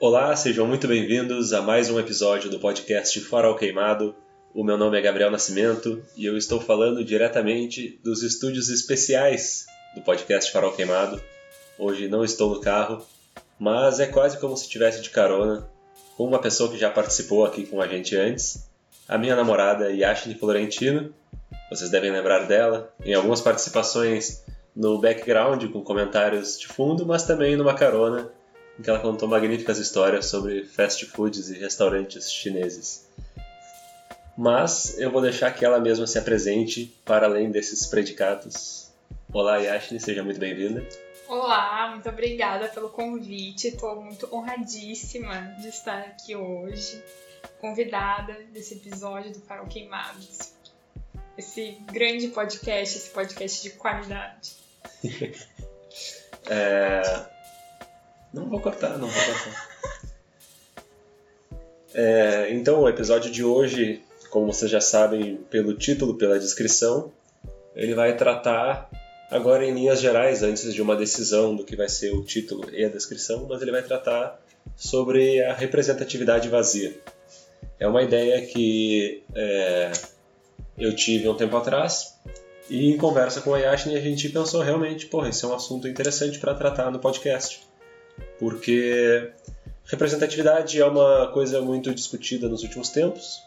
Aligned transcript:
Olá, 0.00 0.36
sejam 0.36 0.64
muito 0.64 0.86
bem-vindos 0.86 1.52
a 1.52 1.60
mais 1.60 1.90
um 1.90 1.98
episódio 1.98 2.48
do 2.48 2.60
podcast 2.60 3.18
Farol 3.18 3.56
Queimado. 3.56 4.14
O 4.54 4.62
meu 4.62 4.78
nome 4.78 4.96
é 4.96 5.00
Gabriel 5.00 5.28
Nascimento 5.28 6.00
e 6.16 6.24
eu 6.24 6.36
estou 6.36 6.60
falando 6.60 7.04
diretamente 7.04 7.98
dos 8.04 8.22
estúdios 8.22 8.68
especiais 8.68 9.66
do 9.96 10.00
podcast 10.00 10.52
Farol 10.52 10.70
Queimado. 10.70 11.20
Hoje 11.76 12.06
não 12.06 12.22
estou 12.22 12.54
no 12.54 12.60
carro, 12.60 13.04
mas 13.58 13.98
é 13.98 14.06
quase 14.06 14.38
como 14.38 14.56
se 14.56 14.66
estivesse 14.66 15.02
de 15.02 15.10
carona 15.10 15.68
com 16.16 16.24
uma 16.26 16.38
pessoa 16.38 16.70
que 16.70 16.78
já 16.78 16.90
participou 16.90 17.44
aqui 17.44 17.66
com 17.66 17.82
a 17.82 17.88
gente 17.88 18.14
antes, 18.14 18.70
a 19.08 19.18
minha 19.18 19.34
namorada 19.34 19.90
Yashni 19.90 20.36
Florentino. 20.36 21.12
Vocês 21.68 21.90
devem 21.90 22.12
lembrar 22.12 22.46
dela 22.46 22.94
em 23.04 23.14
algumas 23.14 23.40
participações 23.40 24.44
no 24.76 25.00
background 25.00 25.64
com 25.72 25.82
comentários 25.82 26.56
de 26.56 26.68
fundo, 26.68 27.04
mas 27.04 27.24
também 27.24 27.56
numa 27.56 27.74
carona 27.74 28.30
em 28.78 28.82
que 28.82 28.88
ela 28.88 29.00
contou 29.00 29.28
magníficas 29.28 29.78
histórias 29.78 30.26
sobre 30.26 30.64
fast 30.64 31.04
foods 31.06 31.50
e 31.50 31.58
restaurantes 31.58 32.30
chineses. 32.32 33.08
Mas 34.36 34.98
eu 35.00 35.10
vou 35.10 35.20
deixar 35.20 35.50
que 35.50 35.64
ela 35.64 35.80
mesma 35.80 36.06
se 36.06 36.16
apresente 36.16 36.94
para 37.04 37.26
além 37.26 37.50
desses 37.50 37.86
predicados. 37.86 38.88
Olá, 39.32 39.56
Yashni, 39.56 39.98
seja 39.98 40.22
muito 40.22 40.38
bem-vinda. 40.38 40.86
Olá, 41.26 41.90
muito 41.90 42.08
obrigada 42.08 42.68
pelo 42.68 42.88
convite. 42.88 43.68
Estou 43.68 44.00
muito 44.00 44.32
honradíssima 44.32 45.56
de 45.60 45.68
estar 45.68 45.98
aqui 45.98 46.36
hoje, 46.36 47.02
convidada 47.60 48.34
desse 48.52 48.74
episódio 48.74 49.32
do 49.32 49.40
Farol 49.40 49.66
Queimados. 49.66 50.52
Esse 51.36 51.76
grande 51.92 52.28
podcast, 52.28 52.96
esse 52.96 53.10
podcast 53.10 53.62
de 53.62 53.70
qualidade. 53.70 54.52
é... 56.48 57.37
Não 58.32 58.48
vou 58.48 58.60
cortar, 58.60 58.98
não 58.98 59.08
vou 59.08 59.24
cortar. 59.24 59.68
É, 61.94 62.52
então, 62.52 62.82
o 62.82 62.88
episódio 62.88 63.30
de 63.30 63.42
hoje, 63.42 64.02
como 64.30 64.52
vocês 64.52 64.70
já 64.70 64.80
sabem 64.80 65.36
pelo 65.50 65.74
título, 65.74 66.16
pela 66.16 66.38
descrição, 66.38 67.10
ele 67.74 67.94
vai 67.94 68.16
tratar, 68.16 68.90
agora 69.30 69.64
em 69.64 69.72
linhas 69.72 70.00
gerais, 70.00 70.42
antes 70.42 70.74
de 70.74 70.82
uma 70.82 70.94
decisão 70.94 71.56
do 71.56 71.64
que 71.64 71.76
vai 71.76 71.88
ser 71.88 72.12
o 72.12 72.22
título 72.22 72.68
e 72.72 72.84
a 72.84 72.88
descrição, 72.88 73.46
mas 73.48 73.62
ele 73.62 73.72
vai 73.72 73.82
tratar 73.82 74.40
sobre 74.76 75.42
a 75.42 75.54
representatividade 75.54 76.48
vazia. 76.48 76.94
É 77.80 77.86
uma 77.86 78.02
ideia 78.02 78.44
que 78.44 79.22
é, 79.34 79.92
eu 80.76 80.94
tive 80.94 81.28
um 81.28 81.36
tempo 81.36 81.56
atrás 81.56 82.18
e 82.68 82.90
em 82.92 82.96
conversa 82.98 83.40
com 83.40 83.54
a 83.54 83.58
Yashni 83.58 83.96
a 83.96 84.00
gente 84.00 84.28
pensou 84.28 84.60
realmente, 84.62 85.06
porra, 85.06 85.30
esse 85.30 85.44
é 85.44 85.48
um 85.48 85.54
assunto 85.54 85.88
interessante 85.88 86.38
para 86.38 86.54
tratar 86.54 86.90
no 86.90 86.98
podcast 86.98 87.67
porque 88.38 89.30
representatividade 89.84 90.80
é 90.80 90.84
uma 90.84 91.28
coisa 91.32 91.60
muito 91.60 91.94
discutida 91.94 92.48
nos 92.48 92.62
últimos 92.62 92.90
tempos. 92.90 93.42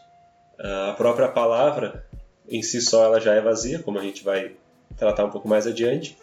A 0.58 0.92
própria 0.96 1.28
palavra 1.28 2.04
em 2.48 2.62
si 2.62 2.80
só 2.80 3.04
ela 3.04 3.20
já 3.20 3.34
é 3.34 3.40
vazia, 3.40 3.78
como 3.78 3.98
a 3.98 4.02
gente 4.02 4.22
vai 4.22 4.52
tratar 4.96 5.24
um 5.24 5.30
pouco 5.30 5.48
mais 5.48 5.66
adiante. 5.66 6.16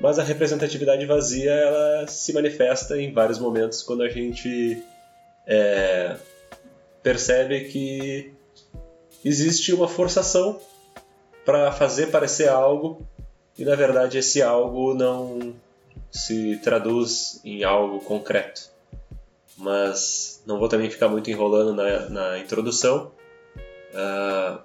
Mas 0.00 0.18
a 0.18 0.22
representatividade 0.22 1.06
vazia 1.06 1.52
ela 1.52 2.06
se 2.06 2.32
manifesta 2.32 3.00
em 3.00 3.12
vários 3.12 3.38
momentos 3.38 3.82
quando 3.82 4.02
a 4.02 4.08
gente 4.08 4.82
é, 5.46 6.16
percebe 7.02 7.64
que 7.64 8.32
existe 9.24 9.72
uma 9.72 9.88
forçação 9.88 10.60
para 11.44 11.72
fazer 11.72 12.08
parecer 12.08 12.48
algo 12.48 13.06
e 13.58 13.64
na 13.64 13.74
verdade 13.74 14.18
esse 14.18 14.42
algo 14.42 14.94
não 14.94 15.54
se 16.10 16.56
traduz 16.62 17.40
em 17.44 17.64
algo 17.64 18.00
concreto. 18.00 18.70
Mas 19.56 20.42
não 20.46 20.58
vou 20.58 20.68
também 20.68 20.90
ficar 20.90 21.08
muito 21.08 21.30
enrolando 21.30 21.74
na, 21.74 22.08
na 22.08 22.38
introdução. 22.38 23.12
Uh, 23.92 24.58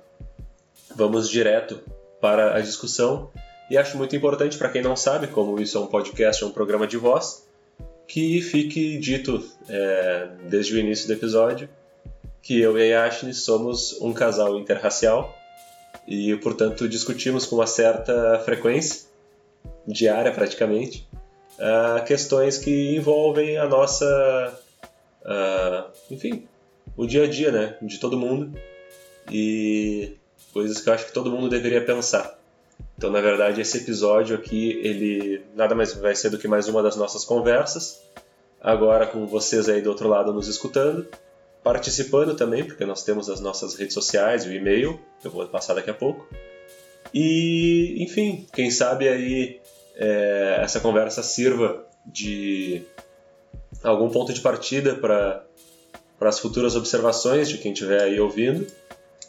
vamos 0.95 1.29
direto 1.29 1.79
para 2.21 2.55
a 2.55 2.61
discussão. 2.61 3.29
E 3.69 3.77
acho 3.77 3.97
muito 3.97 4.15
importante 4.15 4.57
para 4.57 4.69
quem 4.69 4.81
não 4.81 4.95
sabe, 4.95 5.27
como 5.27 5.59
isso 5.59 5.77
é 5.77 5.81
um 5.81 5.87
podcast, 5.87 6.43
é 6.43 6.45
um 6.45 6.51
programa 6.51 6.85
de 6.85 6.97
voz, 6.97 7.47
que 8.07 8.39
fique 8.41 8.97
dito 8.99 9.43
é, 9.67 10.29
desde 10.47 10.75
o 10.75 10.77
início 10.77 11.07
do 11.07 11.13
episódio 11.13 11.67
que 12.45 12.61
eu 12.61 12.77
e 12.77 12.93
a 12.93 13.05
Yashni 13.05 13.33
somos 13.33 13.99
um 13.99 14.13
casal 14.13 14.59
interracial 14.59 15.35
e, 16.07 16.35
portanto, 16.35 16.87
discutimos 16.87 17.47
com 17.47 17.55
uma 17.55 17.65
certa 17.65 18.39
frequência, 18.45 19.07
diária 19.87 20.31
praticamente, 20.31 21.07
uh, 21.59 22.03
questões 22.05 22.57
que 22.57 22.95
envolvem 22.95 23.57
a 23.57 23.67
nossa, 23.67 24.59
uh, 25.21 25.91
enfim, 26.09 26.47
o 26.95 27.05
dia 27.05 27.23
a 27.23 27.27
dia, 27.27 27.51
né, 27.51 27.77
de 27.81 27.99
todo 27.99 28.17
mundo 28.17 28.57
e 29.31 30.15
coisas 30.53 30.79
que 30.79 30.89
eu 30.89 30.93
acho 30.93 31.05
que 31.07 31.13
todo 31.13 31.31
mundo 31.31 31.49
deveria 31.49 31.83
pensar. 31.83 32.37
Então, 32.97 33.11
na 33.11 33.19
verdade, 33.19 33.59
esse 33.59 33.77
episódio 33.79 34.35
aqui, 34.35 34.79
ele 34.81 35.43
nada 35.55 35.75
mais 35.75 35.93
vai 35.93 36.15
ser 36.15 36.29
do 36.29 36.37
que 36.37 36.47
mais 36.47 36.67
uma 36.67 36.81
das 36.81 36.95
nossas 36.95 37.25
conversas. 37.25 38.01
Agora 38.61 39.05
com 39.05 39.27
vocês 39.27 39.67
aí 39.69 39.81
do 39.81 39.89
outro 39.89 40.07
lado 40.07 40.33
nos 40.33 40.47
escutando, 40.47 41.05
participando 41.63 42.35
também, 42.35 42.63
porque 42.63 42.85
nós 42.85 43.03
temos 43.03 43.29
as 43.29 43.39
nossas 43.39 43.75
redes 43.75 43.93
sociais, 43.93 44.45
o 44.45 44.51
e-mail, 44.51 44.99
que 45.21 45.27
eu 45.27 45.31
vou 45.31 45.45
passar 45.47 45.73
daqui 45.73 45.89
a 45.89 45.93
pouco. 45.93 46.27
E, 47.13 47.97
enfim, 47.99 48.47
quem 48.53 48.71
sabe 48.71 49.07
aí 49.07 49.59
é, 49.95 50.59
essa 50.61 50.79
conversa 50.79 51.23
sirva 51.23 51.85
de 52.05 52.83
algum 53.83 54.09
ponto 54.09 54.33
de 54.33 54.41
partida 54.41 54.95
para 54.95 55.43
as 56.21 56.39
futuras 56.39 56.75
observações 56.75 57.49
de 57.49 57.57
quem 57.57 57.71
estiver 57.71 58.01
aí 58.01 58.19
ouvindo 58.19 58.67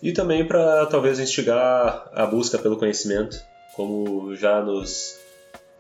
e 0.03 0.13
também 0.13 0.47
para 0.47 0.87
talvez 0.87 1.19
instigar 1.19 2.11
a 2.13 2.27
busca 2.27 2.59
pelo 2.59 2.77
conhecimento, 2.77 3.43
como 3.75 4.35
já 4.35 4.63
nos 4.63 5.19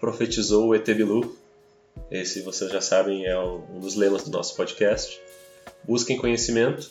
profetizou 0.00 0.68
o 0.68 0.74
ET 0.74 0.84
Bilu. 0.86 1.36
Esse, 2.10 2.42
vocês 2.42 2.70
já 2.70 2.80
sabem, 2.80 3.26
é 3.26 3.38
um 3.38 3.80
dos 3.80 3.94
lemas 3.94 4.22
do 4.22 4.30
nosso 4.30 4.54
podcast. 4.54 5.20
Busquem 5.84 6.16
conhecimento 6.16 6.90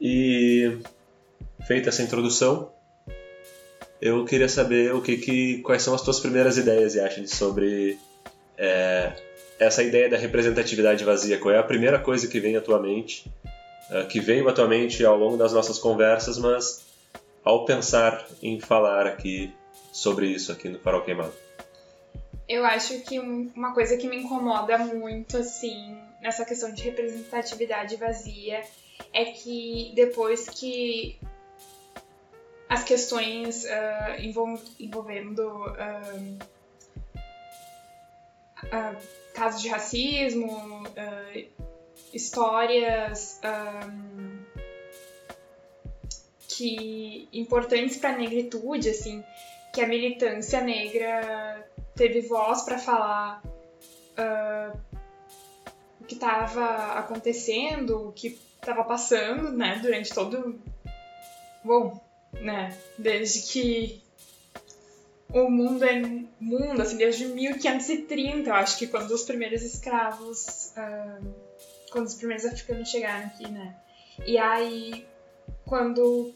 e 0.00 0.78
feita 1.66 1.88
essa 1.88 2.02
introdução, 2.02 2.70
eu 4.00 4.24
queria 4.24 4.48
saber 4.48 4.94
o 4.94 5.02
que, 5.02 5.16
que 5.16 5.58
quais 5.62 5.82
são 5.82 5.94
as 5.94 6.02
tuas 6.02 6.20
primeiras 6.20 6.56
ideias, 6.56 6.94
Yashin, 6.94 7.26
sobre 7.26 7.98
é, 8.56 9.12
essa 9.58 9.82
ideia 9.82 10.08
da 10.08 10.16
representatividade 10.16 11.04
vazia. 11.04 11.38
Qual 11.38 11.52
é 11.52 11.58
a 11.58 11.62
primeira 11.62 11.98
coisa 11.98 12.28
que 12.28 12.38
vem 12.38 12.56
à 12.56 12.60
tua 12.60 12.80
mente, 12.80 13.30
uh, 13.90 14.06
que 14.06 14.20
veio 14.20 14.48
à 14.48 14.52
tua 14.52 14.68
mente 14.68 15.04
ao 15.04 15.16
longo 15.16 15.36
das 15.36 15.52
nossas 15.52 15.78
conversas, 15.78 16.38
mas 16.38 16.86
ao 17.44 17.64
pensar 17.64 18.24
em 18.42 18.60
falar 18.60 19.06
aqui 19.06 19.52
sobre 19.92 20.26
isso 20.26 20.52
aqui 20.52 20.68
no 20.68 20.78
Farol 20.78 21.02
Queimado? 21.02 21.32
Eu 22.48 22.64
acho 22.64 23.00
que 23.00 23.18
uma 23.18 23.74
coisa 23.74 23.96
que 23.96 24.08
me 24.08 24.16
incomoda 24.16 24.78
muito, 24.78 25.36
assim, 25.36 25.96
nessa 26.22 26.44
questão 26.44 26.72
de 26.72 26.82
representatividade 26.82 27.96
vazia, 27.96 28.62
é 29.12 29.24
que 29.26 29.92
depois 29.94 30.48
que 30.48 31.18
as 32.68 32.84
questões 32.84 33.64
uh, 33.64 34.20
envol 34.20 34.60
envolvendo 34.78 35.42
uh, 35.42 36.38
uh, 38.64 38.96
casos 39.32 39.62
de 39.62 39.68
racismo, 39.68 40.84
histórias 42.12 43.40
um, 43.44 44.38
que 46.46 47.28
importantes 47.32 47.96
para 47.96 48.10
a 48.10 48.18
negritude, 48.18 48.90
assim, 48.90 49.24
que 49.72 49.80
a 49.80 49.86
militância 49.86 50.60
negra 50.60 51.64
teve 51.94 52.20
voz 52.22 52.62
para 52.62 52.78
falar 52.78 53.42
o 56.00 56.04
que 56.04 56.14
estava 56.14 56.98
acontecendo, 56.98 58.08
o 58.08 58.12
que 58.12 58.36
estava 58.56 58.82
passando, 58.82 59.52
né, 59.52 59.78
durante 59.80 60.12
todo 60.12 60.58
bom 61.62 62.07
né? 62.32 62.76
Desde 62.98 63.42
que 63.42 64.02
o 65.32 65.50
mundo 65.50 65.84
é 65.84 66.00
mundo, 66.40 66.80
assim, 66.80 66.96
desde 66.96 67.26
1530, 67.26 68.48
eu 68.48 68.54
acho 68.54 68.78
que 68.78 68.86
quando 68.86 69.10
os 69.10 69.22
primeiros 69.22 69.62
escravos, 69.62 70.72
uh, 70.76 71.34
quando 71.90 72.06
os 72.06 72.14
primeiros 72.14 72.46
africanos 72.46 72.88
chegaram 72.88 73.26
aqui, 73.26 73.48
né? 73.48 73.76
E 74.26 74.38
aí, 74.38 75.06
quando. 75.66 76.32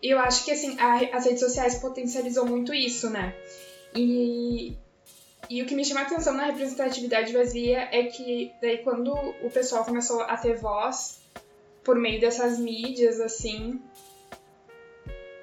Eu 0.00 0.20
acho 0.20 0.44
que, 0.44 0.52
assim, 0.52 0.78
a, 0.78 1.16
as 1.16 1.24
redes 1.24 1.40
sociais 1.40 1.76
potencializou 1.76 2.46
muito 2.46 2.72
isso, 2.72 3.10
né? 3.10 3.34
E, 3.94 4.76
e 5.50 5.60
o 5.60 5.66
que 5.66 5.74
me 5.74 5.84
chama 5.84 6.00
a 6.00 6.02
atenção 6.04 6.34
na 6.34 6.44
representatividade 6.44 7.32
vazia 7.32 7.88
é 7.90 8.04
que, 8.04 8.52
daí, 8.62 8.78
quando 8.78 9.12
o 9.12 9.50
pessoal 9.50 9.84
começou 9.84 10.20
a 10.22 10.36
ter 10.36 10.56
voz 10.56 11.18
por 11.82 11.96
meio 11.96 12.20
dessas 12.20 12.60
mídias, 12.60 13.18
assim, 13.18 13.80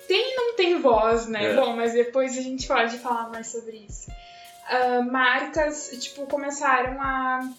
tem 0.08 0.34
e 0.34 0.36
não 0.36 0.56
tem 0.56 0.80
voz, 0.80 1.28
né? 1.28 1.52
É. 1.52 1.56
Bom, 1.56 1.76
mas 1.76 1.94
depois 1.94 2.38
a 2.38 2.42
gente 2.42 2.68
pode 2.68 2.98
falar 3.00 3.30
mais 3.30 3.48
sobre 3.48 3.86
isso. 3.88 4.10
Uh, 4.70 5.12
marcas, 5.12 5.90
tipo, 6.00 6.26
começaram 6.26 7.02
a 7.02 7.50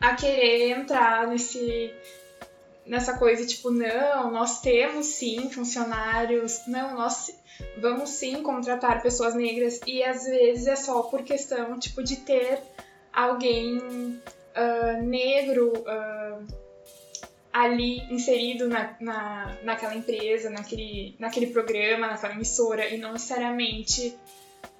a 0.00 0.14
querer 0.14 0.70
entrar 0.72 1.26
nesse 1.26 1.90
nessa 2.84 3.16
coisa 3.16 3.46
tipo, 3.46 3.70
não, 3.70 4.30
nós 4.30 4.60
temos 4.60 5.06
sim 5.06 5.48
funcionários, 5.48 6.60
não, 6.66 6.94
nós 6.94 7.34
vamos 7.78 8.10
sim 8.10 8.42
contratar 8.42 9.00
pessoas 9.02 9.34
negras 9.34 9.80
e 9.86 10.02
às 10.02 10.24
vezes 10.26 10.66
é 10.66 10.76
só 10.76 11.02
por 11.04 11.22
questão 11.22 11.78
tipo 11.78 12.02
de 12.02 12.16
ter 12.16 12.60
alguém 13.10 13.78
uh, 13.78 15.02
negro 15.02 15.72
uh, 15.72 16.63
ali 17.54 18.00
inserido 18.12 18.68
na, 18.68 18.96
na, 19.00 19.56
naquela 19.62 19.94
empresa, 19.94 20.50
naquele, 20.50 21.14
naquele 21.18 21.46
programa, 21.46 22.08
naquela 22.08 22.34
emissora 22.34 22.88
e 22.88 22.98
não 22.98 23.12
necessariamente 23.12 24.14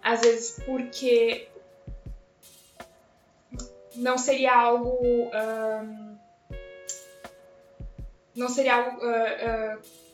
às 0.02 0.20
vezes 0.20 0.60
porque 0.66 1.48
não 3.94 4.18
seria 4.18 4.54
algo 4.54 5.30
não 8.34 8.48
seria 8.48 8.74
algo. 8.76 8.98
Uh, 8.98 9.78
uh, 9.78 10.04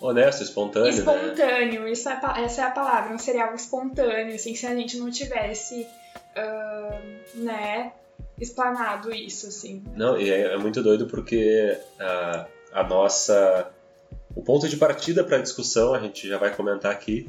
Honesto, 0.00 0.42
espontâneo. 0.42 0.92
Né? 0.92 0.98
Espontâneo, 0.98 1.82
né? 1.82 1.92
isso 1.92 2.08
é, 2.08 2.20
essa 2.44 2.62
é 2.62 2.64
a 2.64 2.70
palavra, 2.70 3.10
não 3.10 3.18
seria 3.18 3.44
algo 3.44 3.56
espontâneo, 3.56 4.34
assim, 4.34 4.54
se 4.54 4.64
a 4.64 4.74
gente 4.74 4.96
não 4.96 5.10
tivesse, 5.10 5.88
uh, 6.36 7.38
né, 7.40 7.92
explanado 8.40 9.12
isso, 9.12 9.46
assim. 9.46 9.82
Não, 9.94 10.18
e 10.18 10.30
é, 10.30 10.54
é 10.54 10.58
muito 10.58 10.82
doido 10.82 11.06
porque 11.06 11.76
a, 11.98 12.46
a 12.72 12.84
nossa. 12.84 13.70
O 14.34 14.42
ponto 14.42 14.68
de 14.68 14.76
partida 14.76 15.24
para 15.24 15.38
a 15.38 15.42
discussão, 15.42 15.94
a 15.94 15.98
gente 15.98 16.28
já 16.28 16.38
vai 16.38 16.54
comentar 16.54 16.92
aqui, 16.92 17.26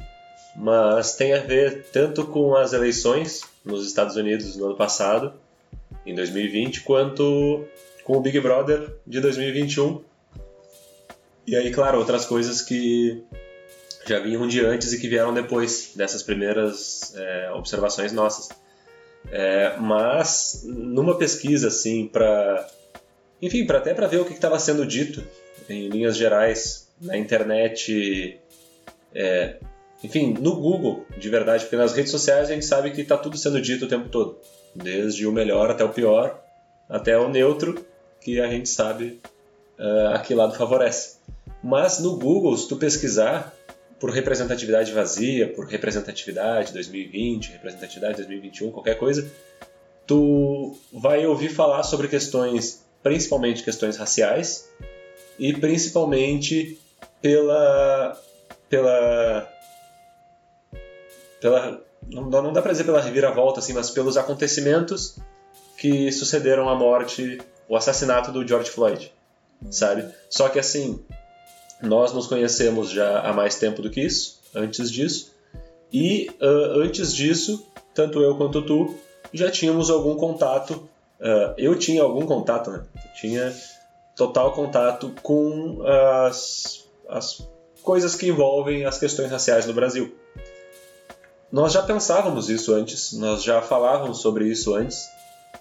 mas 0.54 1.16
tem 1.16 1.32
a 1.32 1.40
ver 1.40 1.86
tanto 1.92 2.26
com 2.26 2.54
as 2.54 2.72
eleições 2.72 3.42
nos 3.64 3.86
Estados 3.86 4.16
Unidos 4.16 4.56
no 4.56 4.66
ano 4.66 4.76
passado, 4.76 5.32
em 6.06 6.14
2020, 6.14 6.82
quanto 6.82 7.66
com 8.04 8.16
o 8.16 8.20
Big 8.20 8.38
Brother 8.40 8.94
de 9.06 9.20
2021. 9.20 10.02
E 11.46 11.56
aí, 11.56 11.72
claro, 11.72 11.98
outras 11.98 12.24
coisas 12.26 12.62
que 12.62 13.24
já 14.06 14.18
vinham 14.18 14.46
de 14.46 14.64
antes 14.64 14.92
e 14.92 15.00
que 15.00 15.08
vieram 15.08 15.34
depois 15.34 15.92
dessas 15.96 16.22
primeiras 16.22 17.14
é, 17.16 17.50
observações 17.52 18.12
nossas. 18.12 18.48
É, 19.30 19.76
mas 19.78 20.62
numa 20.64 21.16
pesquisa 21.16 21.68
assim 21.68 22.06
para, 22.06 22.68
enfim, 23.40 23.66
para 23.66 23.78
até 23.78 23.94
para 23.94 24.06
ver 24.06 24.20
o 24.20 24.24
que 24.24 24.32
estava 24.32 24.58
sendo 24.58 24.86
dito 24.86 25.22
em 25.68 25.88
linhas 25.88 26.16
gerais 26.16 26.88
na 27.00 27.16
internet, 27.16 28.40
é, 29.14 29.56
enfim, 30.02 30.34
no 30.38 30.56
Google, 30.56 31.06
de 31.16 31.28
verdade, 31.28 31.64
porque 31.64 31.76
nas 31.76 31.92
redes 31.92 32.10
sociais 32.10 32.50
a 32.50 32.54
gente 32.54 32.64
sabe 32.64 32.90
que 32.90 33.02
está 33.02 33.16
tudo 33.16 33.36
sendo 33.36 33.60
dito 33.60 33.84
o 33.84 33.88
tempo 33.88 34.08
todo, 34.08 34.38
desde 34.74 35.26
o 35.26 35.32
melhor 35.32 35.70
até 35.70 35.84
o 35.84 35.90
pior, 35.90 36.42
até 36.88 37.18
o 37.18 37.28
neutro, 37.28 37.84
que 38.20 38.40
a 38.40 38.48
gente 38.48 38.68
sabe 38.68 39.20
uh, 39.78 40.14
a 40.14 40.18
que 40.18 40.34
lado 40.34 40.54
favorece. 40.54 41.18
Mas 41.62 41.98
no 41.98 42.18
Google, 42.18 42.56
se 42.56 42.68
tu 42.68 42.76
pesquisar 42.76 43.54
por 44.00 44.10
representatividade 44.10 44.92
vazia, 44.92 45.46
por 45.52 45.66
representatividade 45.66 46.72
2020, 46.72 47.52
representatividade 47.52 48.16
2021, 48.16 48.72
qualquer 48.72 48.98
coisa, 48.98 49.30
tu 50.06 50.74
vai 50.90 51.26
ouvir 51.26 51.50
falar 51.50 51.82
sobre 51.82 52.08
questões, 52.08 52.82
principalmente 53.02 53.62
questões 53.62 53.98
raciais 53.98 54.68
e 55.38 55.52
principalmente 55.52 56.80
pela 57.20 58.18
pela 58.68 59.48
pela 61.40 61.82
não, 62.08 62.30
não 62.30 62.52
dá 62.52 62.62
para 62.62 62.72
dizer 62.72 62.84
pela 62.84 63.00
reviravolta 63.00 63.60
assim, 63.60 63.74
mas 63.74 63.90
pelos 63.90 64.16
acontecimentos 64.16 65.18
que 65.76 66.10
sucederam 66.10 66.68
à 66.68 66.74
morte 66.74 67.38
o 67.68 67.76
assassinato 67.76 68.32
do 68.32 68.46
George 68.46 68.70
Floyd, 68.70 69.12
sabe? 69.70 70.12
Só 70.28 70.48
que 70.48 70.58
assim, 70.58 71.04
nós 71.82 72.12
nos 72.12 72.26
conhecemos 72.26 72.90
já 72.90 73.20
há 73.20 73.32
mais 73.32 73.58
tempo 73.58 73.82
do 73.82 73.90
que 73.90 74.00
isso, 74.00 74.40
antes 74.54 74.90
disso, 74.90 75.32
e 75.92 76.30
uh, 76.40 76.80
antes 76.80 77.14
disso, 77.14 77.66
tanto 77.94 78.20
eu 78.20 78.36
quanto 78.36 78.62
tu 78.62 78.94
já 79.32 79.50
tínhamos 79.50 79.90
algum 79.90 80.14
contato. 80.16 80.88
Uh, 81.20 81.54
eu 81.58 81.78
tinha 81.78 82.02
algum 82.02 82.24
contato, 82.24 82.70
né? 82.70 82.84
Eu 82.94 83.14
tinha 83.14 83.54
total 84.16 84.52
contato 84.52 85.12
com 85.22 85.82
as, 85.84 86.84
as 87.08 87.46
coisas 87.82 88.14
que 88.14 88.28
envolvem 88.28 88.84
as 88.84 88.98
questões 88.98 89.30
raciais 89.30 89.66
no 89.66 89.72
Brasil. 89.72 90.14
Nós 91.50 91.72
já 91.72 91.82
pensávamos 91.82 92.48
isso 92.48 92.72
antes, 92.72 93.12
nós 93.12 93.42
já 93.42 93.60
falávamos 93.60 94.18
sobre 94.18 94.46
isso 94.46 94.74
antes, 94.74 95.08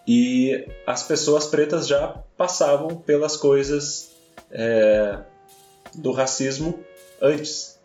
e 0.08 0.68
as 0.86 1.04
pessoas 1.04 1.48
pretas 1.48 1.88
já 1.88 2.16
passavam 2.38 2.90
pelas 2.90 3.36
coisas 3.36 4.12
é, 4.52 5.20
do 5.96 6.12
racismo 6.12 6.80
antes. 7.22 7.80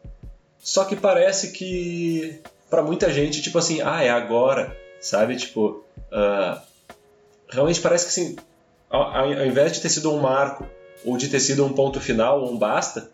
Só 0.59 0.85
que 0.85 0.97
parece 0.97 1.53
que 1.53 2.41
para 2.71 2.83
muita 2.83 3.12
gente, 3.12 3.43
tipo 3.43 3.59
assim, 3.59 3.81
ah, 3.83 4.03
é 4.03 4.11
agora, 4.11 4.77
sabe? 5.01 5.37
Tipo, 5.37 5.85
uh, 6.11 6.61
realmente 7.49 7.81
parece 7.81 8.05
que 8.06 8.11
assim, 8.11 8.37
ao, 8.89 9.03
ao, 9.03 9.47
invés 9.47 9.73
de 9.73 9.81
ter 9.81 9.89
sido 9.89 10.12
um 10.12 10.21
marco 10.21 10.67
ou 11.05 11.17
de 11.17 11.29
ter 11.29 11.41
sido 11.41 11.65
um 11.65 11.73
ponto 11.73 12.01
final 12.01 12.41
ou 12.41 12.53
um 12.53 12.59
basta, 12.59 13.11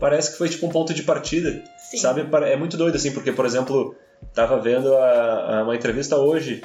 parece 0.00 0.32
que 0.32 0.38
foi 0.38 0.48
tipo 0.48 0.66
um 0.66 0.70
ponto 0.70 0.94
de 0.94 1.02
partida, 1.02 1.62
Sim. 1.90 1.98
sabe? 1.98 2.26
É 2.46 2.56
muito 2.56 2.76
doido 2.76 2.96
assim, 2.96 3.12
porque 3.12 3.32
por 3.32 3.44
exemplo, 3.44 3.94
tava 4.32 4.58
vendo 4.58 4.94
a, 4.96 5.58
a 5.58 5.62
uma 5.62 5.76
entrevista 5.76 6.16
hoje 6.16 6.62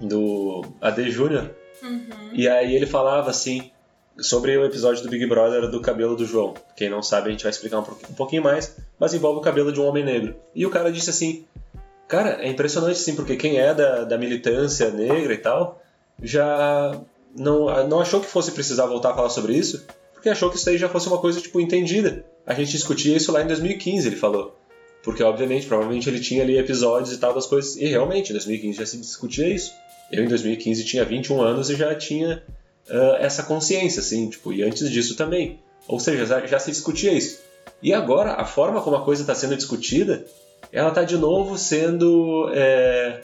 do 0.00 0.62
AD 0.80 1.10
Júnior. 1.10 1.50
Uhum. 1.82 2.30
E 2.32 2.48
aí 2.48 2.74
ele 2.74 2.86
falava 2.86 3.30
assim 3.30 3.70
sobre 4.18 4.56
o 4.56 4.64
episódio 4.64 5.02
do 5.02 5.08
Big 5.08 5.26
Brother 5.26 5.68
do 5.68 5.80
cabelo 5.80 6.16
do 6.16 6.24
João. 6.24 6.54
Quem 6.76 6.88
não 6.88 7.02
sabe, 7.02 7.28
a 7.28 7.32
gente 7.32 7.42
vai 7.42 7.50
explicar 7.50 7.80
um 7.80 8.14
pouquinho 8.14 8.42
mais, 8.42 8.76
mas 8.98 9.14
envolve 9.14 9.40
o 9.40 9.42
cabelo 9.42 9.72
de 9.72 9.80
um 9.80 9.86
homem 9.86 10.04
negro. 10.04 10.34
E 10.54 10.64
o 10.64 10.70
cara 10.70 10.90
disse 10.90 11.10
assim: 11.10 11.44
Cara, 12.08 12.42
é 12.42 12.48
impressionante 12.48 13.00
assim, 13.00 13.14
porque 13.14 13.36
quem 13.36 13.58
é 13.58 13.74
da, 13.74 14.04
da 14.04 14.18
militância 14.18 14.90
negra 14.90 15.34
e 15.34 15.38
tal 15.38 15.82
já 16.22 16.98
não, 17.36 17.88
não 17.88 18.00
achou 18.00 18.20
que 18.20 18.26
fosse 18.26 18.52
precisar 18.52 18.86
voltar 18.86 19.10
a 19.10 19.14
falar 19.14 19.28
sobre 19.28 19.54
isso, 19.54 19.86
porque 20.14 20.28
achou 20.28 20.50
que 20.50 20.56
isso 20.56 20.68
aí 20.70 20.78
já 20.78 20.88
fosse 20.88 21.08
uma 21.08 21.18
coisa 21.18 21.40
tipo 21.40 21.60
entendida. 21.60 22.24
A 22.46 22.54
gente 22.54 22.72
discutia 22.72 23.16
isso 23.16 23.32
lá 23.32 23.42
em 23.42 23.46
2015, 23.46 24.06
ele 24.06 24.16
falou. 24.16 24.56
Porque, 25.02 25.22
obviamente, 25.22 25.66
provavelmente 25.66 26.08
ele 26.08 26.18
tinha 26.18 26.42
ali 26.42 26.58
episódios 26.58 27.12
e 27.12 27.18
tal 27.18 27.32
das 27.32 27.46
coisas. 27.46 27.76
E 27.76 27.84
realmente, 27.86 28.30
em 28.30 28.32
2015 28.32 28.78
já 28.78 28.86
se 28.86 28.96
discutia 28.96 29.48
isso. 29.48 29.72
Eu, 30.10 30.24
em 30.24 30.28
2015, 30.28 30.84
tinha 30.84 31.04
21 31.04 31.42
anos 31.42 31.70
e 31.70 31.76
já 31.76 31.94
tinha 31.94 32.42
uh, 32.90 33.16
essa 33.18 33.42
consciência, 33.42 34.00
assim, 34.00 34.28
tipo, 34.28 34.52
e 34.52 34.62
antes 34.62 34.90
disso 34.90 35.16
também. 35.16 35.60
Ou 35.88 36.00
seja, 36.00 36.26
já, 36.26 36.46
já 36.46 36.58
se 36.58 36.70
discutia 36.70 37.12
isso. 37.12 37.40
E 37.82 37.92
agora, 37.92 38.34
a 38.34 38.44
forma 38.44 38.82
como 38.82 38.96
a 38.96 39.04
coisa 39.04 39.22
está 39.22 39.34
sendo 39.34 39.56
discutida, 39.56 40.24
ela 40.72 40.88
está 40.88 41.02
de 41.02 41.16
novo 41.16 41.56
sendo 41.56 42.50
é, 42.54 43.20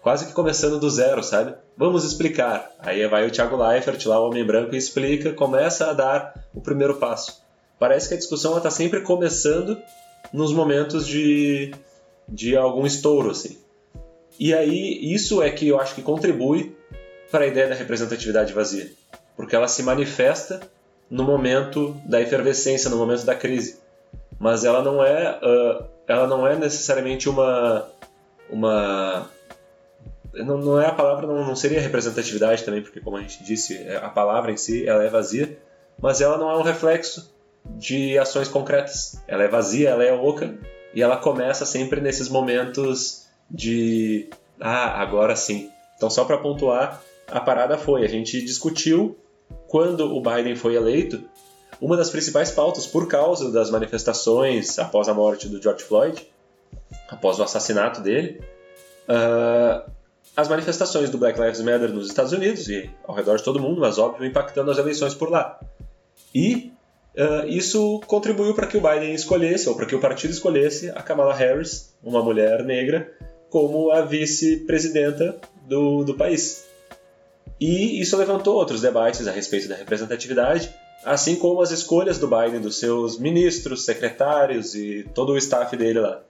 quase 0.00 0.26
que 0.26 0.32
começando 0.32 0.78
do 0.78 0.90
zero, 0.90 1.22
sabe? 1.22 1.54
Vamos 1.76 2.04
explicar. 2.04 2.70
Aí 2.78 3.06
vai 3.08 3.26
o 3.26 3.30
Thiago 3.30 3.56
Leifert, 3.56 4.04
lá 4.06 4.20
o 4.20 4.28
Homem 4.28 4.44
Branco, 4.44 4.74
e 4.74 4.78
explica, 4.78 5.32
começa 5.32 5.90
a 5.90 5.92
dar 5.92 6.46
o 6.54 6.60
primeiro 6.60 6.96
passo. 6.96 7.42
Parece 7.78 8.08
que 8.08 8.14
a 8.14 8.18
discussão 8.18 8.56
está 8.56 8.70
sempre 8.70 9.00
começando 9.00 9.76
nos 10.32 10.52
momentos 10.52 11.06
de, 11.06 11.74
de 12.28 12.56
algum 12.56 12.86
estouro, 12.86 13.30
assim. 13.30 13.58
E 14.38 14.52
aí, 14.52 15.00
isso 15.12 15.42
é 15.42 15.50
que 15.50 15.68
eu 15.68 15.80
acho 15.80 15.94
que 15.94 16.02
contribui 16.02 16.76
para 17.30 17.44
a 17.44 17.48
ideia 17.48 17.68
da 17.68 17.74
representatividade 17.74 18.52
vazia, 18.52 18.90
porque 19.36 19.54
ela 19.54 19.68
se 19.68 19.82
manifesta 19.82 20.60
no 21.10 21.24
momento 21.24 21.96
da 22.06 22.20
efervescência, 22.20 22.90
no 22.90 22.96
momento 22.96 23.24
da 23.24 23.34
crise, 23.34 23.78
mas 24.38 24.64
ela 24.64 24.82
não 24.82 25.02
é, 25.02 25.38
uh, 25.38 25.84
ela 26.06 26.26
não 26.26 26.46
é 26.46 26.56
necessariamente 26.56 27.28
uma, 27.28 27.88
uma 28.50 29.28
não, 30.32 30.58
não 30.58 30.80
é 30.80 30.86
a 30.86 30.92
palavra, 30.92 31.26
não, 31.26 31.46
não 31.46 31.56
seria 31.56 31.80
representatividade 31.80 32.64
também, 32.64 32.82
porque 32.82 33.00
como 33.00 33.16
a 33.16 33.20
gente 33.20 33.44
disse, 33.44 33.76
é, 33.76 33.96
a 33.96 34.08
palavra 34.08 34.50
em 34.50 34.56
si 34.56 34.86
ela 34.88 35.04
é 35.04 35.08
vazia, 35.08 35.58
mas 36.00 36.20
ela 36.20 36.36
não 36.36 36.50
é 36.50 36.56
um 36.56 36.62
reflexo 36.62 37.32
de 37.64 38.18
ações 38.18 38.48
concretas. 38.48 39.22
Ela 39.26 39.44
é 39.44 39.48
vazia, 39.48 39.90
ela 39.90 40.04
é 40.04 40.12
oca 40.12 40.54
e 40.92 41.02
ela 41.02 41.16
começa 41.16 41.64
sempre 41.64 42.00
nesses 42.00 42.28
momentos 42.28 43.26
de 43.50 44.28
ah, 44.60 45.00
agora 45.00 45.36
sim. 45.36 45.70
Então, 45.96 46.10
só 46.10 46.24
para 46.24 46.38
pontuar, 46.38 47.00
a 47.28 47.40
parada 47.40 47.78
foi: 47.78 48.04
a 48.04 48.08
gente 48.08 48.44
discutiu 48.44 49.16
quando 49.74 50.14
o 50.14 50.20
Biden 50.20 50.54
foi 50.54 50.76
eleito. 50.76 51.24
Uma 51.80 51.96
das 51.96 52.08
principais 52.08 52.52
pautas, 52.52 52.86
por 52.86 53.08
causa 53.08 53.50
das 53.50 53.72
manifestações 53.72 54.78
após 54.78 55.08
a 55.08 55.14
morte 55.14 55.48
do 55.48 55.60
George 55.60 55.82
Floyd, 55.82 56.24
após 57.08 57.40
o 57.40 57.42
assassinato 57.42 58.00
dele, 58.00 58.40
uh, 59.08 59.90
as 60.36 60.46
manifestações 60.46 61.10
do 61.10 61.18
Black 61.18 61.40
Lives 61.40 61.60
Matter 61.60 61.92
nos 61.92 62.06
Estados 62.06 62.30
Unidos 62.30 62.68
e 62.68 62.88
ao 63.02 63.16
redor 63.16 63.34
de 63.34 63.42
todo 63.42 63.58
mundo, 63.58 63.80
mas 63.80 63.98
óbvio, 63.98 64.24
impactando 64.24 64.70
as 64.70 64.78
eleições 64.78 65.12
por 65.12 65.28
lá. 65.28 65.58
E 66.32 66.72
uh, 67.16 67.48
isso 67.48 68.00
contribuiu 68.06 68.54
para 68.54 68.68
que 68.68 68.76
o 68.76 68.80
Biden 68.80 69.12
escolhesse, 69.12 69.68
ou 69.68 69.74
para 69.74 69.86
que 69.86 69.96
o 69.96 70.00
partido 70.00 70.30
escolhesse, 70.30 70.90
a 70.90 71.02
Kamala 71.02 71.34
Harris, 71.34 71.96
uma 72.00 72.22
mulher 72.22 72.62
negra, 72.62 73.12
como 73.50 73.90
a 73.90 74.02
vice-presidenta 74.02 75.34
do, 75.66 76.04
do 76.04 76.14
país. 76.14 76.63
E 77.60 78.00
isso 78.00 78.16
levantou 78.16 78.56
outros 78.56 78.80
debates 78.80 79.26
a 79.26 79.32
respeito 79.32 79.68
da 79.68 79.74
representatividade, 79.74 80.72
assim 81.04 81.36
como 81.36 81.62
as 81.62 81.70
escolhas 81.70 82.18
do 82.18 82.28
Biden 82.28 82.60
dos 82.60 82.78
seus 82.78 83.18
ministros, 83.18 83.84
secretários 83.84 84.74
e 84.74 85.08
todo 85.14 85.32
o 85.32 85.38
staff 85.38 85.76
dele 85.76 86.00
lá. 86.00 86.20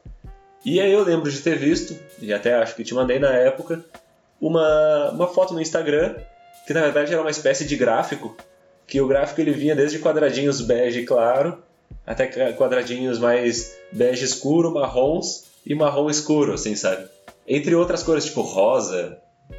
E 0.64 0.80
aí 0.80 0.92
eu 0.92 1.02
lembro 1.02 1.30
de 1.30 1.40
ter 1.40 1.59
visto, 1.59 1.97
e 2.21 2.33
até 2.33 2.54
acho 2.54 2.75
que 2.75 2.85
te 2.85 2.94
mandei 2.94 3.18
na 3.18 3.30
época, 3.30 3.85
uma, 4.40 5.11
uma 5.11 5.26
foto 5.28 5.54
no 5.54 5.61
Instagram 5.61 6.16
que 6.66 6.73
na 6.73 6.80
verdade 6.80 7.12
era 7.12 7.21
uma 7.21 7.30
espécie 7.30 7.66
de 7.66 7.76
gráfico, 7.76 8.35
que 8.87 9.00
o 9.00 9.06
gráfico 9.06 9.40
ele 9.40 9.52
vinha 9.52 9.75
desde 9.75 9.99
quadradinhos 9.99 10.61
bege 10.61 11.04
claro 11.04 11.62
até 12.06 12.26
quadradinhos 12.52 13.18
mais 13.18 13.76
bege 13.92 14.25
escuro, 14.25 14.73
marrons 14.73 15.44
e 15.64 15.75
marrom 15.75 16.11
escuro, 16.11 16.52
assim, 16.54 16.76
sabe? 16.76 17.06
Entre 17.47 17.75
outras 17.75 18.02
cores, 18.02 18.26
tipo 18.26 18.42
rosa, 18.42 19.18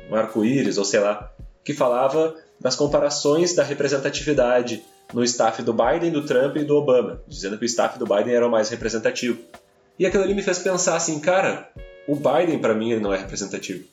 um 0.09 0.15
arco-íris, 0.15 0.77
ou 0.77 0.85
sei 0.85 1.00
lá, 1.00 1.31
que 1.65 1.74
falava 1.74 2.36
das 2.60 2.75
comparações 2.75 3.53
da 3.53 3.63
representatividade 3.63 4.84
no 5.13 5.24
staff 5.24 5.62
do 5.62 5.74
Biden, 5.74 6.12
do 6.12 6.25
Trump 6.25 6.55
e 6.55 6.63
do 6.63 6.77
Obama, 6.77 7.22
dizendo 7.27 7.57
que 7.57 7.65
o 7.65 7.67
staff 7.67 8.00
do 8.00 8.05
Biden 8.05 8.34
era 8.34 8.48
o 8.48 8.51
mais 8.51 8.69
representativo. 8.69 9.39
E 9.98 10.05
aquilo 10.05 10.24
ali 10.24 10.34
me 10.34 10.41
fez 10.41 10.60
pensar 10.60 10.95
assim, 10.95 11.19
cara, 11.19 11.69
o 12.07 12.15
Biden 12.15 12.60
para 12.60 12.75
mim 12.75 12.91
ele 12.91 13.01
não 13.01 13.13
é 13.13 13.17
representativo. 13.17 13.84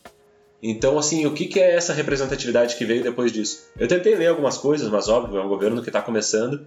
Então, 0.62 0.96
assim, 0.96 1.26
o 1.26 1.32
que, 1.32 1.46
que 1.46 1.58
é 1.58 1.74
essa 1.74 1.92
representatividade 1.92 2.76
que 2.76 2.84
veio 2.84 3.02
depois 3.02 3.32
disso? 3.32 3.64
Eu 3.76 3.88
tentei 3.88 4.14
ler 4.14 4.28
algumas 4.28 4.56
coisas, 4.56 4.88
mas 4.88 5.08
óbvio, 5.08 5.40
é 5.40 5.44
um 5.44 5.48
governo 5.48 5.82
que 5.82 5.88
está 5.88 6.00
começando, 6.00 6.64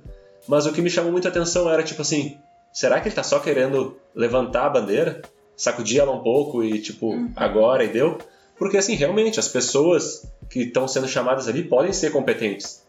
mas 0.47 0.65
o 0.65 0.73
que 0.73 0.81
me 0.81 0.89
chamou 0.89 1.11
muita 1.11 1.29
atenção 1.29 1.69
era 1.69 1.81
tipo 1.81 2.01
assim, 2.01 2.37
será 2.73 2.99
que 2.99 3.07
ele 3.07 3.13
está 3.13 3.23
só 3.23 3.39
querendo 3.39 3.95
levantar 4.13 4.65
a 4.65 4.69
bandeira, 4.69 5.21
sacudir 5.55 6.01
ela 6.01 6.11
um 6.11 6.21
pouco 6.21 6.61
e 6.61 6.81
tipo, 6.81 7.11
uhum. 7.11 7.31
agora 7.37 7.85
e 7.85 7.87
deu? 7.87 8.17
Porque 8.57 8.77
assim, 8.77 8.95
realmente 8.95 9.39
as 9.39 9.47
pessoas 9.47 10.25
que 10.49 10.61
estão 10.61 10.87
sendo 10.87 11.07
chamadas 11.07 11.47
ali 11.47 11.63
podem 11.63 11.93
ser 11.93 12.11
competentes. 12.11 12.83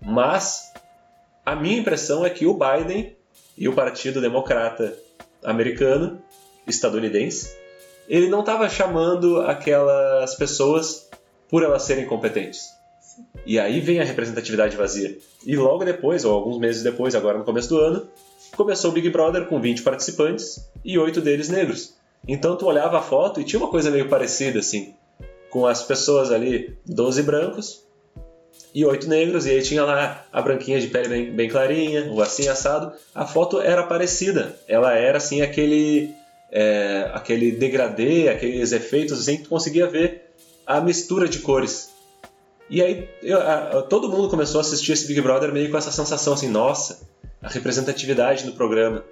Mas 0.00 0.72
a 1.44 1.54
minha 1.56 1.78
impressão 1.78 2.24
é 2.24 2.30
que 2.30 2.46
o 2.46 2.58
Biden 2.58 3.16
e 3.56 3.68
o 3.68 3.74
Partido 3.74 4.20
Democrata 4.20 4.96
americano, 5.42 6.20
estadunidense, 6.66 7.56
ele 8.08 8.28
não 8.28 8.40
estava 8.40 8.68
chamando 8.68 9.40
aquelas 9.42 10.34
pessoas 10.34 11.08
por 11.48 11.62
elas 11.62 11.82
serem 11.82 12.06
competentes. 12.06 12.68
E 13.44 13.58
aí 13.58 13.80
vem 13.80 14.00
a 14.00 14.04
representatividade 14.04 14.76
vazia. 14.76 15.16
E 15.44 15.56
logo 15.56 15.84
depois, 15.84 16.24
ou 16.24 16.34
alguns 16.34 16.58
meses 16.58 16.82
depois, 16.82 17.14
agora 17.14 17.38
no 17.38 17.44
começo 17.44 17.68
do 17.68 17.78
ano, 17.78 18.08
começou 18.56 18.90
o 18.90 18.94
Big 18.94 19.08
Brother 19.10 19.46
com 19.46 19.60
20 19.60 19.82
participantes 19.82 20.68
e 20.84 20.98
8 20.98 21.20
deles 21.20 21.48
negros. 21.48 21.94
Então 22.26 22.56
tu 22.56 22.66
olhava 22.66 22.98
a 22.98 23.02
foto 23.02 23.40
e 23.40 23.44
tinha 23.44 23.60
uma 23.60 23.70
coisa 23.70 23.90
meio 23.90 24.08
parecida 24.08 24.58
assim, 24.58 24.94
com 25.50 25.66
as 25.66 25.82
pessoas 25.82 26.30
ali, 26.30 26.76
12 26.86 27.22
brancos 27.22 27.84
e 28.74 28.84
8 28.84 29.08
negros, 29.08 29.46
e 29.46 29.50
aí 29.50 29.62
tinha 29.62 29.84
lá 29.84 30.26
a 30.32 30.42
branquinha 30.42 30.80
de 30.80 30.88
pele 30.88 31.08
bem, 31.08 31.32
bem 31.32 31.48
clarinha, 31.48 32.10
o 32.12 32.20
assim 32.20 32.48
assado. 32.48 32.92
A 33.14 33.26
foto 33.26 33.60
era 33.60 33.82
parecida, 33.82 34.58
ela 34.68 34.92
era 34.92 35.18
assim 35.18 35.40
aquele 35.42 36.14
é, 36.50 37.10
aquele 37.12 37.52
degradê, 37.52 38.28
aqueles 38.28 38.72
efeitos 38.72 39.20
assim 39.20 39.38
que 39.38 39.44
tu 39.44 39.48
conseguia 39.48 39.86
ver 39.86 40.30
a 40.66 40.80
mistura 40.80 41.28
de 41.28 41.38
cores. 41.38 41.90
E 42.70 42.82
aí 42.82 43.08
eu, 43.22 43.40
a, 43.40 43.82
todo 43.82 44.08
mundo 44.08 44.28
começou 44.28 44.58
a 44.58 44.62
assistir 44.62 44.92
esse 44.92 45.06
Big 45.06 45.20
Brother 45.20 45.52
meio 45.52 45.70
com 45.70 45.78
essa 45.78 45.90
sensação 45.90 46.34
assim, 46.34 46.48
nossa, 46.48 47.00
a 47.42 47.48
representatividade 47.48 48.44
no 48.44 48.52
programa. 48.52 49.04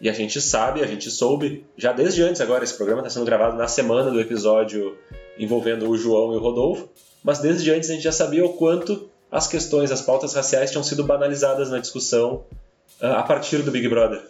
E 0.00 0.10
a 0.10 0.12
gente 0.12 0.40
sabe, 0.40 0.82
a 0.82 0.86
gente 0.86 1.10
soube, 1.10 1.64
já 1.76 1.92
desde 1.92 2.22
antes 2.22 2.40
agora, 2.40 2.64
esse 2.64 2.74
programa 2.74 3.00
está 3.00 3.10
sendo 3.10 3.24
gravado 3.24 3.56
na 3.56 3.66
semana 3.66 4.10
do 4.10 4.20
episódio 4.20 4.96
envolvendo 5.38 5.88
o 5.88 5.96
João 5.96 6.34
e 6.34 6.36
o 6.36 6.40
Rodolfo, 6.40 6.88
mas 7.22 7.38
desde 7.38 7.70
antes 7.70 7.88
a 7.88 7.94
gente 7.94 8.04
já 8.04 8.12
sabia 8.12 8.44
o 8.44 8.52
quanto 8.52 9.08
as 9.30 9.46
questões, 9.46 9.90
as 9.90 10.02
pautas 10.02 10.34
raciais 10.34 10.70
tinham 10.70 10.84
sido 10.84 11.02
banalizadas 11.02 11.70
na 11.70 11.78
discussão 11.78 12.44
uh, 13.02 13.06
a 13.06 13.22
partir 13.22 13.62
do 13.62 13.70
Big 13.70 13.88
Brother. 13.88 14.22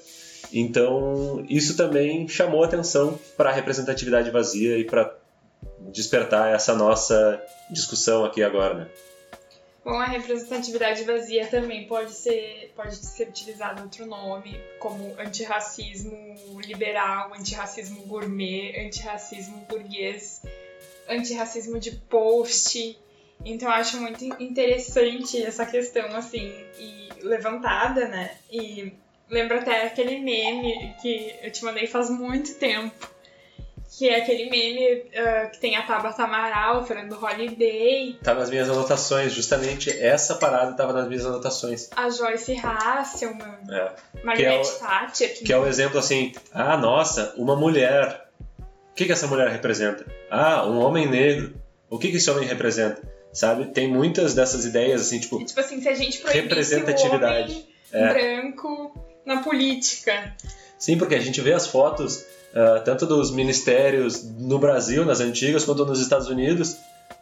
Então, 0.52 1.44
isso 1.48 1.76
também 1.76 2.28
chamou 2.28 2.62
atenção 2.62 3.18
para 3.36 3.50
a 3.50 3.52
representatividade 3.52 4.30
vazia 4.30 4.78
e 4.78 4.84
para 4.84 5.12
despertar 5.92 6.54
essa 6.54 6.74
nossa 6.74 7.40
discussão 7.70 8.24
aqui 8.24 8.42
agora, 8.42 8.74
né? 8.74 8.86
Bom, 9.86 10.00
a 10.00 10.06
representatividade 10.06 11.04
vazia 11.04 11.46
também 11.46 11.86
pode 11.86 12.10
ser, 12.12 12.72
pode 12.74 12.96
ser 12.96 13.28
utilizado 13.28 13.82
outro 13.82 14.04
nome, 14.04 14.60
como 14.80 15.14
antirracismo 15.16 16.34
liberal, 16.60 17.32
antirracismo 17.32 18.02
gourmet, 18.02 18.84
antirracismo 18.84 19.58
burguês, 19.68 20.42
antirracismo 21.08 21.78
de 21.78 21.92
post. 21.92 22.98
Então 23.44 23.68
eu 23.68 23.74
acho 23.76 24.00
muito 24.00 24.24
interessante 24.42 25.40
essa 25.40 25.64
questão, 25.64 26.16
assim, 26.16 26.52
e 26.80 27.08
levantada, 27.22 28.08
né? 28.08 28.36
E 28.50 28.92
lembro 29.30 29.56
até 29.56 29.86
aquele 29.86 30.18
meme 30.18 30.96
que 31.00 31.32
eu 31.40 31.52
te 31.52 31.64
mandei 31.64 31.86
faz 31.86 32.10
muito 32.10 32.56
tempo, 32.56 33.08
que 33.88 34.08
é 34.08 34.16
aquele 34.16 34.50
meme 34.50 34.94
uh, 34.94 35.50
que 35.50 35.58
tem 35.58 35.76
a 35.76 35.82
Tabata 35.82 36.24
Amaral 36.24 36.84
falando 36.84 37.10
do 37.10 37.24
Holiday. 37.24 38.18
Tá 38.22 38.34
nas 38.34 38.50
minhas 38.50 38.68
anotações, 38.68 39.32
justamente 39.32 39.90
essa 39.90 40.34
parada 40.34 40.72
tava 40.72 40.92
nas 40.92 41.08
minhas 41.08 41.24
anotações. 41.24 41.88
A 41.96 42.10
Joyce 42.10 42.56
Hasselman, 42.62 43.58
é. 43.70 43.92
Margaret 44.22 44.60
é 44.60 44.78
Thatcher. 44.78 45.38
Que, 45.38 45.44
que 45.44 45.52
é 45.52 45.58
o 45.58 45.66
exemplo 45.66 45.98
assim, 45.98 46.32
ah, 46.52 46.76
nossa, 46.76 47.34
uma 47.36 47.56
mulher. 47.56 48.26
O 48.90 48.94
que, 48.96 49.04
que 49.04 49.12
essa 49.12 49.26
mulher 49.26 49.48
representa? 49.48 50.06
Ah, 50.30 50.66
um 50.66 50.78
homem 50.78 51.06
negro. 51.08 51.54
O 51.88 51.98
que, 51.98 52.10
que 52.10 52.16
esse 52.16 52.30
homem 52.30 52.46
representa? 52.46 53.00
Sabe? 53.32 53.66
Tem 53.66 53.86
muitas 53.86 54.34
dessas 54.34 54.64
ideias 54.64 55.02
assim, 55.02 55.20
tipo. 55.20 55.44
tipo 55.44 55.60
assim, 55.60 55.80
se 55.80 55.88
a 55.88 55.94
gente 55.94 56.22
representatividade. 56.26 57.52
O 57.52 57.96
homem 57.96 58.10
é. 58.10 58.12
branco 58.12 58.98
na 59.24 59.42
política. 59.42 60.34
Sim, 60.78 60.98
porque 60.98 61.14
a 61.14 61.20
gente 61.20 61.40
vê 61.40 61.52
as 61.52 61.66
fotos 61.66 62.24
uh, 62.56 62.82
tanto 62.82 63.04
dos 63.04 63.30
ministérios 63.30 64.24
no 64.24 64.58
Brasil, 64.58 65.04
nas 65.04 65.20
antigas, 65.20 65.64
quanto 65.64 65.84
nos 65.84 66.00
Estados 66.00 66.28
Unidos, 66.28 66.76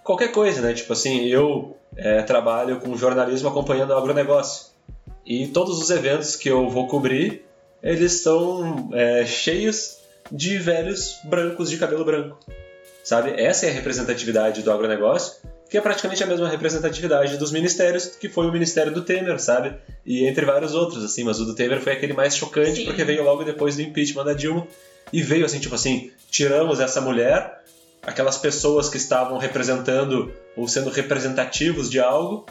qualquer 0.04 0.30
coisa, 0.30 0.60
né? 0.60 0.72
Tipo 0.72 0.92
assim, 0.92 1.26
eu 1.26 1.76
é, 1.96 2.22
trabalho 2.22 2.78
com 2.78 2.96
jornalismo 2.96 3.48
acompanhando 3.48 3.90
o 3.90 3.96
agronegócio. 3.96 4.72
E 5.26 5.48
todos 5.48 5.80
os 5.80 5.90
eventos 5.90 6.36
que 6.36 6.48
eu 6.48 6.68
vou 6.68 6.86
cobrir, 6.86 7.44
eles 7.82 8.22
são 8.22 8.90
é, 8.92 9.26
cheios 9.26 9.98
de 10.30 10.58
velhos 10.58 11.18
brancos 11.24 11.68
de 11.68 11.78
cabelo 11.78 12.04
branco. 12.04 12.38
Sabe? 13.02 13.34
Essa 13.36 13.66
é 13.66 13.70
a 13.70 13.72
representatividade 13.72 14.62
do 14.62 14.70
agronegócio 14.70 15.34
que 15.74 15.78
é 15.78 15.80
praticamente 15.80 16.22
a 16.22 16.26
mesma 16.28 16.48
representatividade 16.48 17.36
dos 17.36 17.50
ministérios, 17.50 18.06
que 18.06 18.28
foi 18.28 18.46
o 18.46 18.52
ministério 18.52 18.92
do 18.92 19.02
Temer, 19.02 19.40
sabe? 19.40 19.74
E 20.06 20.24
entre 20.24 20.46
vários 20.46 20.72
outros, 20.72 21.02
assim, 21.04 21.24
mas 21.24 21.40
o 21.40 21.44
do 21.44 21.52
Temer 21.52 21.80
foi 21.80 21.94
aquele 21.94 22.12
mais 22.12 22.36
chocante, 22.36 22.76
Sim. 22.76 22.84
porque 22.84 23.02
veio 23.02 23.24
logo 23.24 23.42
depois 23.42 23.74
do 23.74 23.82
impeachment 23.82 24.24
da 24.24 24.34
Dilma, 24.34 24.68
e 25.14 25.22
veio 25.22 25.46
assim, 25.46 25.60
tipo 25.60 25.76
assim, 25.76 26.10
tiramos 26.28 26.80
essa 26.80 27.00
mulher, 27.00 27.62
aquelas 28.02 28.36
pessoas 28.36 28.88
que 28.88 28.96
estavam 28.96 29.38
representando 29.38 30.34
ou 30.56 30.66
sendo 30.66 30.90
representativos 30.90 31.88
de 31.88 32.00
algo, 32.00 32.44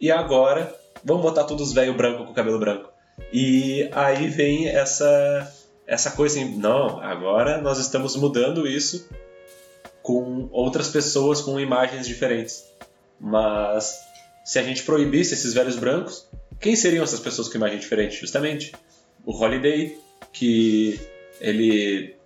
e 0.00 0.12
agora 0.12 0.72
vamos 1.02 1.22
botar 1.22 1.42
todos 1.42 1.66
os 1.66 1.72
velho 1.72 1.92
branco 1.92 2.24
com 2.24 2.32
cabelo 2.32 2.60
branco. 2.60 2.88
E 3.32 3.90
aí 3.90 4.28
vem 4.28 4.68
essa 4.68 5.52
essa 5.88 6.12
coisa 6.12 6.38
assim, 6.38 6.56
não, 6.56 7.00
agora 7.00 7.60
nós 7.60 7.78
estamos 7.78 8.14
mudando 8.14 8.64
isso 8.64 9.08
com 10.00 10.48
outras 10.52 10.86
pessoas 10.86 11.40
com 11.40 11.58
imagens 11.58 12.06
diferentes. 12.06 12.64
Mas 13.18 13.98
se 14.44 14.60
a 14.60 14.62
gente 14.62 14.84
proibisse 14.84 15.34
esses 15.34 15.52
velhos 15.52 15.74
brancos, 15.74 16.28
quem 16.60 16.76
seriam 16.76 17.02
essas 17.02 17.18
pessoas 17.18 17.48
com 17.48 17.56
imagem 17.56 17.80
diferente? 17.80 18.20
Justamente 18.20 18.72
o 19.26 19.36
Holiday, 19.36 19.98
que 20.32 21.12
ele, 21.40 22.16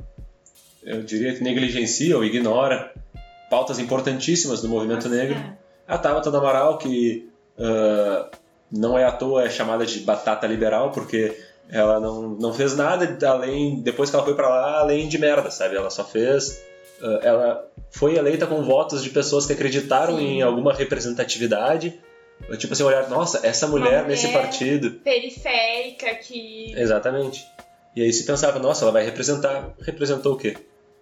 eu 0.83 1.03
diria 1.03 1.35
que 1.35 1.43
negligencia 1.43 2.17
ou 2.17 2.25
ignora 2.25 2.93
pautas 3.51 3.79
importantíssimas 3.79 4.61
do 4.61 4.69
movimento 4.69 5.09
negro. 5.09 5.37
É. 5.37 5.57
A 5.87 5.97
Tabata 5.97 6.31
do 6.31 6.37
Amaral, 6.37 6.79
que 6.79 7.29
uh, 7.59 8.29
não 8.71 8.99
é 8.99 9.05
à 9.05 9.13
toa 9.13 9.45
é 9.45 9.51
chamada 9.51 9.87
de 9.87 10.01
batata 10.01 10.47
liberal, 10.47 10.93
porque 10.93 11.35
ela 11.71 11.99
não, 11.99 12.29
não 12.31 12.53
fez 12.53 12.77
nada 12.77 13.19
além, 13.27 13.81
depois 13.81 14.11
que 14.11 14.17
ela 14.17 14.25
foi 14.25 14.35
para 14.35 14.49
lá, 14.49 14.81
além 14.81 15.09
de 15.09 15.19
merda, 15.19 15.51
sabe? 15.51 15.77
Ela 15.77 15.91
só 15.91 16.05
fez 16.05 16.63
ah, 17.03 17.21
ela 17.23 17.71
foi 17.91 18.17
eleita 18.17 18.47
com 18.47 18.63
votos 18.63 19.03
de 19.03 19.11
pessoas 19.11 19.47
que 19.47 19.53
acreditaram 19.53 20.17
Sim. 20.17 20.25
em 20.25 20.43
alguma 20.43 20.75
representatividade. 20.75 21.99
Tipo 22.57 22.73
assim, 22.73 22.85
olhar, 22.85 23.09
nossa, 23.09 23.45
essa 23.45 23.67
mulher, 23.67 24.03
mulher 24.03 24.07
nesse 24.07 24.29
partido. 24.29 24.93
Periférica 25.01 26.15
que. 26.17 26.73
Exatamente. 26.77 27.45
E 27.95 28.03
aí 28.03 28.13
se 28.13 28.25
pensava, 28.25 28.59
nossa, 28.59 28.85
ela 28.85 28.93
vai 28.93 29.05
representar. 29.05 29.75
Representou 29.81 30.35
o 30.35 30.37
quê? 30.37 30.57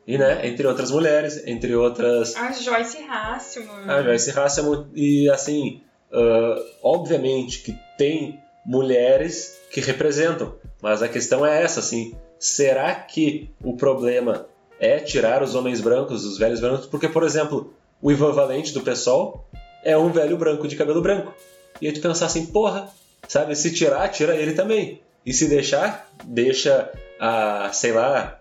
E, 0.07 0.16
né, 0.16 0.47
entre 0.47 0.66
outras 0.66 0.90
mulheres, 0.90 1.43
entre 1.47 1.75
outras. 1.75 2.37
A 2.37 2.52
Joyce 2.52 2.99
Hasselman. 3.09 3.90
A 3.90 4.02
Joyce 4.02 4.38
Hasselman. 4.38 4.87
E 4.95 5.28
assim, 5.28 5.83
uh, 6.12 6.64
obviamente 6.83 7.61
que 7.62 7.76
tem 7.99 8.40
mulheres 8.64 9.59
que 9.71 9.81
representam, 9.81 10.55
mas 10.81 11.02
a 11.02 11.09
questão 11.09 11.45
é 11.45 11.62
essa, 11.62 11.81
assim, 11.81 12.16
será 12.38 12.95
que 12.95 13.50
o 13.62 13.76
problema 13.76 14.47
é 14.78 14.99
tirar 14.99 15.43
os 15.43 15.55
homens 15.55 15.81
brancos, 15.81 16.25
os 16.25 16.38
velhos 16.38 16.61
brancos, 16.61 16.87
porque, 16.87 17.09
por 17.09 17.23
exemplo, 17.23 17.73
o 18.00 18.11
Ivan 18.12 18.33
Valente 18.33 18.73
do 18.73 18.83
PSOL 18.83 19.49
é 19.83 19.97
um 19.97 20.11
velho 20.11 20.37
branco 20.37 20.69
de 20.69 20.76
cabelo 20.76 21.00
branco. 21.00 21.35
E 21.81 21.87
aí 21.87 21.93
tu 21.93 22.00
pensar 22.00 22.26
assim, 22.26 22.47
porra, 22.47 22.88
sabe? 23.28 23.55
Se 23.55 23.73
tirar, 23.73 24.09
tira 24.09 24.37
ele 24.37 24.52
também. 24.52 25.00
E 25.26 25.33
se 25.33 25.49
deixar, 25.49 26.09
deixa 26.25 26.90
a, 27.18 27.71
sei 27.73 27.92
lá, 27.92 28.38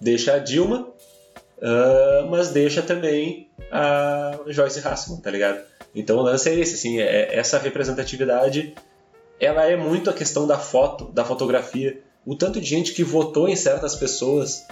deixa 0.00 0.34
a 0.34 0.38
Dilma, 0.38 0.86
uh, 1.58 2.28
mas 2.30 2.50
deixa 2.50 2.80
também 2.82 3.48
a 3.70 4.38
Joyce 4.46 4.86
Hassman, 4.86 5.20
tá 5.20 5.30
ligado? 5.30 5.60
Então 5.94 6.18
o 6.18 6.22
lance 6.22 6.48
é 6.48 6.54
esse, 6.54 6.74
assim, 6.74 7.00
é, 7.00 7.34
essa 7.34 7.58
representatividade, 7.58 8.74
ela 9.40 9.64
é 9.64 9.76
muito 9.76 10.08
a 10.08 10.12
questão 10.12 10.46
da 10.46 10.58
foto, 10.58 11.06
da 11.06 11.24
fotografia. 11.24 12.00
O 12.24 12.36
tanto 12.36 12.60
de 12.60 12.66
gente 12.66 12.92
que 12.92 13.02
votou 13.02 13.48
em 13.48 13.56
certas 13.56 13.96
pessoas 13.96 14.64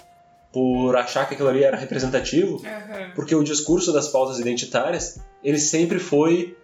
por 0.53 0.97
achar 0.97 1.27
que 1.27 1.35
aquilo 1.35 1.49
ali 1.49 1.65
era 1.65 1.77
representativo, 1.77 2.57
Uhum. 2.57 3.11
porque 3.15 3.35
o 3.35 3.43
discurso 3.43 3.93
das 3.93 4.09
pautas 4.09 4.39
identitárias, 4.39 5.19
ele 5.43 5.59
sempre 5.59 5.99
foi 5.99 6.57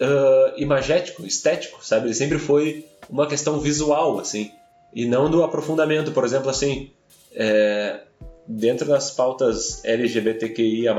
uh, 0.00 0.60
imagético, 0.60 1.24
estético, 1.24 1.84
sabe? 1.84 2.06
Ele 2.06 2.14
sempre 2.14 2.38
foi 2.38 2.84
uma 3.08 3.26
questão 3.26 3.58
visual, 3.60 4.18
assim, 4.18 4.50
e 4.92 5.06
não 5.06 5.30
do 5.30 5.42
aprofundamento. 5.42 6.12
Por 6.12 6.24
exemplo, 6.24 6.50
assim, 6.50 6.90
é, 7.34 8.00
dentro 8.46 8.86
das 8.86 9.10
pautas 9.10 9.84
LGBTQIA+, 9.84 10.94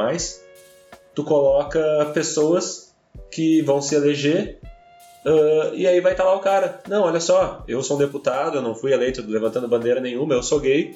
tu 1.14 1.24
coloca 1.24 2.12
pessoas 2.14 2.94
que 3.32 3.62
vão 3.62 3.82
se 3.82 3.96
eleger 3.96 4.60
uh, 5.26 5.74
e 5.74 5.88
aí 5.88 6.02
vai 6.02 6.12
estar 6.12 6.24
lá 6.24 6.36
o 6.36 6.40
cara. 6.40 6.82
Não, 6.88 7.04
olha 7.04 7.20
só, 7.20 7.64
eu 7.68 7.82
sou 7.82 7.98
um 7.98 8.00
deputado, 8.00 8.58
eu 8.58 8.62
não 8.62 8.76
fui 8.76 8.94
eleito 8.94 9.24
levantando 9.26 9.68
bandeira 9.68 10.02
nenhuma, 10.02 10.34
eu 10.34 10.44
sou 10.44 10.60
gay, 10.60 10.96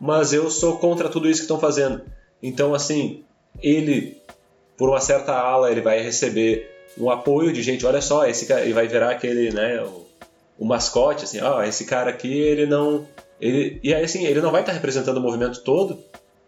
mas 0.00 0.32
eu 0.32 0.50
sou 0.50 0.78
contra 0.78 1.08
tudo 1.08 1.28
isso 1.28 1.40
que 1.40 1.44
estão 1.44 1.60
fazendo. 1.60 2.02
Então, 2.42 2.74
assim, 2.74 3.22
ele, 3.62 4.16
por 4.76 4.88
uma 4.88 5.00
certa 5.00 5.32
ala, 5.32 5.70
ele 5.70 5.80
vai 5.80 6.00
receber 6.00 6.68
um 6.98 7.08
apoio 7.10 7.52
de 7.52 7.62
gente, 7.62 7.86
olha 7.86 8.00
só, 8.00 8.26
esse 8.26 8.46
cara, 8.46 8.62
ele 8.62 8.72
vai 8.72 8.88
virar 8.88 9.10
aquele, 9.10 9.52
né, 9.52 9.84
o, 10.60 10.66
mascote, 10.66 11.24
assim, 11.24 11.40
ó, 11.40 11.62
esse 11.62 11.84
cara 11.84 12.10
aqui, 12.10 12.32
ele 12.32 12.66
não... 12.66 13.06
Ele, 13.40 13.80
e 13.82 13.94
aí, 13.94 14.04
assim, 14.04 14.26
ele 14.26 14.40
não 14.40 14.52
vai 14.52 14.60
estar 14.60 14.72
representando 14.72 15.16
o 15.16 15.20
movimento 15.20 15.62
todo, 15.62 15.98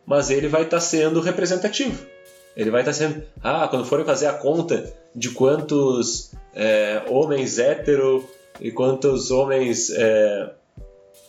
mas 0.04 0.30
ele 0.30 0.46
vai 0.46 0.62
estar 0.62 0.80
sendo 0.80 1.20
representativo. 1.20 2.06
Ele 2.54 2.70
vai 2.70 2.82
estar 2.82 2.92
sendo... 2.92 3.22
Ah, 3.42 3.66
quando 3.68 3.86
forem 3.86 4.04
fazer 4.04 4.26
a 4.26 4.34
conta 4.34 4.92
de 5.14 5.30
quantos 5.30 6.32
é, 6.54 7.02
homens 7.08 7.58
hétero 7.58 8.28
e 8.60 8.70
quantos 8.70 9.30
homens 9.30 9.90
é, 9.90 10.52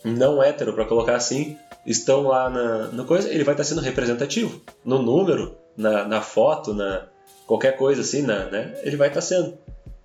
não 0.04 0.42
hétero, 0.42 0.74
para 0.74 0.84
colocar 0.84 1.16
assim, 1.16 1.56
estão 1.86 2.24
lá 2.24 2.50
na, 2.50 2.88
na, 2.88 3.04
coisa, 3.04 3.30
ele 3.30 3.44
vai 3.44 3.54
estar 3.54 3.64
sendo 3.64 3.80
representativo. 3.80 4.60
No 4.84 5.00
número, 5.00 5.56
na, 5.76 6.06
na 6.06 6.20
foto, 6.20 6.74
na 6.74 7.06
qualquer 7.46 7.76
coisa 7.76 8.02
assim, 8.02 8.22
na, 8.22 8.46
né? 8.46 8.74
Ele 8.82 8.96
vai 8.96 9.08
estar 9.08 9.20
sendo. 9.20 9.56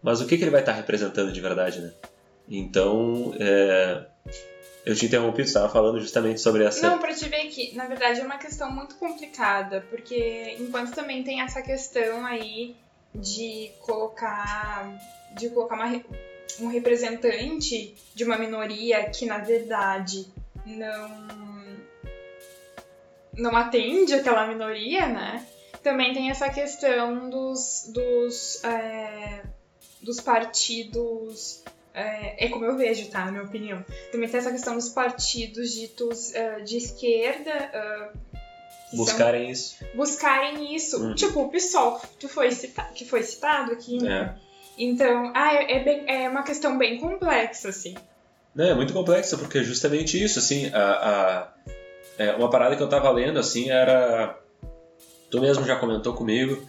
Mas 0.01 0.21
o 0.21 0.25
que, 0.25 0.37
que 0.37 0.43
ele 0.43 0.51
vai 0.51 0.61
estar 0.61 0.71
representando 0.71 1.31
de 1.31 1.41
verdade, 1.41 1.81
né? 1.81 1.91
Então, 2.49 3.33
é, 3.39 4.05
eu 4.85 4.95
te 4.95 5.05
interrompi, 5.05 5.43
você 5.43 5.49
estava 5.49 5.69
falando 5.69 5.99
justamente 5.99 6.41
sobre 6.41 6.63
essa. 6.63 6.89
Não, 6.89 6.97
pra 6.97 7.13
te 7.13 7.29
ver 7.29 7.47
que, 7.47 7.75
na 7.75 7.85
verdade, 7.85 8.21
é 8.21 8.23
uma 8.23 8.37
questão 8.37 8.71
muito 8.71 8.95
complicada, 8.95 9.85
porque 9.89 10.55
enquanto 10.59 10.95
também 10.95 11.23
tem 11.23 11.41
essa 11.41 11.61
questão 11.61 12.25
aí 12.25 12.75
de 13.13 13.71
colocar. 13.81 14.91
de 15.35 15.49
colocar 15.49 15.75
uma, 15.75 16.03
um 16.59 16.67
representante 16.67 17.95
de 18.15 18.23
uma 18.23 18.37
minoria 18.37 19.07
que, 19.11 19.25
na 19.27 19.37
verdade, 19.37 20.27
não. 20.65 21.77
não 23.33 23.55
atende 23.55 24.15
aquela 24.15 24.47
minoria, 24.47 25.05
né? 25.05 25.45
Também 25.83 26.13
tem 26.13 26.31
essa 26.31 26.49
questão 26.49 27.29
dos. 27.29 27.91
dos. 27.93 28.63
É, 28.63 29.43
dos 30.01 30.21
partidos 30.21 31.61
é, 31.93 32.45
é, 32.45 32.49
como 32.49 32.65
eu 32.65 32.77
vejo, 32.77 33.09
tá? 33.09 33.25
Na 33.25 33.31
minha 33.31 33.43
opinião. 33.43 33.83
Também 34.11 34.29
tem 34.29 34.39
essa 34.39 34.51
questão 34.51 34.75
dos 34.75 34.89
partidos 34.89 35.71
ditos 35.71 36.31
uh, 36.31 36.63
de 36.63 36.77
esquerda. 36.77 38.13
Uh, 38.13 38.97
buscarem 38.97 39.43
são, 39.43 39.51
isso. 39.51 39.95
Buscarem 39.95 40.75
isso. 40.75 41.03
Uhum. 41.03 41.15
Tipo, 41.15 41.41
o 41.41 41.49
PSOL, 41.49 42.01
que 42.17 42.27
foi, 42.27 42.51
cita 42.51 42.83
que 42.93 43.05
foi 43.05 43.23
citado 43.23 43.71
aqui. 43.71 44.07
É. 44.07 44.33
Então, 44.77 45.33
ah, 45.35 45.53
é, 45.53 45.83
bem, 45.83 46.03
é 46.07 46.29
uma 46.29 46.43
questão 46.43 46.77
bem 46.77 46.99
complexa, 46.99 47.69
assim. 47.69 47.95
Não, 48.55 48.65
é 48.65 48.73
muito 48.73 48.93
complexa, 48.93 49.37
porque 49.37 49.59
é 49.59 49.63
justamente 49.63 50.21
isso, 50.21 50.39
assim, 50.39 50.71
a, 50.73 50.79
a 50.79 51.53
é, 52.17 52.33
uma 52.33 52.49
parada 52.49 52.75
que 52.75 52.83
eu 52.83 52.89
tava 52.89 53.09
lendo, 53.11 53.39
assim, 53.39 53.69
era... 53.69 54.37
Tu 55.29 55.39
mesmo 55.39 55.65
já 55.65 55.75
comentou 55.77 56.13
comigo, 56.13 56.67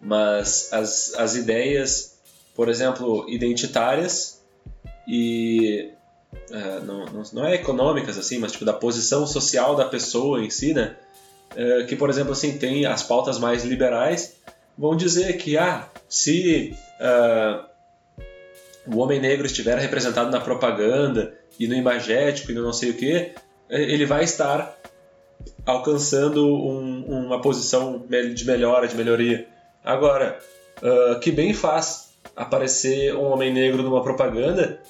mas 0.00 0.72
as, 0.72 1.14
as 1.14 1.34
ideias, 1.34 2.18
por 2.54 2.68
exemplo, 2.68 3.24
identitárias, 3.28 4.39
e 5.12 5.90
uh, 6.52 6.84
não, 6.84 7.24
não, 7.32 7.44
é 7.44 7.56
econômicas 7.56 8.16
assim, 8.16 8.38
mas 8.38 8.52
tipo 8.52 8.64
da 8.64 8.72
posição 8.72 9.26
social 9.26 9.74
da 9.74 9.84
pessoa 9.84 10.40
em 10.40 10.48
si, 10.48 10.72
né? 10.72 10.94
Uh, 11.50 11.84
que 11.86 11.96
por 11.96 12.08
exemplo 12.08 12.30
assim 12.30 12.56
tem 12.56 12.86
as 12.86 13.02
pautas 13.02 13.36
mais 13.36 13.64
liberais 13.64 14.36
vão 14.78 14.94
dizer 14.94 15.36
que 15.36 15.58
ah 15.58 15.88
se 16.08 16.76
uh, 17.00 17.64
o 18.86 18.98
homem 18.98 19.20
negro 19.20 19.46
estiver 19.46 19.76
representado 19.78 20.30
na 20.30 20.38
propaganda 20.38 21.34
e 21.58 21.66
no 21.66 21.74
imagético 21.74 22.52
e 22.52 22.54
no 22.54 22.62
não 22.62 22.72
sei 22.72 22.90
o 22.90 22.94
que 22.94 23.32
ele 23.68 24.06
vai 24.06 24.22
estar 24.22 24.78
alcançando 25.66 26.46
um, 26.46 27.26
uma 27.26 27.40
posição 27.40 28.04
de 28.08 28.44
melhora 28.44 28.86
de 28.86 28.96
melhoria 28.96 29.46
agora 29.84 30.38
que 31.20 31.30
bem 31.30 31.52
faz 31.52 32.14
aparecer 32.34 33.14
um 33.14 33.30
homem 33.30 33.52
negro 33.52 33.82
numa 33.82 34.02
propaganda 34.02 34.80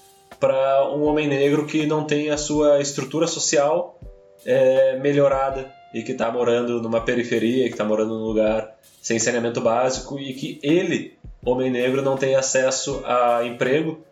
para 0.41 0.91
um 0.93 1.05
homem 1.05 1.29
negro 1.29 1.67
que 1.67 1.87
não 1.87 2.05
tem 2.05 2.31
a 2.31 2.37
sua 2.37 2.81
estrutura 2.81 3.27
social 3.27 4.01
é, 4.45 4.99
melhorada 4.99 5.71
e 5.95 6.03
que 6.03 6.13
está 6.13 6.31
morando 6.33 6.81
numa 6.81 7.03
periferia, 7.03 7.65
que 7.67 7.73
está 7.73 7.85
morando 7.85 8.19
num 8.19 8.25
lugar 8.25 8.77
sem 9.03 9.19
saneamento 9.19 9.61
básico 9.61 10.19
e 10.19 10.33
que 10.33 10.59
ele, 10.63 11.19
homem 11.45 11.71
negro, 11.71 12.03
não 12.03 12.17
tem 12.17 12.35
acesso 12.35 13.03
a 13.05 13.45
emprego 13.45 14.03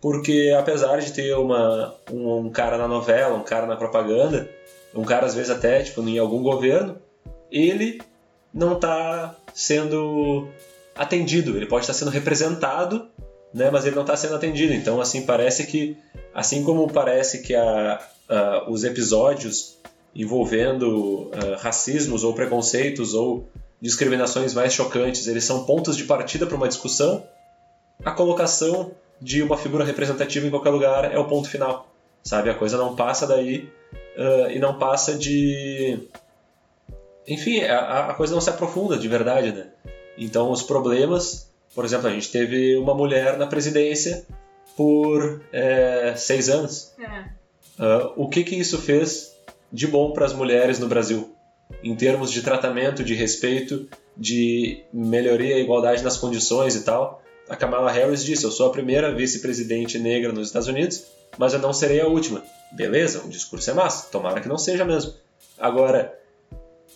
porque 0.00 0.54
apesar 0.56 0.98
de 1.00 1.12
ter 1.12 1.36
uma, 1.36 1.94
um, 2.12 2.36
um 2.38 2.50
cara 2.50 2.78
na 2.78 2.86
novela, 2.86 3.34
um 3.34 3.42
cara 3.42 3.66
na 3.66 3.76
propaganda, 3.76 4.48
um 4.94 5.02
cara 5.02 5.26
às 5.26 5.34
vezes 5.34 5.50
até 5.50 5.82
tipo, 5.82 6.00
em 6.02 6.18
algum 6.18 6.42
governo, 6.42 6.96
ele 7.50 8.00
não 8.52 8.74
está 8.74 9.34
sendo 9.54 10.48
atendido, 10.94 11.56
ele 11.56 11.66
pode 11.66 11.82
estar 11.82 11.92
sendo 11.92 12.10
representado, 12.10 13.08
né, 13.56 13.70
mas 13.70 13.86
ele 13.86 13.96
não 13.96 14.02
está 14.02 14.14
sendo 14.14 14.34
atendido. 14.34 14.74
Então, 14.74 15.00
assim, 15.00 15.24
parece 15.24 15.66
que, 15.66 15.96
assim 16.34 16.62
como 16.62 16.92
parece 16.92 17.40
que 17.40 17.54
a, 17.54 17.98
a, 18.28 18.70
os 18.70 18.84
episódios 18.84 19.78
envolvendo 20.14 21.30
uh, 21.30 21.56
racismos 21.58 22.22
ou 22.22 22.34
preconceitos 22.34 23.14
ou 23.14 23.48
discriminações 23.80 24.52
mais 24.52 24.74
chocantes, 24.74 25.26
eles 25.26 25.44
são 25.44 25.64
pontos 25.64 25.96
de 25.96 26.04
partida 26.04 26.46
para 26.46 26.56
uma 26.56 26.68
discussão, 26.68 27.26
a 28.04 28.10
colocação 28.10 28.92
de 29.22 29.42
uma 29.42 29.56
figura 29.56 29.84
representativa 29.84 30.46
em 30.46 30.50
qualquer 30.50 30.70
lugar 30.70 31.10
é 31.10 31.18
o 31.18 31.24
ponto 31.24 31.48
final, 31.48 31.90
sabe? 32.22 32.50
A 32.50 32.54
coisa 32.54 32.76
não 32.76 32.94
passa 32.94 33.26
daí 33.26 33.70
uh, 34.18 34.50
e 34.50 34.58
não 34.58 34.78
passa 34.78 35.14
de... 35.14 35.98
Enfim, 37.26 37.62
a, 37.62 38.10
a 38.10 38.14
coisa 38.14 38.34
não 38.34 38.40
se 38.42 38.50
aprofunda 38.50 38.98
de 38.98 39.08
verdade, 39.08 39.50
né? 39.50 39.68
Então, 40.18 40.50
os 40.50 40.62
problemas, 40.62 41.50
por 41.76 41.84
exemplo, 41.84 42.08
a 42.08 42.10
gente 42.10 42.32
teve 42.32 42.74
uma 42.76 42.94
mulher 42.94 43.36
na 43.36 43.46
presidência 43.46 44.24
por 44.74 45.42
é, 45.52 46.14
seis 46.16 46.48
anos. 46.48 46.94
Uh, 47.78 48.12
o 48.16 48.30
que, 48.30 48.42
que 48.42 48.54
isso 48.54 48.78
fez 48.78 49.36
de 49.70 49.86
bom 49.86 50.12
para 50.12 50.24
as 50.24 50.32
mulheres 50.32 50.78
no 50.78 50.88
Brasil? 50.88 51.36
Em 51.84 51.94
termos 51.94 52.32
de 52.32 52.40
tratamento, 52.40 53.04
de 53.04 53.14
respeito, 53.14 53.86
de 54.16 54.84
melhoria 54.90 55.58
e 55.58 55.60
igualdade 55.60 56.02
nas 56.02 56.16
condições 56.16 56.74
e 56.76 56.82
tal. 56.82 57.22
A 57.46 57.54
Kamala 57.54 57.92
Harris 57.92 58.24
disse: 58.24 58.44
Eu 58.44 58.50
sou 58.50 58.68
a 58.68 58.72
primeira 58.72 59.14
vice-presidente 59.14 59.98
negra 59.98 60.32
nos 60.32 60.46
Estados 60.46 60.68
Unidos, 60.68 61.04
mas 61.36 61.52
eu 61.52 61.58
não 61.58 61.74
serei 61.74 62.00
a 62.00 62.06
última. 62.06 62.42
Beleza, 62.72 63.22
o 63.22 63.28
discurso 63.28 63.70
é 63.70 63.74
massa, 63.74 64.08
tomara 64.10 64.40
que 64.40 64.48
não 64.48 64.56
seja 64.56 64.84
mesmo. 64.84 65.12
Agora, 65.58 66.18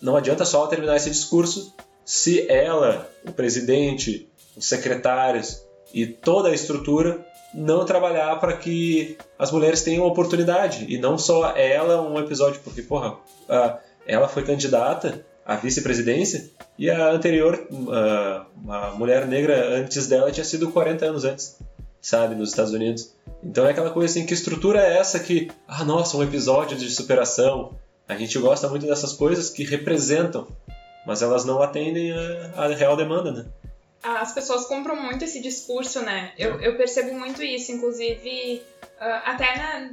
não 0.01 0.17
adianta 0.17 0.43
só 0.43 0.65
terminar 0.65 0.95
esse 0.95 1.11
discurso 1.11 1.71
se 2.03 2.49
ela, 2.49 3.09
o 3.27 3.31
presidente, 3.31 4.27
os 4.55 4.65
secretários 4.65 5.65
e 5.93 6.05
toda 6.05 6.49
a 6.49 6.53
estrutura 6.53 7.25
não 7.53 7.85
trabalhar 7.85 8.39
para 8.39 8.55
que 8.55 9.17
as 9.37 9.51
mulheres 9.51 9.81
tenham 9.81 10.05
oportunidade. 10.05 10.85
E 10.87 10.97
não 10.97 11.17
só 11.17 11.55
ela 11.55 12.01
um 12.01 12.17
episódio 12.19 12.61
porque 12.63 12.81
porra 12.81 13.17
ela 14.05 14.27
foi 14.27 14.43
candidata 14.43 15.25
à 15.45 15.55
vice-presidência 15.55 16.49
e 16.77 16.89
a 16.89 17.09
anterior 17.09 17.67
a 18.69 18.91
mulher 18.91 19.27
negra 19.27 19.77
antes 19.79 20.07
dela 20.07 20.31
tinha 20.31 20.45
sido 20.45 20.71
40 20.71 21.05
anos 21.05 21.25
antes 21.25 21.57
sabe 22.01 22.33
nos 22.33 22.49
Estados 22.49 22.73
Unidos. 22.73 23.13
Então 23.43 23.65
é 23.67 23.71
aquela 23.71 23.91
coisa 23.91 24.11
assim 24.11 24.25
que 24.25 24.33
estrutura 24.33 24.81
é 24.81 24.97
essa 24.97 25.19
que 25.19 25.51
ah 25.67 25.83
nossa 25.83 26.17
um 26.17 26.23
episódio 26.23 26.77
de 26.77 26.89
superação. 26.89 27.75
A 28.07 28.15
gente 28.15 28.37
gosta 28.39 28.67
muito 28.67 28.85
dessas 28.85 29.13
coisas 29.13 29.49
que 29.49 29.63
representam 29.63 30.47
mas 31.05 31.21
elas 31.21 31.45
não 31.45 31.61
atendem 31.61 32.11
a, 32.11 32.63
a 32.63 32.67
real 32.67 32.95
demanda, 32.95 33.31
né? 33.31 33.45
As 34.03 34.33
pessoas 34.33 34.65
compram 34.65 34.95
muito 34.95 35.23
esse 35.23 35.39
discurso, 35.41 36.01
né? 36.01 36.33
Eu, 36.37 36.59
eu 36.61 36.75
percebo 36.75 37.13
muito 37.13 37.41
isso, 37.43 37.71
inclusive 37.71 38.61
uh, 38.99 39.21
até 39.25 39.55
na, 39.57 39.89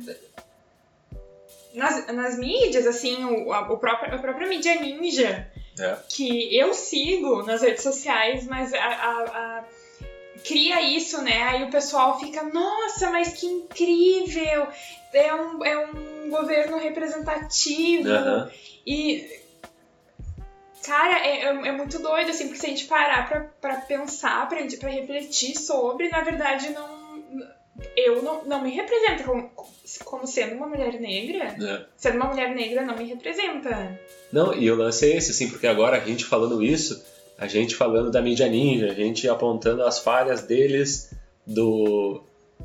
nas, 1.74 2.06
nas 2.08 2.38
mídias, 2.38 2.86
assim, 2.86 3.24
o, 3.24 3.52
a, 3.52 3.72
o 3.72 3.78
próprio, 3.78 4.14
a 4.14 4.18
própria 4.18 4.48
mídia 4.48 4.80
ninja, 4.80 5.50
É. 5.78 5.96
que 6.08 6.56
eu 6.58 6.72
sigo 6.74 7.42
nas 7.44 7.62
redes 7.62 7.82
sociais, 7.82 8.46
mas 8.46 8.72
a, 8.74 8.78
a- 8.78 9.24
a- 9.58 9.64
cria 10.44 10.80
isso, 10.80 11.20
né? 11.22 11.42
Aí 11.42 11.64
o 11.64 11.70
pessoal 11.70 12.18
fica, 12.18 12.42
nossa, 12.44 13.10
mas 13.10 13.34
que 13.34 13.46
incrível! 13.46 14.66
É 15.12 15.34
um, 15.34 15.64
é 15.64 15.86
um 15.86 16.30
governo 16.30 16.78
representativo. 16.78 18.08
E. 18.86 19.38
Cara, 20.88 21.18
é, 21.18 21.42
é, 21.42 21.68
é 21.68 21.72
muito 21.72 21.98
doido, 21.98 22.30
assim, 22.30 22.46
porque 22.46 22.60
se 22.60 22.66
a 22.66 22.70
gente 22.70 22.86
parar 22.86 23.28
pra, 23.28 23.40
pra 23.60 23.76
pensar, 23.82 24.48
pra, 24.48 24.58
pra 24.80 24.88
refletir 24.88 25.54
sobre, 25.58 26.08
na 26.08 26.22
verdade, 26.22 26.70
não. 26.70 26.98
Eu 27.96 28.22
não, 28.22 28.44
não 28.44 28.62
me 28.62 28.70
representa 28.70 29.22
como, 29.22 29.52
como 30.04 30.26
sendo 30.26 30.56
uma 30.56 30.66
mulher 30.66 30.98
negra. 30.98 31.54
É. 31.62 31.84
Sendo 31.96 32.16
uma 32.16 32.26
mulher 32.26 32.52
negra 32.52 32.84
não 32.84 32.96
me 32.96 33.04
representa. 33.04 34.00
Não, 34.32 34.52
e 34.52 34.68
o 34.68 34.74
lance 34.74 35.04
é 35.06 35.16
esse, 35.16 35.30
assim, 35.30 35.48
porque 35.48 35.66
agora 35.66 35.96
a 35.96 36.00
gente 36.00 36.24
falando 36.24 36.60
isso, 36.60 37.04
a 37.36 37.46
gente 37.46 37.76
falando 37.76 38.10
da 38.10 38.20
mídia 38.20 38.48
ninja, 38.48 38.86
a 38.86 38.94
gente 38.94 39.28
apontando 39.28 39.84
as 39.84 40.00
falhas 40.00 40.42
deles, 40.42 41.12
do, 41.46 42.20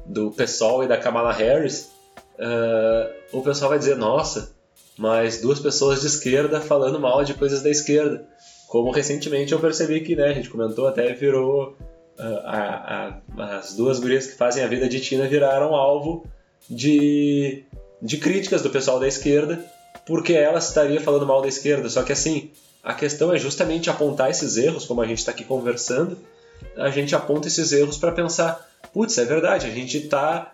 do 0.05 0.31
PSOL 0.31 0.83
e 0.83 0.87
da 0.87 0.97
Kamala 0.97 1.31
Harris, 1.31 1.91
ah, 2.39 3.11
o 3.31 3.41
pessoal 3.41 3.69
vai 3.69 3.79
dizer, 3.79 3.95
nossa, 3.95 4.53
mas 5.03 5.41
duas 5.41 5.59
pessoas 5.59 5.99
de 5.99 6.07
esquerda 6.07 6.61
falando 6.61 6.97
mal 6.97 7.25
de 7.25 7.33
coisas 7.33 7.61
da 7.61 7.69
esquerda. 7.69 8.25
Como 8.69 8.89
recentemente 8.89 9.51
eu 9.51 9.59
percebi 9.59 9.99
que, 9.99 10.15
né, 10.15 10.27
a 10.29 10.33
gente 10.33 10.49
comentou, 10.49 10.87
até 10.87 11.11
virou. 11.13 11.75
ah, 12.17 13.19
a- 13.37 13.43
a- 13.43 13.57
as 13.57 13.73
duas 13.75 13.99
gurias 13.99 14.27
que 14.27 14.37
fazem 14.37 14.63
a 14.63 14.67
vida 14.67 14.87
de 14.87 14.99
Tina 15.01 15.27
viraram 15.27 15.73
alvo 15.75 16.25
de, 16.69 17.63
de 18.01 18.17
críticas 18.17 18.61
do 18.61 18.69
pessoal 18.69 18.99
da 18.99 19.07
esquerda 19.07 19.65
porque 20.05 20.33
ela 20.33 20.59
estaria 20.59 21.01
falando 21.01 21.25
mal 21.25 21.41
da 21.41 21.47
esquerda. 21.47 21.89
Só 21.89 22.03
que 22.03 22.11
assim, 22.13 22.51
a 22.83 22.93
questão 22.93 23.33
é 23.33 23.37
justamente 23.37 23.89
apontar 23.89 24.29
esses 24.29 24.55
erros, 24.57 24.85
como 24.85 25.01
a 25.01 25.07
gente 25.07 25.17
está 25.19 25.31
aqui 25.31 25.43
conversando, 25.43 26.17
a 26.77 26.89
gente 26.89 27.15
aponta 27.15 27.47
esses 27.47 27.71
erros 27.73 27.97
para 27.97 28.11
pensar, 28.11 28.63
putz, 28.93 29.17
é 29.17 29.25
verdade, 29.25 29.65
a 29.65 29.71
gente 29.71 29.97
está 29.97 30.53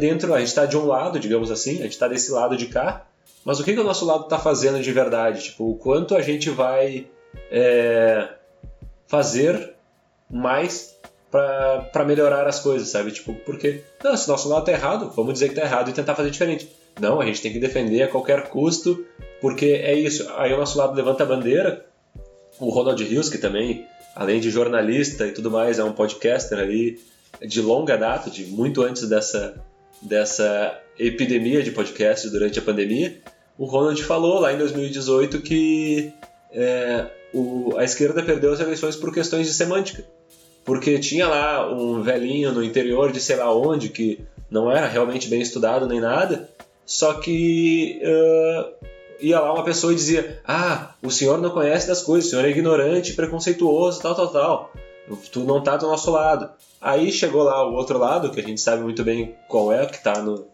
dentro, 0.00 0.34
a 0.34 0.38
gente 0.38 0.48
está 0.48 0.66
de 0.66 0.76
um 0.76 0.84
lado, 0.86 1.18
digamos 1.18 1.50
assim, 1.50 1.78
a 1.78 1.82
gente 1.84 1.92
está 1.92 2.08
desse 2.08 2.30
lado 2.32 2.56
de 2.56 2.66
cá, 2.66 3.06
mas 3.44 3.58
o 3.58 3.64
que, 3.64 3.72
que 3.72 3.80
o 3.80 3.84
nosso 3.84 4.04
lado 4.04 4.24
está 4.24 4.38
fazendo 4.38 4.80
de 4.80 4.92
verdade? 4.92 5.44
Tipo, 5.44 5.70
o 5.70 5.76
quanto 5.76 6.14
a 6.14 6.22
gente 6.22 6.50
vai 6.50 7.06
é, 7.50 8.28
fazer 9.06 9.74
mais 10.30 10.96
para 11.30 12.04
melhorar 12.04 12.46
as 12.46 12.58
coisas, 12.58 12.88
sabe? 12.88 13.12
Tipo, 13.12 13.34
porque, 13.46 13.82
não, 14.02 14.16
se 14.16 14.28
o 14.28 14.32
nosso 14.32 14.48
lado 14.48 14.64
tá 14.64 14.72
errado, 14.72 15.12
vamos 15.14 15.34
dizer 15.34 15.48
que 15.48 15.54
tá 15.54 15.62
errado 15.62 15.88
e 15.88 15.92
tentar 15.92 16.14
fazer 16.14 16.30
diferente. 16.30 16.68
Não, 17.00 17.20
a 17.20 17.24
gente 17.24 17.40
tem 17.40 17.52
que 17.52 17.58
defender 17.58 18.02
a 18.02 18.08
qualquer 18.08 18.48
custo, 18.48 19.06
porque 19.40 19.66
é 19.66 19.94
isso. 19.94 20.28
Aí 20.36 20.52
o 20.52 20.56
nosso 20.56 20.76
lado 20.76 20.94
levanta 20.94 21.22
a 21.22 21.26
bandeira. 21.26 21.86
O 22.58 22.68
Ronald 22.68 23.02
Rios, 23.02 23.28
que 23.28 23.38
também, 23.38 23.86
além 24.14 24.40
de 24.40 24.50
jornalista 24.50 25.26
e 25.26 25.32
tudo 25.32 25.50
mais, 25.50 25.78
é 25.78 25.84
um 25.84 25.92
podcaster 25.92 26.58
ali 26.58 27.00
de 27.40 27.62
longa 27.62 27.96
data, 27.96 28.28
de 28.28 28.44
muito 28.46 28.82
antes 28.82 29.08
dessa, 29.08 29.54
dessa 30.02 30.78
epidemia 31.06 31.62
de 31.62 31.70
podcasts 31.70 32.30
durante 32.30 32.58
a 32.58 32.62
pandemia. 32.62 33.16
O 33.58 33.64
Ronald 33.66 34.02
falou 34.04 34.40
lá 34.40 34.52
em 34.52 34.58
2018 34.58 35.40
que 35.40 36.12
é, 36.52 37.06
o- 37.32 37.74
a 37.76 37.84
esquerda 37.84 38.22
perdeu 38.22 38.52
as 38.52 38.60
eleições 38.60 38.96
por 38.96 39.12
questões 39.12 39.46
de 39.46 39.52
semântica. 39.54 40.04
Porque 40.64 40.98
tinha 40.98 41.26
lá 41.26 41.72
um 41.72 42.02
velhinho 42.02 42.52
no 42.52 42.62
interior 42.62 43.10
de 43.12 43.20
sei 43.20 43.36
lá 43.36 43.52
onde 43.54 43.88
que 43.88 44.20
não 44.50 44.70
era 44.70 44.86
realmente 44.86 45.28
bem 45.28 45.40
estudado 45.40 45.86
nem 45.86 46.00
nada, 46.00 46.48
só 46.84 47.14
que 47.14 48.00
ah, 48.04 48.68
ia 49.20 49.40
lá 49.40 49.52
uma 49.54 49.64
pessoa 49.64 49.92
e 49.92 49.96
dizia: 49.96 50.40
Ah, 50.46 50.90
o 51.02 51.10
senhor 51.10 51.38
não 51.40 51.50
conhece 51.50 51.86
das 51.88 52.02
coisas, 52.02 52.26
o 52.26 52.30
senhor 52.30 52.44
é 52.44 52.50
ignorante, 52.50 53.14
preconceituoso, 53.14 54.00
tal, 54.02 54.14
tal, 54.14 54.28
tal. 54.28 54.72
Tu 55.32 55.40
não 55.40 55.62
tá 55.62 55.76
do 55.76 55.86
nosso 55.86 56.10
lado. 56.10 56.50
Aí 56.80 57.10
chegou 57.10 57.42
lá 57.42 57.66
o 57.68 57.74
outro 57.74 57.98
lado, 57.98 58.30
que 58.30 58.40
a 58.40 58.42
gente 58.42 58.60
sabe 58.60 58.82
muito 58.82 59.02
bem 59.02 59.34
qual 59.48 59.72
é, 59.72 59.84
que 59.86 60.02
tá 60.02 60.20
no- 60.22 60.44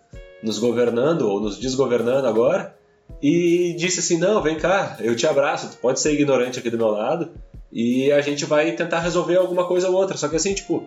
nos 0.47 0.59
governando 0.59 1.23
ou 1.23 1.41
nos 1.41 1.59
desgovernando 1.59 2.27
agora, 2.27 2.75
e 3.21 3.75
disse 3.77 4.01
assim: 4.01 4.19
Não, 4.19 4.41
vem 4.41 4.57
cá, 4.57 4.97
eu 5.01 5.15
te 5.17 5.27
abraço, 5.27 5.71
tu 5.71 5.77
pode 5.79 6.01
ser 6.01 6.13
ignorante 6.13 6.59
aqui 6.59 6.71
do 6.71 6.79
meu 6.79 6.89
lado, 6.89 7.31
e 7.73 8.11
a 8.13 8.21
gente 8.21 8.45
vai 8.45 8.73
tentar 8.73 9.01
resolver 9.01 9.37
alguma 9.37 9.67
coisa 9.67 9.89
ou 9.89 9.95
outra. 9.95 10.17
Só 10.17 10.29
que 10.29 10.37
assim, 10.37 10.55
tipo, 10.55 10.85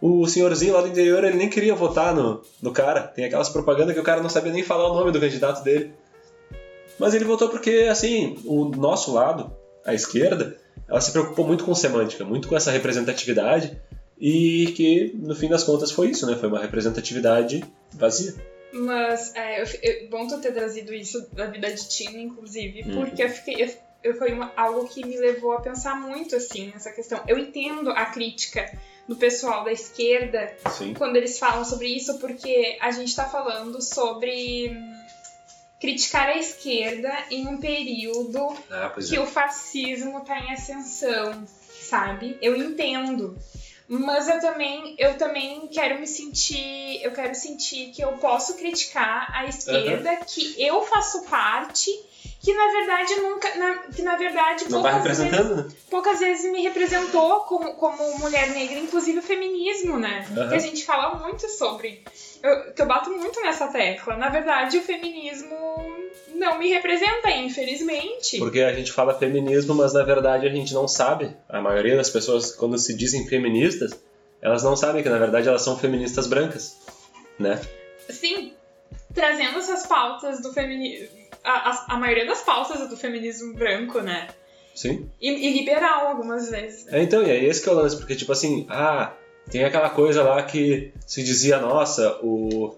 o 0.00 0.26
senhorzinho 0.26 0.74
lá 0.74 0.82
do 0.82 0.88
interior, 0.88 1.24
ele 1.24 1.36
nem 1.36 1.48
queria 1.48 1.74
votar 1.74 2.14
no, 2.14 2.42
no 2.60 2.72
cara. 2.72 3.02
Tem 3.02 3.24
aquelas 3.24 3.48
propagandas 3.48 3.94
que 3.94 4.00
o 4.00 4.04
cara 4.04 4.20
não 4.20 4.28
sabia 4.28 4.52
nem 4.52 4.62
falar 4.62 4.90
o 4.90 4.94
nome 4.94 5.12
do 5.12 5.20
candidato 5.20 5.62
dele. 5.62 5.92
Mas 6.98 7.14
ele 7.14 7.24
votou 7.24 7.48
porque, 7.48 7.86
assim, 7.90 8.38
o 8.44 8.66
nosso 8.66 9.12
lado, 9.12 9.52
a 9.84 9.94
esquerda, 9.94 10.56
ela 10.88 11.00
se 11.00 11.12
preocupou 11.12 11.46
muito 11.46 11.64
com 11.64 11.74
semântica, 11.74 12.24
muito 12.24 12.48
com 12.48 12.56
essa 12.56 12.70
representatividade, 12.70 13.78
e 14.18 14.72
que, 14.74 15.14
no 15.14 15.34
fim 15.34 15.48
das 15.48 15.62
contas, 15.62 15.90
foi 15.90 16.08
isso, 16.08 16.26
né? 16.26 16.36
Foi 16.36 16.48
uma 16.48 16.58
representatividade 16.58 17.62
vazia. 17.94 18.34
Mas 18.72 19.34
é 19.34 19.62
eu, 19.62 19.66
eu, 19.82 20.08
bom 20.08 20.26
tu 20.26 20.40
ter 20.40 20.52
trazido 20.52 20.92
isso 20.92 21.26
da 21.32 21.46
vida 21.46 21.72
de 21.72 21.88
Tina, 21.88 22.18
inclusive, 22.18 22.82
Uhum. 22.82 22.94
porque 23.06 23.22
eu 23.22 23.28
fiquei. 23.30 23.62
Eu, 23.62 23.70
eu- 24.02 24.18
foi 24.18 24.32
uma- 24.32 24.52
algo 24.56 24.86
que 24.88 25.04
me 25.06 25.16
levou 25.16 25.52
a 25.52 25.60
pensar 25.60 25.94
muito 26.00 26.36
assim 26.36 26.70
nessa 26.72 26.90
questão. 26.92 27.22
Eu 27.26 27.38
entendo 27.38 27.90
a 27.90 28.06
crítica 28.06 28.70
do 29.08 29.16
pessoal 29.16 29.64
da 29.64 29.72
esquerda 29.72 30.52
Sim. 30.72 30.94
quando 30.94 31.16
eles 31.16 31.38
falam 31.38 31.64
sobre 31.64 31.86
isso, 31.88 32.18
porque 32.18 32.76
a 32.80 32.90
gente 32.90 33.14
tá 33.14 33.24
falando 33.24 33.80
sobre 33.80 34.68
hum, 34.70 34.96
criticar 35.80 36.28
a 36.28 36.36
esquerda 36.36 37.12
em 37.30 37.46
um 37.46 37.58
período 37.58 38.48
Ah, 38.70 38.92
que 39.08 39.18
o 39.18 39.26
fascismo 39.26 40.20
tá 40.24 40.38
em 40.40 40.52
ascensão, 40.52 41.46
sabe? 41.80 42.36
Eu 42.42 42.56
entendo. 42.56 43.38
Mas 43.88 44.28
eu 44.28 44.40
também, 44.40 44.94
eu 44.98 45.16
também 45.16 45.68
quero 45.68 45.98
me 46.00 46.06
sentir, 46.06 47.00
eu 47.02 47.12
quero 47.12 47.34
sentir 47.34 47.92
que 47.92 48.02
eu 48.02 48.12
posso 48.14 48.56
criticar 48.56 49.30
a 49.32 49.46
esquerda, 49.46 50.16
que 50.26 50.54
eu 50.60 50.82
faço 50.82 51.22
parte, 51.24 51.90
que 52.40 52.52
na 52.52 52.66
verdade 52.72 53.14
nunca, 53.16 53.54
na- 53.54 53.78
que 53.92 54.02
na 54.02 54.16
verdade 54.16 54.64
Não 54.68 54.82
tá 54.82 54.92
poucas 54.92 55.18
vezes, 55.18 55.74
poucas 55.88 56.18
vezes 56.18 56.50
me 56.50 56.62
representou 56.62 57.40
como, 57.42 57.74
como 57.74 58.18
mulher 58.18 58.50
negra, 58.50 58.78
inclusive 58.78 59.20
o 59.20 59.22
feminismo, 59.22 59.96
né? 59.98 60.26
Aham. 60.36 60.48
Que 60.48 60.54
a 60.54 60.58
gente 60.58 60.84
fala 60.84 61.14
muito 61.18 61.48
sobre. 61.48 62.02
Eu, 62.46 62.72
que 62.72 62.80
eu 62.80 62.86
bato 62.86 63.10
muito 63.10 63.40
nessa 63.40 63.66
tecla. 63.66 64.16
Na 64.16 64.28
verdade, 64.28 64.78
o 64.78 64.82
feminismo 64.82 65.56
não 66.34 66.58
me 66.58 66.68
representa, 66.68 67.28
infelizmente. 67.30 68.38
Porque 68.38 68.60
a 68.60 68.72
gente 68.72 68.92
fala 68.92 69.18
feminismo, 69.18 69.74
mas 69.74 69.92
na 69.92 70.04
verdade 70.04 70.46
a 70.46 70.50
gente 70.50 70.72
não 70.72 70.86
sabe. 70.86 71.34
A 71.48 71.60
maioria 71.60 71.96
das 71.96 72.08
pessoas, 72.08 72.54
quando 72.54 72.78
se 72.78 72.94
dizem 72.94 73.26
feministas, 73.26 73.98
elas 74.40 74.62
não 74.62 74.76
sabem 74.76 75.02
que 75.02 75.08
na 75.08 75.18
verdade 75.18 75.48
elas 75.48 75.62
são 75.62 75.76
feministas 75.76 76.28
brancas, 76.28 76.76
né? 77.36 77.60
Sim, 78.08 78.52
trazendo 79.12 79.58
essas 79.58 79.84
pautas 79.86 80.40
do 80.40 80.52
feminismo. 80.52 81.08
A, 81.42 81.70
a, 81.70 81.86
a 81.94 81.98
maioria 81.98 82.26
das 82.26 82.42
pautas 82.42 82.80
é 82.80 82.86
do 82.86 82.96
feminismo 82.96 83.54
branco, 83.54 84.00
né? 84.00 84.28
Sim. 84.72 85.10
E, 85.20 85.30
e 85.30 85.58
liberal 85.58 86.08
algumas 86.08 86.50
vezes. 86.50 86.86
É, 86.92 87.02
então, 87.02 87.22
e 87.24 87.30
é 87.30 87.44
esse 87.44 87.62
que 87.62 87.68
é 87.68 87.72
o 87.72 87.74
lance, 87.74 87.96
porque 87.96 88.14
tipo 88.14 88.30
assim, 88.30 88.66
ah, 88.68 89.12
tem 89.50 89.64
aquela 89.64 89.90
coisa 89.90 90.22
lá 90.22 90.42
que 90.42 90.92
se 91.06 91.22
dizia, 91.22 91.58
nossa, 91.58 92.18
o, 92.22 92.74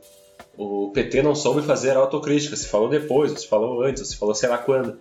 o 0.57 0.91
PT 0.93 1.23
não 1.23 1.35
soube 1.35 1.63
fazer 1.63 1.97
autocrítica, 1.97 2.57
se 2.57 2.67
falou 2.67 2.89
depois, 2.89 3.31
ou 3.31 3.37
se 3.37 3.47
falou 3.47 3.83
antes, 3.83 4.03
ou 4.03 4.09
se 4.09 4.17
falou 4.17 4.35
sei 4.35 4.49
lá 4.49 4.59
quando. 4.59 4.99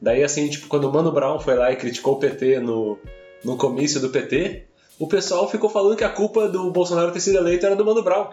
Daí 0.00 0.22
assim, 0.22 0.48
tipo, 0.48 0.68
quando 0.68 0.84
o 0.84 0.92
Mano 0.92 1.10
Brown 1.10 1.40
foi 1.40 1.54
lá 1.54 1.72
e 1.72 1.76
criticou 1.76 2.14
o 2.14 2.18
PT 2.18 2.60
no, 2.60 2.98
no 3.44 3.56
comício 3.56 4.00
do 4.00 4.10
PT, 4.10 4.64
o 4.98 5.06
pessoal 5.06 5.48
ficou 5.48 5.68
falando 5.68 5.96
que 5.96 6.04
a 6.04 6.08
culpa 6.08 6.48
do 6.48 6.70
Bolsonaro 6.70 7.12
ter 7.12 7.20
sido 7.20 7.38
eleito 7.38 7.66
era 7.66 7.76
do 7.76 7.84
Mano 7.84 8.02
Brown. 8.02 8.28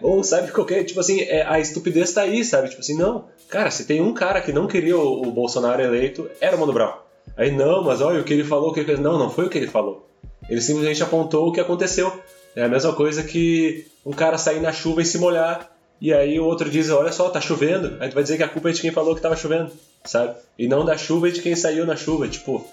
Ou, 0.00 0.22
sabe, 0.22 0.50
qualquer, 0.52 0.84
tipo 0.84 1.00
assim, 1.00 1.20
é, 1.22 1.42
a 1.46 1.58
estupidez 1.60 2.12
tá 2.12 2.22
aí, 2.22 2.44
sabe? 2.44 2.68
Tipo 2.68 2.80
assim, 2.80 2.96
não, 2.96 3.26
cara, 3.48 3.70
se 3.70 3.84
tem 3.84 4.00
um 4.00 4.14
cara 4.14 4.40
que 4.40 4.52
não 4.52 4.66
queria 4.66 4.96
o, 4.96 5.28
o 5.28 5.32
Bolsonaro 5.32 5.82
eleito, 5.82 6.30
era 6.40 6.56
o 6.56 6.60
Mano 6.60 6.72
Brown. 6.72 6.94
Aí, 7.36 7.50
não, 7.50 7.82
mas 7.82 8.00
olha, 8.00 8.20
o 8.20 8.24
que 8.24 8.32
ele 8.32 8.44
falou, 8.44 8.70
o 8.70 8.72
que 8.72 8.80
ele 8.80 8.86
fez. 8.86 9.00
Não, 9.00 9.18
não 9.18 9.30
foi 9.30 9.46
o 9.46 9.50
que 9.50 9.58
ele 9.58 9.66
falou. 9.66 10.08
Ele 10.48 10.60
simplesmente 10.60 11.02
apontou 11.02 11.48
o 11.48 11.52
que 11.52 11.60
aconteceu. 11.60 12.22
É 12.54 12.64
a 12.64 12.68
mesma 12.68 12.94
coisa 12.94 13.22
que 13.22 13.86
um 14.04 14.12
cara 14.12 14.38
sair 14.38 14.60
na 14.60 14.72
chuva 14.72 15.02
e 15.02 15.04
se 15.04 15.18
molhar, 15.18 15.70
e 16.00 16.12
aí 16.12 16.38
o 16.38 16.44
outro 16.44 16.70
diz, 16.70 16.90
olha 16.90 17.12
só, 17.12 17.28
tá 17.28 17.40
chovendo. 17.40 17.96
Aí 18.00 18.08
tu 18.08 18.14
vai 18.14 18.22
dizer 18.22 18.36
que 18.36 18.42
a 18.42 18.48
culpa 18.48 18.70
é 18.70 18.72
de 18.72 18.80
quem 18.80 18.92
falou 18.92 19.14
que 19.14 19.20
tava 19.20 19.36
chovendo, 19.36 19.72
sabe? 20.04 20.34
E 20.58 20.68
não 20.68 20.84
da 20.84 20.96
chuva 20.96 21.28
e 21.28 21.32
de 21.32 21.42
quem 21.42 21.56
saiu 21.56 21.86
na 21.86 21.96
chuva. 21.96 22.28
Tipo, 22.28 22.66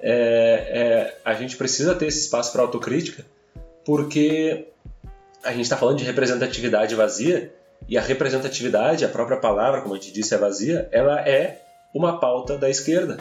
é, 0.00 0.12
é, 0.12 1.18
a 1.24 1.34
gente 1.34 1.56
precisa 1.56 1.94
ter 1.94 2.06
esse 2.06 2.20
espaço 2.20 2.52
para 2.52 2.62
autocrítica, 2.62 3.24
porque 3.84 4.66
a 5.42 5.52
gente 5.52 5.62
está 5.62 5.76
falando 5.76 5.98
de 5.98 6.04
representatividade 6.04 6.94
vazia, 6.94 7.52
e 7.88 7.96
a 7.96 8.00
representatividade, 8.02 9.04
a 9.04 9.08
própria 9.08 9.38
palavra, 9.38 9.80
como 9.80 9.94
a 9.94 9.96
gente 9.96 10.12
disse, 10.12 10.34
é 10.34 10.38
vazia, 10.38 10.88
ela 10.92 11.20
é 11.20 11.62
uma 11.94 12.18
pauta 12.18 12.56
da 12.56 12.68
esquerda. 12.68 13.18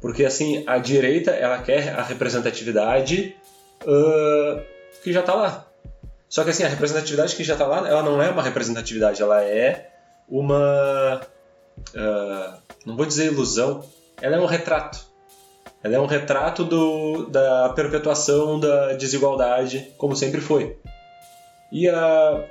Porque, 0.00 0.24
assim, 0.24 0.64
a 0.66 0.78
direita, 0.78 1.32
ela 1.32 1.58
quer 1.58 1.90
a 1.90 2.02
representatividade 2.02 3.36
uh, 3.82 4.62
que 5.02 5.12
já 5.12 5.20
está 5.20 5.34
lá. 5.34 5.68
Só 6.28 6.44
que 6.44 6.50
assim, 6.50 6.62
a 6.62 6.68
representatividade 6.68 7.34
que 7.34 7.42
já 7.42 7.54
está 7.54 7.66
lá, 7.66 7.88
ela 7.88 8.02
não 8.02 8.22
é 8.22 8.28
uma 8.28 8.42
representatividade, 8.42 9.22
ela 9.22 9.42
é 9.42 9.90
uma. 10.28 11.22
Uh, 11.94 12.58
não 12.84 12.96
vou 12.96 13.06
dizer 13.06 13.26
ilusão, 13.26 13.82
ela 14.20 14.36
é 14.36 14.40
um 14.40 14.46
retrato. 14.46 15.06
Ela 15.82 15.96
é 15.96 16.00
um 16.00 16.06
retrato 16.06 16.64
do, 16.64 17.26
da 17.26 17.70
perpetuação 17.70 18.58
da 18.60 18.92
desigualdade, 18.94 19.92
como 19.96 20.14
sempre 20.14 20.40
foi. 20.40 20.76
E 21.72 21.88
a. 21.88 22.44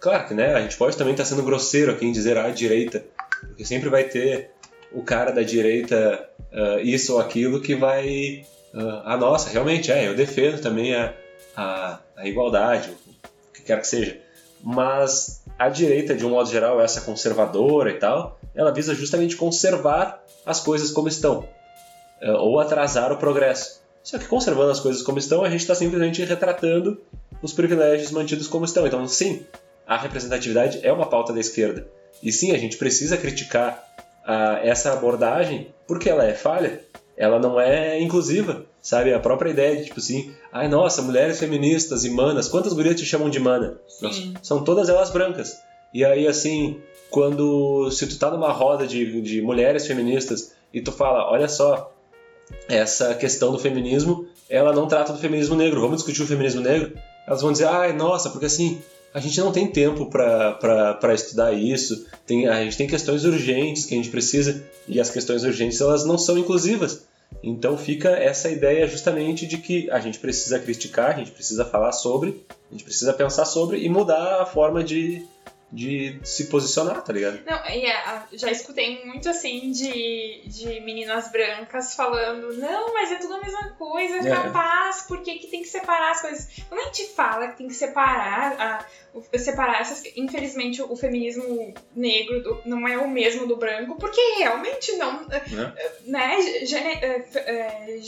Claro 0.00 0.26
que 0.26 0.34
né, 0.34 0.54
a 0.54 0.60
gente 0.60 0.76
pode 0.76 0.96
também 0.96 1.12
estar 1.12 1.24
tá 1.24 1.30
sendo 1.30 1.42
grosseiro 1.42 1.92
aqui 1.92 2.06
em 2.06 2.12
dizer 2.12 2.38
a 2.38 2.48
direita, 2.50 3.04
porque 3.46 3.64
sempre 3.64 3.88
vai 3.88 4.04
ter 4.04 4.50
o 4.94 5.02
cara 5.02 5.30
da 5.30 5.42
direita 5.42 6.28
uh, 6.52 6.80
isso 6.80 7.14
ou 7.14 7.20
aquilo 7.20 7.60
que 7.60 7.74
vai. 7.74 8.44
Uh, 8.74 9.02
ah, 9.04 9.16
nossa, 9.16 9.50
realmente, 9.50 9.90
é, 9.92 10.08
eu 10.08 10.14
defendo 10.14 10.60
também 10.60 10.94
a, 10.94 11.14
a, 11.56 11.98
a 12.16 12.26
igualdade, 12.26 12.90
o 12.90 13.52
que 13.52 13.62
quer 13.62 13.80
que 13.80 13.86
seja. 13.86 14.18
Mas 14.62 15.42
a 15.58 15.68
direita, 15.68 16.14
de 16.14 16.24
um 16.24 16.30
modo 16.30 16.50
geral, 16.50 16.80
essa 16.80 17.00
conservadora 17.00 17.90
e 17.90 17.98
tal, 17.98 18.38
ela 18.54 18.72
visa 18.72 18.94
justamente 18.94 19.36
conservar 19.36 20.22
as 20.46 20.60
coisas 20.60 20.90
como 20.90 21.08
estão, 21.08 21.48
uh, 22.22 22.32
ou 22.38 22.60
atrasar 22.60 23.12
o 23.12 23.16
progresso. 23.16 23.82
Só 24.02 24.18
que 24.18 24.26
conservando 24.26 24.70
as 24.70 24.80
coisas 24.80 25.02
como 25.02 25.18
estão, 25.18 25.44
a 25.44 25.50
gente 25.50 25.60
está 25.60 25.74
simplesmente 25.74 26.24
retratando 26.24 27.00
os 27.40 27.52
privilégios 27.52 28.10
mantidos 28.10 28.48
como 28.48 28.64
estão. 28.64 28.86
Então, 28.86 29.06
sim, 29.06 29.46
a 29.86 29.96
representatividade 29.96 30.80
é 30.82 30.92
uma 30.92 31.06
pauta 31.06 31.32
da 31.32 31.40
esquerda. 31.40 31.86
E 32.22 32.32
sim, 32.32 32.52
a 32.52 32.58
gente 32.58 32.76
precisa 32.76 33.16
criticar 33.16 33.84
uh, 34.26 34.58
essa 34.62 34.92
abordagem 34.92 35.72
porque 35.86 36.08
ela 36.08 36.24
é 36.24 36.34
falha, 36.34 36.80
ela 37.16 37.38
não 37.38 37.60
é 37.60 38.00
inclusiva, 38.00 38.64
sabe? 38.80 39.12
A 39.12 39.20
própria 39.20 39.50
ideia 39.50 39.76
de, 39.76 39.84
tipo 39.84 40.00
assim, 40.00 40.34
ai 40.50 40.68
nossa, 40.68 41.02
mulheres 41.02 41.38
feministas 41.38 42.04
e 42.04 42.10
manas, 42.10 42.48
quantas 42.48 42.72
gurias 42.72 42.98
te 42.98 43.04
chamam 43.04 43.28
de 43.28 43.38
mana? 43.38 43.78
Nossa, 44.00 44.22
são 44.42 44.64
todas 44.64 44.88
elas 44.88 45.10
brancas. 45.10 45.60
E 45.92 46.04
aí, 46.04 46.26
assim, 46.26 46.80
quando, 47.10 47.90
se 47.90 48.06
tu 48.06 48.18
tá 48.18 48.30
numa 48.30 48.50
roda 48.50 48.86
de, 48.86 49.20
de 49.20 49.42
mulheres 49.42 49.86
feministas 49.86 50.54
e 50.72 50.80
tu 50.80 50.90
fala, 50.90 51.30
olha 51.30 51.48
só, 51.48 51.92
essa 52.68 53.14
questão 53.14 53.52
do 53.52 53.58
feminismo, 53.58 54.26
ela 54.48 54.72
não 54.72 54.86
trata 54.86 55.12
do 55.12 55.18
feminismo 55.18 55.54
negro, 55.54 55.80
vamos 55.80 55.96
discutir 55.98 56.22
o 56.22 56.26
feminismo 56.26 56.62
negro? 56.62 56.92
Elas 57.26 57.42
vão 57.42 57.52
dizer, 57.52 57.66
ai, 57.66 57.92
nossa, 57.92 58.30
porque 58.30 58.46
assim, 58.46 58.80
a 59.14 59.20
gente 59.20 59.38
não 59.40 59.52
tem 59.52 59.66
tempo 59.66 60.06
para 60.06 61.14
estudar 61.14 61.52
isso, 61.52 62.06
tem, 62.26 62.48
a 62.48 62.62
gente 62.64 62.76
tem 62.76 62.86
questões 62.86 63.24
urgentes 63.24 63.84
que 63.84 63.94
a 63.94 63.96
gente 63.96 64.10
precisa, 64.10 64.64
e 64.88 65.00
as 65.00 65.10
questões 65.10 65.44
urgentes 65.44 65.80
elas 65.80 66.04
não 66.04 66.16
são 66.16 66.38
inclusivas. 66.38 67.04
Então 67.42 67.76
fica 67.76 68.10
essa 68.10 68.50
ideia 68.50 68.86
justamente 68.86 69.46
de 69.46 69.58
que 69.58 69.90
a 69.90 69.98
gente 70.00 70.18
precisa 70.18 70.58
criticar, 70.58 71.10
a 71.10 71.18
gente 71.18 71.30
precisa 71.30 71.64
falar 71.64 71.92
sobre, 71.92 72.44
a 72.70 72.74
gente 72.74 72.84
precisa 72.84 73.12
pensar 73.12 73.44
sobre 73.44 73.78
e 73.78 73.88
mudar 73.88 74.42
a 74.42 74.46
forma 74.46 74.82
de, 74.82 75.22
de 75.72 76.20
se 76.22 76.48
posicionar, 76.48 77.02
tá 77.02 77.14
ligado? 77.14 77.40
Não, 77.46 77.64
yeah, 77.64 78.26
é, 78.30 78.36
já 78.36 78.50
escutei 78.50 79.02
muito 79.06 79.26
assim 79.30 79.72
de, 79.72 80.42
de 80.44 80.80
meninas 80.80 81.32
brancas 81.32 81.94
falando, 81.94 82.52
não, 82.58 82.92
mas 82.92 83.10
é 83.10 83.16
tudo 83.16 83.34
a 83.34 83.40
mesma 83.40 83.70
coisa, 83.70 84.16
é. 84.16 84.30
capaz, 84.30 85.06
por 85.08 85.22
que, 85.22 85.38
que 85.38 85.46
tem 85.46 85.62
que 85.62 85.68
separar 85.68 86.10
as 86.10 86.20
coisas? 86.20 86.48
Quando 86.68 86.82
a 86.82 86.84
gente 86.84 87.06
fala 87.14 87.48
que 87.48 87.56
tem 87.56 87.68
que 87.68 87.74
separar, 87.74 88.60
a, 88.60 89.38
separar 89.38 89.80
essas. 89.80 90.02
Infelizmente, 90.14 90.82
o 90.82 90.94
feminismo 90.94 91.72
negro 91.96 92.42
do, 92.42 92.62
não 92.66 92.86
é 92.86 92.98
o 92.98 93.08
mesmo 93.08 93.46
do 93.46 93.56
branco, 93.56 93.96
porque 93.96 94.20
realmente 94.36 94.92
não. 94.96 95.26
É. 95.30 95.92
Né? 96.04 96.66
Gene, 96.66 96.92
é, 97.00 97.24
é 97.34 97.98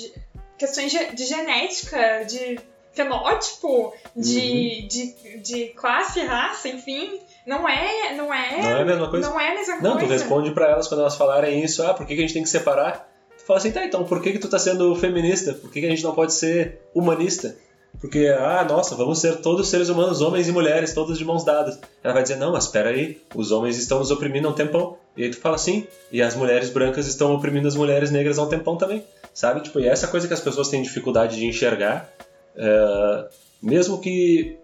questões 0.59 0.92
de 0.92 1.24
genética, 1.24 2.24
de 2.24 2.61
fenótipo, 2.92 3.94
de, 4.14 4.38
uhum. 4.38 4.88
de, 4.88 5.38
de 5.38 5.68
classe, 5.68 6.20
raça, 6.20 6.68
enfim 6.68 7.20
não 7.47 7.69
é, 7.69 8.15
não 8.15 8.33
é. 8.33 8.63
Não 8.63 8.69
é 8.71 8.83
a 8.83 8.85
mesma 8.85 9.11
coisa? 9.11 9.29
Não 9.29 9.41
é 9.41 9.49
a 9.51 9.55
mesma 9.55 9.79
coisa. 9.79 9.89
Não, 9.89 9.99
tu 9.99 10.07
responde 10.07 10.51
para 10.53 10.71
elas 10.71 10.89
quando 10.89 11.01
elas 11.01 11.17
falarem 11.17 11.63
isso, 11.63 11.83
ah, 11.83 11.95
por 11.95 12.07
que, 12.07 12.15
que 12.15 12.21
a 12.21 12.23
gente 12.23 12.35
tem 12.35 12.43
que 12.43 12.49
separar? 12.49 13.09
Tu 13.37 13.45
fala 13.45 13.59
assim, 13.59 13.71
tá, 13.71 13.85
então 13.85 14.05
por 14.05 14.23
que, 14.23 14.33
que 14.33 14.39
tu 14.39 14.49
tá 14.49 14.59
sendo 14.59 14.95
feminista? 14.95 15.53
Por 15.53 15.71
que, 15.71 15.81
que 15.81 15.87
a 15.87 15.91
gente 15.91 16.03
não 16.03 16.15
pode 16.15 16.33
ser 16.33 16.81
humanista? 16.95 17.57
Porque, 18.01 18.27
ah, 18.39 18.65
nossa, 18.69 18.95
vamos 18.95 19.21
ser 19.21 19.37
todos 19.37 19.69
seres 19.69 19.89
humanos, 19.89 20.21
homens 20.21 20.49
e 20.49 20.53
mulheres, 20.53 20.93
todos 20.93 21.17
de 21.17 21.25
mãos 21.25 21.45
dadas. 21.45 21.79
Ela 22.03 22.13
vai 22.13 22.23
dizer, 22.23 22.37
não, 22.37 22.53
mas 22.53 22.65
espera 22.65 22.91
aí, 22.91 23.21
os 23.35 23.53
homens 23.53 23.79
estão 23.79 23.99
nos 23.99 24.11
oprimindo 24.11 24.49
há 24.49 24.51
um 24.51 24.55
tempão. 24.55 24.99
E 25.17 25.23
aí 25.23 25.31
tu 25.31 25.39
fala 25.39 25.55
assim, 25.55 25.87
e 26.11 26.21
as 26.21 26.35
mulheres 26.35 26.71
brancas 26.71 27.07
estão 27.07 27.35
oprimindo 27.35 27.69
as 27.69 27.77
mulheres 27.77 28.11
negras 28.11 28.39
há 28.39 28.43
um 28.43 28.49
tempão 28.49 28.77
também. 28.77 29.05
Sabe? 29.33 29.61
Tipo, 29.61 29.81
e 29.81 29.87
essa 29.87 30.09
coisa 30.09 30.27
que 30.27 30.35
as 30.35 30.41
pessoas 30.41 30.69
têm 30.69 30.83
dificuldade 30.83 31.37
de 31.37 31.47
enxergar, 31.47 32.09
é, 32.57 33.29
mesmo 33.63 34.01
que 34.01 34.59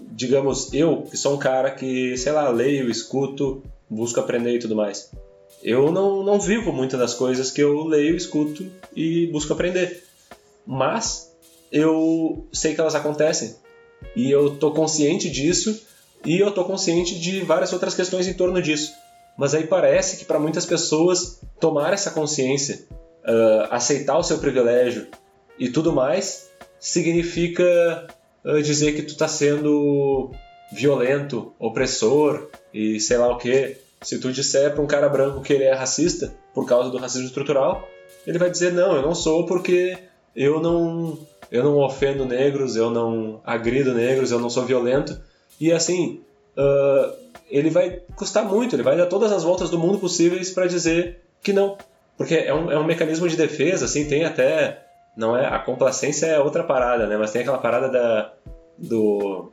digamos, 0.00 0.72
eu, 0.72 1.02
que 1.02 1.16
sou 1.16 1.34
um 1.34 1.38
cara 1.38 1.70
que, 1.70 2.16
sei 2.16 2.32
lá, 2.32 2.48
leio, 2.48 2.90
escuto, 2.90 3.62
busco 3.88 4.20
aprender 4.20 4.54
e 4.54 4.58
tudo 4.58 4.76
mais. 4.76 5.10
Eu 5.62 5.92
não, 5.92 6.22
não 6.22 6.40
vivo 6.40 6.72
muitas 6.72 6.98
das 6.98 7.14
coisas 7.14 7.50
que 7.50 7.60
eu 7.60 7.84
leio, 7.84 8.16
escuto 8.16 8.66
e 8.94 9.26
busco 9.28 9.52
aprender. 9.52 10.04
Mas 10.66 11.32
eu 11.70 12.46
sei 12.52 12.74
que 12.74 12.80
elas 12.80 12.94
acontecem. 12.94 13.54
E 14.16 14.30
eu 14.30 14.56
tô 14.56 14.72
consciente 14.72 15.30
disso 15.30 15.80
e 16.24 16.38
eu 16.38 16.50
tô 16.50 16.64
consciente 16.64 17.18
de 17.18 17.40
várias 17.42 17.72
outras 17.72 17.94
questões 17.94 18.26
em 18.26 18.34
torno 18.34 18.60
disso. 18.60 18.92
Mas 19.36 19.54
aí 19.54 19.66
parece 19.66 20.18
que 20.18 20.24
para 20.24 20.38
muitas 20.38 20.66
pessoas 20.66 21.40
tomar 21.60 21.92
essa 21.92 22.10
consciência, 22.10 22.84
uh, 23.24 23.68
aceitar 23.70 24.18
o 24.18 24.22
seu 24.22 24.38
privilégio 24.38 25.06
e 25.58 25.68
tudo 25.68 25.92
mais, 25.92 26.50
significa 26.78 28.06
dizer 28.62 28.92
que 28.92 29.02
tu 29.02 29.16
tá 29.16 29.28
sendo 29.28 30.30
violento, 30.72 31.52
opressor 31.58 32.48
e 32.72 32.98
sei 33.00 33.18
lá 33.18 33.28
o 33.28 33.38
que. 33.38 33.76
Se 34.00 34.18
tu 34.18 34.32
disser 34.32 34.72
para 34.72 34.82
um 34.82 34.86
cara 34.86 35.08
branco 35.08 35.42
que 35.42 35.52
ele 35.52 35.64
é 35.64 35.72
racista 35.72 36.34
por 36.52 36.66
causa 36.66 36.90
do 36.90 36.98
racismo 36.98 37.26
estrutural, 37.26 37.88
ele 38.26 38.38
vai 38.38 38.50
dizer 38.50 38.72
não, 38.72 38.96
eu 38.96 39.02
não 39.02 39.14
sou 39.14 39.46
porque 39.46 39.96
eu 40.34 40.60
não 40.60 41.18
eu 41.50 41.62
não 41.62 41.78
ofendo 41.78 42.24
negros, 42.24 42.76
eu 42.76 42.90
não 42.90 43.40
agrido 43.44 43.94
negros, 43.94 44.32
eu 44.32 44.40
não 44.40 44.48
sou 44.48 44.64
violento. 44.64 45.20
E 45.60 45.70
assim, 45.70 46.22
uh, 46.56 47.14
ele 47.50 47.68
vai 47.68 48.00
custar 48.16 48.44
muito, 48.44 48.74
ele 48.74 48.82
vai 48.82 48.96
dar 48.96 49.06
todas 49.06 49.30
as 49.30 49.44
voltas 49.44 49.68
do 49.68 49.78
mundo 49.78 49.98
possíveis 49.98 50.50
para 50.50 50.66
dizer 50.66 51.20
que 51.42 51.52
não. 51.52 51.76
Porque 52.16 52.34
é 52.34 52.54
um, 52.54 52.72
é 52.72 52.78
um 52.78 52.84
mecanismo 52.84 53.28
de 53.28 53.36
defesa, 53.36 53.84
assim, 53.84 54.08
tem 54.08 54.24
até 54.24 54.81
não 55.16 55.36
é 55.36 55.46
a 55.46 55.58
complacência 55.58 56.26
é 56.26 56.38
outra 56.38 56.64
parada, 56.64 57.06
né? 57.06 57.16
Mas 57.16 57.32
tem 57.32 57.42
aquela 57.42 57.58
parada 57.58 57.88
da 57.88 58.32
do 58.78 59.50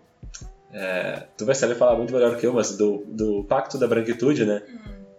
é, 0.74 1.24
tu 1.38 1.45
vai 1.45 1.56
saber 1.56 1.76
falar 1.76 1.95
muito 1.95 2.13
melhor 2.13 2.36
que 2.38 2.45
eu, 2.45 2.54
mas 2.54 2.76
do, 2.78 3.04
do 3.08 3.43
pacto 3.43 3.78
da 3.78 3.88
branquitude, 3.88 4.45
né? 4.45 4.62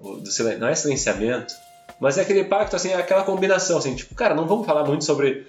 Hum. 0.00 0.20
Do 0.20 0.30
silen... 0.30 0.58
não 0.58 0.68
é 0.68 0.74
silenciamento, 0.74 1.52
mas 2.00 2.16
é 2.16 2.22
aquele 2.22 2.44
pacto 2.44 2.76
assim, 2.76 2.90
é 2.90 2.96
aquela 2.96 3.22
combinação 3.22 3.78
assim, 3.78 3.94
tipo, 3.94 4.14
cara, 4.14 4.34
não 4.34 4.46
vamos 4.46 4.66
falar 4.66 4.84
muito 4.84 5.04
sobre 5.04 5.46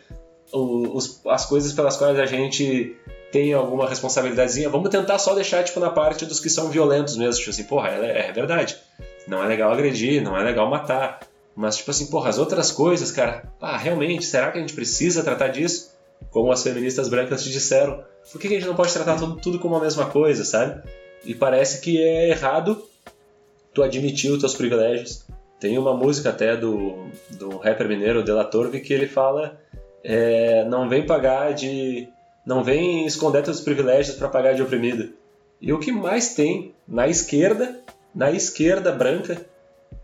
o, 0.51 0.97
os, 0.97 1.25
as 1.27 1.45
coisas 1.45 1.71
pelas 1.71 1.95
quais 1.95 2.19
a 2.19 2.25
gente 2.25 2.95
tem 3.31 3.53
alguma 3.53 3.87
responsabilidadezinha, 3.87 4.69
vamos 4.69 4.89
tentar 4.89 5.17
só 5.17 5.33
deixar 5.33 5.63
tipo 5.63 5.79
na 5.79 5.89
parte 5.89 6.25
dos 6.25 6.39
que 6.41 6.49
são 6.49 6.69
violentos 6.69 7.15
mesmo, 7.15 7.39
tipo 7.39 7.51
assim, 7.51 7.63
porra, 7.63 7.89
é, 7.89 8.27
é 8.27 8.31
verdade. 8.31 8.77
Não 9.27 9.41
é 9.41 9.47
legal 9.47 9.71
agredir, 9.71 10.21
não 10.21 10.35
é 10.35 10.43
legal 10.43 10.69
matar, 10.69 11.19
mas, 11.55 11.77
tipo 11.77 11.91
assim, 11.91 12.07
porra, 12.07 12.29
as 12.29 12.37
outras 12.37 12.71
coisas, 12.71 13.11
cara, 13.11 13.43
ah, 13.59 13.77
realmente, 13.77 14.25
será 14.25 14.51
que 14.51 14.57
a 14.57 14.61
gente 14.61 14.73
precisa 14.73 15.23
tratar 15.23 15.49
disso? 15.49 15.91
Como 16.29 16.51
as 16.51 16.63
feministas 16.63 17.09
brancas 17.09 17.43
te 17.43 17.49
disseram. 17.49 18.03
Por 18.31 18.39
que 18.39 18.47
a 18.47 18.51
gente 18.51 18.67
não 18.67 18.75
pode 18.75 18.93
tratar 18.93 19.17
tudo, 19.17 19.35
tudo 19.37 19.59
como 19.59 19.75
a 19.75 19.81
mesma 19.81 20.05
coisa, 20.05 20.45
sabe? 20.45 20.81
E 21.25 21.35
parece 21.35 21.81
que 21.81 22.01
é 22.01 22.29
errado 22.29 22.81
tu 23.73 23.83
admitir 23.83 24.31
os 24.31 24.39
teus 24.39 24.55
privilégios. 24.55 25.25
Tem 25.59 25.77
uma 25.77 25.95
música 25.95 26.29
até 26.29 26.55
do, 26.55 27.07
do 27.31 27.57
rapper 27.57 27.87
mineiro 27.87 28.23
Dela 28.23 28.43
Torve 28.43 28.79
que 28.79 28.93
ele 28.93 29.07
fala 29.07 29.59
é, 30.03 30.65
não 30.65 30.89
vem 30.89 31.05
pagar 31.05 31.53
de... 31.53 32.07
não 32.45 32.63
vem 32.63 33.05
esconder 33.05 33.43
teus 33.43 33.61
privilégios 33.61 34.15
para 34.15 34.29
pagar 34.29 34.53
de 34.53 34.61
oprimido. 34.61 35.09
E 35.59 35.71
o 35.71 35.79
que 35.79 35.91
mais 35.91 36.33
tem 36.33 36.73
na 36.87 37.07
esquerda, 37.07 37.79
na 38.13 38.31
esquerda 38.31 38.91
branca, 38.91 39.45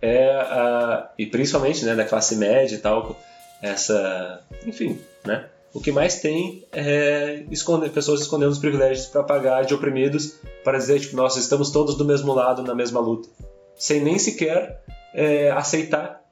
é 0.02 0.30
a, 0.30 1.10
e 1.17 1.26
principalmente 1.26 1.84
né, 1.86 1.95
da 1.95 2.06
classe 2.06 2.36
média 2.36 2.76
e 2.76 2.80
tal, 2.80 3.17
essa, 3.62 4.41
enfim, 4.65 5.00
né? 5.26 5.47
O 5.73 5.82
que 5.82 5.91
mais 5.91 6.19
tem 6.19 6.65
é 6.71 7.43
esconder, 7.52 7.91
pessoas 7.91 8.21
escondendo 8.21 8.52
os 8.52 8.58
privilégios 8.58 9.08
para 9.08 9.21
pagar 9.23 9.63
de 9.63 9.73
oprimidos 9.73 10.36
para 10.63 10.78
dizer, 10.78 11.00
tipo, 11.00 11.15
nós 11.15 11.36
estamos 11.36 11.69
todos 11.69 11.95
do 11.95 12.06
mesmo 12.06 12.34
lado 12.34 12.63
na 12.63 12.73
mesma 12.73 13.00
luta, 13.00 13.30
sem 13.76 14.02
nem 14.02 14.17
sequer 14.17 14.82
é, 15.13 15.52
aceitar 15.52 16.23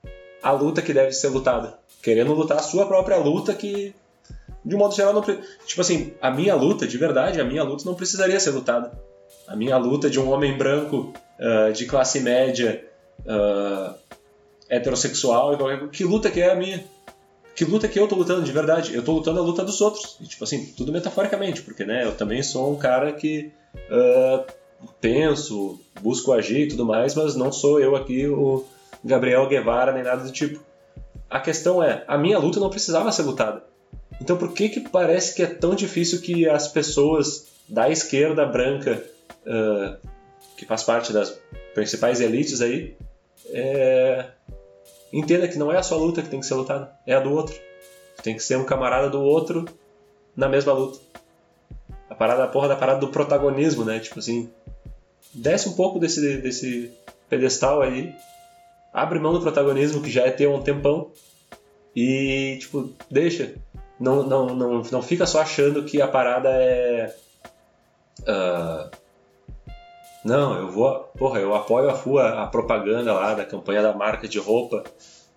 a 0.41 0.51
luta 0.51 0.81
que 0.81 0.93
deve 0.93 1.11
ser 1.11 1.29
lutada, 1.29 1.77
querendo 2.01 2.33
lutar 2.33 2.57
a 2.57 2.63
sua 2.63 2.85
própria 2.85 3.17
luta 3.17 3.53
que, 3.53 3.93
de 4.63 4.75
um 4.75 4.79
modo 4.79 4.95
geral, 4.95 5.13
não, 5.13 5.21
tipo 5.21 5.81
assim, 5.81 6.13
a 6.21 6.31
minha 6.31 6.55
luta, 6.55 6.87
de 6.87 6.97
verdade, 6.97 7.41
a 7.41 7.43
minha 7.43 7.63
luta 7.63 7.83
não 7.85 7.93
precisaria 7.93 8.39
ser 8.39 8.51
lutada. 8.51 8.91
A 9.47 9.55
minha 9.55 9.77
luta 9.77 10.09
de 10.09 10.19
um 10.19 10.31
homem 10.31 10.57
branco 10.57 11.13
uh, 11.39 11.71
de 11.71 11.85
classe 11.85 12.19
média 12.19 12.83
uh, 13.21 13.95
heterossexual 14.69 15.53
e 15.53 15.57
qualquer 15.57 15.89
Que 15.89 16.03
luta 16.03 16.29
que 16.29 16.41
é 16.41 16.51
a 16.51 16.55
minha? 16.55 16.83
que 17.55 17.63
luta 17.63 17.87
que 17.87 17.97
eu 17.97 18.07
tô 18.07 18.15
lutando 18.15 18.43
de 18.43 18.51
verdade? 18.51 18.93
Eu 18.93 19.01
tô 19.01 19.13
lutando 19.13 19.39
a 19.39 19.43
luta 19.43 19.63
dos 19.63 19.79
outros. 19.79 20.17
E, 20.19 20.27
tipo 20.27 20.43
assim, 20.43 20.65
tudo 20.77 20.91
metaforicamente, 20.91 21.61
porque, 21.61 21.85
né, 21.85 22.03
eu 22.03 22.13
também 22.13 22.43
sou 22.43 22.71
um 22.71 22.75
cara 22.75 23.13
que 23.13 23.49
uh, 23.89 24.45
penso, 24.99 25.79
busco 26.01 26.33
agir 26.33 26.65
e 26.65 26.67
tudo 26.67 26.85
mais, 26.85 27.15
mas 27.15 27.35
não 27.35 27.53
sou 27.53 27.79
eu 27.79 27.95
aqui 27.95 28.27
o 28.27 28.65
Gabriel 29.03 29.47
Guevara 29.47 29.93
nem 29.93 30.03
nada 30.03 30.23
do 30.23 30.31
tipo. 30.31 30.59
A 31.29 31.39
questão 31.39 31.81
é, 31.81 32.03
a 32.07 32.17
minha 32.17 32.37
luta 32.37 32.59
não 32.59 32.69
precisava 32.69 33.11
ser 33.11 33.23
lutada. 33.23 33.63
Então 34.21 34.37
por 34.37 34.51
que 34.51 34.67
que 34.67 34.81
parece 34.81 35.33
que 35.33 35.41
é 35.41 35.47
tão 35.47 35.75
difícil 35.75 36.21
que 36.21 36.47
as 36.47 36.67
pessoas 36.67 37.47
da 37.67 37.89
esquerda 37.89 38.45
branca, 38.45 39.01
uh, 39.45 39.97
que 40.57 40.65
faz 40.65 40.83
parte 40.83 41.13
das 41.13 41.39
principais 41.75 42.21
elites 42.21 42.61
aí, 42.61 42.95
é, 43.49 44.25
entenda 45.13 45.47
que 45.47 45.59
não 45.59 45.71
é 45.71 45.77
a 45.77 45.83
sua 45.83 45.97
luta 45.97 46.21
que 46.21 46.29
tem 46.29 46.39
que 46.39 46.45
ser 46.45 46.55
lutada, 46.55 46.91
é 47.05 47.13
a 47.13 47.19
do 47.19 47.31
outro. 47.31 47.55
Tem 48.23 48.33
que 48.33 48.41
ser 48.41 48.57
um 48.57 48.63
camarada 48.63 49.09
do 49.09 49.21
outro 49.21 49.65
na 50.35 50.49
mesma 50.49 50.73
luta. 50.73 50.97
A 52.09 52.15
parada, 52.15 52.45
a 52.45 52.47
porra 52.47 52.69
da 52.69 52.75
parada 52.75 52.99
do 52.99 53.09
protagonismo, 53.09 53.83
né? 53.83 53.99
Tipo 53.99 54.19
assim, 54.19 54.49
desce 55.33 55.67
um 55.67 55.73
pouco 55.73 55.99
desse, 55.99 56.37
desse 56.37 56.91
pedestal 57.29 57.81
aí, 57.81 58.15
abre 58.93 59.19
mão 59.19 59.33
do 59.33 59.41
protagonismo, 59.41 60.01
que 60.01 60.09
já 60.09 60.25
é 60.25 60.31
ter 60.31 60.47
um 60.47 60.61
tempão, 60.61 61.11
e, 61.95 62.57
tipo, 62.59 62.93
deixa. 63.11 63.53
Não, 63.99 64.23
não, 64.23 64.55
não, 64.55 64.81
não 64.81 65.01
fica 65.01 65.25
só 65.25 65.41
achando 65.41 65.83
que 65.83 66.01
a 66.01 66.07
parada 66.07 66.49
é. 66.49 67.15
Uh, 68.21 69.04
não, 70.25 70.57
eu 70.57 70.71
vou. 70.71 70.99
Porra, 71.15 71.39
eu 71.39 71.53
apoio 71.53 71.87
a 71.87 71.95
FUA, 71.95 72.41
a 72.41 72.47
propaganda 72.47 73.13
lá 73.13 73.35
da 73.35 73.45
campanha 73.45 73.83
da 73.83 73.93
marca 73.93 74.27
de 74.27 74.39
roupa 74.39 74.83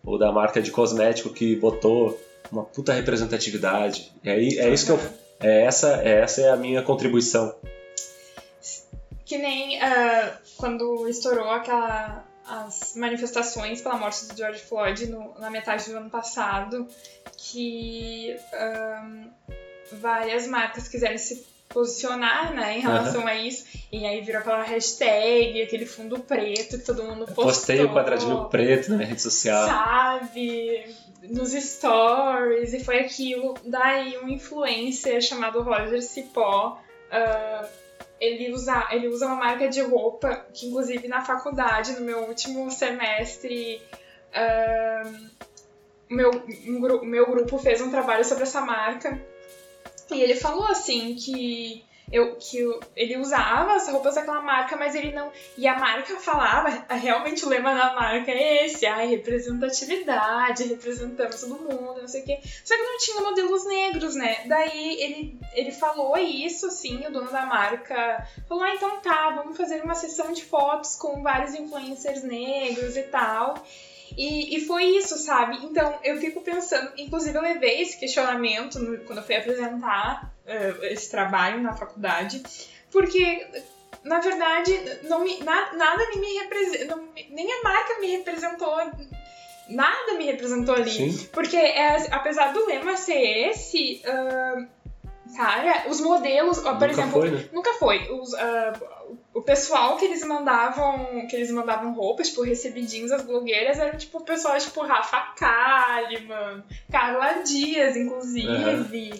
ou 0.02 0.18
da 0.18 0.32
marca 0.32 0.62
de 0.62 0.70
cosmético 0.70 1.28
que 1.28 1.54
botou 1.54 2.18
uma 2.50 2.64
puta 2.64 2.94
representatividade. 2.94 4.10
E 4.24 4.30
aí 4.30 4.58
é 4.58 4.70
isso 4.70 4.86
que 4.86 4.92
eu. 4.92 5.00
É 5.40 5.64
essa, 5.64 6.02
é, 6.02 6.22
essa 6.22 6.40
é 6.40 6.50
a 6.50 6.56
minha 6.56 6.82
contribuição. 6.82 7.54
Que 9.26 9.36
nem 9.36 9.76
uh, 9.76 10.32
quando 10.56 11.06
estourou 11.06 11.50
aquela 11.50 12.24
as 12.48 12.96
manifestações 12.96 13.82
pela 13.82 13.98
morte 13.98 14.24
do 14.24 14.34
George 14.34 14.60
Floyd 14.60 15.06
no, 15.06 15.38
na 15.38 15.50
metade 15.50 15.90
do 15.90 15.98
ano 15.98 16.08
passado, 16.08 16.88
que 17.36 18.34
um, 19.04 19.30
várias 20.00 20.46
marcas 20.46 20.88
quiseram 20.88 21.18
se 21.18 21.46
posicionar, 21.68 22.54
né, 22.54 22.78
em 22.78 22.80
relação 22.80 23.22
uhum. 23.22 23.28
a 23.28 23.34
isso. 23.34 23.66
E 23.92 24.04
aí 24.06 24.20
virou 24.20 24.40
aquela 24.40 24.62
hashtag, 24.62 25.62
aquele 25.62 25.86
fundo 25.86 26.18
preto 26.18 26.78
que 26.78 26.84
todo 26.84 27.04
mundo 27.04 27.26
postou. 27.26 27.44
Postei 27.44 27.84
o 27.84 27.92
quadradinho 27.92 28.44
preto 28.46 28.92
na 28.92 29.04
rede 29.04 29.20
social. 29.20 29.66
Sabe? 29.66 30.94
Nos 31.22 31.52
stories. 31.52 32.72
E 32.72 32.84
foi 32.84 33.00
aquilo. 33.00 33.54
Daí 33.64 34.18
um 34.18 34.28
influencer 34.28 35.20
chamado 35.20 35.62
Roger 35.62 36.02
Cipó. 36.02 36.80
Uh, 37.10 37.68
ele 38.20 38.52
usa, 38.52 38.88
ele 38.90 39.08
usa 39.08 39.26
uma 39.26 39.36
marca 39.36 39.68
de 39.68 39.80
roupa 39.80 40.46
que, 40.52 40.66
inclusive, 40.66 41.06
na 41.06 41.24
faculdade, 41.24 41.92
no 41.92 42.00
meu 42.00 42.24
último 42.24 42.70
semestre, 42.70 43.80
uh, 44.34 45.28
meu, 46.10 46.30
um, 46.30 47.04
meu 47.04 47.26
grupo 47.26 47.58
fez 47.58 47.80
um 47.80 47.90
trabalho 47.90 48.24
sobre 48.24 48.42
essa 48.42 48.60
marca. 48.60 49.20
E 50.10 50.20
ele 50.20 50.34
falou 50.34 50.66
assim 50.66 51.14
que 51.14 51.84
eu, 52.10 52.36
que 52.36 52.58
eu, 52.58 52.80
ele 52.96 53.18
usava 53.18 53.74
as 53.74 53.88
roupas 53.88 54.14
daquela 54.14 54.40
marca, 54.40 54.76
mas 54.76 54.94
ele 54.94 55.12
não. 55.12 55.30
E 55.56 55.66
a 55.66 55.78
marca 55.78 56.16
falava, 56.16 56.86
realmente 56.94 57.44
o 57.44 57.48
lema 57.48 57.74
da 57.74 57.94
marca 57.94 58.30
é 58.30 58.64
esse, 58.64 58.86
ai, 58.86 59.06
representatividade, 59.08 60.64
representamos 60.64 61.40
todo 61.40 61.60
mundo, 61.60 62.00
não 62.00 62.08
sei 62.08 62.22
o 62.22 62.24
quê. 62.24 62.40
Só 62.64 62.74
que 62.74 62.82
não 62.82 62.98
tinha 62.98 63.20
modelos 63.20 63.66
negros, 63.66 64.14
né? 64.14 64.44
Daí 64.46 65.00
ele, 65.00 65.38
ele 65.52 65.72
falou 65.72 66.16
isso, 66.16 66.66
assim, 66.66 67.06
o 67.06 67.12
dono 67.12 67.30
da 67.30 67.44
marca 67.44 68.26
falou, 68.48 68.64
ah, 68.64 68.74
então 68.74 69.00
tá, 69.00 69.30
vamos 69.30 69.56
fazer 69.56 69.82
uma 69.82 69.94
sessão 69.94 70.32
de 70.32 70.44
fotos 70.44 70.96
com 70.96 71.22
vários 71.22 71.54
influencers 71.54 72.22
negros 72.22 72.96
e 72.96 73.02
tal. 73.02 73.62
E, 74.16 74.56
e 74.56 74.60
foi 74.66 74.84
isso, 74.84 75.16
sabe? 75.18 75.58
Então 75.64 75.98
eu 76.02 76.18
fico 76.18 76.40
pensando, 76.40 76.92
inclusive 76.96 77.36
eu 77.36 77.42
levei 77.42 77.82
esse 77.82 77.98
questionamento 77.98 78.78
no, 78.78 78.98
quando 79.04 79.18
eu 79.18 79.24
fui 79.24 79.36
apresentar 79.36 80.32
uh, 80.44 80.84
esse 80.84 81.10
trabalho 81.10 81.60
na 81.60 81.76
faculdade, 81.76 82.42
porque 82.90 83.46
na 84.04 84.20
verdade 84.20 84.72
não 85.04 85.24
me, 85.24 85.38
na, 85.42 85.72
nada 85.74 86.04
me 86.16 86.38
representa, 86.38 86.98
nem 87.30 87.52
a 87.52 87.62
marca 87.62 88.00
me 88.00 88.16
representou 88.16 88.76
nada 89.68 90.14
me 90.14 90.24
representou 90.24 90.74
ali. 90.74 90.90
Sim. 90.90 91.28
Porque 91.32 91.56
é, 91.56 92.06
apesar 92.10 92.52
do 92.52 92.66
lema 92.66 92.96
ser 92.96 93.50
esse, 93.50 94.02
uh, 94.06 94.66
cara, 95.36 95.88
os 95.88 96.00
modelos, 96.00 96.58
por 96.58 96.72
nunca 96.72 96.86
exemplo, 96.86 97.20
foi, 97.20 97.30
né? 97.30 97.48
nunca 97.52 97.74
foi. 97.74 98.10
Os, 98.10 98.32
uh, 98.32 99.18
o 99.34 99.42
pessoal 99.42 99.96
que 99.96 100.04
eles 100.04 100.24
mandavam, 100.24 101.26
que 101.28 101.36
eles 101.36 101.50
mandavam 101.50 101.92
roupas, 101.92 102.28
tipo, 102.28 102.42
recebidinhos 102.42 103.12
as 103.12 103.22
blogueiras, 103.22 103.78
eram 103.78 103.96
tipo 103.96 104.20
pessoal 104.22 104.58
tipo 104.58 104.82
Rafa 104.82 105.34
Kalimann, 105.36 106.64
Carla 106.90 107.42
Dias, 107.42 107.96
inclusive, 107.96 109.10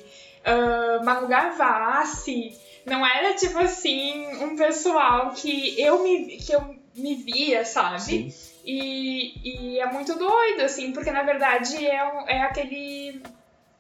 uhum. 0.46 1.00
uh, 1.00 1.04
Manu 1.04 1.28
Gavassi. 1.28 2.56
Não 2.84 3.06
era 3.06 3.34
tipo 3.34 3.58
assim 3.58 4.26
um 4.42 4.56
pessoal 4.56 5.32
que 5.32 5.80
eu 5.80 6.02
me, 6.02 6.38
que 6.38 6.52
eu 6.52 6.74
me 6.94 7.14
via, 7.14 7.64
sabe? 7.64 8.34
E, 8.64 9.74
e 9.76 9.80
é 9.80 9.86
muito 9.86 10.18
doido, 10.18 10.62
assim, 10.62 10.92
porque 10.92 11.10
na 11.10 11.22
verdade 11.22 11.86
é, 11.86 12.24
é 12.26 12.42
aquele 12.42 13.22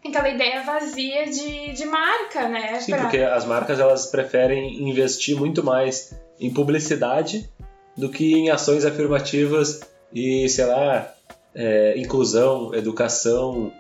aquela 0.04 0.28
ideia 0.28 0.62
vazia 0.62 1.26
de, 1.26 1.72
de 1.72 1.84
marca, 1.84 2.48
né? 2.48 2.80
Sim, 2.80 2.92
pra... 2.92 3.02
porque 3.02 3.18
as 3.18 3.44
marcas 3.44 3.80
elas 3.80 4.06
preferem 4.06 4.88
investir 4.88 5.36
muito 5.36 5.62
mais 5.62 6.18
em 6.40 6.52
publicidade 6.52 7.48
do 7.96 8.08
que 8.08 8.34
em 8.34 8.50
ações 8.50 8.84
afirmativas 8.84 9.80
e, 10.12 10.48
sei 10.48 10.66
lá, 10.66 11.12
é, 11.54 11.98
inclusão, 11.98 12.72
educação 12.74 13.72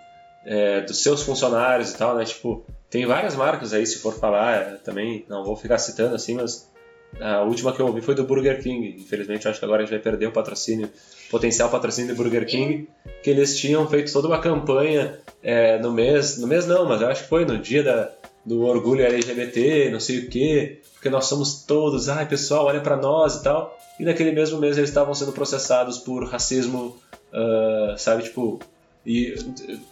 é, 0.44 0.80
dos 0.80 1.02
seus 1.02 1.22
funcionários 1.22 1.92
e 1.92 1.96
tal, 1.96 2.16
né? 2.16 2.24
Tipo, 2.24 2.64
tem 2.90 3.06
várias 3.06 3.36
marcas 3.36 3.72
aí, 3.72 3.86
se 3.86 3.98
for 3.98 4.14
falar, 4.14 4.78
também 4.78 5.24
não 5.28 5.44
vou 5.44 5.56
ficar 5.56 5.78
citando 5.78 6.14
assim, 6.14 6.34
mas 6.34 6.68
a 7.20 7.42
última 7.42 7.72
que 7.72 7.80
eu 7.80 7.86
ouvi 7.86 8.00
foi 8.00 8.14
do 8.14 8.24
Burger 8.24 8.62
King. 8.62 8.96
Infelizmente, 8.98 9.46
acho 9.46 9.58
que 9.58 9.64
agora 9.64 9.82
a 9.82 9.84
gente 9.84 9.94
vai 9.94 10.02
perder 10.02 10.26
o 10.26 10.32
patrocínio, 10.32 10.90
potencial 11.30 11.68
patrocínio 11.68 12.14
do 12.14 12.22
Burger 12.22 12.46
King, 12.46 12.88
que 13.22 13.30
eles 13.30 13.58
tinham 13.58 13.86
feito 13.88 14.12
toda 14.12 14.28
uma 14.28 14.40
campanha 14.40 15.18
é, 15.42 15.78
no 15.78 15.92
mês, 15.92 16.38
no 16.38 16.46
mês 16.46 16.66
não, 16.66 16.86
mas 16.86 17.00
eu 17.00 17.08
acho 17.08 17.22
que 17.22 17.28
foi 17.28 17.44
no 17.44 17.58
dia 17.58 17.82
da, 17.82 18.10
do 18.44 18.64
orgulho 18.64 19.04
LGBT, 19.04 19.90
não 19.90 20.00
sei 20.00 20.20
o 20.20 20.28
quê, 20.30 20.80
porque 20.94 21.10
nós 21.10 21.26
somos 21.26 21.62
todos, 21.64 22.08
ai 22.08 22.26
pessoal, 22.26 22.66
olha 22.66 22.80
para 22.80 22.96
nós 22.96 23.36
e 23.36 23.42
tal. 23.42 23.78
E 24.00 24.04
naquele 24.04 24.32
mesmo 24.32 24.58
mês 24.58 24.76
eles 24.78 24.90
estavam 24.90 25.14
sendo 25.14 25.32
processados 25.32 25.98
por 25.98 26.24
racismo, 26.24 26.96
uh, 27.32 27.98
sabe, 27.98 28.24
tipo. 28.24 28.58
E 29.04 29.34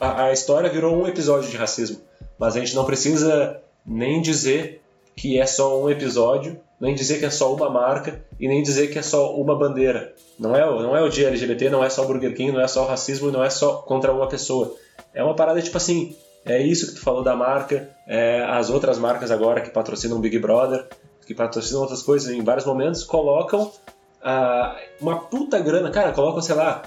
a, 0.01 0.25
a 0.25 0.33
história 0.33 0.69
virou 0.69 0.97
um 0.97 1.07
episódio 1.07 1.51
de 1.51 1.57
racismo, 1.57 2.01
mas 2.39 2.57
a 2.57 2.61
gente 2.61 2.75
não 2.75 2.85
precisa 2.85 3.61
nem 3.85 4.21
dizer 4.21 4.83
que 5.15 5.39
é 5.39 5.47
só 5.47 5.83
um 5.83 5.89
episódio, 5.89 6.61
nem 6.81 6.95
dizer 6.95 7.19
que 7.19 7.25
é 7.25 7.31
só 7.31 7.55
uma 7.55 7.71
marca 7.71 8.25
e 8.39 8.47
nem 8.47 8.63
dizer 8.63 8.89
que 8.89 8.99
é 8.99 9.03
só 9.03 9.35
uma 9.35 9.57
bandeira. 9.57 10.15
Não 10.39 10.55
é, 10.55 10.61
não 10.61 10.97
é 10.97 11.03
o 11.03 11.09
dia 11.09 11.29
LGBT, 11.29 11.71
não 11.71 11.83
é 11.83 11.89
só 11.89 12.05
o 12.05 12.07
Burger 12.07 12.35
King, 12.35 12.53
não 12.53 12.61
é 12.61 12.69
só 12.69 12.85
o 12.85 12.87
racismo, 12.87 13.31
não 13.31 13.43
é 13.43 13.51
só 13.51 13.77
contra 13.79 14.13
uma 14.13 14.29
pessoa. 14.29 14.75
É 15.15 15.23
uma 15.23 15.35
parada 15.35 15.61
tipo 15.63 15.77
assim, 15.77 16.15
é 16.45 16.61
isso 16.61 16.89
que 16.89 16.95
tu 16.95 17.01
falou 17.01 17.23
da 17.23 17.35
marca, 17.35 17.89
é, 18.07 18.43
as 18.43 18.71
outras 18.71 18.99
marcas 18.99 19.31
agora 19.31 19.61
que 19.61 19.71
patrocinam 19.71 20.21
Big 20.21 20.39
Brother, 20.39 20.87
que 21.27 21.35
patrocinam 21.35 21.81
outras 21.81 22.03
coisas 22.03 22.31
em 22.31 22.43
vários 22.43 22.67
momentos, 22.67 23.03
colocam 23.03 23.73
ah, 24.23 24.77
uma 25.01 25.21
puta 25.21 25.59
grana, 25.59 25.91
cara, 25.91 26.13
colocam, 26.13 26.43
sei 26.43 26.55
lá, 26.55 26.83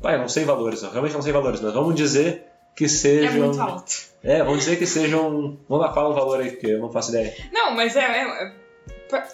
pai, 0.00 0.18
não 0.18 0.28
sei 0.28 0.44
valores, 0.44 0.82
eu 0.82 0.90
realmente 0.90 1.14
não 1.14 1.22
sei 1.22 1.32
valores, 1.32 1.60
mas 1.60 1.72
vamos 1.72 1.94
dizer 1.94 2.44
que 2.76 2.88
sejam. 2.88 3.44
É 3.44 3.46
muito 3.46 3.60
alto. 3.60 3.92
É, 4.22 4.42
vamos 4.42 4.58
dizer 4.60 4.76
que 4.76 4.86
sejam. 4.86 5.56
Vamos 5.68 5.84
lá, 5.84 5.92
fala 5.92 6.10
um 6.10 6.14
valor 6.14 6.40
aí, 6.40 6.50
porque 6.50 6.66
eu 6.66 6.80
não 6.80 6.90
faço 6.90 7.10
ideia. 7.10 7.34
Não, 7.52 7.74
mas 7.74 7.96
é. 7.96 8.02
é 8.02 8.65
pra, 9.08 9.26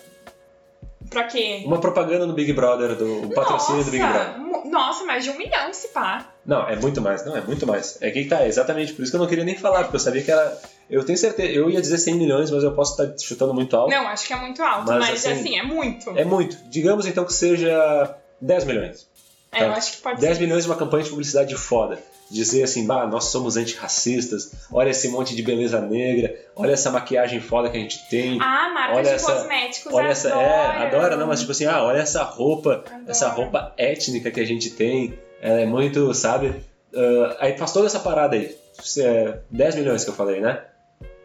pra 1.11 1.25
quê? 1.25 1.62
Uma 1.64 1.81
propaganda 1.81 2.27
no 2.27 2.33
Big 2.33 2.53
Brother, 2.53 2.95
do 2.95 3.29
patrocínio 3.35 3.79
nossa, 3.79 3.85
do 3.85 3.91
Big 3.91 4.05
Brother. 4.05 4.70
Nossa, 4.70 5.05
mais 5.05 5.25
de 5.25 5.31
um 5.31 5.39
milhão 5.39 5.73
se 5.73 5.89
pá. 5.89 6.33
Não, 6.45 6.68
é 6.68 6.77
muito 6.77 7.01
mais, 7.01 7.25
não, 7.25 7.37
é 7.37 7.41
muito 7.41 7.66
mais. 7.66 8.01
É 8.01 8.11
que 8.11 8.25
tá, 8.25 8.47
exatamente 8.47 8.93
por 8.95 9.03
isso 9.03 9.12
que 9.12 9.16
eu 9.16 9.20
não 9.20 9.29
queria 9.29 9.45
nem 9.45 9.57
falar, 9.57 9.83
porque 9.83 9.97
eu 9.97 10.01
sabia 10.01 10.23
que 10.23 10.31
era. 10.31 10.59
Eu 10.91 11.05
tenho 11.05 11.16
certeza, 11.16 11.51
eu 11.51 11.70
ia 11.70 11.81
dizer 11.81 11.99
100 11.99 12.14
milhões, 12.14 12.51
mas 12.51 12.62
eu 12.62 12.73
posso 12.75 13.01
estar 13.01 13.18
chutando 13.18 13.55
muito 13.55 13.77
alto. 13.77 13.91
Não, 13.91 14.09
acho 14.09 14.27
que 14.27 14.33
é 14.33 14.37
muito 14.37 14.62
alto, 14.62 14.87
mas, 14.87 14.99
mas 14.99 15.27
assim, 15.27 15.41
assim, 15.41 15.59
é 15.59 15.62
muito. 15.62 16.11
É 16.11 16.25
muito. 16.25 16.57
Digamos 16.68 17.07
então 17.07 17.25
que 17.25 17.33
seja 17.33 18.16
10 18.41 18.64
milhões. 18.64 19.09
É, 19.53 19.59
tá? 19.59 19.67
eu 19.67 19.73
acho 19.73 19.93
que 19.93 20.03
pode 20.03 20.21
10 20.21 20.37
ser. 20.37 20.43
milhões 20.43 20.65
é 20.65 20.69
uma 20.69 20.77
campanha 20.77 21.05
de 21.05 21.11
publicidade 21.11 21.55
foda. 21.57 21.99
Dizer 22.31 22.63
assim, 22.63 22.87
bah, 22.87 23.07
nós 23.07 23.27
somos 23.27 23.59
antirracistas, 23.59 24.53
olha 24.73 24.89
esse 24.89 25.09
monte 25.09 25.37
de 25.37 25.43
beleza 25.43 25.79
negra, 25.83 26.35
olha 26.57 26.73
essa 26.73 26.91
maquiagem 26.91 27.41
foda 27.41 27.69
que 27.69 27.77
a 27.77 27.81
gente 27.81 28.09
tem. 28.09 28.39
Ah, 28.41 28.71
marca 28.73 28.95
olha 28.95 29.11
de 29.11 29.15
essa, 29.17 29.33
cosméticos, 29.35 29.93
olha 29.93 30.09
essa. 30.09 30.31
É, 30.31 30.87
adora, 30.87 31.17
não, 31.17 31.27
mas 31.27 31.41
tipo 31.41 31.53
assim, 31.53 31.67
ah, 31.67 31.83
olha 31.83 31.99
essa 31.99 32.23
roupa, 32.23 32.83
essa 33.07 33.29
roupa 33.29 33.75
étnica 33.77 34.31
que 34.31 34.41
a 34.41 34.47
gente 34.47 34.71
tem. 34.71 35.19
Ela 35.43 35.61
é 35.61 35.67
muito, 35.67 36.15
sabe? 36.15 36.49
Uh, 36.95 37.37
aí 37.39 37.59
faz 37.59 37.73
toda 37.73 37.87
essa 37.87 38.01
parada 38.01 38.35
aí. 38.35 38.57
É 38.99 39.39
10 39.51 39.75
milhões 39.75 40.05
que 40.05 40.11
eu 40.11 40.15
falei, 40.15 40.41
né? 40.41 40.63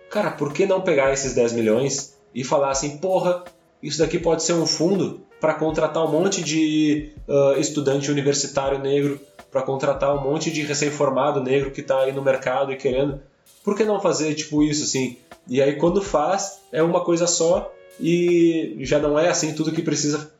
Cara, 0.10 0.32
por 0.32 0.52
que 0.52 0.66
não 0.66 0.82
pegar 0.82 1.14
esses 1.14 1.34
10 1.34 1.54
milhões 1.54 2.18
e 2.36 2.44
falar 2.44 2.72
assim, 2.72 2.98
porra, 2.98 3.46
isso 3.82 4.00
daqui 4.00 4.20
pode 4.20 4.44
ser 4.44 4.54
um 4.54 4.66
fundo 4.66 5.26
para 5.40 5.54
contratar 5.54 6.04
um 6.04 6.12
monte 6.12 6.44
de 6.44 7.12
uh, 7.28 7.60
estudante 7.60 8.10
universitário 8.10 8.80
negro, 8.80 9.20
para 9.52 9.62
contratar 9.62 10.16
um 10.16 10.22
monte 10.22 10.52
de 10.52 10.62
recém-formado 10.62 11.42
negro 11.42 11.72
que 11.72 11.82
está 11.82 12.02
aí 12.02 12.12
no 12.12 12.22
mercado 12.22 12.72
e 12.72 12.78
querendo. 12.78 13.22
Por 13.64 13.76
que 13.76 13.84
não 13.84 14.00
fazer 14.00 14.34
tipo 14.34 14.64
isso 14.64 14.84
assim? 14.84 15.18
E 15.48 15.62
aí 15.62 15.76
quando 15.76 16.02
faz 16.02 16.62
é 16.72 16.82
uma 16.82 17.04
coisa 17.04 17.28
só 17.28 17.72
e 18.00 18.78
já 18.82 19.00
não 19.00 19.18
é 19.18 19.30
assim 19.30 19.54
tudo 19.54 19.72
que 19.72 19.82
precisa 19.82 20.32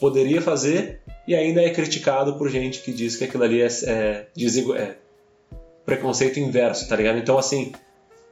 poderia 0.00 0.42
fazer 0.42 1.00
e 1.26 1.34
ainda 1.34 1.62
é 1.62 1.70
criticado 1.70 2.34
por 2.34 2.48
gente 2.48 2.82
que 2.82 2.92
diz 2.92 3.16
que 3.16 3.24
aquilo 3.24 3.44
ali 3.44 3.62
é, 3.62 3.66
é, 3.66 4.26
é 4.76 4.94
preconceito 5.84 6.38
inverso, 6.38 6.88
tá 6.88 6.96
ligado? 6.96 7.18
Então 7.18 7.38
assim 7.38 7.72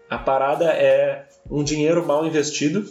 a 0.08 0.18
parada 0.18 0.66
é 0.66 1.26
um 1.50 1.64
dinheiro 1.64 2.06
mal 2.06 2.26
investido 2.26 2.88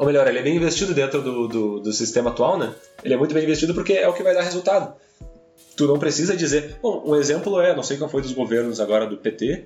ou 0.00 0.06
melhor, 0.06 0.26
ele 0.26 0.38
é 0.38 0.42
bem 0.42 0.56
investido 0.56 0.94
dentro 0.94 1.20
do, 1.20 1.46
do, 1.46 1.80
do, 1.80 1.92
sistema 1.92 2.30
atual, 2.30 2.58
né? 2.58 2.74
Ele 3.04 3.12
é 3.12 3.18
muito 3.18 3.34
bem 3.34 3.44
investido 3.44 3.74
porque 3.74 3.92
é 3.92 4.08
o 4.08 4.14
que 4.14 4.22
vai 4.22 4.32
dar 4.32 4.40
resultado. 4.40 4.94
Tu 5.76 5.86
não 5.86 5.98
precisa 5.98 6.34
dizer. 6.34 6.78
Bom, 6.80 7.02
um 7.04 7.14
exemplo 7.14 7.60
é, 7.60 7.76
não 7.76 7.82
sei 7.82 7.98
qual 7.98 8.08
foi 8.08 8.22
dos 8.22 8.32
governos 8.32 8.80
agora 8.80 9.06
do 9.06 9.18
PT, 9.18 9.64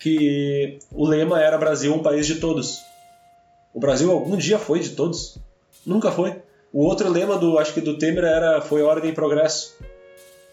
que 0.00 0.80
o 0.90 1.06
lema 1.06 1.40
era 1.40 1.56
Brasil 1.56 1.94
um 1.94 2.02
país 2.02 2.26
de 2.26 2.40
todos. 2.40 2.80
O 3.72 3.78
Brasil 3.78 4.10
algum 4.10 4.36
dia 4.36 4.58
foi 4.58 4.80
de 4.80 4.90
todos? 4.90 5.38
Nunca 5.86 6.10
foi. 6.10 6.34
O 6.72 6.84
outro 6.84 7.08
lema 7.08 7.38
do, 7.38 7.56
acho 7.56 7.72
que 7.72 7.80
do 7.80 7.96
Temer 7.98 8.24
era 8.24 8.60
foi 8.60 8.82
ordem 8.82 9.12
e 9.12 9.14
progresso. 9.14 9.76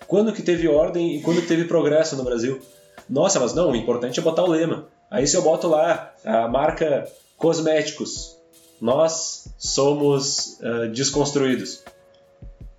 Quando 0.05 0.33
que 0.33 0.43
teve 0.43 0.67
ordem 0.67 1.15
e 1.15 1.21
quando 1.23 1.41
que 1.41 1.47
teve 1.47 1.63
progresso 1.63 2.15
no 2.15 2.23
Brasil? 2.23 2.61
Nossa, 3.09 3.39
mas 3.39 3.55
não, 3.55 3.71
o 3.71 3.75
importante 3.75 4.19
é 4.19 4.23
botar 4.23 4.43
o 4.43 4.51
lema. 4.51 4.87
Aí 5.09 5.25
se 5.25 5.35
eu 5.35 5.41
boto 5.41 5.67
lá 5.67 6.13
a 6.23 6.47
marca 6.47 7.07
cosméticos, 7.37 8.35
nós 8.81 9.47
somos 9.57 10.59
uh, 10.59 10.89
desconstruídos. 10.89 11.83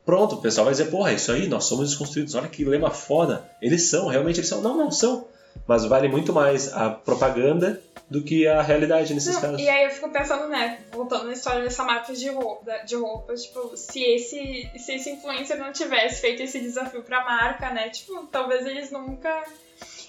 Pronto, 0.05 0.36
o 0.36 0.40
pessoal 0.40 0.64
vai 0.66 0.72
dizer, 0.72 0.90
porra, 0.90 1.12
isso 1.12 1.32
aí, 1.32 1.49
nós 1.49 1.64
somos 1.64 1.88
desconstruídos, 1.88 2.34
olha 2.34 2.49
que 2.49 2.64
lema 2.64 2.90
foda. 2.90 3.51
Eles 3.61 3.88
são, 3.90 4.07
realmente 4.07 4.38
eles 4.38 4.49
são. 4.49 4.61
Não, 4.61 4.76
não 4.76 4.90
são. 4.90 5.26
Mas 5.66 5.84
vale 5.84 6.09
muito 6.09 6.32
mais 6.32 6.72
a 6.72 6.90
propaganda 6.90 7.82
do 8.09 8.22
que 8.22 8.47
a 8.47 8.62
realidade 8.62 9.12
nesses 9.12 9.34
não, 9.34 9.40
casos. 9.40 9.61
E 9.61 9.68
aí 9.68 9.84
eu 9.84 9.90
fico 9.90 10.09
pensando, 10.11 10.49
né, 10.49 10.78
voltando 10.92 11.24
na 11.24 11.32
história 11.32 11.62
dessa 11.62 11.82
marca 11.82 12.12
de 12.12 12.28
roupa, 12.28 12.72
de 12.84 12.94
roupa, 12.94 13.34
tipo, 13.34 13.76
se 13.76 14.01
esse, 14.01 14.70
se 14.78 14.94
esse 14.94 15.11
influencer 15.11 15.59
não 15.59 15.72
tivesse 15.72 16.20
feito 16.20 16.42
esse 16.42 16.61
desafio 16.61 17.03
pra 17.03 17.24
marca, 17.24 17.70
né, 17.70 17.88
tipo, 17.88 18.26
talvez 18.30 18.64
eles 18.64 18.90
nunca... 18.90 19.44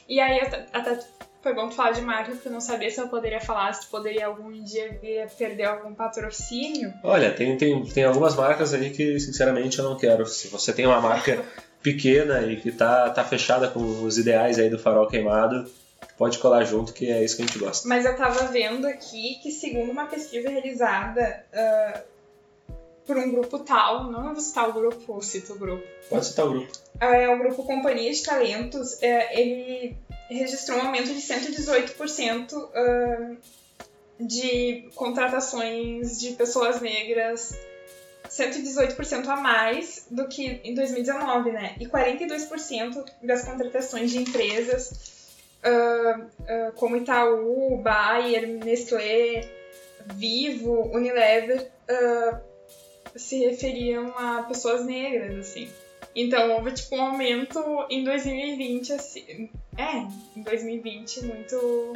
E 0.08 0.20
aí 0.20 0.40
eu 0.40 0.46
até 0.74 1.00
foi 1.42 1.54
bom 1.54 1.72
falar 1.72 1.92
de 1.92 2.02
marca, 2.02 2.32
porque 2.32 2.48
eu 2.48 2.52
não 2.52 2.62
sabia 2.62 2.90
se 2.90 3.00
eu 3.00 3.08
poderia 3.08 3.40
falar, 3.40 3.74
se 3.74 3.88
poderia 3.88 4.28
algum 4.28 4.52
dia 4.64 4.98
vir 5.02 5.28
perder 5.38 5.66
algum 5.66 5.94
patrocínio. 5.94 6.94
Olha, 7.04 7.32
tem, 7.32 7.58
tem, 7.58 7.84
tem 7.86 8.04
algumas 8.04 8.36
marcas 8.36 8.74
aí 8.74 8.90
que, 8.90 9.20
sinceramente, 9.20 9.80
eu 9.80 9.86
não 9.86 9.98
quero. 9.98 10.26
Se 10.26 10.48
você 10.48 10.74
tem 10.74 10.86
uma 10.86 11.00
marca 11.00 11.44
pequena 11.82 12.42
e 12.42 12.58
que 12.58 12.72
tá, 12.72 13.10
tá 13.10 13.24
fechada 13.24 13.68
com 13.68 14.04
os 14.04 14.18
ideais 14.18 14.60
aí 14.60 14.70
do 14.70 14.80
farol 14.80 15.08
queimado, 15.08 15.70
pode 16.18 16.40
colar 16.40 16.64
junto, 16.64 16.94
que 16.94 17.10
é 17.10 17.24
isso 17.24 17.36
que 17.36 17.44
a 17.44 17.46
gente 17.46 17.60
gosta. 17.60 17.88
Mas 17.88 18.06
eu 18.06 18.16
tava 18.16 18.48
vendo 18.48 18.86
aqui 18.88 19.40
que, 19.42 19.52
segundo 19.52 19.92
uma 19.92 20.06
pesquisa 20.08 20.50
realizada 20.50 21.46
uh, 21.54 22.17
por 23.08 23.18
um 23.18 23.32
grupo 23.32 23.60
tal, 23.60 24.12
não 24.12 24.34
vou 24.34 24.42
citar 24.42 24.70
o 24.70 24.74
grupo, 24.74 25.22
cito 25.22 25.54
o 25.54 25.58
grupo. 25.58 25.88
Pode 26.10 26.26
citar 26.26 26.46
o 26.46 26.52
grupo. 26.52 26.72
Uh, 27.02 27.06
é 27.06 27.34
o 27.34 27.40
grupo 27.40 27.64
Companhia 27.64 28.12
de 28.12 28.22
Talentos, 28.22 28.96
uh, 28.96 29.28
ele 29.32 29.98
registrou 30.30 30.78
um 30.78 30.88
aumento 30.88 31.08
de 31.08 31.22
118% 31.22 32.54
uh, 32.54 33.38
de 34.20 34.90
contratações 34.94 36.20
de 36.20 36.34
pessoas 36.34 36.82
negras, 36.82 37.58
118% 38.30 39.28
a 39.28 39.38
mais 39.38 40.06
do 40.12 40.28
que 40.28 40.60
em 40.64 40.76
2019, 40.76 41.52
né? 41.52 41.76
E 41.80 41.86
42% 41.86 43.06
das 43.24 43.46
contratações 43.46 44.12
de 44.12 44.18
empresas 44.18 45.38
uh, 45.64 46.22
uh, 46.22 46.72
como 46.76 46.98
Itaú, 46.98 47.78
Bayer, 47.82 48.48
Nestlé, 48.48 49.50
Vivo, 50.14 50.90
Unilever 50.94 51.72
se 53.18 53.40
referiam 53.40 54.14
a 54.18 54.44
pessoas 54.44 54.86
negras, 54.86 55.38
assim. 55.38 55.68
Então 56.16 56.52
houve 56.56 56.72
tipo 56.72 56.96
um 56.96 57.02
aumento 57.02 57.60
em 57.90 58.04
2020, 58.04 58.94
assim. 58.94 59.50
É, 59.78 60.40
em 60.40 60.44
2020 60.44 61.26
muito. 61.26 61.94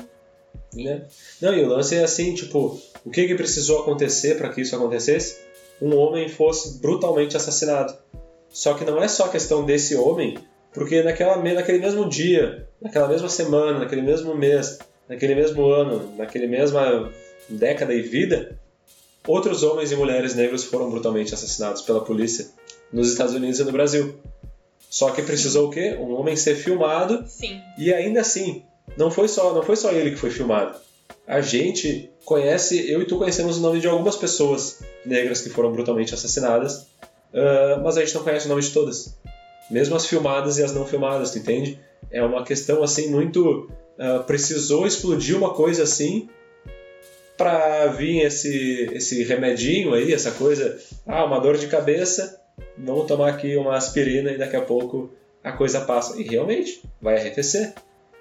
Né? 0.76 1.06
Não, 1.42 1.54
e 1.54 1.64
o 1.64 1.68
lance 1.68 1.96
é 1.96 2.04
assim, 2.04 2.34
tipo, 2.34 2.80
o 3.06 3.10
que, 3.10 3.28
que 3.28 3.36
precisou 3.36 3.82
acontecer 3.82 4.38
para 4.38 4.50
que 4.50 4.62
isso 4.62 4.76
acontecesse? 4.76 5.42
Um 5.82 5.96
homem 5.96 6.30
fosse 6.30 6.80
brutalmente 6.80 7.36
assassinado. 7.36 7.96
Só 8.50 8.74
que 8.74 8.86
não 8.86 9.02
é 9.02 9.08
só 9.08 9.28
questão 9.28 9.66
desse 9.66 9.96
homem, 9.96 10.38
porque 10.74 11.02
naquela, 11.02 11.38
naquele 11.38 11.80
mesmo 11.80 12.08
dia, 12.08 12.68
naquela 12.82 13.08
mesma 13.08 13.30
semana, 13.30 13.80
naquele 13.80 14.02
mesmo 14.02 14.36
mês, 14.36 14.80
naquele 15.08 15.36
mesmo 15.36 15.66
ano, 15.66 16.16
naquele 16.18 16.48
mesma 16.48 17.12
década 17.50 17.94
e 17.94 18.02
vida, 18.02 18.58
outros 19.28 19.64
homens 19.64 19.92
e 19.92 19.96
mulheres 19.96 20.36
negros 20.36 20.64
foram 20.64 20.90
brutalmente 20.90 21.34
assassinados 21.34 21.82
pela 21.82 22.04
polícia 22.04 22.50
nos 22.92 23.12
Estados 23.12 23.34
Unidos 23.34 23.60
e 23.60 23.64
no 23.64 23.72
Brasil. 23.72 24.16
Só 24.90 25.12
que 25.12 25.22
precisou 25.22 25.68
o 25.68 25.72
quê? 25.72 25.98
Um 26.00 26.14
homem 26.14 26.36
ser 26.36 26.56
filmado. 26.56 27.24
Sim. 27.28 27.62
E 27.78 27.94
ainda 27.94 28.22
assim, 28.22 28.64
não 28.98 29.10
foi 29.10 29.28
só, 29.28 29.54
não 29.54 29.64
foi 29.64 29.76
só 29.76 29.92
ele 29.92 30.12
que 30.12 30.18
foi 30.18 30.30
filmado. 30.30 30.78
A 31.26 31.40
gente 31.40 32.10
conhece, 32.26 32.92
eu 32.92 33.02
e 33.02 33.06
tu 33.06 33.18
conhecemos 33.18 33.58
o 33.58 33.62
nome 33.62 33.80
de 33.80 33.88
algumas 33.88 34.16
pessoas 34.16 34.80
negras 35.06 35.42
que 35.42 35.50
foram 35.50 35.72
brutalmente 35.72 36.14
assassinadas, 36.14 36.88
uh, 37.34 37.82
mas 37.84 37.98
a 37.98 38.02
gente 38.02 38.16
não 38.16 38.24
conhece 38.24 38.48
o 38.48 38.50
nome 38.50 38.62
de 38.62 38.72
todas. 38.72 39.18
Mesmo 39.70 39.96
as 39.96 40.06
filmadas 40.06 40.58
e 40.58 40.64
as 40.64 40.74
não 40.74 40.86
filmadas, 40.86 41.32
tu 41.32 41.38
entende? 41.38 41.80
É 42.12 42.22
uma 42.22 42.44
questão 42.44 42.84
assim 42.84 43.08
muito. 43.08 43.70
Uh, 43.98 44.24
precisou 44.26 44.86
explodir 44.86 45.38
uma 45.38 45.54
coisa 45.54 45.84
assim 45.84 46.28
para 47.42 47.88
vir 47.88 48.22
esse, 48.22 48.88
esse 48.94 49.24
remedinho 49.24 49.96
aí, 49.96 50.14
essa 50.14 50.30
coisa, 50.30 50.80
ah, 51.08 51.26
uma 51.26 51.40
dor 51.40 51.58
de 51.58 51.66
cabeça, 51.66 52.40
vamos 52.78 53.08
tomar 53.08 53.30
aqui 53.30 53.58
uma 53.58 53.76
aspirina 53.76 54.30
e 54.30 54.38
daqui 54.38 54.56
a 54.56 54.62
pouco 54.62 55.10
a 55.44 55.52
coisa 55.52 55.82
passa. 55.82 56.22
E 56.22 56.24
realmente, 56.24 56.84
vai 57.02 57.18
arrefecer. 57.18 57.74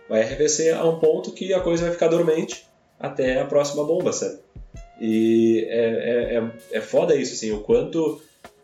Vai 0.09 0.23
arrefecer 0.23 0.75
a 0.75 0.89
um 0.89 0.99
ponto 0.99 1.33
que 1.33 1.53
a 1.53 1.61
coisa 1.61 1.85
vai 1.85 1.93
ficar 1.93 2.09
dormente 2.09 2.67
até 2.99 3.39
a 3.39 3.45
próxima 3.45 3.85
bomba, 3.85 4.11
sabe? 4.11 4.39
E 4.99 5.67
é, 5.69 5.85
é, 5.85 6.37
é, 6.39 6.79
é 6.79 6.81
foda 6.81 7.15
isso, 7.15 7.35
assim, 7.35 7.53
o 7.53 7.61
quanto 7.61 8.23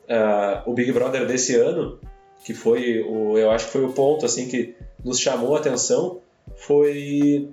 uh, 0.09 0.63
o 0.65 0.73
Big 0.73 0.91
Brother 0.91 1.27
desse 1.27 1.55
ano, 1.55 2.01
que 2.47 2.55
foi 2.55 3.03
o, 3.03 3.37
eu 3.37 3.51
acho 3.51 3.67
que 3.67 3.73
foi 3.73 3.85
o 3.85 3.93
ponto, 3.93 4.25
assim, 4.25 4.49
que 4.49 4.75
nos 5.05 5.21
chamou 5.21 5.55
a 5.55 5.59
atenção, 5.59 6.23
foi... 6.57 7.47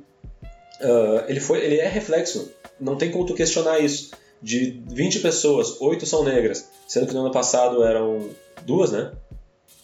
Uh, 0.82 1.24
ele, 1.28 1.41
foi 1.41 1.60
ele 1.60 1.78
é 1.78 1.88
reflexo, 1.88 2.49
não 2.80 2.96
tem 2.96 3.12
como 3.12 3.26
tu 3.26 3.34
questionar 3.34 3.80
isso 3.80 4.12
de 4.42 4.82
20 4.88 5.20
pessoas, 5.20 5.80
8 5.80 6.06
são 6.06 6.24
negras, 6.24 6.70
sendo 6.88 7.08
que 7.08 7.14
no 7.14 7.22
ano 7.22 7.32
passado 7.32 7.84
eram 7.84 8.30
duas, 8.64 8.92
né? 8.92 9.14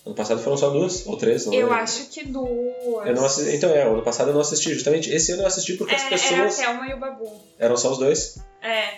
Ano 0.06 0.16
passado 0.16 0.42
foram 0.42 0.58
só 0.58 0.70
duas 0.70 1.06
ou 1.06 1.18
três? 1.18 1.46
eu 1.46 1.52
lembro. 1.52 1.74
acho 1.74 2.10
que 2.10 2.26
duas. 2.26 3.08
Eu 3.08 3.14
não 3.14 3.26
assisti, 3.26 3.56
então 3.56 3.70
é, 3.70 3.84
ano 3.84 4.02
passado 4.02 4.30
eu 4.30 4.34
não 4.34 4.42
assisti. 4.42 4.74
Justamente 4.74 5.12
esse 5.12 5.32
ano 5.34 5.44
eu 5.44 5.48
assisti 5.48 5.74
porque 5.74 5.94
é, 5.94 5.98
as 5.98 6.04
pessoas. 6.06 6.60
Era 6.60 6.72
a 6.72 6.74
Thelma 6.74 6.88
e 6.88 6.94
o 6.94 6.98
Babu. 6.98 7.42
Eram 7.60 7.78
só 7.78 7.92
os 7.92 7.98
dois? 7.98 8.40
É. 8.62 8.94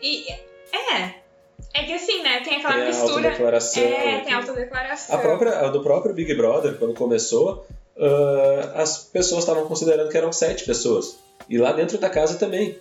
E. 0.00 0.30
É. 0.30 1.24
É 1.72 1.82
que 1.82 1.92
assim, 1.92 2.22
né? 2.22 2.40
Tem 2.40 2.58
aquela 2.58 2.74
tem 2.74 2.86
mistura. 2.86 3.14
Autodeclaração, 3.14 3.82
é, 3.82 4.20
tem 4.20 4.32
autodeclaração. 4.32 5.16
A 5.16 5.18
própria, 5.18 5.58
a 5.58 5.68
do 5.68 5.82
próprio 5.82 6.14
Big 6.14 6.32
Brother, 6.34 6.78
quando 6.78 6.94
começou, 6.94 7.66
uh, 7.96 8.76
as 8.76 8.98
pessoas 8.98 9.40
estavam 9.40 9.66
considerando 9.66 10.08
que 10.08 10.16
eram 10.16 10.32
sete 10.32 10.64
pessoas. 10.64 11.18
E 11.48 11.58
lá 11.58 11.72
dentro 11.72 11.98
da 11.98 12.08
casa 12.08 12.38
também. 12.38 12.78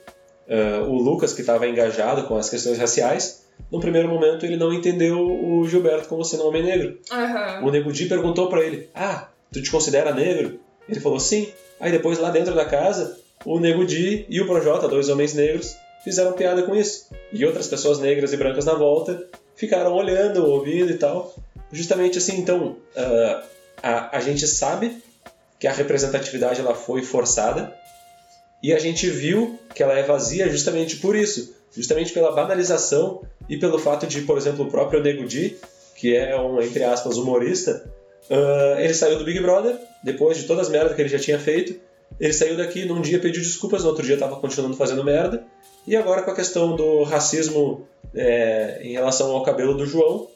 Uh, 0.47 0.89
o 0.89 1.01
Lucas, 1.01 1.33
que 1.33 1.41
estava 1.41 1.67
engajado 1.67 2.23
com 2.23 2.35
as 2.35 2.49
questões 2.49 2.77
raciais, 2.77 3.43
no 3.71 3.79
primeiro 3.79 4.09
momento 4.09 4.45
ele 4.45 4.57
não 4.57 4.73
entendeu 4.73 5.19
o 5.19 5.67
Gilberto 5.67 6.07
como 6.07 6.23
sendo 6.23 6.43
um 6.43 6.47
homem 6.47 6.63
negro. 6.63 6.99
Uhum. 7.11 7.67
O 7.67 7.71
Nego 7.71 7.91
Di 7.91 8.05
perguntou 8.05 8.49
para 8.49 8.63
ele: 8.63 8.89
Ah, 8.93 9.29
tu 9.51 9.61
te 9.61 9.71
considera 9.71 10.13
negro? 10.13 10.59
Ele 10.87 10.99
falou 10.99 11.19
sim. 11.19 11.49
Aí 11.79 11.91
depois, 11.91 12.19
lá 12.19 12.29
dentro 12.29 12.53
da 12.53 12.65
casa, 12.65 13.17
o 13.45 13.59
Nego 13.59 13.85
Di 13.85 14.25
e 14.29 14.41
o 14.41 14.45
Projota, 14.45 14.87
dois 14.87 15.09
homens 15.09 15.33
negros, 15.33 15.75
fizeram 16.03 16.33
piada 16.33 16.63
com 16.63 16.75
isso. 16.75 17.07
E 17.31 17.45
outras 17.45 17.67
pessoas 17.67 17.99
negras 17.99 18.33
e 18.33 18.37
brancas 18.37 18.65
na 18.65 18.73
volta 18.73 19.27
ficaram 19.55 19.93
olhando, 19.93 20.45
ouvindo 20.45 20.91
e 20.91 20.97
tal. 20.97 21.33
Justamente 21.71 22.17
assim, 22.17 22.37
então, 22.37 22.77
uh, 22.95 23.43
a, 23.81 24.17
a 24.17 24.19
gente 24.19 24.45
sabe 24.47 25.01
que 25.59 25.67
a 25.67 25.71
representatividade 25.71 26.59
ela 26.59 26.75
foi 26.75 27.01
forçada, 27.01 27.73
e 28.64 28.74
a 28.74 28.80
gente 28.80 29.09
viu 29.09 29.59
que 29.76 29.84
ela 29.84 29.93
é 29.93 30.03
vazia 30.03 30.49
justamente 30.49 30.95
por 30.95 31.16
isso, 31.16 31.53
justamente 31.72 32.14
pela 32.14 32.32
banalização 32.32 33.22
e 33.49 33.57
pelo 33.57 33.78
fato 33.78 34.07
de, 34.07 34.22
por 34.22 34.38
exemplo, 34.38 34.66
o 34.66 34.72
próprio 34.72 35.03
Nego 35.03 35.26
Di, 35.26 35.57
que 35.95 36.16
é 36.16 36.39
um, 36.39 36.61
entre 36.61 36.84
aspas, 36.84 37.18
humorista, 37.18 37.84
Uh, 38.30 38.80
ele 38.80 38.93
saiu 38.93 39.18
do 39.18 39.26
Big 39.26 39.39
Brother, 39.41 39.78
depois 40.03 40.38
de 40.38 40.43
todas 40.43 40.68
as 40.68 40.72
merdas 40.72 40.95
que 40.95 41.01
ele 41.01 41.09
já 41.09 41.20
tinha 41.20 41.39
feito. 41.39 41.80
Ele 42.20 42.34
saiu 42.34 42.55
daqui, 42.55 42.86
num 42.86 43.01
dia 43.01 43.20
pediu 43.20 43.41
desculpas, 43.41 43.84
no 43.84 43.89
outro 43.89 44.05
dia 44.05 44.14
estava 44.14 44.36
continuando 44.38 44.76
fazendo 44.76 45.03
merda. 45.03 45.43
E 45.86 45.95
agora 45.95 46.22
com 46.22 46.32
a 46.32 46.36
questão 46.36 46.76
do 46.76 47.03
racismo 47.03 47.88
é, 48.14 48.80
em 48.82 48.93
relação 48.93 49.32
ao 49.32 49.43
cabelo 49.43 49.76
do 49.76 49.86
João, 49.86 50.28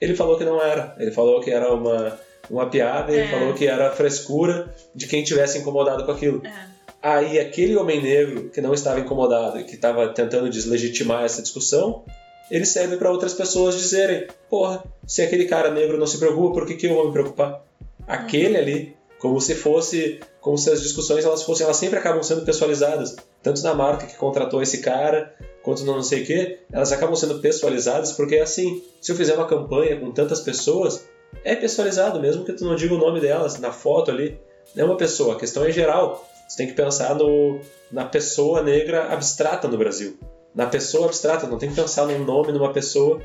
ele 0.00 0.14
falou 0.14 0.36
que 0.36 0.44
não 0.44 0.62
era. 0.62 0.94
Ele 0.98 1.10
falou 1.10 1.40
que 1.40 1.50
era 1.50 1.72
uma, 1.72 2.18
uma 2.48 2.66
piada, 2.66 3.12
ele 3.12 3.22
é. 3.22 3.28
falou 3.28 3.54
que 3.54 3.66
era 3.66 3.90
frescura 3.90 4.72
de 4.94 5.06
quem 5.06 5.24
tivesse 5.24 5.58
incomodado 5.58 6.04
com 6.04 6.12
aquilo. 6.12 6.46
É. 6.46 6.75
Aí 7.06 7.38
aquele 7.38 7.76
homem 7.76 8.02
negro 8.02 8.50
que 8.50 8.60
não 8.60 8.74
estava 8.74 8.98
incomodado 8.98 9.60
e 9.60 9.62
que 9.62 9.76
estava 9.76 10.08
tentando 10.08 10.50
deslegitimar 10.50 11.22
essa 11.22 11.40
discussão, 11.40 12.02
ele 12.50 12.66
serve 12.66 12.96
para 12.96 13.12
outras 13.12 13.32
pessoas 13.32 13.78
dizerem: 13.78 14.26
porra, 14.50 14.82
se 15.06 15.22
aquele 15.22 15.44
cara 15.44 15.70
negro 15.70 15.98
não 15.98 16.06
se 16.08 16.18
preocupa, 16.18 16.54
por 16.54 16.66
que, 16.66 16.74
que 16.74 16.88
eu 16.88 16.94
vou 16.94 17.06
me 17.06 17.12
preocupar? 17.12 17.64
Aquele 18.08 18.56
ali, 18.56 18.96
como 19.20 19.40
se 19.40 19.54
fosse, 19.54 20.18
como 20.40 20.58
se 20.58 20.68
as 20.68 20.82
discussões 20.82 21.24
elas 21.24 21.44
fossem, 21.44 21.62
elas 21.62 21.76
sempre 21.76 21.96
acabam 21.96 22.24
sendo 22.24 22.44
pessoalizadas, 22.44 23.14
tanto 23.40 23.62
na 23.62 23.72
marca 23.72 24.04
que 24.04 24.16
contratou 24.16 24.60
esse 24.60 24.78
cara, 24.78 25.32
quanto 25.62 25.84
no 25.84 25.94
não 25.94 26.02
sei 26.02 26.24
o 26.24 26.26
que, 26.26 26.58
elas 26.72 26.90
acabam 26.90 27.14
sendo 27.14 27.38
pessoalizadas 27.38 28.14
porque 28.14 28.38
assim, 28.38 28.82
se 29.00 29.12
eu 29.12 29.16
fizer 29.16 29.34
uma 29.34 29.46
campanha 29.46 29.96
com 30.00 30.10
tantas 30.10 30.40
pessoas, 30.40 31.06
é 31.44 31.54
pessoalizado, 31.54 32.18
mesmo 32.18 32.44
que 32.44 32.52
tu 32.52 32.64
não 32.64 32.74
diga 32.74 32.94
o 32.94 32.98
nome 32.98 33.20
delas 33.20 33.60
na 33.60 33.70
foto 33.70 34.10
ali, 34.10 34.36
é 34.76 34.82
uma 34.82 34.96
pessoa, 34.96 35.36
a 35.36 35.38
questão 35.38 35.64
é 35.64 35.70
geral. 35.70 36.28
Você 36.48 36.56
tem 36.58 36.66
que 36.66 36.74
pensar 36.74 37.14
no, 37.14 37.60
na 37.90 38.04
pessoa 38.04 38.62
negra 38.62 39.12
abstrata 39.12 39.68
no 39.68 39.76
Brasil 39.76 40.18
na 40.56 40.66
pessoa 40.66 41.04
abstrata, 41.04 41.46
não 41.46 41.58
tem 41.58 41.68
que 41.68 41.76
pensar 41.76 42.06
num 42.06 42.24
nome, 42.24 42.50
numa 42.50 42.72
pessoa, 42.72 43.20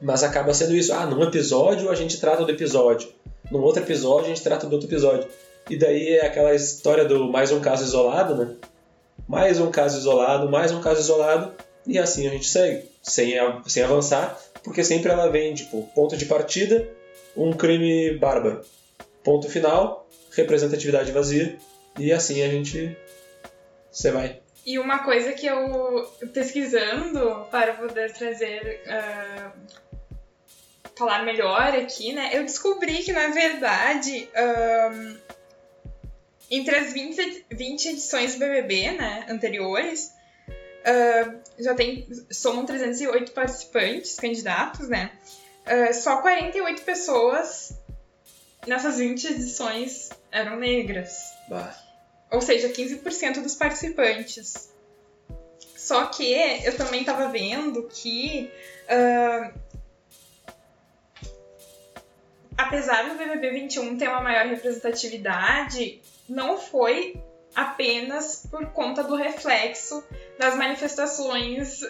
mas 0.00 0.22
acaba 0.22 0.54
sendo 0.54 0.76
isso. 0.76 0.92
Ah, 0.92 1.04
num 1.04 1.24
episódio 1.24 1.90
a 1.90 1.96
gente 1.96 2.20
trata 2.20 2.44
do 2.44 2.52
episódio, 2.52 3.08
num 3.50 3.60
outro 3.60 3.82
episódio 3.82 4.26
a 4.26 4.28
gente 4.28 4.44
trata 4.44 4.68
do 4.68 4.72
outro 4.72 4.88
episódio. 4.88 5.28
E 5.68 5.76
daí 5.76 6.10
é 6.10 6.24
aquela 6.24 6.54
história 6.54 7.04
do 7.04 7.28
mais 7.28 7.50
um 7.50 7.58
caso 7.58 7.82
isolado, 7.82 8.36
né? 8.36 8.54
Mais 9.26 9.58
um 9.58 9.68
caso 9.72 9.98
isolado, 9.98 10.48
mais 10.48 10.70
um 10.70 10.80
caso 10.80 11.00
isolado, 11.00 11.52
e 11.84 11.98
assim 11.98 12.28
a 12.28 12.30
gente 12.30 12.46
segue, 12.46 12.88
sem, 13.02 13.34
sem 13.66 13.82
avançar, 13.82 14.38
porque 14.62 14.84
sempre 14.84 15.10
ela 15.10 15.26
vem, 15.26 15.54
tipo, 15.54 15.82
ponto 15.92 16.16
de 16.16 16.24
partida, 16.24 16.88
um 17.36 17.52
crime 17.52 18.16
bárbaro. 18.16 18.62
Ponto 19.24 19.48
final, 19.50 20.06
representatividade 20.30 21.10
vazia, 21.10 21.58
e 21.98 22.12
assim 22.12 22.42
a 22.42 22.48
gente. 22.48 22.96
Você 23.90 24.10
vai. 24.10 24.40
E 24.64 24.78
uma 24.78 24.98
coisa 24.98 25.32
que 25.32 25.46
eu, 25.46 26.04
pesquisando 26.32 27.46
para 27.50 27.74
poder 27.74 28.12
trazer. 28.12 28.82
Uh, 28.86 29.88
falar 30.98 31.24
melhor 31.24 31.74
aqui, 31.76 32.12
né? 32.12 32.30
Eu 32.32 32.42
descobri 32.42 33.02
que, 33.04 33.12
na 33.12 33.28
verdade, 33.28 34.28
um, 34.92 35.16
entre 36.50 36.74
as 36.74 36.92
20, 36.92 37.46
20 37.52 37.88
edições 37.90 38.34
do 38.34 38.40
BBB, 38.40 38.92
né, 38.92 39.26
anteriores, 39.28 40.12
uh, 40.48 41.40
já 41.58 41.74
tem. 41.74 42.06
somam 42.30 42.66
308 42.66 43.32
participantes, 43.32 44.16
candidatos, 44.16 44.88
né? 44.88 45.12
Uh, 45.66 45.94
só 45.94 46.20
48 46.20 46.82
pessoas 46.82 47.78
nessas 48.66 48.98
20 48.98 49.24
edições 49.28 50.10
eram 50.32 50.56
negras. 50.56 51.32
Bah. 51.48 51.87
Ou 52.30 52.40
seja, 52.40 52.68
15% 52.68 53.42
dos 53.42 53.54
participantes. 53.54 54.72
Só 55.76 56.06
que 56.06 56.32
eu 56.64 56.76
também 56.76 57.00
estava 57.00 57.28
vendo 57.28 57.88
que. 57.88 58.50
Uh, 58.88 59.58
apesar 62.56 63.08
do 63.08 63.14
BBB 63.16 63.50
21 63.50 63.96
ter 63.96 64.08
uma 64.08 64.20
maior 64.20 64.46
representatividade, 64.46 66.02
não 66.28 66.58
foi 66.58 67.20
apenas 67.54 68.46
por 68.50 68.66
conta 68.72 69.02
do 69.02 69.14
reflexo 69.14 70.04
das 70.38 70.56
manifestações 70.56 71.80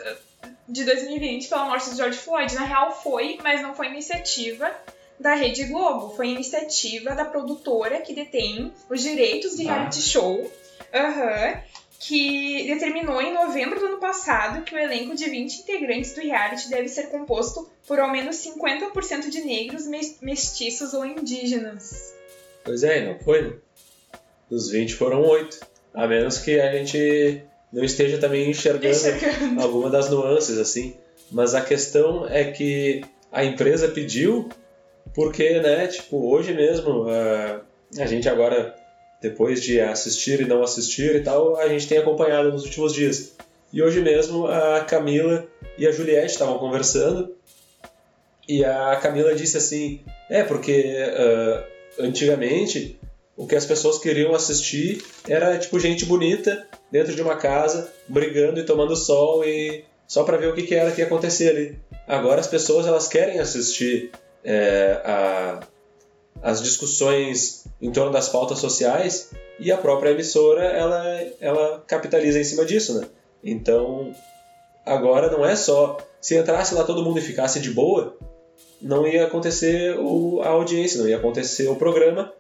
de 0.69 0.85
2020 0.85 1.49
pela 1.49 1.65
morte 1.65 1.91
de 1.91 1.97
George 1.97 2.19
Floyd. 2.19 2.55
Na 2.55 2.65
real, 2.65 3.03
foi, 3.03 3.39
mas 3.43 3.61
não 3.63 3.75
foi 3.75 3.89
iniciativa 3.89 4.71
da 5.19 5.35
Rede 5.35 5.65
Globo. 5.65 6.15
Foi 6.15 6.29
iniciativa 6.29 7.15
da 7.15 7.25
produtora 7.25 8.01
que 8.01 8.15
detém 8.15 8.73
os 8.89 9.03
direitos 9.03 9.57
de 9.57 9.65
reality 9.65 9.99
ah. 9.99 10.03
show, 10.03 10.35
uhum, 10.35 11.61
que 11.99 12.67
determinou 12.67 13.21
em 13.21 13.33
novembro 13.33 13.79
do 13.79 13.87
ano 13.87 13.99
passado 13.99 14.63
que 14.63 14.75
o 14.75 14.79
elenco 14.79 15.17
de 15.17 15.29
20 15.29 15.61
integrantes 15.61 16.15
do 16.15 16.21
reality 16.21 16.71
deve 16.71 16.89
ser 16.89 17.09
composto 17.09 17.69
por 17.87 17.99
ao 17.99 18.11
menos 18.11 18.37
50% 18.37 19.29
de 19.29 19.41
negros, 19.41 19.87
mestiços 20.23 20.95
ou 20.95 21.05
indígenas. 21.05 22.15
Pois 22.65 22.83
é, 22.83 23.05
não 23.05 23.19
foi? 23.19 23.59
Dos 24.49 24.71
20 24.71 24.95
foram 24.95 25.23
8. 25.23 25.59
A 25.95 26.07
menos 26.07 26.39
que 26.39 26.61
a 26.61 26.73
gente 26.73 27.43
não 27.73 27.83
esteja 27.83 28.19
também 28.19 28.51
enxergando, 28.51 28.95
enxergando. 28.95 29.61
alguma 29.61 29.91
das 29.91 30.09
nuances, 30.11 30.59
assim. 30.59 30.97
Mas 31.31 31.55
a 31.55 31.61
questão 31.61 32.27
é 32.29 32.45
que 32.51 33.05
a 33.33 33.45
empresa 33.45 33.89
pediu 33.89 34.49
porque, 35.15 35.61
né, 35.61 35.87
tipo, 35.87 36.31
hoje 36.31 36.53
mesmo, 36.55 37.05
uh, 37.05 37.61
a 37.99 38.07
gente 38.07 38.29
agora, 38.29 38.75
depois 39.21 39.63
de 39.63 39.81
assistir 39.81 40.41
e 40.41 40.47
não 40.47 40.63
assistir 40.63 41.17
e 41.17 41.23
tal, 41.23 41.57
a 41.57 41.69
gente 41.69 41.87
tem 41.89 41.99
acompanhado 41.99 42.51
nos 42.53 42.65
últimos 42.65 42.93
dias. 42.93 43.37
E 43.73 43.83
hoje 43.83 44.01
mesmo 44.01 44.47
a 44.47 44.81
Camila 44.81 45.47
e 45.77 45.87
a 45.87 45.93
Juliette 45.93 46.33
estavam 46.33 46.59
conversando 46.59 47.35
e 48.49 48.65
a 48.65 48.97
Camila 48.97 49.35
disse 49.35 49.59
assim: 49.59 50.01
é, 50.31 50.43
porque 50.43 50.95
uh, 50.97 52.03
antigamente 52.03 52.99
o 53.37 53.47
que 53.47 53.55
as 53.55 53.67
pessoas 53.67 53.99
queriam 53.99 54.35
assistir 54.35 55.05
era 55.29 55.59
tipo 55.59 55.79
gente 55.79 56.07
bonita 56.07 56.67
dentro 56.91 57.15
de 57.15 57.21
uma 57.21 57.37
casa, 57.37 57.93
brigando 58.09 58.59
e 58.59 58.65
tomando 58.65 58.97
sol 58.97 59.45
e 59.45 59.85
só 60.07 60.25
para 60.25 60.39
ver 60.39 60.49
o 60.49 60.55
que, 60.55 60.63
que 60.63 60.75
era 60.75 60.91
que 60.91 61.03
ia 61.03 61.07
acontecer 61.07 61.51
ali. 61.51 61.79
Agora 62.07 62.41
as 62.41 62.47
pessoas 62.47 62.87
elas 62.87 63.07
querem 63.07 63.39
assistir 63.39 64.11
é, 64.45 65.01
a, 65.05 65.61
as 66.43 66.63
discussões 66.63 67.65
em 67.81 67.91
torno 67.91 68.13
das 68.13 68.29
pautas 68.29 68.59
sociais 68.59 69.31
e 69.59 69.73
a 69.73 69.77
própria 69.77 70.11
emissora 70.11 70.65
ela, 70.65 71.05
ela 71.41 71.85
capitaliza 71.87 72.39
em 72.39 72.45
cima 72.45 72.65
disso, 72.65 72.99
né? 73.01 73.07
Então 73.43 74.15
agora 74.85 75.31
não 75.31 75.45
é 75.45 75.55
só 75.55 75.99
se 76.21 76.37
entrasse 76.37 76.75
lá 76.75 76.85
todo 76.85 77.03
mundo 77.05 77.19
e 77.19 77.23
ficasse 77.23 77.61
de 77.61 77.71
boa, 77.71 78.17
não 78.81 79.07
ia 79.07 79.27
acontecer 79.27 79.99
o, 79.99 80.41
a 80.43 80.49
audiência, 80.49 81.01
não 81.01 81.09
ia 81.09 81.17
acontecer 81.17 81.69
o 81.69 81.77
programa. 81.77 82.33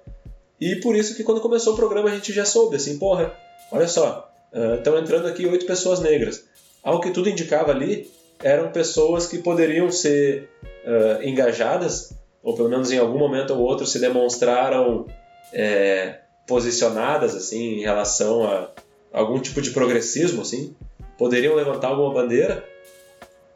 E 0.60 0.76
por 0.76 0.96
isso 0.96 1.14
que 1.14 1.22
quando 1.22 1.40
começou 1.40 1.74
o 1.74 1.76
programa 1.76 2.10
a 2.10 2.14
gente 2.14 2.32
já 2.32 2.44
soube, 2.44 2.76
assim, 2.76 2.98
porra, 2.98 3.32
olha 3.70 3.86
só, 3.86 4.28
estão 4.76 4.94
uh, 4.94 4.98
entrando 4.98 5.28
aqui 5.28 5.46
oito 5.46 5.66
pessoas 5.66 6.00
negras. 6.00 6.44
Ao 6.82 7.00
que 7.00 7.10
tudo 7.10 7.28
indicava 7.28 7.70
ali, 7.70 8.10
eram 8.42 8.70
pessoas 8.70 9.26
que 9.26 9.38
poderiam 9.38 9.90
ser 9.90 10.48
uh, 10.88 11.22
engajadas, 11.22 12.12
ou 12.42 12.54
pelo 12.54 12.70
menos 12.70 12.90
em 12.90 12.98
algum 12.98 13.18
momento 13.18 13.52
ou 13.52 13.60
outro 13.60 13.86
se 13.86 13.98
demonstraram 14.00 15.06
é, 15.52 16.20
posicionadas 16.46 17.34
assim 17.34 17.74
em 17.74 17.80
relação 17.80 18.44
a 18.44 18.70
algum 19.12 19.38
tipo 19.38 19.60
de 19.60 19.70
progressismo, 19.70 20.42
assim, 20.42 20.74
poderiam 21.18 21.54
levantar 21.54 21.88
alguma 21.88 22.12
bandeira. 22.12 22.64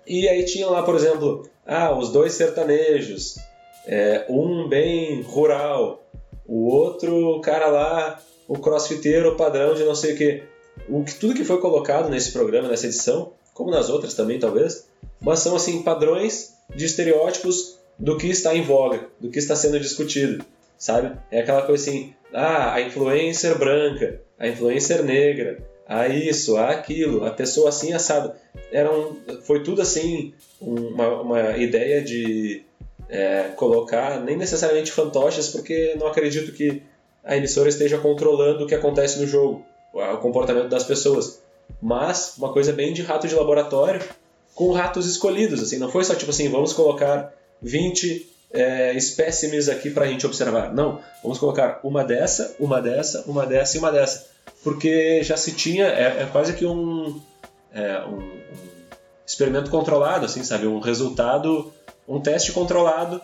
E 0.06 0.28
aí 0.28 0.44
tinham 0.44 0.70
lá, 0.70 0.82
por 0.82 0.94
exemplo, 0.94 1.48
ah, 1.66 1.96
os 1.96 2.10
dois 2.10 2.34
sertanejos, 2.34 3.36
é, 3.86 4.26
um 4.28 4.68
bem 4.68 5.22
rural, 5.22 6.02
o 6.46 6.66
outro 6.66 7.40
cara 7.40 7.68
lá, 7.68 8.20
o 8.48 8.58
crossfiteiro 8.58 9.36
padrão 9.36 9.74
de 9.74 9.84
não 9.84 9.94
sei 9.94 10.14
o 10.14 10.16
que. 10.16 10.42
O 10.88 11.04
que 11.04 11.14
tudo 11.14 11.34
que 11.34 11.44
foi 11.44 11.60
colocado 11.60 12.08
nesse 12.08 12.32
programa, 12.32 12.68
nessa 12.68 12.86
edição, 12.86 13.32
como 13.54 13.70
nas 13.70 13.88
outras 13.88 14.14
também 14.14 14.38
talvez, 14.38 14.86
mas 15.20 15.38
são 15.38 15.54
assim 15.54 15.82
padrões 15.82 16.51
de 16.74 16.84
estereótipos 16.84 17.78
do 17.98 18.16
que 18.16 18.28
está 18.28 18.54
em 18.54 18.62
voga, 18.62 19.06
do 19.20 19.30
que 19.30 19.38
está 19.38 19.54
sendo 19.54 19.78
discutido, 19.78 20.44
sabe? 20.78 21.16
É 21.30 21.40
aquela 21.40 21.62
coisa 21.62 21.82
assim, 21.82 22.14
ah, 22.32 22.74
a 22.74 22.80
influencer 22.80 23.56
branca, 23.58 24.20
a 24.38 24.48
influencer 24.48 25.02
negra, 25.02 25.62
a 25.86 26.08
isso, 26.08 26.56
a 26.56 26.70
aquilo, 26.70 27.24
a 27.24 27.30
pessoa 27.30 27.68
assim 27.68 27.92
assada. 27.92 28.36
Era 28.70 28.90
um, 28.92 29.16
foi 29.42 29.62
tudo 29.62 29.82
assim 29.82 30.32
uma, 30.60 31.20
uma 31.20 31.56
ideia 31.58 32.02
de 32.02 32.64
é, 33.08 33.50
colocar 33.56 34.20
nem 34.20 34.36
necessariamente 34.36 34.90
fantoches, 34.90 35.48
porque 35.48 35.94
não 35.98 36.06
acredito 36.06 36.52
que 36.52 36.82
a 37.22 37.36
emissora 37.36 37.68
esteja 37.68 37.98
controlando 37.98 38.64
o 38.64 38.66
que 38.66 38.74
acontece 38.74 39.20
no 39.20 39.26
jogo, 39.26 39.64
o 39.92 40.16
comportamento 40.18 40.68
das 40.68 40.84
pessoas. 40.84 41.42
Mas 41.80 42.36
uma 42.38 42.52
coisa 42.52 42.72
bem 42.72 42.92
de 42.92 43.02
rato 43.02 43.28
de 43.28 43.34
laboratório, 43.34 44.02
com 44.54 44.72
ratos 44.72 45.06
escolhidos, 45.06 45.62
assim, 45.62 45.78
não 45.78 45.90
foi 45.90 46.04
só 46.04 46.14
tipo 46.14 46.30
assim, 46.30 46.48
vamos 46.48 46.72
colocar 46.72 47.32
20 47.60 48.30
é, 48.52 48.94
espécimes 48.94 49.68
aqui 49.68 49.90
para 49.90 50.04
a 50.04 50.08
gente 50.08 50.26
observar. 50.26 50.72
Não, 50.74 51.00
vamos 51.22 51.38
colocar 51.38 51.80
uma 51.82 52.04
dessa, 52.04 52.54
uma 52.60 52.80
dessa, 52.80 53.24
uma 53.26 53.46
dessa 53.46 53.76
e 53.76 53.80
uma 53.80 53.90
dessa. 53.90 54.26
Porque 54.62 55.22
já 55.22 55.36
se 55.36 55.52
tinha, 55.52 55.86
é, 55.86 56.22
é 56.22 56.28
quase 56.30 56.52
que 56.52 56.66
um, 56.66 57.20
é, 57.72 58.00
um, 58.04 58.18
um, 58.18 58.40
experimento 59.26 59.70
controlado, 59.70 60.26
assim, 60.26 60.44
sabe? 60.44 60.66
Um 60.66 60.80
resultado, 60.80 61.72
um 62.06 62.20
teste 62.20 62.52
controlado 62.52 63.20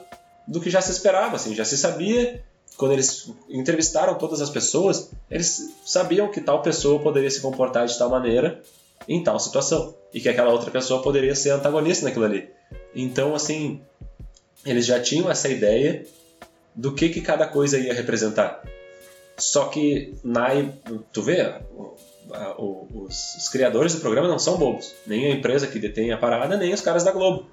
do 0.47 0.61
que 0.61 0.71
já 0.71 0.81
se 0.81 0.91
esperava, 0.91 1.37
assim, 1.37 1.55
já 1.55 1.65
se 1.65 1.77
sabia. 1.77 2.43
Quando 2.77 2.93
eles 2.93 3.31
entrevistaram 3.51 4.15
todas 4.15 4.41
as 4.41 4.51
pessoas, 4.51 5.11
eles 5.29 5.75
sabiam 5.85 6.31
que 6.31 6.41
tal 6.41 6.63
pessoa 6.63 7.01
poderia 7.01 7.31
se 7.31 7.41
comportar 7.41 7.87
de 7.87 7.99
tal 7.99 8.09
maneira 8.09 8.63
em 9.09 9.23
tal 9.23 9.41
situação 9.41 9.95
e 10.13 10.21
que 10.21 10.29
aquela 10.29 10.51
outra 10.51 10.71
pessoa 10.71 11.03
poderia 11.03 11.35
ser 11.35 11.51
antagonista 11.51 12.05
naquilo 12.05 12.27
ali. 12.27 12.51
Então, 12.95 13.35
assim, 13.35 13.81
eles 14.65 14.85
já 14.85 15.01
tinham 15.01 15.31
essa 15.31 15.49
ideia 15.49 16.05
do 16.75 16.95
que, 16.95 17.09
que 17.09 17.21
cada 17.21 17.47
coisa 17.47 17.79
ia 17.79 17.95
representar. 17.95 18.63
Só 19.37 19.67
que, 19.67 20.15
na, 20.23 20.49
tu 21.13 21.23
vê, 21.23 21.55
os, 22.59 23.37
os, 23.37 23.49
criadores 23.49 23.95
do 23.95 24.01
programa 24.01 24.29
não 24.29 24.39
são 24.39 24.57
bobos. 24.57 24.95
Nem 25.07 25.27
a 25.27 25.31
empresa 25.31 25.67
que 25.67 25.79
detém 25.79 26.13
a 26.13 26.19
parada, 26.19 26.57
nem 26.57 26.75
os 26.75 26.81
caras 26.81 27.05
da 27.05 27.13
Globo. 27.13 27.49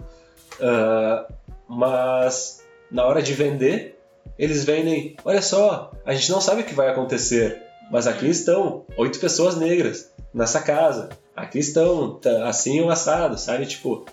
Uh, 0.60 1.34
mas, 1.68 2.64
na 2.92 3.06
hora 3.06 3.22
de 3.22 3.34
vender, 3.34 4.00
eles 4.38 4.64
vendem: 4.66 5.16
olha 5.24 5.42
só, 5.42 5.92
a 6.04 6.14
gente 6.14 6.32
não 6.32 6.42
sabe 6.42 6.62
o 6.62 6.66
que 6.66 6.74
vai 6.74 6.90
acontecer, 6.90 7.62
mas 7.92 8.08
aqui 8.08 8.28
estão 8.28 8.84
oito 8.98 9.20
pessoas 9.20 9.56
negras 9.56 10.12
nessa 10.36 10.62
casa. 10.62 11.10
Aqui 11.34 11.60
estão 11.60 12.16
tá, 12.16 12.48
assim 12.48 12.82
ou 12.82 12.92
assado, 12.92 13.38
sabe? 13.38 13.66
Tipo, 13.66 14.06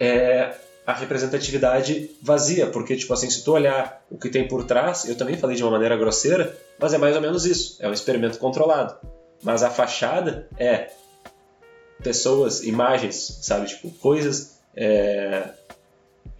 é 0.00 0.54
a 0.86 0.94
representatividade 0.94 2.10
vazia, 2.22 2.66
porque, 2.68 2.96
tipo 2.96 3.12
assim, 3.12 3.28
se 3.28 3.44
tu 3.44 3.52
olhar 3.52 4.02
o 4.10 4.16
que 4.16 4.30
tem 4.30 4.48
por 4.48 4.64
trás, 4.64 5.04
eu 5.04 5.14
também 5.14 5.36
falei 5.36 5.54
de 5.54 5.62
uma 5.62 5.72
maneira 5.72 5.98
grosseira, 5.98 6.56
mas 6.78 6.94
é 6.94 6.98
mais 6.98 7.14
ou 7.14 7.20
menos 7.20 7.44
isso, 7.44 7.76
é 7.80 7.86
um 7.86 7.92
experimento 7.92 8.38
controlado. 8.38 8.96
Mas 9.42 9.62
a 9.62 9.68
fachada 9.68 10.48
é 10.58 10.90
pessoas, 12.02 12.64
imagens, 12.64 13.38
sabe? 13.42 13.66
Tipo, 13.66 13.90
coisas. 13.90 14.58
É... 14.74 15.50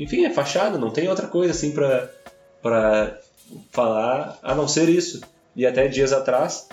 Enfim, 0.01 0.25
é 0.25 0.31
fachada, 0.31 0.79
não 0.79 0.91
tem 0.91 1.09
outra 1.09 1.27
coisa 1.27 1.53
assim 1.53 1.73
pra, 1.73 2.09
pra 2.63 3.19
falar 3.71 4.39
a 4.43 4.55
não 4.55 4.67
ser 4.67 4.89
isso. 4.89 5.21
E 5.55 5.67
até 5.67 5.89
dias 5.89 6.13
atrás, 6.13 6.69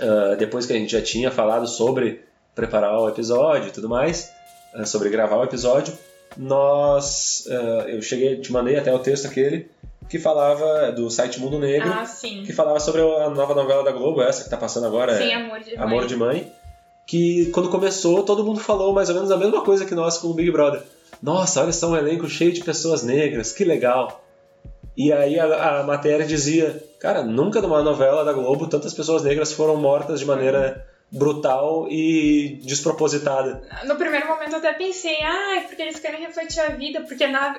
uh, 0.00 0.36
depois 0.36 0.66
que 0.66 0.72
a 0.72 0.76
gente 0.76 0.92
já 0.92 1.02
tinha 1.02 1.30
falado 1.30 1.66
sobre 1.66 2.22
preparar 2.54 2.98
o 3.00 3.08
episódio 3.08 3.68
e 3.68 3.72
tudo 3.72 3.88
mais, 3.88 4.30
uh, 4.74 4.86
sobre 4.86 5.08
gravar 5.08 5.36
o 5.36 5.44
episódio, 5.44 5.96
nós. 6.36 7.44
Uh, 7.46 7.88
eu 7.88 8.02
cheguei, 8.02 8.40
te 8.40 8.52
mandei 8.52 8.76
até 8.76 8.92
o 8.92 8.98
texto 8.98 9.26
aquele 9.26 9.70
que 10.08 10.18
falava 10.18 10.90
do 10.90 11.10
site 11.10 11.38
Mundo 11.38 11.58
Negro, 11.58 11.90
ah, 11.90 12.06
que 12.46 12.52
falava 12.52 12.80
sobre 12.80 13.02
a 13.02 13.28
nova 13.28 13.54
novela 13.54 13.84
da 13.84 13.92
Globo, 13.92 14.22
essa 14.22 14.42
que 14.42 14.48
tá 14.48 14.56
passando 14.56 14.86
agora, 14.86 15.18
sim, 15.18 15.30
é 15.30 15.34
Amor 15.34 15.60
de 15.60 15.76
Amor 15.76 15.98
Mãe. 15.98 16.06
de 16.06 16.16
Mãe, 16.16 16.52
que 17.06 17.50
quando 17.52 17.68
começou 17.68 18.22
todo 18.22 18.42
mundo 18.42 18.58
falou 18.58 18.94
mais 18.94 19.10
ou 19.10 19.14
menos 19.14 19.30
a 19.30 19.36
mesma 19.36 19.62
coisa 19.62 19.84
que 19.84 19.94
nós 19.94 20.16
com 20.16 20.28
o 20.28 20.34
Big 20.34 20.50
Brother. 20.50 20.82
Nossa, 21.22 21.62
olha 21.62 21.72
só 21.72 21.90
um 21.90 21.96
elenco 21.96 22.28
cheio 22.28 22.52
de 22.52 22.64
pessoas 22.64 23.02
negras, 23.02 23.52
que 23.52 23.64
legal. 23.64 24.24
E 24.98 25.12
aí 25.12 25.38
a, 25.38 25.78
a 25.78 25.82
matéria 25.84 26.26
dizia, 26.26 26.82
cara, 26.98 27.22
nunca 27.22 27.62
numa 27.62 27.80
novela 27.84 28.24
da 28.24 28.32
Globo 28.32 28.66
tantas 28.66 28.92
pessoas 28.92 29.22
negras 29.22 29.52
foram 29.52 29.76
mortas 29.76 30.18
de 30.18 30.26
maneira 30.26 30.84
brutal 31.10 31.86
e 31.88 32.60
despropositada. 32.64 33.62
No 33.84 33.94
primeiro 33.94 34.26
momento 34.26 34.54
eu 34.54 34.58
até 34.58 34.72
pensei, 34.72 35.16
ah, 35.22 35.58
é 35.58 35.60
porque 35.60 35.80
eles 35.80 36.00
querem 36.00 36.20
refletir 36.20 36.58
a 36.58 36.70
vida, 36.70 37.00
porque 37.02 37.28
na, 37.28 37.56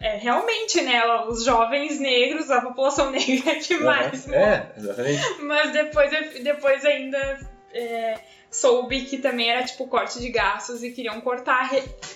é, 0.00 0.16
realmente, 0.16 0.82
né, 0.82 1.00
os 1.28 1.44
jovens 1.44 2.00
negros, 2.00 2.50
a 2.50 2.60
população 2.60 3.12
negra 3.14 3.52
é 3.52 3.54
que 3.60 3.76
mais. 3.78 4.26
Uhum. 4.26 4.34
É, 4.34 4.72
exatamente. 4.76 5.42
Mas 5.42 5.72
depois, 5.72 6.10
depois 6.42 6.84
ainda 6.84 7.38
é, 7.72 8.18
soube 8.52 9.06
que 9.06 9.16
também 9.16 9.50
era 9.50 9.64
tipo 9.64 9.88
corte 9.88 10.20
de 10.20 10.28
gastos 10.28 10.84
e 10.84 10.90
queriam 10.90 11.20
cortar 11.22 11.70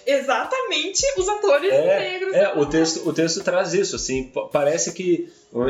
exatamente 0.07 1.03
os 1.17 1.29
atores 1.29 1.73
é, 1.73 1.99
negros. 1.99 2.35
É, 2.35 2.53
o 2.55 2.67
texto, 2.67 3.09
o 3.09 3.13
texto 3.13 3.43
traz 3.43 3.73
isso, 3.73 3.97
assim, 3.97 4.31
parece 4.53 4.93
que 4.93 5.33
o, 5.51 5.63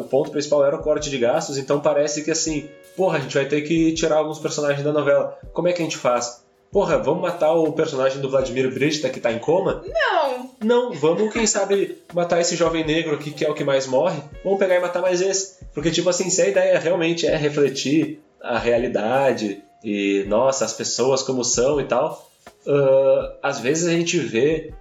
o 0.00 0.04
ponto 0.04 0.30
principal 0.30 0.64
era 0.64 0.76
o 0.76 0.82
corte 0.82 1.10
de 1.10 1.18
gastos, 1.18 1.58
então 1.58 1.78
parece 1.78 2.24
que 2.24 2.30
assim, 2.30 2.68
porra, 2.96 3.18
a 3.18 3.20
gente 3.20 3.34
vai 3.34 3.44
ter 3.44 3.60
que 3.60 3.92
tirar 3.92 4.16
alguns 4.16 4.38
personagens 4.38 4.82
da 4.82 4.92
novela. 4.92 5.38
Como 5.52 5.68
é 5.68 5.72
que 5.72 5.82
a 5.82 5.84
gente 5.84 5.98
faz? 5.98 6.42
Porra, 6.72 6.98
vamos 6.98 7.22
matar 7.22 7.52
o 7.52 7.70
personagem 7.72 8.20
do 8.20 8.28
Vladimir 8.28 8.72
Brista 8.72 9.08
que 9.08 9.20
tá 9.20 9.30
em 9.30 9.38
coma? 9.38 9.84
Não! 9.86 10.50
Não, 10.60 10.92
vamos, 10.92 11.32
quem 11.32 11.46
sabe, 11.46 11.98
matar 12.12 12.40
esse 12.40 12.56
jovem 12.56 12.84
negro 12.84 13.14
aqui 13.14 13.30
que 13.30 13.44
é 13.44 13.50
o 13.50 13.54
que 13.54 13.62
mais 13.62 13.86
morre. 13.86 14.20
Vamos 14.42 14.58
pegar 14.58 14.76
e 14.76 14.80
matar 14.80 15.00
mais 15.00 15.20
esse. 15.20 15.64
Porque, 15.72 15.90
tipo 15.90 16.08
assim, 16.08 16.30
se 16.30 16.42
a 16.42 16.48
ideia 16.48 16.78
realmente 16.80 17.26
é 17.26 17.36
refletir 17.36 18.20
a 18.40 18.58
realidade 18.58 19.62
e, 19.84 20.24
nossa, 20.26 20.64
as 20.64 20.72
pessoas 20.72 21.22
como 21.22 21.44
são 21.44 21.78
e 21.78 21.84
tal, 21.84 22.30
uh, 22.66 23.36
às 23.42 23.60
vezes 23.60 23.86
a 23.86 23.90
gente 23.90 24.18
vê 24.18 24.72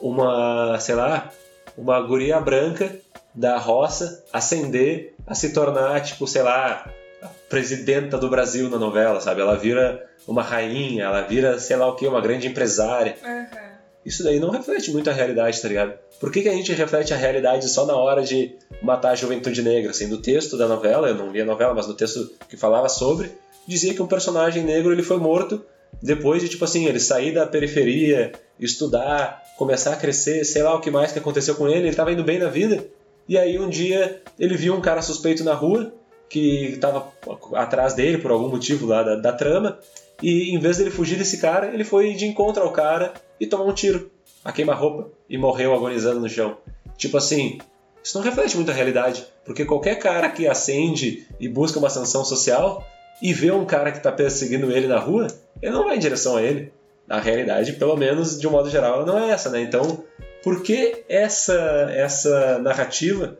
uma, 0.00 0.78
sei 0.78 0.94
lá, 0.94 1.30
uma 1.76 1.98
guria 2.02 2.38
branca 2.38 2.94
da 3.34 3.56
roça 3.56 4.22
ascender 4.32 5.14
a 5.26 5.34
se 5.34 5.54
tornar, 5.54 6.02
tipo, 6.02 6.26
sei 6.26 6.42
lá, 6.42 6.90
a 7.22 7.26
presidenta 7.48 8.18
do 8.18 8.28
Brasil 8.28 8.68
na 8.68 8.78
novela, 8.78 9.20
sabe? 9.20 9.40
Ela 9.40 9.56
vira 9.56 10.06
uma 10.28 10.42
rainha, 10.42 11.04
ela 11.04 11.22
vira, 11.22 11.58
sei 11.58 11.76
lá 11.76 11.88
o 11.88 11.96
que, 11.96 12.06
uma 12.06 12.20
grande 12.20 12.46
empresária. 12.46 13.16
Uhum. 13.24 13.60
Isso 14.04 14.22
daí 14.22 14.40
não 14.40 14.50
reflete 14.50 14.90
muito 14.90 15.08
a 15.08 15.12
realidade, 15.12 15.60
tá 15.60 15.68
ligado? 15.68 15.94
Por 16.18 16.30
que, 16.30 16.42
que 16.42 16.48
a 16.48 16.52
gente 16.52 16.72
reflete 16.72 17.14
a 17.14 17.16
realidade 17.16 17.68
só 17.68 17.86
na 17.86 17.96
hora 17.96 18.22
de 18.22 18.56
matar 18.82 19.10
a 19.10 19.14
juventude 19.14 19.62
negra? 19.62 19.90
Assim, 19.90 20.06
no 20.06 20.18
texto 20.18 20.56
da 20.56 20.66
novela, 20.66 21.08
eu 21.08 21.14
não 21.14 21.30
li 21.30 21.40
a 21.40 21.44
novela, 21.44 21.74
mas 21.74 21.86
no 21.86 21.94
texto 21.94 22.30
que 22.48 22.56
falava 22.56 22.88
sobre, 22.88 23.30
dizia 23.66 23.94
que 23.94 24.02
um 24.02 24.06
personagem 24.06 24.64
negro 24.64 24.92
ele 24.92 25.02
foi 25.02 25.18
morto 25.18 25.64
depois 26.02 26.42
de, 26.42 26.48
tipo 26.48 26.64
assim, 26.64 26.86
ele 26.86 27.00
sair 27.00 27.32
da 27.32 27.46
periferia, 27.46 28.32
estudar, 28.58 29.42
começar 29.56 29.92
a 29.92 29.96
crescer, 29.96 30.44
sei 30.44 30.62
lá 30.62 30.74
o 30.74 30.80
que 30.80 30.90
mais 30.90 31.12
que 31.12 31.18
aconteceu 31.18 31.54
com 31.54 31.68
ele, 31.68 31.80
ele 31.80 31.88
estava 31.88 32.12
indo 32.12 32.24
bem 32.24 32.38
na 32.38 32.48
vida, 32.48 32.86
e 33.28 33.36
aí 33.36 33.58
um 33.58 33.68
dia 33.68 34.22
ele 34.38 34.56
viu 34.56 34.74
um 34.74 34.80
cara 34.80 35.02
suspeito 35.02 35.44
na 35.44 35.54
rua, 35.54 35.92
que 36.28 36.74
estava 36.74 37.12
atrás 37.54 37.92
dele 37.92 38.18
por 38.18 38.30
algum 38.30 38.48
motivo 38.48 38.86
lá 38.86 39.02
da, 39.02 39.16
da, 39.16 39.32
trama, 39.32 39.78
e 40.22 40.54
em 40.54 40.58
vez 40.58 40.78
dele 40.78 40.90
fugir 40.90 41.18
desse 41.18 41.38
cara, 41.38 41.74
ele 41.74 41.84
foi 41.84 42.14
de 42.14 42.26
encontro 42.26 42.62
ao 42.62 42.72
cara 42.72 43.12
e 43.38 43.46
tomou 43.46 43.68
um 43.68 43.74
tiro, 43.74 44.10
a 44.44 44.52
queima-roupa, 44.52 45.10
e 45.28 45.36
morreu 45.36 45.74
agonizando 45.74 46.20
no 46.20 46.28
chão. 46.28 46.56
Tipo 46.96 47.16
assim, 47.16 47.58
isso 48.02 48.16
não 48.16 48.24
reflete 48.24 48.56
muito 48.56 48.70
a 48.70 48.74
realidade, 48.74 49.26
porque 49.44 49.64
qualquer 49.64 49.98
cara 49.98 50.28
que 50.30 50.46
acende 50.46 51.26
e 51.38 51.48
busca 51.48 51.78
uma 51.78 51.90
sanção 51.90 52.24
social 52.24 52.86
e 53.22 53.32
vê 53.32 53.50
um 53.50 53.64
cara 53.64 53.90
que 53.90 53.98
está 53.98 54.10
perseguindo 54.10 54.70
ele 54.70 54.86
na 54.86 54.98
rua, 54.98 55.26
ele 55.60 55.72
não 55.72 55.84
vai 55.84 55.96
em 55.96 56.00
direção 56.00 56.36
a 56.36 56.42
ele. 56.42 56.72
A 57.08 57.18
realidade, 57.18 57.72
pelo 57.72 57.96
menos 57.96 58.38
de 58.38 58.46
um 58.46 58.52
modo 58.52 58.70
geral, 58.70 59.04
não 59.04 59.18
é 59.18 59.30
essa, 59.30 59.50
né? 59.50 59.60
Então, 59.60 60.04
por 60.42 60.62
que 60.62 61.04
essa, 61.08 61.88
essa 61.92 62.58
narrativa? 62.58 63.36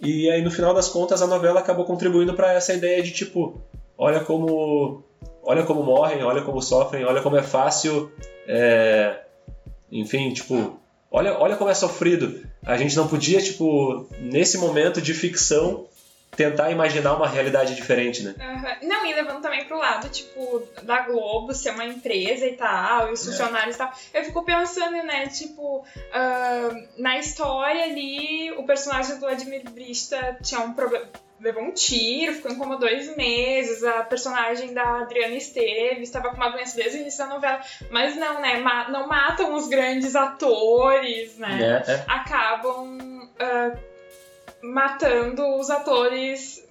E 0.00 0.30
aí, 0.30 0.42
no 0.42 0.50
final 0.50 0.74
das 0.74 0.88
contas, 0.88 1.22
a 1.22 1.26
novela 1.26 1.60
acabou 1.60 1.84
contribuindo 1.84 2.34
para 2.34 2.52
essa 2.52 2.74
ideia 2.74 3.02
de 3.02 3.10
tipo, 3.10 3.60
olha 3.96 4.20
como, 4.20 5.02
olha 5.42 5.62
como 5.62 5.82
morrem, 5.82 6.22
olha 6.22 6.42
como 6.42 6.60
sofrem, 6.60 7.04
olha 7.04 7.22
como 7.22 7.36
é 7.36 7.42
fácil, 7.42 8.12
é... 8.46 9.20
enfim, 9.90 10.32
tipo, 10.32 10.78
olha, 11.10 11.38
olha 11.38 11.56
como 11.56 11.70
é 11.70 11.74
sofrido. 11.74 12.42
A 12.64 12.76
gente 12.76 12.96
não 12.96 13.08
podia, 13.08 13.40
tipo, 13.40 14.06
nesse 14.20 14.58
momento 14.58 15.00
de 15.00 15.14
ficção, 15.14 15.86
tentar 16.36 16.70
imaginar 16.70 17.14
uma 17.14 17.28
realidade 17.28 17.74
diferente, 17.74 18.22
né? 18.22 18.34
Uhum. 18.38 18.88
Não, 18.88 19.06
e 19.06 19.14
levando 19.14 19.40
também 19.40 19.64
pro 19.64 19.78
lado, 19.78 20.08
tipo, 20.08 20.62
da 20.82 21.00
Globo 21.02 21.54
ser 21.54 21.70
uma 21.70 21.84
empresa 21.84 22.46
e 22.46 22.56
tal, 22.56 23.08
e 23.08 23.12
os 23.12 23.26
é. 23.26 23.30
funcionários 23.30 23.76
e 23.76 23.78
tal. 23.78 23.92
Eu 24.12 24.24
fico 24.24 24.44
pensando, 24.44 24.96
né, 25.02 25.26
tipo, 25.26 25.78
uh, 25.78 26.88
na 26.98 27.18
história 27.18 27.84
ali, 27.84 28.52
o 28.52 28.64
personagem 28.64 29.14
do 29.14 29.20
Vladimir 29.20 29.68
Brista 29.70 30.38
tinha 30.42 30.60
um 30.60 30.72
problema. 30.72 31.08
Levou 31.40 31.64
um 31.64 31.72
tiro, 31.72 32.32
ficou 32.32 32.50
em 32.50 32.56
coma 32.56 32.78
dois 32.78 33.14
meses. 33.16 33.84
A 33.84 34.04
personagem 34.04 34.72
da 34.72 35.00
Adriana 35.00 35.34
Esteves 35.34 36.08
estava 36.08 36.30
com 36.30 36.36
uma 36.36 36.48
doença 36.48 36.76
desde 36.76 36.96
o 36.96 37.00
início 37.02 37.18
da 37.18 37.34
novela. 37.34 37.60
Mas 37.90 38.16
não, 38.16 38.40
né? 38.40 38.60
Ma 38.60 38.88
não 38.88 39.06
matam 39.08 39.52
os 39.52 39.68
grandes 39.68 40.16
atores, 40.16 41.36
né? 41.36 41.82
É, 41.86 41.90
é. 41.90 42.04
Acabam. 42.08 43.28
Uh, 43.34 43.93
matando 44.72 45.46
os 45.56 45.70
atores 45.70 46.64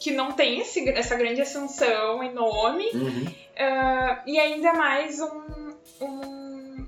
que 0.00 0.12
não 0.12 0.32
têm 0.32 0.60
esse, 0.60 0.88
essa 0.90 1.14
grande 1.16 1.40
ascensão 1.40 2.22
e 2.22 2.32
nome. 2.32 2.86
Uhum. 2.94 3.24
Uh, 3.26 4.16
e 4.26 4.38
ainda 4.38 4.72
mais 4.72 5.20
um, 5.20 5.74
um, 6.00 6.86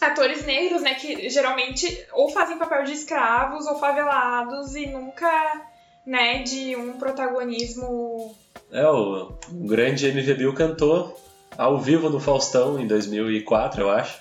atores 0.00 0.44
negros, 0.44 0.82
né, 0.82 0.94
que 0.94 1.28
geralmente 1.30 2.06
ou 2.12 2.28
fazem 2.28 2.58
papel 2.58 2.84
de 2.84 2.92
escravos 2.92 3.66
ou 3.66 3.78
favelados 3.78 4.74
e 4.74 4.86
nunca, 4.86 5.62
né, 6.06 6.42
de 6.42 6.76
um 6.76 6.98
protagonismo. 6.98 8.34
É, 8.70 8.86
o, 8.86 9.32
o 9.50 9.66
grande 9.66 10.06
MV 10.08 10.34
Bill 10.34 10.54
cantou 10.54 11.18
ao 11.56 11.78
vivo 11.78 12.10
no 12.10 12.20
Faustão 12.20 12.78
em 12.78 12.86
2004, 12.86 13.80
eu 13.80 13.90
acho. 13.90 14.20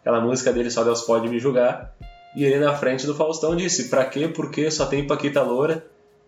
Aquela 0.00 0.20
música 0.20 0.52
dele 0.52 0.70
Só 0.70 0.84
Deus 0.84 1.02
Pode 1.02 1.28
Me 1.28 1.40
Julgar. 1.40 1.95
E 2.36 2.44
ele 2.44 2.58
na 2.58 2.76
frente 2.76 3.06
do 3.06 3.14
Faustão 3.14 3.56
disse: 3.56 3.88
Pra 3.88 4.04
quê? 4.04 4.28
Porque 4.28 4.70
só 4.70 4.86
tem 4.86 5.06
Paquita 5.06 5.42
Loura. 5.42 5.84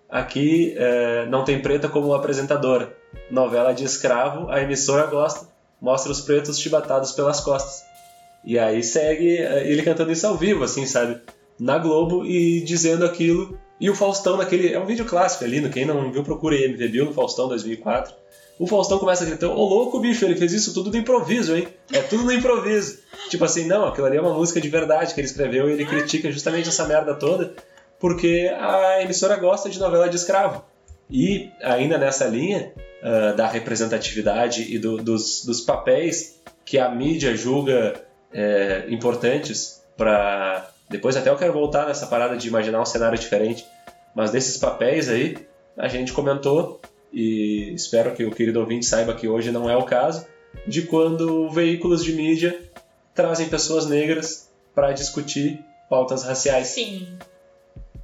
Aqui 0.08 0.74
é, 0.76 1.26
não 1.26 1.44
tem 1.44 1.60
preta 1.60 1.88
como 1.88 2.14
apresentadora. 2.14 2.96
Novela 3.30 3.72
de 3.72 3.84
escravo, 3.84 4.50
a 4.50 4.60
emissora 4.62 5.06
gosta. 5.06 5.46
Mostra 5.80 6.10
os 6.10 6.22
pretos 6.22 6.58
chibatados 6.58 7.12
pelas 7.12 7.40
costas. 7.40 7.82
E 8.44 8.58
aí 8.58 8.82
segue 8.82 9.36
é, 9.36 9.70
ele 9.70 9.82
cantando 9.82 10.10
isso 10.10 10.26
ao 10.26 10.36
vivo, 10.36 10.64
assim, 10.64 10.86
sabe? 10.86 11.20
na 11.58 11.78
Globo 11.78 12.24
e 12.24 12.60
dizendo 12.60 13.04
aquilo. 13.04 13.58
E 13.80 13.90
o 13.90 13.94
Faustão 13.94 14.36
naquele. 14.36 14.72
É 14.72 14.80
um 14.80 14.86
vídeo 14.86 15.04
clássico 15.04 15.44
ali, 15.44 15.66
quem 15.70 15.84
não 15.84 16.10
viu, 16.12 16.22
procure 16.22 16.64
MVB 16.64 17.04
no 17.04 17.12
Faustão 17.12 17.48
2004. 17.48 18.14
O 18.58 18.66
Faustão 18.66 18.98
começa 18.98 19.24
a 19.24 19.26
gritar: 19.26 19.48
Ô 19.48 19.64
louco, 19.64 20.00
bicho, 20.00 20.24
ele 20.24 20.36
fez 20.36 20.52
isso 20.52 20.74
tudo 20.74 20.90
do 20.90 20.96
improviso, 20.96 21.56
hein? 21.56 21.68
É 21.92 22.00
tudo 22.00 22.24
no 22.24 22.32
improviso. 22.32 22.98
tipo 23.30 23.44
assim, 23.44 23.66
não, 23.66 23.86
aquilo 23.86 24.06
ali 24.06 24.16
é 24.16 24.20
uma 24.20 24.34
música 24.34 24.60
de 24.60 24.68
verdade 24.68 25.14
que 25.14 25.20
ele 25.20 25.28
escreveu 25.28 25.68
e 25.68 25.72
ele 25.72 25.86
critica 25.86 26.30
justamente 26.30 26.68
essa 26.68 26.86
merda 26.86 27.14
toda 27.14 27.54
porque 27.98 28.50
a 28.58 29.02
emissora 29.02 29.36
gosta 29.36 29.68
de 29.68 29.78
novela 29.78 30.08
de 30.08 30.16
escravo. 30.16 30.64
E 31.10 31.50
ainda 31.62 31.98
nessa 31.98 32.26
linha 32.26 32.72
uh, 33.02 33.36
da 33.36 33.46
representatividade 33.46 34.74
e 34.74 34.78
do, 34.78 34.98
dos, 34.98 35.44
dos, 35.44 35.60
papéis 35.60 36.40
que 36.64 36.78
a 36.78 36.88
mídia 36.88 37.34
julga 37.34 37.94
é, 38.32 38.84
importantes 38.88 39.82
para. 39.96 40.70
Depois 40.90 41.16
até 41.16 41.30
eu 41.30 41.36
quero 41.36 41.52
voltar 41.52 41.86
nessa 41.86 42.06
parada 42.06 42.36
de 42.36 42.46
imaginar 42.46 42.80
um 42.80 42.84
cenário 42.84 43.18
diferente, 43.18 43.64
mas 44.14 44.30
desses 44.30 44.58
papéis 44.58 45.08
aí, 45.08 45.36
a 45.76 45.88
gente 45.88 46.12
comentou, 46.12 46.80
e 47.12 47.72
espero 47.74 48.14
que 48.14 48.24
o 48.24 48.30
querido 48.30 48.60
ouvinte 48.60 48.86
saiba 48.86 49.14
que 49.14 49.28
hoje 49.28 49.50
não 49.50 49.68
é 49.68 49.76
o 49.76 49.84
caso, 49.84 50.26
de 50.66 50.82
quando 50.82 51.48
veículos 51.50 52.04
de 52.04 52.12
mídia 52.12 52.60
trazem 53.14 53.48
pessoas 53.48 53.86
negras 53.86 54.50
para 54.74 54.92
discutir 54.92 55.64
pautas 55.88 56.24
raciais. 56.24 56.68
Sim. 56.68 57.18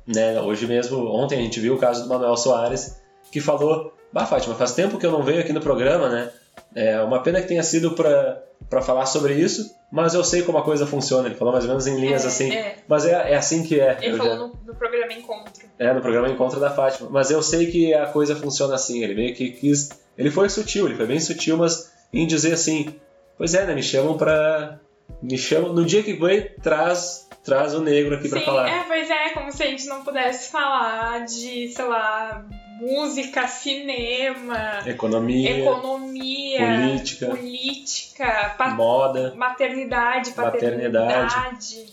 Né? 0.07 0.41
Hoje 0.41 0.67
mesmo, 0.67 1.07
ontem 1.07 1.39
a 1.39 1.43
gente 1.43 1.61
viu 1.61 1.75
o 1.75 1.79
caso 1.79 2.03
do 2.03 2.09
Manuel 2.09 2.37
Soares, 2.37 3.01
que 3.31 3.41
falou: 3.41 3.95
Bah, 4.13 4.27
Fátima, 4.27 4.55
faz 4.55 4.73
tempo 4.73 4.99
que 4.99 5.07
eu 5.07 5.13
não 5.13 5.23
venho 5.23 5.41
aqui 5.41 5.53
no 5.53 5.61
programa, 5.61 6.09
né? 6.09 6.33
É 6.75 7.01
uma 7.01 7.23
pena 7.23 7.41
que 7.41 7.49
tenha 7.49 7.63
sido 7.63 7.93
para 7.93 8.83
falar 8.83 9.07
sobre 9.07 9.35
isso, 9.35 9.75
mas 9.91 10.15
eu 10.15 10.25
sei 10.25 10.43
como 10.43 10.59
a 10.59 10.63
coisa 10.63 10.87
funciona. 10.87 11.29
Ele 11.29 11.37
falou 11.37 11.53
mais 11.53 11.65
ou 11.65 11.71
menos 11.71 11.87
em 11.87 12.01
linhas 12.01 12.25
é, 12.25 12.27
assim. 12.27 12.53
É. 12.53 12.77
Mas 12.89 13.07
é, 13.07 13.33
é 13.33 13.37
assim 13.37 13.63
que 13.63 13.81
é. 13.81 13.97
Ele 14.01 14.15
eu 14.15 14.19
falou 14.19 14.33
já... 14.33 14.39
no, 14.39 14.59
no, 14.67 14.75
programa 14.75 15.13
Encontro. 15.13 15.69
É, 15.79 15.93
no 15.93 16.01
programa 16.01 16.29
Encontro 16.29 16.59
da 16.59 16.71
Fátima. 16.71 17.09
Mas 17.11 17.31
eu 17.31 17.43
sei 17.43 17.71
que 17.71 17.95
a 17.95 18.07
coisa 18.07 18.35
funciona 18.35 18.75
assim. 18.75 19.03
Ele 19.03 19.15
meio 19.15 19.35
que 19.35 19.51
quis. 19.51 19.91
Ele 20.19 20.31
foi 20.31 20.49
sutil, 20.49 20.87
ele 20.87 20.97
foi 20.97 21.07
bem 21.07 21.21
sutil, 21.21 21.57
mas 21.57 21.93
em 22.13 22.27
dizer 22.27 22.53
assim: 22.53 22.95
Pois 23.37 23.55
é, 23.55 23.67
né? 23.67 23.75
Me 23.75 23.83
chamam 23.83 24.17
pra. 24.17 24.81
Me 25.23 25.39
chamam. 25.39 25.73
No 25.73 25.85
dia 25.85 26.03
que 26.03 26.17
foi, 26.17 26.43
traz 26.63 27.25
traz 27.45 27.75
o 27.75 27.81
negro 27.81 28.15
aqui 28.17 28.29
para 28.29 28.41
falar. 28.41 28.69
É, 28.69 28.85
pois 28.85 29.09
é, 29.11 29.29
como 29.31 29.53
se 29.53 29.63
a 29.63 29.67
gente 29.67 29.87
não 29.87 30.03
pudesse 30.03 30.51
falar 30.51 31.25
de, 31.27 31.69
sei 31.69 31.85
lá, 31.85 32.45
música, 32.81 33.47
cinema, 33.47 34.81
economia, 34.87 35.59
economia 35.59 36.59
política, 36.59 37.27
política 37.27 38.57
moda, 38.77 39.35
maternidade, 39.37 40.33
paternidade, 40.33 41.87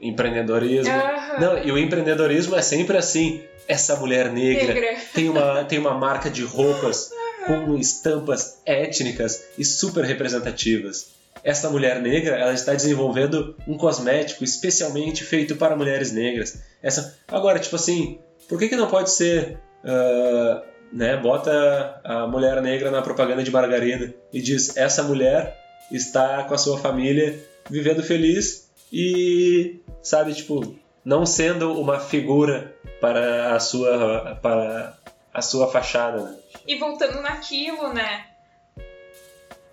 empreendedorismo. 0.00 0.94
Uhum. 0.94 1.40
Não, 1.40 1.58
e 1.58 1.72
o 1.72 1.78
empreendedorismo 1.78 2.56
é 2.56 2.62
sempre 2.62 2.96
assim. 2.96 3.42
Essa 3.68 3.94
mulher 3.94 4.32
negra, 4.32 4.74
negra. 4.74 4.96
Tem, 5.14 5.28
uma, 5.28 5.64
tem 5.64 5.78
uma 5.78 5.94
marca 5.94 6.28
de 6.28 6.42
roupas 6.42 7.12
com 7.46 7.76
estampas 7.76 8.60
étnicas 8.66 9.44
e 9.56 9.64
super 9.64 10.04
representativas 10.04 11.12
essa 11.44 11.68
mulher 11.70 12.00
negra 12.00 12.36
ela 12.36 12.52
está 12.52 12.72
desenvolvendo 12.72 13.56
um 13.66 13.76
cosmético 13.76 14.44
especialmente 14.44 15.24
feito 15.24 15.56
para 15.56 15.76
mulheres 15.76 16.12
negras. 16.12 16.58
Essa 16.82 17.16
agora 17.28 17.58
tipo 17.58 17.76
assim, 17.76 18.18
por 18.48 18.58
que, 18.58 18.68
que 18.68 18.76
não 18.76 18.88
pode 18.88 19.10
ser 19.10 19.58
uh, 19.84 20.62
né, 20.92 21.16
bota 21.16 22.00
a 22.04 22.26
mulher 22.26 22.60
negra 22.60 22.90
na 22.90 23.02
propaganda 23.02 23.42
de 23.42 23.50
margarina 23.50 24.12
e 24.32 24.40
diz 24.40 24.76
essa 24.76 25.02
mulher 25.02 25.58
está 25.90 26.44
com 26.44 26.54
a 26.54 26.58
sua 26.58 26.78
família 26.78 27.38
vivendo 27.70 28.02
feliz 28.02 28.70
e 28.92 29.80
sabe 30.02 30.34
tipo 30.34 30.76
não 31.04 31.24
sendo 31.24 31.80
uma 31.80 31.98
figura 31.98 32.74
para 33.00 33.54
a 33.54 33.60
sua 33.60 34.38
para 34.42 34.98
a 35.32 35.40
sua 35.40 35.70
fachada. 35.70 36.22
Né? 36.22 36.36
E 36.66 36.76
voltando 36.76 37.20
naquilo, 37.22 37.92
né? 37.92 38.26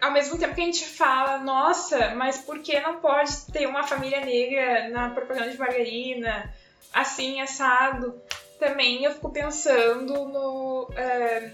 ao 0.01 0.12
mesmo 0.12 0.38
tempo 0.38 0.55
que 0.55 0.62
a 0.62 0.66
gente 0.66 0.86
fala, 0.86 1.39
nossa, 1.39 2.16
mas 2.16 2.39
por 2.39 2.60
que 2.60 2.80
não 2.80 2.99
pode 2.99 3.45
ter 3.51 3.68
uma 3.68 3.84
família 3.84 4.24
negra 4.24 4.89
na 4.89 5.10
propaganda 5.10 5.51
de 5.51 5.57
margarina, 5.57 6.53
assim, 6.93 7.41
assado? 7.41 8.20
Também 8.60 9.03
eu 9.05 9.14
fico 9.14 9.30
pensando 9.30 10.26
no. 10.26 10.91
É, 10.95 11.51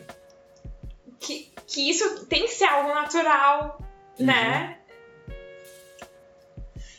que, 1.20 1.52
que 1.68 1.90
isso 1.90 2.26
tem 2.26 2.44
que 2.44 2.52
ser 2.52 2.66
algo 2.66 2.94
natural, 2.94 3.80
uhum. 4.20 4.26
né? 4.26 4.80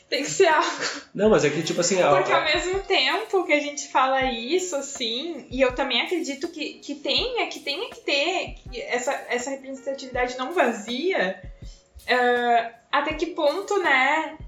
Tem 0.08 0.22
que 0.22 0.30
ser 0.30 0.46
algo. 0.46 0.70
Não, 1.12 1.28
mas 1.28 1.44
é 1.44 1.50
que, 1.50 1.62
tipo 1.64 1.80
assim. 1.80 1.96
Porque 1.96 2.32
ao 2.32 2.44
mesmo 2.44 2.78
tempo 2.84 3.44
que 3.44 3.52
a 3.52 3.60
gente 3.60 3.88
fala 3.88 4.30
isso, 4.30 4.76
assim, 4.76 5.48
e 5.50 5.60
eu 5.60 5.74
também 5.74 6.00
acredito 6.00 6.46
que, 6.48 6.74
que 6.74 6.94
tenha, 6.94 7.48
que 7.48 7.58
tenha 7.58 7.90
que 7.90 8.00
ter 8.00 8.54
essa, 8.86 9.12
essa 9.28 9.50
representatividade 9.50 10.38
não 10.38 10.52
vazia, 10.52 11.42
uh, 12.02 12.74
até 12.92 13.14
que 13.14 13.26
ponto, 13.26 13.82
né? 13.82 14.38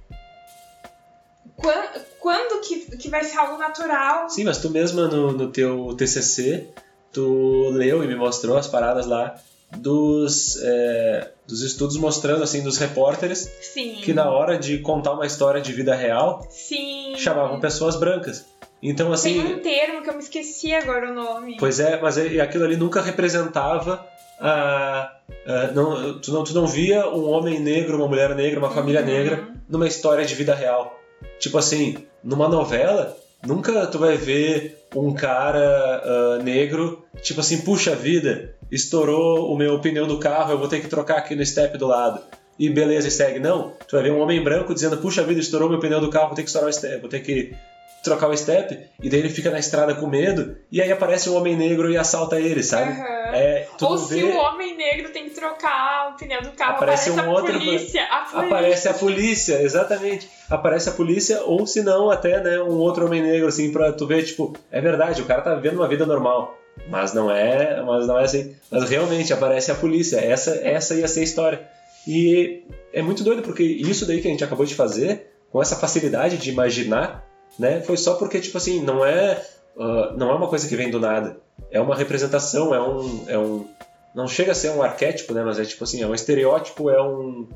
Quando, 1.59 2.01
quando 2.21 2.61
que, 2.61 2.97
que 2.97 3.09
vai 3.09 3.25
ser 3.25 3.37
algo 3.37 3.59
natural? 3.59 4.31
Sim, 4.31 4.45
mas 4.45 4.59
tu 4.59 4.71
mesma 4.71 5.09
no, 5.09 5.33
no 5.33 5.51
teu 5.51 5.95
TCC, 5.97 6.69
tu 7.13 7.71
leu 7.71 8.03
e 8.05 8.07
me 8.07 8.15
mostrou 8.15 8.57
as 8.57 8.69
paradas 8.69 9.07
lá 9.07 9.35
dos, 9.77 10.63
é, 10.63 11.31
dos 11.47 11.63
estudos 11.63 11.97
mostrando 11.97 12.43
assim 12.43 12.63
dos 12.63 12.79
repórteres 12.79 13.51
Sim. 13.61 13.97
que 14.03 14.15
na 14.15 14.31
hora 14.31 14.57
de 14.57 14.79
contar 14.79 15.13
uma 15.13 15.27
história 15.27 15.61
de 15.61 15.73
vida 15.73 15.95
real 15.95 16.47
Sim. 16.49 17.15
chamavam 17.17 17.61
pessoas 17.61 17.97
brancas. 17.97 18.47
Então 18.83 19.13
assim. 19.13 19.43
Tem 19.43 19.55
um 19.57 19.59
termo 19.59 20.03
que 20.03 20.09
eu 20.09 20.15
me 20.15 20.23
esqueci 20.23 20.73
agora 20.73 21.11
o 21.11 21.15
nome. 21.15 21.57
Pois 21.59 21.81
é, 21.81 22.01
mas 22.01 22.17
é, 22.17 22.41
aquilo 22.41 22.65
ali 22.65 22.77
nunca 22.77 23.03
representava 23.03 24.07
a, 24.41 25.11
a 25.47 25.67
não, 25.75 26.21
tu 26.21 26.33
não 26.33 26.45
tu 26.45 26.55
não 26.55 26.67
via 26.67 27.09
um 27.09 27.29
homem 27.29 27.59
negro, 27.59 27.97
uma 27.97 28.07
mulher 28.07 28.35
negra, 28.35 28.61
uma 28.61 28.71
família 28.71 29.01
uhum. 29.01 29.07
negra 29.07 29.49
numa 29.69 29.89
história 29.89 30.25
de 30.25 30.35
vida 30.35 30.55
real. 30.55 30.98
Tipo 31.39 31.59
assim, 31.59 31.97
numa 32.23 32.49
novela 32.49 33.17
nunca 33.47 33.87
tu 33.87 33.99
vai 33.99 34.17
ver 34.17 34.85
um 34.95 35.13
cara 35.13 36.03
uh, 36.05 36.43
negro 36.43 37.05
tipo 37.23 37.41
assim 37.41 37.61
puxa 37.61 37.95
vida 37.95 38.55
estourou 38.71 39.53
o 39.53 39.57
meu 39.57 39.81
pneu 39.81 40.07
do 40.07 40.19
carro, 40.19 40.53
eu 40.53 40.59
vou 40.59 40.69
ter 40.69 40.81
que 40.81 40.89
trocar 40.89 41.19
aqui 41.19 41.35
no 41.35 41.45
step 41.45 41.77
do 41.79 41.87
lado. 41.87 42.21
E 42.59 42.69
beleza, 42.69 43.09
segue. 43.09 43.39
Não, 43.39 43.73
tu 43.87 43.95
vai 43.95 44.03
ver 44.03 44.13
um 44.13 44.21
homem 44.21 44.43
branco 44.43 44.75
dizendo, 44.75 44.97
puxa 44.97 45.23
vida, 45.23 45.41
estourou 45.41 45.69
meu 45.69 45.79
pneu 45.79 46.01
do 46.01 46.11
carro, 46.11 46.27
vou 46.27 46.35
ter 46.35 46.43
que 46.43 46.49
estourar 46.49 46.69
o 46.69 46.73
step, 46.73 47.01
vou 47.01 47.09
ter 47.09 47.21
que 47.21 47.55
trocar 48.03 48.29
o 48.29 48.37
step, 48.37 48.79
e 49.03 49.11
daí 49.11 49.21
ele 49.21 49.29
fica 49.29 49.51
na 49.51 49.59
estrada 49.59 49.95
com 49.95 50.07
medo, 50.07 50.57
e 50.71 50.81
aí 50.81 50.91
aparece 50.91 51.29
um 51.29 51.37
homem 51.37 51.57
negro 51.57 51.91
e 51.91 51.97
assalta 51.97 52.39
ele, 52.39 52.63
sabe? 52.63 52.93
Uhum. 52.93 53.05
É, 53.35 53.67
Ou 53.81 53.99
se 53.99 54.23
o 54.23 54.37
homem 54.37 54.77
negro 54.77 55.11
tem 55.11 55.25
que 55.25 55.35
trocar 55.35 56.13
o 56.13 56.17
pneu 56.17 56.43
do 56.43 56.53
carro, 56.53 56.77
aparece, 56.77 57.11
aparece 57.11 57.29
um 57.29 57.31
a, 57.31 57.35
outro, 57.35 57.53
polícia, 57.59 58.05
a 58.05 58.17
polícia. 58.19 58.39
Aparece 58.39 58.89
a 58.89 58.95
polícia, 58.95 59.63
exatamente. 59.63 60.31
Aparece 60.49 60.89
a 60.89 60.93
polícia, 60.93 61.43
ou 61.43 61.67
se 61.67 61.83
não, 61.83 62.11
até 62.11 62.41
né, 62.41 62.61
um 62.63 62.79
outro 62.79 63.07
homem 63.07 63.23
negro, 63.23 63.49
assim, 63.49 63.71
pra 63.73 63.93
tu 63.93 64.07
ver, 64.07 64.25
tipo, 64.25 64.57
é 64.71 64.81
verdade, 64.81 65.21
o 65.21 65.27
cara 65.27 65.43
tá 65.43 65.55
vivendo 65.55 65.77
uma 65.77 65.89
vida 65.89 66.07
normal. 66.07 66.57
Mas 66.89 67.13
não 67.13 67.31
é, 67.31 67.83
mas 67.83 68.07
não 68.07 68.19
é 68.19 68.25
assim. 68.25 68.55
Mas 68.71 68.89
realmente 68.89 69.33
aparece 69.33 69.71
a 69.71 69.75
polícia. 69.75 70.17
Essa, 70.19 70.55
essa 70.63 70.95
ia 70.95 71.09
ser 71.09 71.21
a 71.21 71.25
história. 71.25 71.69
E 72.07 72.63
é 72.93 73.03
muito 73.03 73.25
doido 73.25 73.43
porque 73.43 73.63
isso 73.63 74.07
daí 74.07 74.23
que 74.23 74.29
a 74.29 74.31
gente 74.31 74.45
acabou 74.45 74.65
de 74.65 74.75
fazer, 74.75 75.31
com 75.51 75.61
essa 75.61 75.77
facilidade 75.77 76.39
de 76.39 76.51
imaginar, 76.51 77.25
né, 77.59 77.81
foi 77.81 77.97
só 77.97 78.15
porque 78.15 78.41
tipo 78.41 78.57
assim 78.57 78.83
não 78.83 79.05
é 79.05 79.43
uh, 79.77 80.17
não 80.17 80.31
é 80.31 80.35
uma 80.35 80.49
coisa 80.49 80.69
que 80.69 80.77
vem 80.77 80.91
do 80.91 81.01
nada. 81.01 81.39
É 81.71 81.81
uma 81.81 81.97
representação, 81.97 82.75
é 82.75 82.81
um, 82.81 83.25
é 83.29 83.39
um 83.39 83.67
não 84.15 84.27
chega 84.27 84.53
a 84.53 84.55
ser 84.55 84.71
um 84.71 84.83
arquétipo, 84.83 85.35
né, 85.35 85.43
mas 85.43 85.59
é 85.59 85.65
tipo 85.65 85.85
assim 85.85 86.03
é 86.03 86.07
um 86.07 86.15
estereótipo, 86.15 86.91
é 86.91 87.03
um 87.03 87.49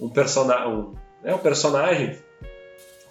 um 0.00 0.08
personagem, 0.08 0.68
um, 0.68 0.94
é 1.24 1.34
um 1.34 1.38
personagem. 1.38 2.18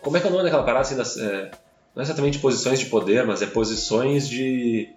Como 0.01 0.17
é 0.17 0.19
que 0.19 0.25
é 0.25 0.29
o 0.29 0.33
nome 0.33 0.43
daquela 0.43 0.63
parada 0.63 0.81
assim 0.81 0.95
das, 0.95 1.15
é, 1.17 1.51
não 1.95 2.01
é 2.01 2.03
exatamente 2.03 2.39
posições 2.39 2.79
de 2.79 2.87
poder, 2.87 3.25
mas 3.25 3.41
é 3.41 3.45
posições 3.45 4.27
de 4.27 4.89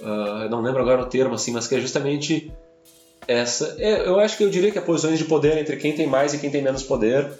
uh, 0.00 0.48
não 0.48 0.62
lembro 0.62 0.80
agora 0.82 1.02
o 1.02 1.06
termo 1.06 1.34
assim, 1.34 1.52
mas 1.52 1.66
que 1.66 1.74
é 1.74 1.80
justamente 1.80 2.52
essa. 3.26 3.76
É, 3.78 4.06
eu 4.06 4.18
acho 4.18 4.36
que 4.36 4.44
eu 4.44 4.50
diria 4.50 4.70
que 4.70 4.78
é 4.78 4.80
posições 4.80 5.18
de 5.18 5.24
poder 5.24 5.56
entre 5.56 5.76
quem 5.76 5.94
tem 5.94 6.06
mais 6.06 6.34
e 6.34 6.38
quem 6.38 6.50
tem 6.50 6.62
menos 6.62 6.82
poder. 6.82 7.30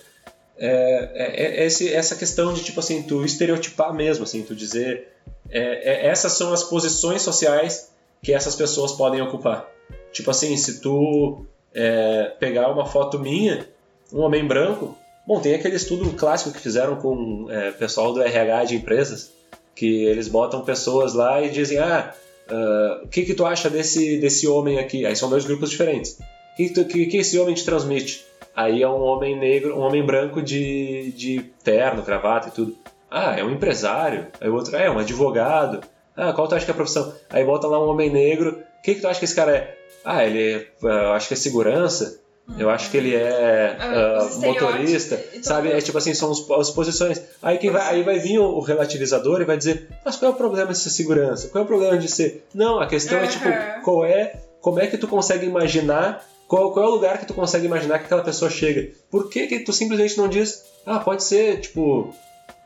É, 0.61 1.11
é, 1.15 1.63
é 1.63 1.67
esse, 1.67 1.93
essa 1.93 2.15
questão 2.15 2.53
de 2.53 2.63
tipo 2.63 2.81
assim, 2.81 3.03
tu 3.03 3.25
estereotipar 3.25 3.95
mesmo, 3.95 4.25
assim, 4.25 4.43
tu 4.43 4.55
dizer 4.55 5.09
é, 5.49 5.61
é, 5.61 6.07
essas 6.07 6.33
são 6.35 6.53
as 6.53 6.63
posições 6.63 7.23
sociais 7.23 7.91
que 8.23 8.33
essas 8.33 8.55
pessoas 8.55 8.93
podem 8.93 9.23
ocupar. 9.23 9.67
Tipo 10.13 10.31
assim, 10.31 10.57
se 10.57 10.81
tu 10.81 11.45
pegar 12.39 12.71
uma 12.71 12.85
foto 12.85 13.19
minha, 13.19 13.67
um 14.13 14.21
homem 14.21 14.47
branco, 14.47 14.97
bom, 15.27 15.41
tem 15.41 15.55
aquele 15.55 15.77
estudo 15.77 16.11
clássico 16.13 16.53
que 16.53 16.61
fizeram 16.61 16.97
com 16.97 17.45
o 17.45 17.73
pessoal 17.79 18.13
do 18.13 18.21
RH 18.21 18.65
de 18.65 18.77
empresas, 18.77 19.31
que 19.75 20.05
eles 20.05 20.29
botam 20.29 20.65
pessoas 20.65 21.15
lá 21.15 21.41
e 21.41 21.49
dizem, 21.49 21.79
ah, 21.79 22.13
Uh, 22.51 23.05
o 23.05 23.09
que, 23.09 23.23
que 23.23 23.35
tu 23.35 23.47
acha 23.47 23.71
desse, 23.71 24.19
desse 24.19 24.47
homem 24.49 24.79
aqui? 24.79 25.07
Aí 25.07 25.15
são 25.15 25.31
dois 25.31 25.45
grupos 25.45 25.71
diferentes. 25.71 26.19
O 26.53 26.57
que, 26.57 26.85
que, 26.85 27.07
que 27.07 27.17
esse 27.19 27.39
homem 27.39 27.55
te 27.55 27.65
transmite? 27.65 28.25
Aí 28.55 28.83
é 28.83 28.89
um 28.89 29.01
homem 29.01 29.39
negro, 29.39 29.77
um 29.77 29.81
homem 29.81 30.05
branco 30.05 30.43
de, 30.43 31.13
de 31.13 31.41
terno, 31.63 32.03
gravata 32.03 32.49
e 32.49 32.53
tudo. 32.53 32.77
Ah, 33.11 33.35
é 33.39 33.45
um 33.45 33.51
empresário. 33.51 34.27
Aí 34.41 34.49
o 34.49 34.55
outro, 34.55 34.77
é, 34.77 34.87
é 34.87 34.91
um 34.91 34.99
advogado. 34.99 35.81
Ah, 36.17 36.33
qual 36.33 36.47
tu 36.47 36.55
acha 36.55 36.65
que 36.65 36.71
é 36.71 36.75
a 36.75 36.77
profissão? 36.77 37.13
Aí 37.31 37.45
bota 37.45 37.67
lá 37.67 37.83
um 37.83 37.89
homem 37.89 38.11
negro. 38.11 38.63
O 38.79 38.83
que, 38.83 38.95
que 38.95 39.01
tu 39.01 39.09
acha 39.09 39.19
que 39.19 39.25
esse 39.25 39.35
cara 39.35 39.57
é? 39.57 39.77
Ah, 40.05 40.25
ele 40.25 40.43
é, 40.43 40.67
eu 40.83 41.13
acho 41.13 41.29
que 41.29 41.35
é 41.35 41.37
segurança. 41.37 42.21
Eu 42.59 42.69
acho 42.69 42.91
que 42.91 42.97
ele 42.97 43.15
é 43.15 43.77
uh, 43.79 44.41
motorista, 44.41 45.23
sabe? 45.43 45.71
É 45.71 45.81
tipo 45.81 45.97
assim, 45.97 46.15
são 46.15 46.33
as 46.59 46.71
posições. 46.71 47.23
Aí, 47.41 47.59
quem 47.59 47.71
vai, 47.71 47.83
aí 47.83 48.03
vai 48.03 48.19
vir 48.19 48.39
o, 48.39 48.45
o, 48.45 48.61
relativizador 48.61 49.41
e 49.41 49.45
vai 49.45 49.57
dizer, 49.57 49.89
mas 50.05 50.17
qual 50.17 50.33
é 50.33 50.35
o 50.35 50.37
problema 50.37 50.73
de 50.73 50.79
ser 50.79 50.91
segurança? 50.91 51.49
Qual 51.49 51.63
é 51.63 51.65
o 51.65 51.69
problema 51.69 51.97
de 51.97 52.09
ser... 52.09 52.45
Não, 52.53 52.81
a 52.81 52.87
questão 52.87 53.19
uhum. 53.19 53.25
é 53.25 53.29
tipo, 53.29 53.49
qual 53.85 54.05
é, 54.05 54.35
como 54.61 54.81
é 54.81 54.87
que 54.87 54.99
tu 54.99 55.07
consegue 55.07 55.47
imaginar, 55.47 56.25
qual, 56.51 56.73
qual 56.73 56.85
é 56.85 56.89
o 56.89 56.91
lugar 56.91 57.17
que 57.19 57.27
tu 57.27 57.33
consegue 57.33 57.65
imaginar 57.65 58.01
que 58.01 58.07
aquela 58.07 58.25
pessoa 58.25 58.51
chega? 58.51 58.91
Por 59.09 59.31
que 59.31 59.47
que 59.47 59.61
tu 59.61 59.73
simplesmente 59.73 60.19
não 60.19 60.29
diz, 60.29 60.65
ah, 60.85 60.99
pode 60.99 61.23
ser, 61.23 61.61
tipo, 61.61 62.13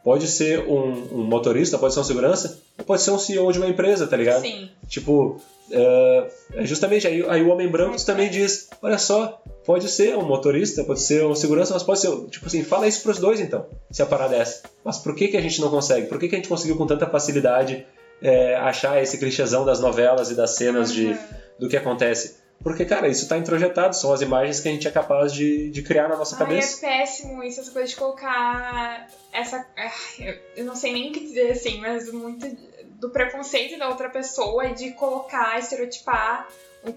pode 0.02 0.26
ser 0.26 0.60
um, 0.60 1.18
um 1.18 1.22
motorista, 1.22 1.76
pode 1.76 1.92
ser 1.92 2.00
um 2.00 2.04
segurança, 2.04 2.58
pode 2.86 3.02
ser 3.02 3.10
um 3.10 3.18
CEO 3.18 3.52
de 3.52 3.58
uma 3.58 3.68
empresa, 3.68 4.06
tá 4.06 4.16
ligado? 4.16 4.40
Sim. 4.40 4.70
Tipo, 4.88 5.38
uh, 5.68 6.64
justamente 6.64 7.06
aí, 7.06 7.22
aí 7.28 7.42
o 7.42 7.50
homem 7.50 7.68
branco 7.68 8.02
também 8.06 8.30
diz, 8.30 8.70
olha 8.80 8.96
só, 8.96 9.42
pode 9.66 9.86
ser 9.90 10.16
um 10.16 10.24
motorista, 10.24 10.82
pode 10.82 11.02
ser 11.02 11.22
um 11.26 11.34
segurança, 11.34 11.74
mas 11.74 11.82
pode 11.82 12.00
ser, 12.00 12.10
tipo 12.28 12.46
assim, 12.46 12.64
fala 12.64 12.88
isso 12.88 13.02
pros 13.02 13.18
dois 13.18 13.38
então, 13.38 13.66
se 13.90 14.00
a 14.00 14.06
parada 14.06 14.34
é 14.34 14.38
essa. 14.38 14.62
Mas 14.82 14.96
por 14.96 15.14
que, 15.14 15.28
que 15.28 15.36
a 15.36 15.42
gente 15.42 15.60
não 15.60 15.68
consegue? 15.68 16.06
Por 16.06 16.18
que, 16.18 16.28
que 16.28 16.34
a 16.34 16.38
gente 16.38 16.48
conseguiu 16.48 16.78
com 16.78 16.86
tanta 16.86 17.06
facilidade 17.06 17.86
é, 18.22 18.56
achar 18.56 19.02
esse 19.02 19.18
clichêzão 19.18 19.62
das 19.62 19.78
novelas 19.78 20.30
e 20.30 20.34
das 20.34 20.52
cenas 20.52 20.90
de, 20.90 21.14
do 21.58 21.68
que 21.68 21.76
acontece? 21.76 22.43
Porque, 22.62 22.84
cara, 22.84 23.08
isso 23.08 23.24
está 23.24 23.36
introjetado, 23.36 23.94
são 23.94 24.12
as 24.12 24.22
imagens 24.22 24.60
que 24.60 24.68
a 24.68 24.72
gente 24.72 24.88
é 24.88 24.90
capaz 24.90 25.32
de, 25.32 25.70
de 25.70 25.82
criar 25.82 26.08
na 26.08 26.16
nossa 26.16 26.34
Ai, 26.34 26.38
cabeça. 26.38 26.86
É 26.86 26.98
péssimo 26.98 27.42
isso, 27.42 27.60
essa 27.60 27.70
coisa 27.70 27.88
de 27.88 27.96
colocar 27.96 29.06
essa. 29.32 29.66
Eu 30.56 30.64
não 30.64 30.74
sei 30.74 30.92
nem 30.92 31.10
o 31.10 31.12
que 31.12 31.20
dizer 31.20 31.50
assim, 31.50 31.78
mas 31.80 32.10
muito 32.10 32.46
do 32.94 33.10
preconceito 33.10 33.78
da 33.78 33.88
outra 33.88 34.08
pessoa 34.08 34.66
e 34.66 34.74
de 34.74 34.92
colocar, 34.92 35.58
estereotipar 35.58 36.48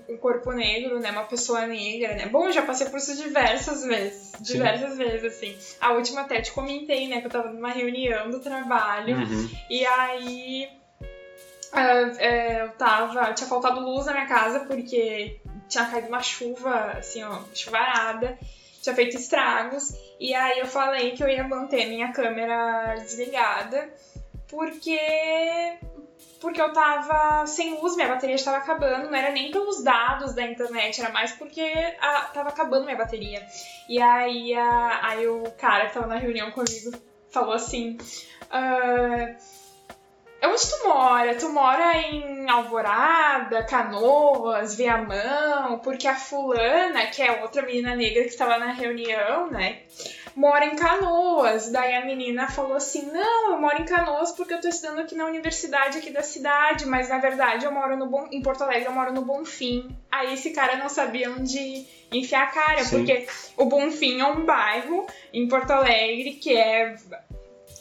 um 0.09 0.17
corpo 0.17 0.51
negro, 0.51 0.99
né? 0.99 1.11
Uma 1.11 1.23
pessoa 1.23 1.65
negra, 1.65 2.15
né? 2.15 2.27
Bom, 2.27 2.45
eu 2.45 2.51
já 2.51 2.61
passei 2.61 2.87
por 2.87 2.97
isso 2.97 3.15
diversas 3.15 3.85
vezes. 3.85 4.33
Diversas 4.41 4.91
Sim. 4.91 4.97
vezes, 4.97 5.23
assim. 5.23 5.57
A 5.79 5.93
última 5.93 6.21
até 6.21 6.41
te 6.41 6.51
comentei, 6.51 7.07
né? 7.07 7.21
Que 7.21 7.27
eu 7.27 7.31
tava 7.31 7.49
numa 7.49 7.71
reunião 7.71 8.29
do 8.29 8.39
trabalho. 8.39 9.17
Uhum. 9.17 9.49
E 9.69 9.85
aí. 9.85 10.69
Uh, 11.73 12.21
eu 12.21 12.71
tava. 12.73 13.33
Tinha 13.33 13.47
faltado 13.47 13.79
luz 13.79 14.05
na 14.05 14.13
minha 14.13 14.27
casa 14.27 14.61
porque 14.61 15.39
tinha 15.67 15.85
caído 15.85 16.07
uma 16.07 16.21
chuva, 16.21 16.91
assim, 16.97 17.23
ó, 17.23 17.41
chuvarada. 17.53 18.37
Tinha 18.81 18.95
feito 18.95 19.17
estragos. 19.17 19.93
E 20.19 20.33
aí 20.33 20.59
eu 20.59 20.65
falei 20.65 21.11
que 21.11 21.23
eu 21.23 21.27
ia 21.27 21.43
manter 21.43 21.87
minha 21.87 22.11
câmera 22.11 22.95
desligada. 22.95 23.89
Porque 24.49 24.99
porque 26.39 26.61
eu 26.61 26.71
tava 26.71 27.45
sem 27.47 27.79
luz, 27.79 27.95
minha 27.95 28.07
bateria 28.07 28.35
estava 28.35 28.57
acabando, 28.57 29.09
não 29.09 29.15
era 29.15 29.31
nem 29.31 29.51
pelos 29.51 29.83
dados 29.83 30.35
da 30.35 30.43
internet, 30.43 31.01
era 31.01 31.11
mais 31.11 31.31
porque 31.31 31.63
a, 31.99 32.21
tava 32.33 32.49
acabando 32.49 32.85
minha 32.85 32.95
bateria. 32.95 33.45
E 33.89 33.99
aí, 33.99 34.53
a, 34.53 34.99
aí 35.01 35.27
o 35.27 35.43
cara 35.57 35.87
que 35.87 35.93
tava 35.93 36.07
na 36.07 36.17
reunião 36.17 36.51
comigo 36.51 36.91
falou 37.29 37.53
assim. 37.53 37.97
Uh, 38.43 39.35
Onde 40.43 40.69
tu 40.69 40.87
mora? 40.87 41.35
Tu 41.35 41.49
mora 41.49 41.97
em 41.97 42.49
Alvorada, 42.49 43.63
Canoas, 43.63 44.75
Viamão? 44.75 45.79
Porque 45.79 46.07
a 46.07 46.15
fulana, 46.15 47.07
que 47.07 47.21
é 47.21 47.41
outra 47.41 47.63
menina 47.63 47.95
negra 47.95 48.23
que 48.23 48.29
estava 48.29 48.57
na 48.57 48.71
reunião, 48.71 49.49
né? 49.49 49.79
Mora 50.35 50.65
em 50.65 50.75
Canoas. 50.75 51.71
Daí 51.71 51.95
a 51.95 52.05
menina 52.05 52.47
falou 52.47 52.75
assim: 52.75 53.11
Não, 53.11 53.51
eu 53.51 53.59
moro 53.59 53.81
em 53.81 53.85
Canoas 53.85 54.31
porque 54.31 54.53
eu 54.53 54.61
tô 54.61 54.67
estudando 54.67 54.99
aqui 54.99 55.15
na 55.15 55.25
universidade 55.25 55.97
aqui 55.97 56.11
da 56.11 56.21
cidade, 56.21 56.85
mas 56.85 57.09
na 57.09 57.17
verdade 57.17 57.65
eu 57.65 57.71
moro 57.71 57.97
no 57.97 58.05
Bom, 58.05 58.27
em 58.31 58.41
Porto 58.41 58.63
Alegre, 58.63 58.85
eu 58.85 58.93
moro 58.93 59.11
no 59.11 59.23
Bonfim. 59.23 59.89
Aí 60.11 60.33
esse 60.33 60.51
cara 60.51 60.77
não 60.77 60.89
sabia 60.89 61.31
onde 61.31 61.85
enfiar 62.11 62.43
a 62.43 62.47
cara, 62.47 62.83
Sim. 62.83 62.97
porque 62.97 63.27
o 63.57 63.65
Bonfim 63.65 64.21
é 64.21 64.25
um 64.25 64.45
bairro 64.45 65.07
em 65.33 65.47
Porto 65.47 65.71
Alegre 65.71 66.33
que 66.33 66.55
é 66.55 66.95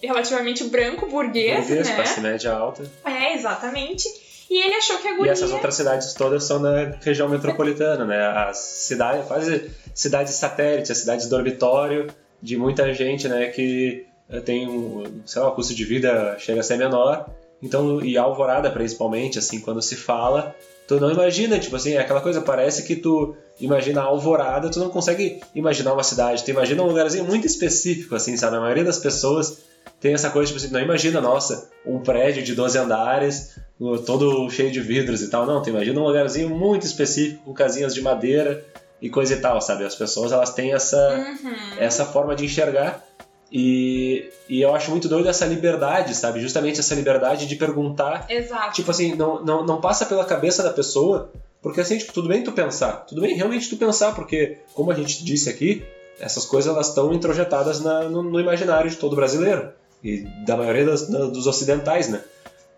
relativamente 0.07 0.65
branco, 0.65 1.07
burguês, 1.07 1.67
burguês 1.67 1.89
né? 1.89 1.95
classe 1.95 2.21
média 2.21 2.53
alta. 2.53 2.91
É, 3.05 3.35
exatamente. 3.35 4.09
E 4.49 4.65
ele 4.65 4.75
achou 4.75 4.99
que 4.99 5.09
a 5.09 5.17
guria... 5.17 5.31
E 5.31 5.33
essas 5.33 5.51
outras 5.53 5.75
cidades 5.75 6.15
todas 6.15 6.45
são 6.45 6.63
da 6.63 6.97
região 7.03 7.29
metropolitana, 7.29 8.05
né? 8.05 8.27
As 8.27 8.59
cidades, 8.59 9.27
quase 9.27 9.71
cidades 9.95 10.35
satélite, 10.35 10.93
as 10.93 10.99
cidades 10.99 11.29
dormitório 11.29 12.07
de 12.41 12.57
muita 12.57 12.93
gente, 12.95 13.27
né? 13.27 13.49
Que 13.49 14.07
eh, 14.31 14.41
tem 14.41 14.69
um, 14.69 15.23
sei 15.25 15.43
lá, 15.43 15.49
o 15.49 15.55
custo 15.55 15.75
de 15.75 15.85
vida 15.85 16.37
chega 16.39 16.61
a 16.61 16.63
ser 16.63 16.77
menor. 16.77 17.29
Então, 17.61 18.01
e 18.05 18.17
Alvorada 18.17 18.71
principalmente, 18.71 19.39
assim, 19.39 19.61
quando 19.61 19.83
se 19.83 19.97
fala, 19.97 20.55
tu 20.87 21.01
não 21.01 21.11
imagina, 21.11 21.59
tipo 21.59 21.75
assim, 21.75 21.95
é 21.95 21.99
aquela 21.99 22.21
coisa, 22.21 22.41
parece 22.41 22.85
que 22.85 22.95
tu 22.95 23.35
imagina 23.59 24.03
a 24.03 24.05
Alvorada, 24.05 24.71
tu 24.71 24.79
não 24.79 24.91
consegue 24.91 25.41
imaginar 25.55 25.95
uma 25.95 26.03
cidade, 26.03 26.45
tu 26.45 26.51
imagina 26.51 26.83
um 26.83 26.87
lugarzinho 26.87 27.25
muito 27.25 27.47
específico, 27.47 28.15
assim, 28.15 28.37
sabe? 28.37 28.57
A 28.57 28.61
maioria 28.61 28.85
das 28.85 28.99
pessoas 28.99 29.59
tem 30.01 30.14
essa 30.14 30.30
coisa, 30.30 30.53
tipo 30.53 30.64
assim, 30.64 30.72
não 30.72 30.80
imagina, 30.80 31.20
nossa, 31.20 31.70
um 31.84 32.01
prédio 32.01 32.42
de 32.42 32.55
12 32.55 32.78
andares, 32.78 33.59
todo 34.05 34.49
cheio 34.51 34.70
de 34.70 34.80
vidros 34.80 35.22
e 35.22 35.30
tal. 35.30 35.47
Não, 35.47 35.62
tu 35.62 35.70
imagina 35.70 35.99
um 35.99 36.05
lugarzinho 36.05 36.51
muito 36.51 36.86
específico, 36.86 37.44
com 37.44 37.55
casinhas 37.55 37.94
de 37.94 38.03
madeira 38.03 38.64
e 39.01 39.09
coisa 39.09 39.34
e 39.34 39.40
tal, 39.40 39.61
sabe? 39.61 39.84
As 39.84 39.94
pessoas, 39.94 40.32
elas 40.32 40.53
têm 40.53 40.72
essa, 40.72 40.97
uhum. 41.42 41.78
essa 41.78 42.05
forma 42.05 42.34
de 42.34 42.44
enxergar 42.44 43.03
e, 43.51 44.30
e 44.49 44.61
eu 44.61 44.74
acho 44.74 44.90
muito 44.90 45.09
doido 45.09 45.28
essa 45.28 45.47
liberdade, 45.47 46.14
sabe? 46.14 46.40
Justamente 46.40 46.80
essa 46.80 46.94
liberdade 46.94 47.47
de 47.47 47.57
perguntar. 47.57 48.26
Exato. 48.28 48.74
Tipo 48.74 48.90
assim, 48.90 49.14
não, 49.14 49.42
não, 49.44 49.64
não 49.64 49.80
passa 49.80 50.05
pela 50.05 50.24
cabeça 50.24 50.62
da 50.62 50.70
pessoa, 50.70 51.30
porque 51.62 51.80
assim, 51.80 51.97
tipo, 51.97 52.12
tudo 52.12 52.28
bem 52.28 52.42
tu 52.42 52.53
pensar, 52.53 53.05
tudo 53.07 53.20
bem 53.20 53.34
realmente 53.34 53.70
tu 53.70 53.76
pensar, 53.76 54.14
porque, 54.14 54.59
como 54.74 54.90
a 54.90 54.94
gente 54.94 55.24
disse 55.24 55.49
aqui, 55.49 55.84
essas 56.18 56.44
coisas 56.44 56.72
elas 56.72 56.88
estão 56.88 57.12
introjetadas 57.12 57.80
na, 57.80 58.05
no, 58.05 58.22
no 58.22 58.40
imaginário 58.40 58.90
de 58.90 58.97
todo 58.97 59.14
brasileiro 59.14 59.72
e 60.07 60.45
da 60.45 60.57
maioria 60.57 60.85
das, 60.85 61.09
dos 61.09 61.47
ocidentais, 61.47 62.09
né? 62.09 62.23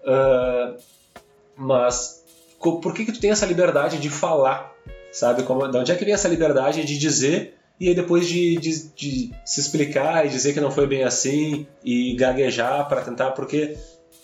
Uh, 0.03 0.81
mas 1.57 2.25
por 2.59 2.95
que 2.95 3.05
que 3.05 3.13
tu 3.13 3.21
tem 3.21 3.31
essa 3.31 3.45
liberdade 3.45 3.99
de 3.99 4.09
falar, 4.09 4.73
sabe? 5.13 5.43
Como, 5.43 5.67
de 5.69 5.77
onde 5.77 5.93
é 5.93 5.95
que 5.95 6.05
vem 6.05 6.15
essa 6.15 6.29
liberdade 6.29 6.85
de 6.85 6.99
dizer 6.99 7.55
e 7.79 7.89
aí 7.89 7.95
depois 7.95 8.27
de, 8.27 8.57
de, 8.57 8.89
de 8.89 9.35
se 9.45 9.61
explicar 9.61 10.27
e 10.27 10.29
dizer 10.29 10.53
que 10.53 10.61
não 10.61 10.71
foi 10.71 10.87
bem 10.87 11.05
assim 11.05 11.67
e 11.85 12.15
gaguejar 12.17 12.89
para 12.89 13.03
tentar, 13.03 13.33
porque 13.33 13.77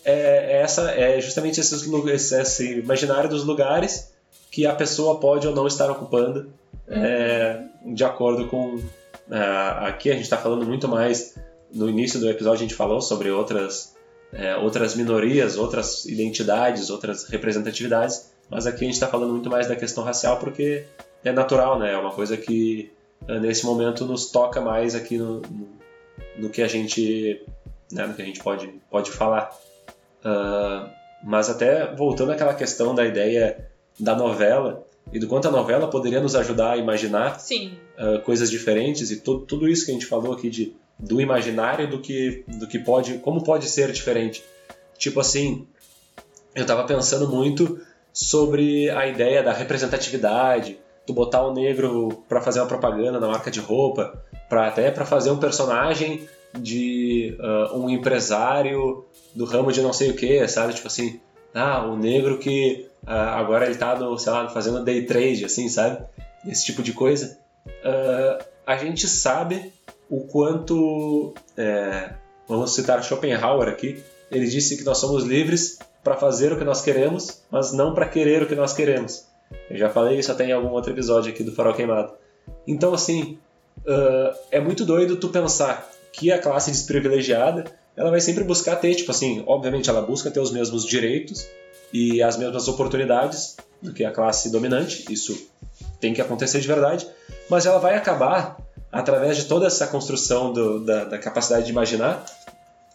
é, 0.05 0.13
é, 0.13 0.63
essa 0.63 0.91
é 0.91 1.21
justamente 1.21 1.61
esses, 1.61 1.83
esse, 1.83 2.35
esse 2.41 2.79
imaginário 2.79 3.29
dos 3.29 3.45
lugares 3.45 4.13
que 4.51 4.67
a 4.67 4.75
pessoa 4.75 5.21
pode 5.21 5.47
ou 5.47 5.55
não 5.55 5.67
estar 5.67 5.91
ocupando 5.91 6.51
é, 6.89 7.63
de 7.87 8.05
acordo 8.05 8.47
com 8.49 8.75
uh, 8.75 9.85
aqui 9.87 10.11
a 10.11 10.15
gente 10.15 10.25
está 10.25 10.37
falando 10.37 10.67
muito 10.67 10.87
mais 10.87 11.35
no 11.75 11.91
início 11.91 12.21
do 12.21 12.31
episódio 12.31 12.61
a 12.61 12.63
gente 12.63 12.75
falou 12.75 13.01
sobre 13.01 13.31
outras, 13.31 13.97
é, 14.33 14.57
outras 14.57 14.95
minorias, 14.95 15.59
outras 15.59 16.05
identidades, 16.07 16.89
outras 16.89 17.25
representatividades, 17.25 18.31
mas 18.49 18.67
aqui 18.67 18.85
a 18.85 18.87
gente 18.87 18.95
está 18.95 19.09
falando 19.09 19.33
muito 19.33 19.51
mais 19.51 19.67
da 19.67 19.75
questão 19.75 20.05
racial 20.05 20.39
porque 20.39 20.85
é 21.25 21.33
natural, 21.33 21.79
né? 21.79 21.93
É 21.93 21.99
uma 21.99 22.13
coisa 22.13 22.37
que 22.37 22.93
é, 23.27 23.41
nesse 23.41 23.67
momento 23.67 24.05
nos 24.05 24.31
toca 24.31 24.61
mais 24.61 24.95
aqui 24.95 25.19
no, 25.19 25.41
no, 25.41 25.69
no 26.39 26.51
que 26.51 26.63
a 26.63 26.69
gente, 26.69 27.43
né, 27.91 28.07
no 28.07 28.15
que 28.15 28.23
a 28.23 28.25
gente 28.25 28.41
pode, 28.41 28.69
pode 28.89 29.11
falar. 29.11 29.51
Uh, 30.21 30.89
mas 31.25 31.51
até 31.51 31.95
voltando 31.95 32.33
àquela 32.33 32.55
questão 32.55 32.95
da 32.95 33.05
ideia 33.05 33.69
da 33.99 34.15
novela 34.15 34.87
e 35.13 35.19
do 35.19 35.27
quanto 35.27 35.49
a 35.49 35.51
novela 35.51 35.89
poderia 35.89 36.21
nos 36.21 36.35
ajudar 36.37 36.73
a 36.73 36.77
imaginar 36.77 37.41
uh, 37.99 38.21
coisas 38.21 38.51
diferentes 38.51 39.11
e 39.11 39.21
tudo, 39.21 39.45
tudo 39.45 39.69
isso 39.69 39.85
que 39.85 39.91
a 39.91 39.95
gente 39.95 40.07
falou 40.07 40.33
aqui 40.33 40.49
de 40.49 40.77
do 40.99 41.21
imaginário 41.21 41.89
do 41.89 42.01
que 42.01 42.45
do 42.47 42.67
que 42.67 42.79
pode 42.79 43.19
como 43.19 43.43
pode 43.43 43.69
ser 43.69 43.91
diferente. 43.93 44.45
Tipo 44.99 45.21
assim 45.21 45.67
eu 46.55 46.65
tava 46.65 46.85
pensando 46.85 47.29
muito 47.29 47.81
sobre 48.13 48.89
a 48.91 49.07
ideia 49.07 49.43
da 49.43 49.53
representatividade 49.53 50.79
tu 51.07 51.13
botar 51.13 51.43
o 51.43 51.51
um 51.51 51.55
negro 51.55 52.25
para 52.29 52.41
fazer 52.41 52.61
uma 52.61 52.67
propaganda 52.67 53.21
na 53.21 53.27
marca 53.27 53.51
de 53.51 53.61
roupa 53.61 54.23
para 54.49 54.69
até 54.69 54.91
para 54.91 55.05
fazer 55.05 55.31
um 55.31 55.39
personagem 55.39 56.29
de 56.59 57.37
uh, 57.41 57.77
um 57.77 57.91
empresário 57.91 59.05
do 59.35 59.45
ramo 59.45 59.73
de 59.73 59.83
não 59.83 59.93
sei 59.93 60.11
o 60.11 60.15
que 60.15 60.47
sabe? 60.49 60.75
Tipo 60.75 60.87
assim 60.87 61.21
ah 61.53 61.85
o 61.85 61.97
negro 61.97 62.39
que 62.39 62.89
uh, 63.03 63.11
agora 63.11 63.67
ele 63.67 63.75
tá 63.75 63.97
no 63.97 64.17
sei 64.19 64.33
lá 64.33 64.49
fazendo 64.49 64.85
day 64.85 65.05
trade 65.05 65.45
assim 65.45 65.69
sabe? 65.69 66.05
Esse 66.47 66.65
tipo 66.65 66.83
de 66.83 66.93
coisa. 66.93 67.39
Uh, 67.67 68.45
a 68.67 68.77
gente 68.77 69.09
sabe 69.09 69.73
o 70.15 70.27
quanto. 70.29 71.35
É, 71.57 72.11
vamos 72.49 72.75
citar 72.75 73.03
Schopenhauer 73.03 73.69
aqui. 73.69 74.03
Ele 74.31 74.47
disse 74.47 74.77
que 74.77 74.85
nós 74.85 74.99
somos 74.99 75.25
livres 75.25 75.79
para 76.03 76.17
fazer 76.17 76.53
o 76.53 76.59
que 76.59 76.65
nós 76.65 76.83
queremos, 76.83 77.43
mas 77.51 77.73
não 77.73 77.95
para 77.95 78.09
querer 78.09 78.43
o 78.43 78.47
que 78.47 78.55
nós 78.55 78.73
queremos. 78.73 79.27
Eu 79.71 79.77
já 79.77 79.91
falei 79.91 80.19
isso 80.19 80.31
até 80.31 80.47
em 80.47 80.53
algum 80.53 80.71
outro 80.71 80.93
episódio 80.93 81.33
aqui 81.33 81.43
do 81.43 81.53
Farol 81.53 81.75
Queimado. 81.75 82.13
Então, 82.67 82.93
assim, 82.93 83.39
uh, 83.81 84.37
é 84.51 84.61
muito 84.61 84.85
doido 84.85 85.17
tu 85.17 85.29
pensar 85.29 85.91
que 86.13 86.31
a 86.31 86.39
classe 86.39 86.71
desprivilegiada 86.71 87.65
ela 87.97 88.11
vai 88.11 88.21
sempre 88.21 88.45
buscar 88.45 88.77
ter, 88.77 88.95
tipo 88.95 89.11
assim, 89.11 89.43
obviamente 89.47 89.89
ela 89.89 90.03
busca 90.03 90.31
ter 90.31 90.41
os 90.41 90.51
mesmos 90.51 90.85
direitos 90.85 91.47
e 91.93 92.23
as 92.23 92.37
mesmas 92.37 92.67
oportunidades 92.67 93.57
do 93.81 93.93
que 93.93 94.05
a 94.05 94.11
classe 94.11 94.51
dominante, 94.51 95.05
isso 95.13 95.49
tem 96.01 96.13
que 96.13 96.21
acontecer 96.21 96.61
de 96.61 96.67
verdade, 96.67 97.07
mas 97.49 97.67
ela 97.67 97.79
vai 97.79 97.95
acabar, 97.95 98.59
através 98.95 99.37
de 99.37 99.45
toda 99.47 99.67
essa 99.67 99.89
construção 99.89 100.53
do, 100.53 100.85
da, 100.85 101.05
da, 101.05 101.19
capacidade 101.19 101.67
de 101.67 101.73
imaginar, 101.73 102.25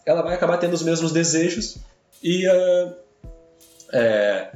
ela 0.06 0.22
vai 0.22 0.34
acabar 0.34 0.56
tendo 0.56 0.72
os 0.72 0.82
mesmos 0.82 1.12
desejos 1.12 1.76
e, 2.22 2.48
uh, 2.48 2.94
é, 3.92 4.50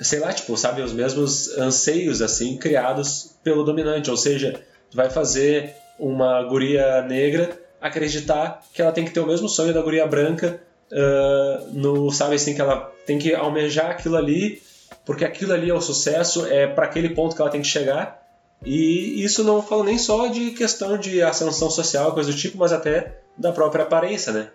sei 0.00 0.20
lá, 0.20 0.32
tipo, 0.32 0.56
sabe, 0.56 0.80
os 0.80 0.92
mesmos 0.92 1.56
anseios, 1.58 2.22
assim, 2.22 2.56
criados 2.56 3.36
pelo 3.44 3.62
dominante, 3.62 4.10
ou 4.10 4.16
seja, 4.16 4.58
vai 4.92 5.10
fazer 5.10 5.74
uma 5.98 6.42
guria 6.44 7.02
negra 7.02 7.60
acreditar 7.78 8.62
que 8.72 8.80
ela 8.80 8.90
tem 8.90 9.04
que 9.04 9.10
ter 9.10 9.20
o 9.20 9.26
mesmo 9.26 9.48
sonho 9.48 9.74
da 9.74 9.82
guria 9.82 10.06
branca, 10.06 10.60
uh, 10.90 11.70
no, 11.72 12.10
sabe 12.10 12.36
assim, 12.36 12.54
que 12.54 12.60
ela 12.60 12.90
tem 13.04 13.18
que 13.18 13.34
almejar 13.34 13.90
aquilo 13.90 14.16
ali, 14.16 14.62
porque 15.04 15.26
aquilo 15.26 15.52
ali 15.52 15.68
é 15.68 15.74
o 15.74 15.80
sucesso, 15.80 16.46
é 16.46 16.66
para 16.66 16.86
aquele 16.86 17.10
ponto 17.10 17.36
que 17.36 17.42
ela 17.42 17.50
tem 17.50 17.60
que 17.60 17.68
chegar. 17.68 18.23
E 18.64 19.22
isso 19.22 19.44
não 19.44 19.62
falo 19.62 19.84
nem 19.84 19.98
só 19.98 20.26
de 20.26 20.52
questão 20.52 20.96
de 20.96 21.20
ascensão 21.22 21.70
social, 21.70 22.12
coisa 22.12 22.32
do 22.32 22.36
tipo, 22.36 22.56
mas 22.56 22.72
até 22.72 23.18
da 23.36 23.52
própria 23.52 23.84
aparência, 23.84 24.32
né? 24.32 24.50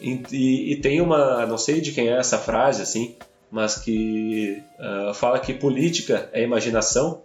E, 0.00 0.22
e, 0.32 0.72
e 0.72 0.76
tem 0.76 1.00
uma, 1.00 1.44
não 1.46 1.58
sei 1.58 1.80
de 1.80 1.92
quem 1.92 2.08
é 2.08 2.18
essa 2.18 2.38
frase, 2.38 2.80
assim, 2.80 3.16
mas 3.50 3.76
que 3.76 4.62
uh, 4.78 5.12
fala 5.12 5.38
que 5.38 5.52
política 5.52 6.30
é 6.32 6.42
imaginação 6.42 7.22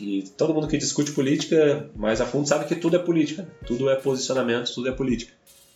e 0.00 0.22
todo 0.36 0.52
mundo 0.52 0.66
que 0.66 0.76
discute 0.76 1.12
política 1.12 1.88
mais 1.94 2.20
a 2.20 2.26
fundo 2.26 2.48
sabe 2.48 2.64
que 2.64 2.74
tudo 2.74 2.96
é 2.96 2.98
política, 2.98 3.46
tudo 3.66 3.88
é 3.88 3.94
posicionamento, 3.94 4.74
tudo 4.74 4.88
é 4.88 4.92
política. 4.92 5.32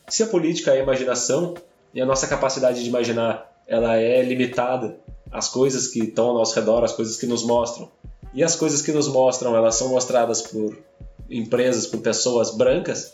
Se 0.08 0.22
a 0.24 0.26
política 0.26 0.74
é 0.74 0.82
imaginação 0.82 1.54
e 1.94 2.00
a 2.00 2.06
nossa 2.06 2.26
capacidade 2.26 2.82
de 2.82 2.88
imaginar 2.88 3.48
ela 3.66 3.96
é 3.96 4.20
limitada 4.22 4.98
às 5.30 5.48
coisas 5.48 5.86
que 5.86 6.00
estão 6.00 6.30
ao 6.30 6.34
nosso 6.34 6.56
redor, 6.56 6.82
às 6.82 6.92
coisas 6.92 7.16
que 7.16 7.26
nos 7.26 7.44
mostram, 7.44 7.88
e 8.33 8.43
as 8.43 8.57
coisas 8.57 8.83
que 8.83 8.93
nos 8.93 9.09
mostram 9.09 9.57
elas 9.57 9.74
são 9.74 9.89
mostradas 9.89 10.43
por 10.43 10.76
empresas, 11.28 11.87
por 11.87 12.01
pessoas 12.01 12.57
brancas, 12.57 13.12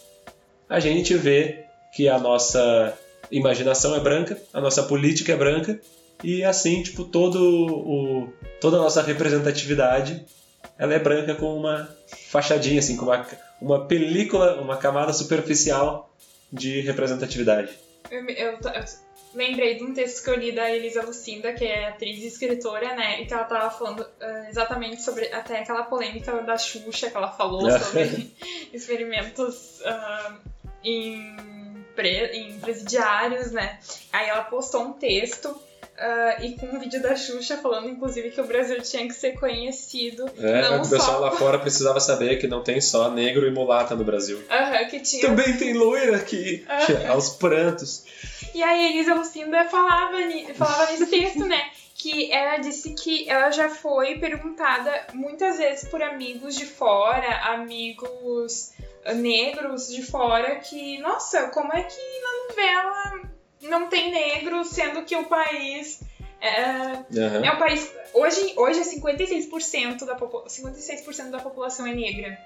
a 0.69 0.81
gente 0.81 1.14
vê 1.14 1.64
que 1.95 2.09
a 2.09 2.19
nossa 2.19 2.97
imaginação 3.31 3.95
é 3.95 4.01
branca, 4.01 4.41
a 4.53 4.61
nossa 4.61 4.83
política 4.83 5.33
é 5.33 5.37
branca 5.37 5.81
e 6.23 6.45
assim 6.45 6.83
tipo 6.83 7.05
todo 7.05 7.39
o, 7.39 8.33
toda 8.61 8.77
a 8.77 8.81
nossa 8.81 9.03
representatividade 9.03 10.25
ela 10.79 10.95
é 10.95 10.99
branca 10.99 11.35
com 11.35 11.57
uma 11.57 11.89
fachadinha, 12.07 12.81
assim, 12.81 12.97
com 12.97 13.07
uma, 13.07 13.27
uma 13.61 13.87
película, 13.87 14.61
uma 14.61 14.77
camada 14.77 15.12
superficial 15.12 16.11
de 16.53 16.81
representatividade. 16.81 17.71
Eu, 18.11 18.29
eu, 18.29 18.59
eu, 18.61 18.85
lembrei 19.37 19.74
de 19.74 19.84
um 19.84 19.93
texto 19.93 20.24
que 20.24 20.30
eu 20.30 20.34
li 20.34 20.51
da 20.51 20.70
Elisa 20.70 21.03
Lucinda, 21.03 21.53
que 21.53 21.64
é 21.64 21.89
atriz 21.89 22.22
e 22.22 22.26
escritora, 22.26 22.95
né? 22.97 23.20
E 23.20 23.26
que 23.26 23.34
ela 23.34 23.45
tava 23.45 23.70
falando 23.70 24.01
uh, 24.01 24.49
exatamente 24.49 25.03
sobre 25.03 25.26
até 25.26 25.61
aquela 25.61 25.84
polêmica 25.84 26.32
da 26.43 26.57
Xuxa 26.57 27.11
que 27.11 27.16
ela 27.16 27.30
falou 27.30 27.70
sobre 27.78 28.34
experimentos 28.72 29.80
uh, 29.82 30.34
em, 30.82 31.84
pre, 31.95 32.26
em 32.32 32.59
presidiários, 32.59 33.53
né? 33.53 33.78
Aí 34.11 34.28
ela 34.28 34.45
postou 34.45 34.82
um 34.82 34.93
texto 34.95 35.55
Uh, 35.97 36.45
e 36.45 36.53
com 36.57 36.66
um 36.66 36.78
vídeo 36.78 37.01
da 37.01 37.16
Xuxa 37.16 37.57
falando, 37.57 37.89
inclusive, 37.89 38.30
que 38.30 38.39
o 38.39 38.45
Brasil 38.45 38.82
tinha 38.82 39.07
que 39.09 39.14
ser 39.14 39.32
conhecido. 39.32 40.26
É, 40.37 40.68
não 40.68 40.82
o 40.82 40.89
pessoal 40.91 41.22
lá 41.22 41.30
fora 41.39 41.59
precisava 41.59 41.99
saber 42.01 42.37
que 42.37 42.47
não 42.47 42.62
tem 42.62 42.82
só 42.82 43.11
negro 43.11 43.47
e 43.47 43.51
mulata 43.51 43.97
no 43.97 44.05
Brasil. 44.05 44.37
Uhum, 44.37 44.89
que 44.91 45.01
tinha... 45.01 45.22
Também 45.22 45.57
tem 45.57 45.72
loira 45.72 46.18
aqui, 46.18 46.66
uhum. 46.68 47.12
aos 47.12 47.30
prantos. 47.30 48.05
E 48.57 48.63
aí 48.63 48.87
a 48.87 48.91
Elisa 48.91 49.15
Lucinda 49.15 49.67
falava, 49.67 50.17
falava 50.55 50.91
nesse 50.91 51.07
texto, 51.13 51.45
né? 51.45 51.71
Que 51.95 52.33
ela 52.33 52.57
disse 52.57 52.95
que 52.95 53.29
ela 53.29 53.51
já 53.51 53.69
foi 53.69 54.19
perguntada 54.19 55.09
muitas 55.13 55.59
vezes 55.59 55.87
por 55.91 56.03
amigos 56.03 56.57
de 56.57 56.65
fora, 56.65 57.53
amigos 57.53 58.73
negros 59.15 59.89
de 59.89 60.03
fora, 60.03 60.57
que, 60.57 60.97
nossa, 61.01 61.49
como 61.49 61.71
é 61.75 61.83
que 61.83 62.01
na 62.23 62.49
novela 62.49 63.31
não 63.61 63.89
tem 63.89 64.11
negro, 64.11 64.65
sendo 64.65 65.03
que 65.03 65.15
o 65.15 65.25
país 65.25 66.01
é, 66.41 67.05
uhum. 67.11 67.45
é 67.45 67.53
um 67.53 67.59
país. 67.59 67.93
Hoje, 68.15 68.55
hoje 68.57 68.81
é 68.81 68.85
56% 68.85 70.07
da, 70.07 70.17
56 70.49 71.31
da 71.31 71.41
população 71.41 71.87
é 71.87 71.95
negra. 71.95 72.39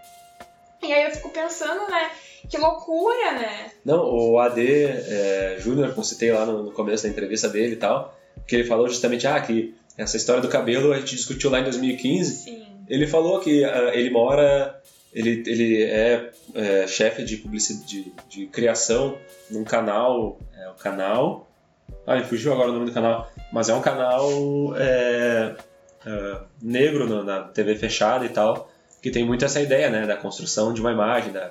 E 0.82 0.92
aí 0.92 1.04
eu 1.04 1.10
fico 1.10 1.30
pensando, 1.30 1.88
né? 1.90 2.10
Que 2.48 2.58
loucura, 2.58 3.32
né? 3.32 3.70
Não, 3.84 4.02
o 4.04 4.38
AD 4.38 4.84
é, 4.84 5.56
Júnior, 5.60 5.92
que 5.92 6.00
eu 6.00 6.04
citei 6.04 6.32
lá 6.32 6.46
no, 6.46 6.64
no, 6.64 6.72
começo 6.72 7.02
da 7.04 7.08
entrevista 7.08 7.48
dele 7.48 7.74
e 7.74 7.76
tal, 7.76 8.18
que 8.46 8.56
ele 8.56 8.64
falou 8.64 8.88
justamente, 8.88 9.26
ah, 9.26 9.40
que 9.40 9.74
essa 9.96 10.16
história 10.16 10.40
do 10.40 10.48
cabelo 10.48 10.92
a 10.92 10.98
gente 10.98 11.16
discutiu 11.16 11.50
lá 11.50 11.60
em 11.60 11.64
2015. 11.64 12.44
Sim. 12.44 12.66
Ele 12.88 13.06
falou 13.06 13.40
que 13.40 13.64
uh, 13.64 13.88
ele 13.92 14.10
mora, 14.10 14.80
ele, 15.12 15.42
ele 15.46 15.82
é, 15.84 16.30
é 16.54 16.86
chefe 16.86 17.22
de 17.22 17.36
publicidade, 17.36 17.86
de, 17.86 18.12
de 18.28 18.46
criação 18.46 19.16
num 19.50 19.62
canal 19.62 20.38
o 20.70 20.74
canal. 20.82 21.48
Ah, 22.06 22.16
me 22.16 22.24
fugiu 22.24 22.52
agora 22.52 22.70
o 22.70 22.72
nome 22.72 22.86
do 22.86 22.92
canal. 22.92 23.30
Mas 23.52 23.68
é 23.68 23.74
um 23.74 23.80
canal 23.80 24.28
é, 24.76 25.54
é, 26.06 26.40
negro 26.62 27.08
na, 27.08 27.22
na, 27.22 27.48
TV 27.48 27.76
fechada 27.76 28.24
e 28.24 28.28
tal, 28.28 28.69
que 29.02 29.10
tem 29.10 29.24
muito 29.24 29.44
essa 29.44 29.60
ideia, 29.60 29.90
né? 29.90 30.06
Da 30.06 30.16
construção 30.16 30.72
de 30.72 30.80
uma 30.80 30.92
imagem, 30.92 31.32
da, 31.32 31.50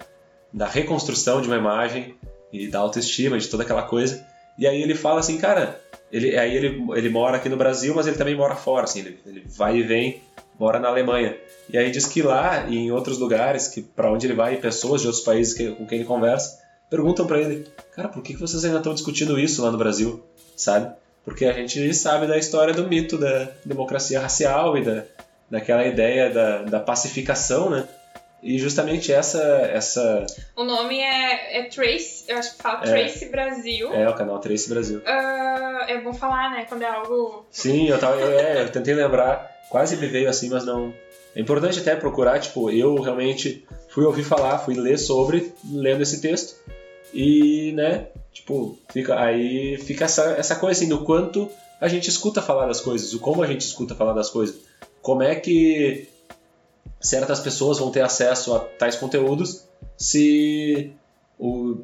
da 0.51 0.67
reconstrução 0.67 1.41
de 1.41 1.47
uma 1.47 1.57
imagem 1.57 2.15
e 2.51 2.67
da 2.67 2.79
autoestima, 2.79 3.37
de 3.37 3.47
toda 3.47 3.63
aquela 3.63 3.83
coisa. 3.83 4.25
E 4.57 4.67
aí 4.67 4.81
ele 4.81 4.95
fala 4.95 5.19
assim, 5.19 5.37
cara, 5.37 5.79
ele, 6.11 6.37
aí 6.37 6.55
ele, 6.55 6.83
ele 6.95 7.09
mora 7.09 7.37
aqui 7.37 7.47
no 7.47 7.57
Brasil, 7.57 7.93
mas 7.95 8.07
ele 8.07 8.17
também 8.17 8.35
mora 8.35 8.55
fora, 8.55 8.83
assim, 8.83 8.99
ele, 8.99 9.19
ele 9.25 9.43
vai 9.47 9.77
e 9.77 9.83
vem, 9.83 10.21
mora 10.59 10.79
na 10.79 10.89
Alemanha. 10.89 11.37
E 11.69 11.77
aí 11.77 11.89
diz 11.91 12.05
que 12.05 12.21
lá 12.21 12.65
e 12.67 12.77
em 12.77 12.91
outros 12.91 13.17
lugares, 13.17 13.67
que 13.67 13.81
para 13.81 14.11
onde 14.11 14.27
ele 14.27 14.33
vai, 14.33 14.57
pessoas 14.57 15.01
de 15.01 15.07
outros 15.07 15.23
países 15.23 15.53
que, 15.53 15.71
com 15.71 15.85
quem 15.85 15.99
ele 15.99 16.07
conversa, 16.07 16.59
perguntam 16.89 17.25
para 17.25 17.39
ele, 17.39 17.67
cara, 17.95 18.09
por 18.09 18.21
que 18.23 18.35
vocês 18.35 18.65
ainda 18.65 18.79
estão 18.79 18.93
discutindo 18.93 19.39
isso 19.39 19.61
lá 19.61 19.71
no 19.71 19.77
Brasil, 19.77 20.23
sabe? 20.55 20.93
Porque 21.23 21.45
a 21.45 21.53
gente 21.53 21.93
sabe 21.93 22.25
da 22.25 22.37
história 22.37 22.73
do 22.73 22.87
mito 22.87 23.17
da 23.17 23.49
democracia 23.63 24.19
racial 24.19 24.77
e 24.77 24.83
da, 24.83 25.05
daquela 25.49 25.85
ideia 25.85 26.29
da, 26.29 26.61
da 26.63 26.79
pacificação, 26.79 27.69
né? 27.69 27.87
E 28.41 28.57
justamente 28.57 29.11
essa. 29.11 29.41
essa... 29.73 30.25
O 30.55 30.63
nome 30.63 30.97
é, 30.99 31.59
é 31.59 31.63
Trace, 31.65 32.23
eu 32.27 32.37
acho 32.37 32.55
que 32.55 32.63
fala 32.63 32.85
é, 32.85 32.89
Trace 32.89 33.25
Brasil. 33.25 33.93
É, 33.93 34.07
o 34.07 34.13
canal 34.13 34.39
Trace 34.39 34.69
Brasil. 34.69 34.99
Uh, 34.99 35.83
é 35.87 35.99
bom 36.01 36.13
falar, 36.13 36.51
né? 36.51 36.65
Quando 36.67 36.83
é 36.83 36.87
algo. 36.87 37.45
Sim, 37.51 37.89
eu, 37.89 37.99
tava, 37.99 38.15
eu, 38.15 38.39
é, 38.39 38.63
eu 38.63 38.71
tentei 38.71 38.93
lembrar, 38.93 39.49
quase 39.69 39.97
me 39.97 40.07
veio 40.07 40.29
assim, 40.29 40.49
mas 40.49 40.65
não. 40.65 40.93
É 41.35 41.41
importante 41.41 41.79
até 41.79 41.95
procurar, 41.95 42.39
tipo, 42.39 42.71
eu 42.71 42.95
realmente 43.01 43.67
fui 43.89 44.05
ouvir 44.05 44.23
falar, 44.23 44.59
fui 44.59 44.73
ler 44.73 44.97
sobre, 44.97 45.53
lendo 45.69 46.01
esse 46.01 46.21
texto. 46.21 46.55
E, 47.13 47.73
né, 47.73 48.07
tipo, 48.31 48.77
fica, 48.91 49.19
aí 49.19 49.77
fica 49.77 50.05
essa, 50.05 50.35
essa 50.37 50.55
coisa 50.55 50.79
assim 50.79 50.89
do 50.89 51.03
quanto 51.03 51.49
a 51.81 51.87
gente 51.87 52.09
escuta 52.09 52.41
falar 52.41 52.67
das 52.67 52.81
coisas, 52.81 53.13
o 53.13 53.19
como 53.19 53.41
a 53.41 53.47
gente 53.47 53.61
escuta 53.61 53.95
falar 53.95 54.13
das 54.13 54.29
coisas. 54.29 54.68
Como 55.01 55.23
é 55.23 55.35
que 55.35 56.07
certas 56.99 57.39
pessoas 57.39 57.79
vão 57.79 57.91
ter 57.91 58.01
acesso 58.01 58.53
a 58.55 58.59
tais 58.59 58.95
conteúdos 58.95 59.63
se 59.97 60.93
o 61.37 61.77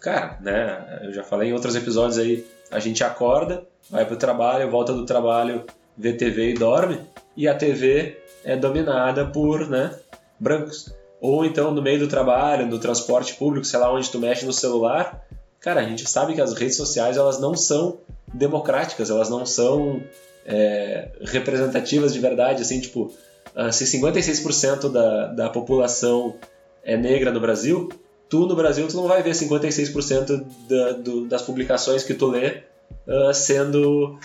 cara, 0.00 0.38
né, 0.40 1.00
eu 1.04 1.12
já 1.12 1.22
falei 1.22 1.48
em 1.48 1.52
outros 1.52 1.74
episódios 1.74 2.18
aí, 2.18 2.46
a 2.70 2.78
gente 2.78 3.02
acorda, 3.02 3.64
vai 3.90 4.04
pro 4.04 4.16
trabalho, 4.16 4.70
volta 4.70 4.92
do 4.92 5.06
trabalho, 5.06 5.64
vê 5.96 6.12
TV 6.12 6.50
e 6.50 6.54
dorme, 6.54 7.00
e 7.36 7.48
a 7.48 7.54
TV 7.54 8.20
é 8.44 8.56
dominada 8.56 9.24
por, 9.26 9.68
né, 9.68 9.98
brancos. 10.38 10.92
Ou 11.20 11.44
então 11.44 11.70
no 11.70 11.80
meio 11.80 12.00
do 12.00 12.08
trabalho, 12.08 12.66
no 12.66 12.78
transporte 12.78 13.34
público, 13.34 13.64
sei 13.64 13.78
lá 13.78 13.92
onde 13.92 14.10
tu 14.10 14.18
mexe 14.18 14.44
no 14.44 14.52
celular, 14.52 15.24
cara, 15.60 15.80
a 15.80 15.84
gente 15.84 16.08
sabe 16.08 16.34
que 16.34 16.40
as 16.40 16.52
redes 16.52 16.76
sociais 16.76 17.16
elas 17.16 17.40
não 17.40 17.54
são 17.54 17.98
democráticas, 18.32 19.08
elas 19.08 19.30
não 19.30 19.46
são 19.46 20.02
é, 20.46 21.08
representativas 21.20 22.12
de 22.12 22.18
verdade, 22.18 22.62
assim, 22.62 22.80
tipo, 22.80 23.12
ah, 23.54 23.70
se 23.70 23.84
56% 23.84 24.90
da, 24.90 25.26
da 25.26 25.50
população 25.50 26.36
é 26.82 26.96
negra 26.96 27.30
no 27.30 27.40
Brasil, 27.40 27.88
tu 28.28 28.46
no 28.46 28.56
Brasil 28.56 28.88
tu 28.88 28.96
não 28.96 29.06
vai 29.06 29.22
ver 29.22 29.32
56% 29.32 30.44
da, 30.68 30.92
do, 30.92 31.26
das 31.26 31.42
publicações 31.42 32.02
que 32.02 32.14
tu 32.14 32.26
lê 32.28 32.62
uh, 33.06 33.32
sendo 33.34 34.18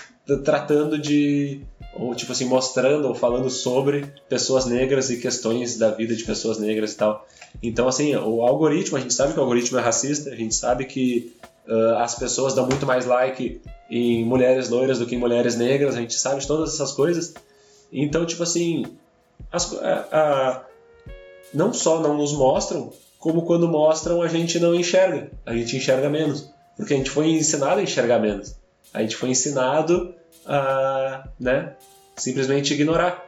tratando 0.46 0.98
de 0.98 1.62
ou 1.94 2.16
tipo 2.16 2.32
assim 2.32 2.46
mostrando 2.46 3.08
ou 3.08 3.16
falando 3.16 3.50
sobre 3.50 4.06
pessoas 4.30 4.66
negras 4.66 5.10
e 5.10 5.18
questões 5.18 5.78
da 5.78 5.92
vida 5.92 6.16
de 6.16 6.24
pessoas 6.24 6.58
negras 6.58 6.94
e 6.94 6.98
tal. 6.98 7.28
Então 7.62 7.88
assim, 7.88 8.16
o 8.16 8.42
algoritmo, 8.42 8.98
a 8.98 9.02
gente 9.02 9.14
sabe 9.14 9.34
que 9.34 9.40
o 9.40 9.42
algoritmo 9.42 9.78
é 9.78 9.82
racista, 9.82 10.30
a 10.30 10.36
gente 10.36 10.56
sabe 10.56 10.86
que 10.86 11.36
uh, 11.68 11.98
as 11.98 12.16
pessoas 12.16 12.54
dão 12.54 12.66
muito 12.66 12.86
mais 12.86 13.06
like 13.06 13.62
em 13.90 14.26
mulheres 14.26 14.70
loiras 14.70 15.00
do 15.00 15.06
que 15.06 15.16
em 15.16 15.20
mulheres 15.20 15.56
negras, 15.56 15.96
a 15.96 16.02
gente 16.02 16.14
sabe 16.16 16.42
de 16.42 16.48
todas 16.48 16.74
essas 16.74 16.92
coisas. 16.92 17.34
Então, 17.92 18.26
tipo 18.26 18.44
assim, 18.44 18.86
as, 19.52 19.74
a, 19.82 20.66
não 21.54 21.74
só 21.74 22.00
não 22.00 22.18
nos 22.18 22.34
mostram, 22.34 22.92
como 23.20 23.44
quando 23.44 23.68
mostram 23.68 24.22
a 24.22 24.28
gente 24.28 24.60
não 24.60 24.76
enxerga, 24.76 25.32
a 25.46 25.54
gente 25.54 25.78
enxerga 25.78 26.10
menos. 26.10 26.50
Porque 26.76 26.94
a 26.94 26.98
gente 26.98 27.10
foi 27.10 27.30
ensinado 27.30 27.80
a 27.80 27.84
enxergar 27.84 28.20
menos. 28.20 28.56
A 28.94 29.02
gente 29.02 29.16
foi 29.16 29.30
ensinado 29.30 30.14
a, 30.46 31.28
né, 31.40 31.76
simplesmente 32.16 32.74
ignorar. 32.74 33.26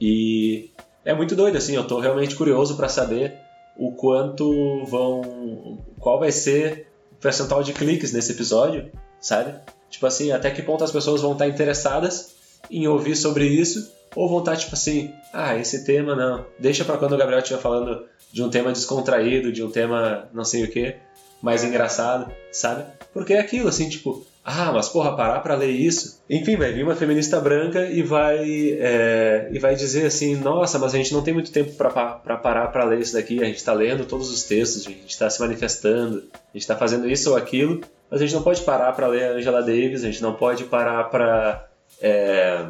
E 0.00 0.70
é 1.04 1.14
muito 1.14 1.36
doido, 1.36 1.56
assim, 1.56 1.76
eu 1.76 1.86
tô 1.86 2.00
realmente 2.00 2.34
curioso 2.34 2.76
para 2.76 2.88
saber 2.88 3.34
o 3.76 3.92
quanto 3.92 4.84
vão. 4.86 5.78
qual 5.98 6.18
vai 6.18 6.32
ser 6.32 6.91
percentual 7.22 7.62
de 7.62 7.72
cliques 7.72 8.12
nesse 8.12 8.32
episódio, 8.32 8.90
sabe? 9.20 9.54
Tipo 9.88 10.06
assim, 10.06 10.32
até 10.32 10.50
que 10.50 10.60
ponto 10.60 10.84
as 10.84 10.90
pessoas 10.90 11.22
vão 11.22 11.32
estar 11.32 11.46
interessadas 11.46 12.34
em 12.70 12.86
ouvir 12.88 13.16
sobre 13.16 13.46
isso, 13.46 13.92
ou 14.14 14.28
vão 14.28 14.40
estar 14.40 14.56
tipo 14.56 14.74
assim, 14.74 15.14
ah, 15.32 15.56
esse 15.56 15.84
tema 15.84 16.14
não, 16.14 16.44
deixa 16.58 16.84
para 16.84 16.98
quando 16.98 17.12
o 17.12 17.16
Gabriel 17.16 17.40
estiver 17.40 17.60
falando 17.60 18.04
de 18.32 18.42
um 18.42 18.50
tema 18.50 18.72
descontraído, 18.72 19.52
de 19.52 19.62
um 19.62 19.70
tema 19.70 20.28
não 20.32 20.44
sei 20.44 20.64
o 20.64 20.70
que, 20.70 20.96
mais 21.40 21.64
engraçado, 21.64 22.30
sabe? 22.50 22.84
Porque 23.12 23.34
é 23.34 23.40
aquilo, 23.40 23.68
assim, 23.68 23.88
tipo, 23.88 24.26
ah, 24.44 24.72
mas 24.72 24.88
porra, 24.88 25.16
parar 25.16 25.38
pra 25.40 25.54
ler 25.54 25.70
isso. 25.70 26.20
Enfim, 26.28 26.56
vai 26.56 26.72
vir 26.72 26.82
uma 26.82 26.96
feminista 26.96 27.40
branca 27.40 27.86
e 27.86 28.02
vai, 28.02 28.40
é, 28.72 29.48
e 29.52 29.58
vai 29.60 29.76
dizer 29.76 30.06
assim: 30.06 30.34
nossa, 30.34 30.80
mas 30.80 30.92
a 30.94 30.96
gente 30.96 31.12
não 31.12 31.22
tem 31.22 31.32
muito 31.32 31.52
tempo 31.52 31.72
para 31.74 31.90
parar 32.36 32.66
para 32.68 32.84
ler 32.84 33.00
isso 33.00 33.12
daqui, 33.12 33.40
a 33.40 33.44
gente 33.44 33.56
está 33.56 33.72
lendo 33.72 34.04
todos 34.04 34.30
os 34.30 34.42
textos, 34.42 34.84
a 34.86 34.90
gente 34.90 35.10
está 35.10 35.30
se 35.30 35.40
manifestando, 35.40 36.24
a 36.32 36.52
gente 36.52 36.62
está 36.62 36.74
fazendo 36.74 37.08
isso 37.08 37.30
ou 37.30 37.36
aquilo, 37.36 37.80
mas 38.10 38.20
a 38.20 38.24
gente 38.24 38.34
não 38.34 38.42
pode 38.42 38.62
parar 38.62 38.92
para 38.94 39.06
ler 39.06 39.24
a 39.24 39.32
Angela 39.34 39.62
Davis, 39.62 40.02
a 40.02 40.06
gente 40.06 40.22
não 40.22 40.34
pode 40.34 40.64
parar 40.64 41.04
para. 41.04 41.68
É, 42.00 42.66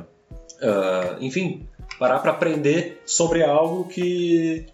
uh, 0.60 1.16
enfim, 1.20 1.66
parar 1.98 2.18
para 2.18 2.32
aprender 2.32 3.00
sobre 3.06 3.42
algo 3.42 3.88
que 3.88 4.66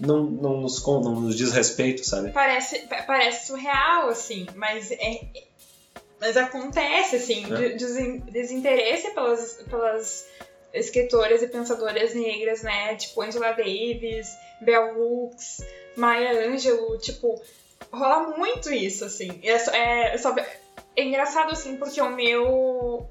não, 0.00 0.24
não, 0.24 0.60
nos, 0.60 0.84
não 0.84 1.20
nos 1.20 1.36
diz 1.36 1.52
respeito, 1.52 2.04
sabe? 2.04 2.30
Parece, 2.30 2.86
parece 3.06 3.46
surreal, 3.46 4.08
assim, 4.08 4.46
mas 4.54 4.90
é, 4.90 5.20
mas 6.20 6.36
acontece, 6.36 7.16
assim, 7.16 7.44
é. 7.52 7.68
de, 7.70 8.18
desinteresse 8.30 9.10
pelas, 9.10 9.62
pelas 9.68 10.26
escritoras 10.72 11.42
e 11.42 11.48
pensadoras 11.48 12.14
negras, 12.14 12.62
né? 12.62 12.94
Tipo 12.96 13.22
Angela 13.22 13.52
Davis, 13.52 14.28
Bell 14.60 14.98
Hooks, 14.98 15.58
Maya 15.96 16.48
Angelou, 16.48 16.98
tipo, 16.98 17.40
rola 17.92 18.36
muito 18.36 18.72
isso, 18.72 19.04
assim. 19.04 19.40
É, 19.42 19.52
é, 19.76 20.14
é, 20.14 20.18
só, 20.18 20.34
é 20.96 21.02
engraçado, 21.02 21.52
assim, 21.52 21.76
porque 21.76 22.00
o 22.00 22.10
meu. 22.10 23.10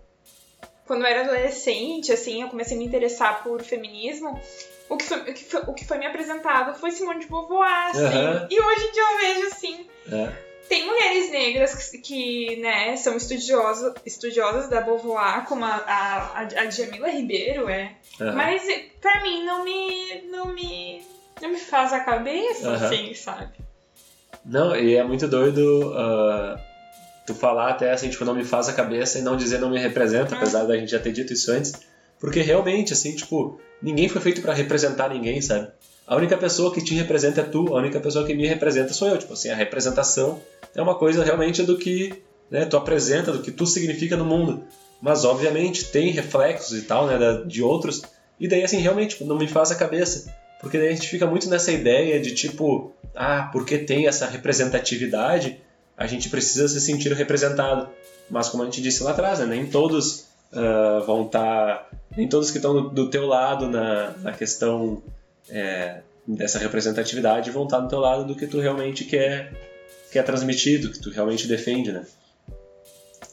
Quando 0.87 1.01
eu 1.01 1.07
era 1.07 1.21
adolescente, 1.21 2.11
assim, 2.11 2.43
eu 2.43 2.49
comecei 2.49 2.75
a 2.75 2.79
me 2.79 2.85
interessar 2.85 3.43
por 3.43 3.61
feminismo. 3.61 4.39
O 4.87 4.97
que 4.97 5.05
foi, 5.05 5.19
o 5.19 5.33
que 5.33 5.43
foi, 5.43 5.61
o 5.61 5.73
que 5.73 5.85
foi 5.85 5.97
me 5.97 6.05
apresentado 6.05 6.79
foi 6.79 6.91
Simone 6.91 7.21
de 7.21 7.27
Beauvoir, 7.27 7.89
assim. 7.89 8.01
Uhum. 8.03 8.47
E 8.51 8.61
hoje 8.61 8.87
em 8.87 8.91
dia 8.91 9.01
eu 9.01 9.17
vejo, 9.17 9.47
assim. 9.47 9.89
É 10.11 10.44
tem 10.67 10.85
mulheres 10.85 11.31
negras 11.31 11.75
que, 11.75 11.97
que 11.99 12.55
né, 12.57 12.95
são 12.97 13.15
estudiosas, 13.15 13.93
estudiosas 14.05 14.69
da 14.69 14.81
Beauvoir, 14.81 15.45
como 15.45 15.63
a, 15.65 15.75
a, 15.75 16.39
a 16.41 16.69
Jamila 16.69 17.09
Ribeiro 17.09 17.69
é. 17.69 17.95
Uhum. 18.19 18.33
Mas 18.33 18.63
pra 19.01 19.21
mim 19.21 19.43
não 19.43 19.63
me, 19.63 20.21
não 20.31 20.53
me, 20.53 21.01
não 21.41 21.49
me 21.49 21.59
faz 21.59 21.93
a 21.93 21.99
cabeça, 21.99 22.69
uhum. 22.69 22.75
assim, 22.75 23.13
sabe? 23.13 23.53
Não, 24.45 24.75
e 24.75 24.95
é 24.95 25.03
muito 25.03 25.27
doido 25.27 25.91
uh, 25.91 26.59
tu 27.25 27.33
falar 27.33 27.69
até 27.69 27.91
assim, 27.91 28.09
tipo, 28.09 28.25
não 28.25 28.35
me 28.35 28.43
faz 28.43 28.69
a 28.69 28.73
cabeça 28.73 29.17
e 29.17 29.21
não 29.21 29.35
dizer 29.35 29.59
não 29.59 29.69
me 29.69 29.79
representa, 29.79 30.35
apesar 30.35 30.65
da 30.65 30.77
gente 30.77 30.91
já 30.91 30.99
ter 30.99 31.11
dito 31.11 31.33
isso 31.33 31.51
antes. 31.51 31.73
Porque 32.19 32.41
realmente, 32.41 32.93
assim, 32.93 33.15
tipo, 33.15 33.59
ninguém 33.81 34.07
foi 34.07 34.21
feito 34.21 34.41
para 34.41 34.53
representar 34.53 35.09
ninguém, 35.09 35.41
sabe? 35.41 35.71
A 36.07 36.15
única 36.15 36.37
pessoa 36.37 36.71
que 36.71 36.83
te 36.83 36.93
representa 36.93 37.41
é 37.41 37.43
tu, 37.43 37.75
a 37.75 37.79
única 37.79 37.99
pessoa 37.99 38.25
que 38.25 38.35
me 38.35 38.45
representa 38.45 38.93
sou 38.93 39.07
eu. 39.07 39.17
Tipo 39.17 39.33
assim, 39.33 39.49
a 39.49 39.55
representação 39.55 40.39
é 40.75 40.81
uma 40.81 40.95
coisa 40.95 41.23
realmente 41.23 41.63
do 41.63 41.77
que 41.77 42.21
né, 42.49 42.65
tu 42.65 42.77
apresenta, 42.77 43.31
do 43.31 43.41
que 43.41 43.51
tu 43.51 43.65
significa 43.65 44.15
no 44.15 44.25
mundo. 44.25 44.63
Mas, 45.01 45.25
obviamente, 45.25 45.85
tem 45.85 46.11
reflexos 46.11 46.77
e 46.77 46.83
tal, 46.83 47.07
né, 47.07 47.17
de 47.45 47.63
outros. 47.63 48.03
E 48.39 48.47
daí, 48.47 48.63
assim, 48.63 48.77
realmente, 48.77 49.11
tipo, 49.11 49.25
não 49.25 49.37
me 49.37 49.47
faz 49.47 49.71
a 49.71 49.75
cabeça. 49.75 50.31
Porque 50.61 50.77
daí 50.77 50.89
a 50.89 50.93
gente 50.93 51.07
fica 51.07 51.25
muito 51.25 51.49
nessa 51.49 51.71
ideia 51.71 52.19
de, 52.19 52.33
tipo, 52.35 52.93
ah, 53.15 53.49
porque 53.51 53.79
tem 53.79 54.07
essa 54.07 54.27
representatividade, 54.27 55.59
a 55.97 56.05
gente 56.05 56.29
precisa 56.29 56.67
se 56.67 56.79
sentir 56.81 57.11
representado. 57.13 57.89
Mas, 58.29 58.47
como 58.47 58.61
a 58.61 58.65
gente 58.65 58.81
disse 58.81 59.03
lá 59.03 59.11
atrás, 59.11 59.39
né, 59.39 59.47
nem 59.47 59.65
todos 59.65 60.27
uh, 60.53 61.03
vão 61.05 61.25
estar... 61.25 61.77
Tá, 61.77 61.89
nem 62.15 62.29
todos 62.29 62.51
que 62.51 62.57
estão 62.57 62.73
do, 62.73 62.89
do 62.89 63.09
teu 63.09 63.25
lado 63.25 63.67
na, 63.67 64.11
na 64.21 64.31
questão 64.31 65.01
é, 65.49 66.01
dessa 66.27 66.59
representatividade 66.59 67.51
vão 67.51 67.65
estar 67.65 67.79
do 67.79 67.89
teu 67.89 67.99
lado 67.99 68.25
do 68.25 68.35
que 68.35 68.47
tu 68.47 68.59
realmente 68.59 69.05
quer 69.05 69.51
que 70.11 70.19
é 70.19 70.23
transmitido, 70.23 70.91
que 70.91 70.99
tu 70.99 71.09
realmente 71.09 71.45
defende, 71.47 71.91
né? 71.91 72.05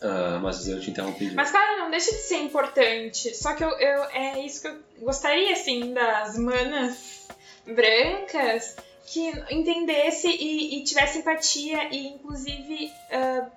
Uh, 0.03 0.41
mas 0.43 0.67
eu 0.67 0.81
te 0.81 0.91
interrompi. 0.91 1.31
Mas 1.33 1.53
claro, 1.53 1.79
não 1.79 1.91
deixa 1.91 2.11
de 2.11 2.19
ser 2.23 2.39
importante. 2.39 3.33
Só 3.37 3.55
que 3.55 3.63
eu, 3.63 3.69
eu, 3.69 4.03
é 4.07 4.41
isso 4.45 4.63
que 4.63 4.69
eu 4.69 4.79
gostaria, 5.01 5.53
assim, 5.53 5.95
das 5.95 6.37
manas 6.37 7.29
brancas 7.65 8.75
que 9.07 9.33
entendesse 9.51 10.27
e, 10.27 10.79
e 10.79 10.85
tivesse 10.85 11.19
empatia 11.19 11.89
e, 11.95 12.09
inclusive, 12.09 12.91
uh, 13.13 13.49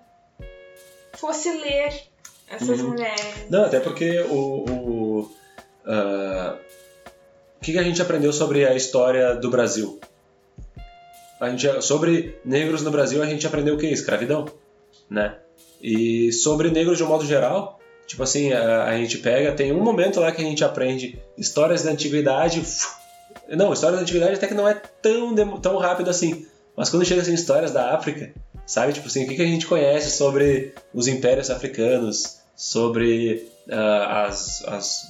fosse 1.13 1.51
ler 1.51 2.03
essas 2.47 2.79
uhum. 2.79 2.89
mulheres. 2.89 3.49
Não, 3.49 3.65
até 3.65 3.79
porque 3.79 4.19
o, 4.19 4.65
o, 4.69 5.19
uh, 5.85 6.59
o 7.57 7.63
que 7.63 7.77
a 7.77 7.83
gente 7.83 8.01
aprendeu 8.01 8.31
sobre 8.31 8.65
a 8.65 8.75
história 8.75 9.35
do 9.35 9.49
Brasil? 9.49 9.99
a 11.39 11.49
gente 11.49 11.81
sobre 11.81 12.39
negros 12.45 12.81
no 12.81 12.91
Brasil 12.91 13.21
a 13.21 13.25
gente 13.25 13.45
aprendeu 13.45 13.75
o 13.75 13.77
que 13.77 13.87
escravidão, 13.87 14.45
né? 15.09 15.35
E 15.81 16.31
sobre 16.31 16.71
negros 16.71 16.97
de 16.97 17.03
um 17.03 17.07
modo 17.07 17.25
geral, 17.25 17.79
tipo 18.07 18.23
assim, 18.23 18.53
a, 18.53 18.85
a, 18.85 18.97
gente 18.97 19.17
pega, 19.17 19.51
tem 19.51 19.71
um 19.71 19.83
momento 19.83 20.19
lá 20.19 20.31
que 20.31 20.41
a 20.41 20.45
gente 20.45 20.63
aprende 20.63 21.19
histórias 21.37 21.83
da 21.83 21.91
antiguidade, 21.91 22.63
não, 23.49 23.73
histórias 23.73 23.99
da 23.99 24.03
antiguidade 24.03 24.35
até 24.35 24.47
que 24.47 24.53
não 24.53 24.67
é 24.67 24.73
tão 24.73 25.35
tão 25.59 25.77
rápido 25.77 26.09
assim, 26.09 26.45
mas 26.75 26.89
quando 26.89 27.05
chega 27.05 27.21
assim 27.21 27.33
histórias 27.33 27.71
da 27.71 27.93
África, 27.93 28.33
sabe, 28.65 28.93
tipo 28.93 29.07
assim, 29.07 29.25
o 29.25 29.27
que, 29.27 29.35
que 29.35 29.41
a 29.41 29.47
gente 29.47 29.67
conhece 29.67 30.11
sobre 30.11 30.73
os 30.93 31.07
impérios 31.07 31.49
africanos, 31.49 32.39
sobre 32.55 33.49
uh, 33.67 34.09
as, 34.25 34.63
as 34.65 35.07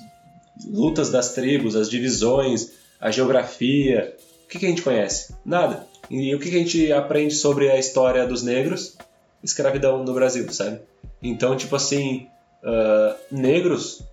lutas 0.65 1.09
das 1.09 1.33
tribos, 1.33 1.75
as 1.75 1.89
divisões, 1.89 2.71
a 2.99 3.11
geografia, 3.11 4.15
o 4.45 4.47
que, 4.47 4.59
que 4.59 4.65
a 4.65 4.69
gente 4.69 4.81
conhece? 4.81 5.35
Nada. 5.43 5.87
E 6.09 6.33
o 6.35 6.39
que 6.39 6.49
a 6.49 6.51
gente 6.51 6.91
aprende 6.91 7.33
sobre 7.33 7.69
a 7.69 7.79
história 7.79 8.25
dos 8.27 8.43
negros? 8.43 8.95
Escravidão 9.43 10.03
no 10.03 10.13
Brasil, 10.13 10.51
sabe? 10.51 10.79
Então, 11.21 11.55
tipo 11.57 11.75
assim, 11.75 12.27
uh, 12.63 13.15
negros, 13.31 14.03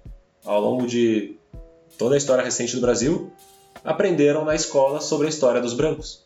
ao 0.44 0.60
longo 0.60 0.86
de 0.86 1.36
toda 1.98 2.14
a 2.14 2.18
história 2.18 2.42
recente 2.42 2.74
do 2.74 2.80
Brasil, 2.80 3.30
aprenderam 3.84 4.44
na 4.44 4.54
escola 4.54 5.00
sobre 5.00 5.26
a 5.26 5.30
história 5.30 5.60
dos 5.60 5.74
brancos. 5.74 6.24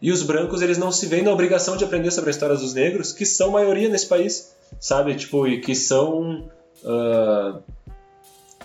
E 0.00 0.10
os 0.10 0.22
brancos, 0.22 0.62
eles 0.62 0.78
não 0.78 0.90
se 0.90 1.06
veem 1.06 1.22
na 1.22 1.32
obrigação 1.32 1.76
de 1.76 1.84
aprender 1.84 2.10
sobre 2.10 2.30
a 2.30 2.32
história 2.32 2.56
dos 2.56 2.74
negros, 2.74 3.12
que 3.12 3.24
são 3.24 3.50
maioria 3.50 3.88
nesse 3.88 4.06
país, 4.06 4.52
sabe? 4.80 5.14
Tipo, 5.14 5.46
e 5.46 5.60
que 5.60 5.74
são. 5.74 6.50
Uh, 6.82 7.62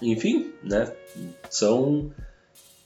enfim, 0.02 0.52
né? 0.64 0.92
São. 1.50 2.12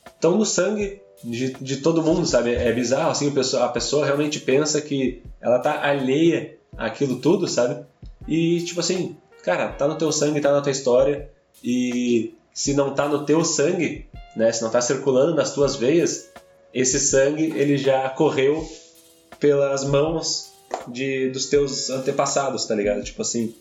estão 0.05 0.37
no 0.37 0.45
sangue 0.45 1.01
de, 1.23 1.53
de 1.53 1.77
todo 1.77 2.03
mundo, 2.03 2.25
sabe? 2.25 2.53
É 2.53 2.71
bizarro, 2.71 3.11
assim, 3.11 3.29
a 3.29 3.33
pessoa, 3.33 3.65
a 3.65 3.69
pessoa 3.69 4.05
realmente 4.05 4.39
pensa 4.39 4.81
que 4.81 5.21
ela 5.39 5.59
tá 5.59 5.85
alheia 5.85 6.57
àquilo 6.77 7.19
tudo, 7.19 7.47
sabe? 7.47 7.85
E, 8.27 8.61
tipo 8.61 8.79
assim, 8.79 9.15
cara, 9.43 9.69
tá 9.69 9.87
no 9.87 9.97
teu 9.97 10.11
sangue, 10.11 10.41
tá 10.41 10.51
na 10.51 10.61
tua 10.61 10.71
história, 10.71 11.29
e 11.63 12.33
se 12.53 12.73
não 12.73 12.93
tá 12.93 13.07
no 13.07 13.25
teu 13.25 13.43
sangue, 13.43 14.07
né, 14.35 14.51
se 14.51 14.61
não 14.61 14.69
tá 14.69 14.81
circulando 14.81 15.35
nas 15.35 15.53
tuas 15.53 15.75
veias, 15.75 16.29
esse 16.73 16.99
sangue, 16.99 17.53
ele 17.55 17.77
já 17.77 18.09
correu 18.09 18.67
pelas 19.39 19.83
mãos 19.83 20.51
de, 20.87 21.29
dos 21.29 21.47
teus 21.47 21.89
antepassados, 21.89 22.65
tá 22.65 22.75
ligado? 22.75 23.03
Tipo 23.03 23.21
assim, 23.21 23.53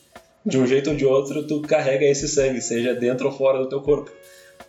de 0.44 0.58
um 0.58 0.66
jeito 0.66 0.90
ou 0.90 0.96
de 0.96 1.04
outro, 1.04 1.46
tu 1.46 1.60
carrega 1.62 2.04
esse 2.04 2.28
sangue, 2.28 2.60
seja 2.60 2.94
dentro 2.94 3.26
ou 3.26 3.32
fora 3.32 3.58
do 3.58 3.68
teu 3.68 3.80
corpo. 3.80 4.10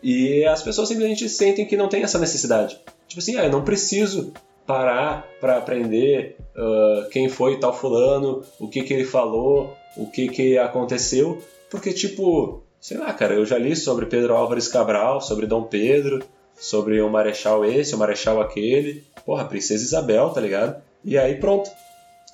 E 0.04 0.44
as 0.46 0.62
pessoas 0.64 0.88
simplesmente 0.88 1.30
sentem 1.30 1.66
que 1.66 1.78
não 1.78 1.88
tem 1.88 2.04
essa 2.04 2.20
necessidade. 2.20 2.80
Tipo 3.08 3.20
assim, 3.20 3.38
ah, 3.38 3.46
eu 3.46 3.52
não 3.52 3.64
preciso 3.64 4.34
parar 4.66 5.28
para 5.40 5.58
aprender 5.58 6.38
uh, 6.56 7.10
quem 7.10 7.28
foi 7.30 7.60
tal 7.60 7.74
fulano, 7.74 8.44
o 8.60 8.68
que 8.68 8.84
que 8.84 8.94
ele 8.94 9.04
falou, 9.04 9.76
o 9.98 10.08
que 10.08 10.30
que 10.30 10.58
aconteceu, 10.58 11.42
porque 11.70 11.92
tipo, 11.92 12.64
sei 12.80 12.98
lá, 12.98 13.12
cara, 13.14 13.34
eu 13.34 13.46
já 13.46 13.58
li 13.58 13.76
sobre 13.76 14.06
Pedro 14.06 14.36
Álvares 14.36 14.68
Cabral, 14.68 15.20
sobre 15.22 15.46
Dom 15.46 15.64
Pedro, 15.64 16.24
sobre 16.56 17.02
o 17.02 17.10
Marechal 17.10 17.66
esse, 17.66 17.96
o 17.96 17.98
Marechal 17.98 18.40
aquele, 18.40 19.04
porra, 19.26 19.46
Princesa 19.46 19.84
Isabel, 19.84 20.30
tá 20.30 20.40
ligado? 20.40 20.82
E 21.04 21.18
aí 21.18 21.36
pronto, 21.36 21.70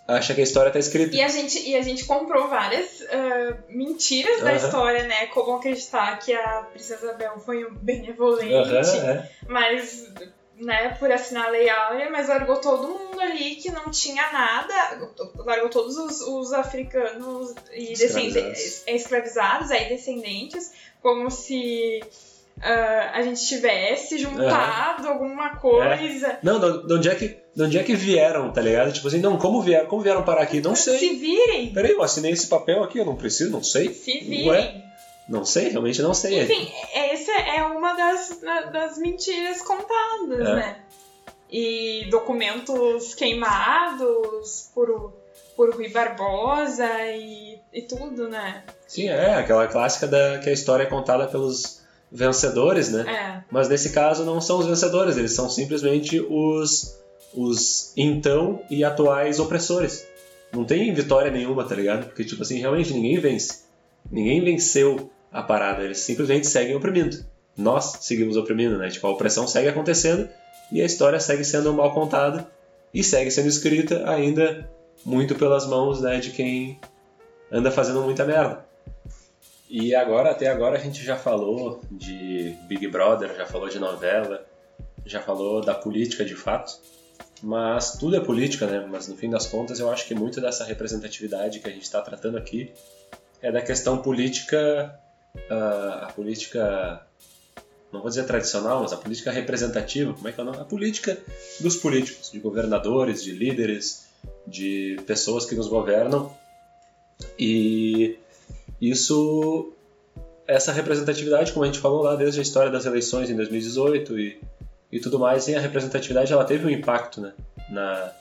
acha 0.07 0.33
que 0.33 0.41
a 0.41 0.43
história 0.43 0.71
tá 0.71 0.79
escrita. 0.79 1.15
E 1.15 1.21
a 1.21 1.27
gente, 1.27 1.67
e 1.67 1.75
a 1.75 1.81
gente 1.81 2.05
comprou 2.05 2.47
várias 2.47 3.01
uh, 3.01 3.57
mentiras 3.69 4.41
da 4.41 4.53
história, 4.53 5.03
né? 5.03 5.27
Como 5.27 5.57
acreditar 5.57 6.17
que 6.19 6.33
a 6.33 6.67
Princesa 6.71 7.05
Isabel 7.07 7.39
foi 7.39 7.65
um 7.65 7.75
benevolente. 7.75 8.97
é. 8.97 9.29
Mas 9.47 10.07
né, 10.59 10.95
por 10.97 11.11
assinar 11.11 11.47
a 11.47 11.49
Lei 11.51 11.69
Áurea, 11.69 12.09
mas 12.09 12.29
largou 12.29 12.57
todo 12.57 12.87
mundo 12.87 13.19
ali 13.19 13.55
que 13.55 13.71
não 13.71 13.91
tinha 13.91 14.31
nada, 14.31 15.11
largou 15.35 15.69
todos 15.69 15.97
os, 15.97 16.21
os 16.21 16.51
africanos 16.51 17.53
e 17.71 17.93
escravizados. 17.93 18.83
escravizados, 18.87 19.71
aí 19.71 19.87
descendentes, 19.89 20.71
como 20.99 21.29
se 21.29 22.01
uh, 22.57 23.13
a 23.13 23.21
gente 23.21 23.45
tivesse 23.45 24.17
juntado 24.17 25.07
alguma 25.07 25.57
coisa. 25.57 26.27
É. 26.27 26.39
Não, 26.41 26.59
de 26.59 26.93
onde, 26.93 27.09
é 27.09 27.15
que, 27.15 27.37
de 27.57 27.63
onde 27.63 27.79
é 27.79 27.83
que 27.83 27.95
vieram, 27.95 28.51
tá 28.51 28.61
ligado? 28.61 28.93
Tipo 28.93 29.07
assim, 29.07 29.19
não, 29.19 29.35
como 29.35 29.63
vieram, 29.63 29.87
como 29.87 30.03
vieram 30.03 30.21
parar 30.21 30.43
aqui? 30.43 30.61
Não 30.61 30.75
sei. 30.75 30.99
Se 30.99 31.15
virem. 31.15 31.73
Peraí, 31.73 31.89
eu 31.89 32.03
assinei 32.03 32.31
esse 32.31 32.45
papel 32.45 32.83
aqui, 32.83 32.99
eu 32.99 33.05
não 33.05 33.15
preciso, 33.15 33.49
não 33.49 33.63
sei. 33.63 33.91
Se 33.91 34.19
virem. 34.19 34.47
Ué? 34.47 34.83
Não 35.27 35.43
sei, 35.43 35.69
realmente 35.69 35.99
não 35.99 36.13
sei. 36.13 36.43
Enfim, 36.43 36.71
essa 36.93 37.31
é 37.31 37.63
uma 37.63 37.95
das, 37.95 38.39
das 38.71 38.99
mentiras 38.99 39.63
contadas, 39.63 40.39
é. 40.39 40.55
né? 40.55 40.79
E 41.49 42.05
documentos 42.11 43.15
queimados 43.15 44.69
por, 44.75 45.13
por 45.55 45.73
Rui 45.73 45.89
Barbosa 45.89 46.87
e, 47.07 47.57
e 47.73 47.81
tudo, 47.81 48.29
né? 48.29 48.65
Sim, 48.87 49.09
é, 49.09 49.33
aquela 49.33 49.65
clássica 49.65 50.05
da 50.05 50.37
que 50.37 50.49
a 50.51 50.53
história 50.53 50.83
é 50.83 50.87
contada 50.87 51.25
pelos 51.25 51.81
vencedores, 52.11 52.91
né? 52.91 53.03
É. 53.11 53.43
Mas 53.49 53.67
nesse 53.67 53.89
caso 53.89 54.23
não 54.23 54.39
são 54.39 54.59
os 54.59 54.67
vencedores, 54.67 55.17
eles 55.17 55.31
são 55.31 55.49
simplesmente 55.49 56.19
os, 56.19 56.95
os 57.33 57.93
então 57.95 58.61
e 58.69 58.83
atuais 58.83 59.39
opressores. 59.39 60.07
Não 60.53 60.63
tem 60.63 60.93
vitória 60.93 61.31
nenhuma, 61.31 61.63
tá 61.63 61.75
ligado? 61.75 62.05
Porque, 62.05 62.23
tipo 62.23 62.41
assim, 62.41 62.59
realmente 62.59 62.93
ninguém 62.93 63.19
vence. 63.19 63.63
Ninguém 64.09 64.43
venceu 64.43 65.09
a 65.31 65.43
parada, 65.43 65.83
eles 65.83 65.99
simplesmente 65.99 66.47
seguem 66.47 66.75
oprimindo. 66.75 67.25
Nós 67.55 67.97
seguimos 68.01 68.37
oprimindo, 68.37 68.77
né? 68.77 68.89
Tipo, 68.89 69.07
a 69.07 69.11
opressão 69.11 69.47
segue 69.47 69.67
acontecendo 69.67 70.29
e 70.71 70.81
a 70.81 70.85
história 70.85 71.19
segue 71.19 71.43
sendo 71.43 71.73
mal 71.73 71.93
contada 71.93 72.49
e 72.93 73.03
segue 73.03 73.31
sendo 73.31 73.47
escrita 73.47 74.09
ainda 74.09 74.69
muito 75.05 75.35
pelas 75.35 75.67
mãos 75.67 76.01
né, 76.01 76.19
de 76.19 76.31
quem 76.31 76.79
anda 77.51 77.71
fazendo 77.71 78.01
muita 78.01 78.25
merda. 78.25 78.65
E 79.69 79.93
agora, 79.93 80.31
até 80.31 80.47
agora, 80.47 80.77
a 80.77 80.79
gente 80.79 81.03
já 81.03 81.17
falou 81.17 81.81
de 81.91 82.55
Big 82.67 82.87
Brother, 82.87 83.35
já 83.35 83.45
falou 83.45 83.67
de 83.67 83.79
novela, 83.79 84.45
já 85.05 85.21
falou 85.21 85.61
da 85.61 85.73
política 85.73 86.23
de 86.23 86.35
fato. 86.35 86.79
Mas 87.43 87.97
tudo 87.97 88.15
é 88.15 88.19
política, 88.19 88.65
né? 88.65 88.87
Mas 88.89 89.07
no 89.07 89.15
fim 89.15 89.29
das 89.29 89.45
contas, 89.45 89.79
eu 89.79 89.89
acho 89.91 90.07
que 90.07 90.15
muito 90.15 90.41
dessa 90.41 90.63
representatividade 90.63 91.59
que 91.59 91.67
a 91.67 91.71
gente 91.71 91.83
está 91.83 92.01
tratando 92.01 92.37
aqui 92.37 92.71
é 93.41 93.51
da 93.51 93.61
questão 93.61 93.99
política 93.99 94.99
a, 95.49 96.07
a 96.07 96.13
política, 96.13 97.01
não 97.91 98.01
vou 98.01 98.09
dizer 98.09 98.25
tradicional, 98.25 98.81
mas 98.81 98.93
a 98.93 98.97
política 98.97 99.31
representativa, 99.31 100.13
como 100.13 100.27
é 100.27 100.31
que 100.31 100.39
é 100.39 100.43
o 100.43 100.45
nome? 100.45 100.59
A 100.59 100.65
política 100.65 101.17
dos 101.59 101.75
políticos, 101.75 102.31
de 102.31 102.39
governadores, 102.39 103.23
de 103.23 103.31
líderes, 103.31 104.07
de 104.45 104.99
pessoas 105.05 105.45
que 105.45 105.55
nos 105.55 105.67
governam. 105.67 106.35
E 107.37 108.17
isso, 108.81 109.73
essa 110.47 110.71
representatividade, 110.71 111.51
como 111.51 111.63
a 111.63 111.67
gente 111.67 111.79
falou 111.79 112.03
lá 112.03 112.15
desde 112.15 112.39
a 112.39 112.43
história 112.43 112.71
das 112.71 112.85
eleições 112.85 113.29
em 113.29 113.35
2018 113.35 114.19
e, 114.19 114.41
e 114.91 114.99
tudo 114.99 115.19
mais, 115.19 115.47
e 115.47 115.55
a 115.55 115.59
representatividade 115.59 116.31
ela 116.31 116.45
teve 116.45 116.65
um 116.65 116.69
impacto 116.69 117.21
né, 117.21 117.33
na, 117.69 118.11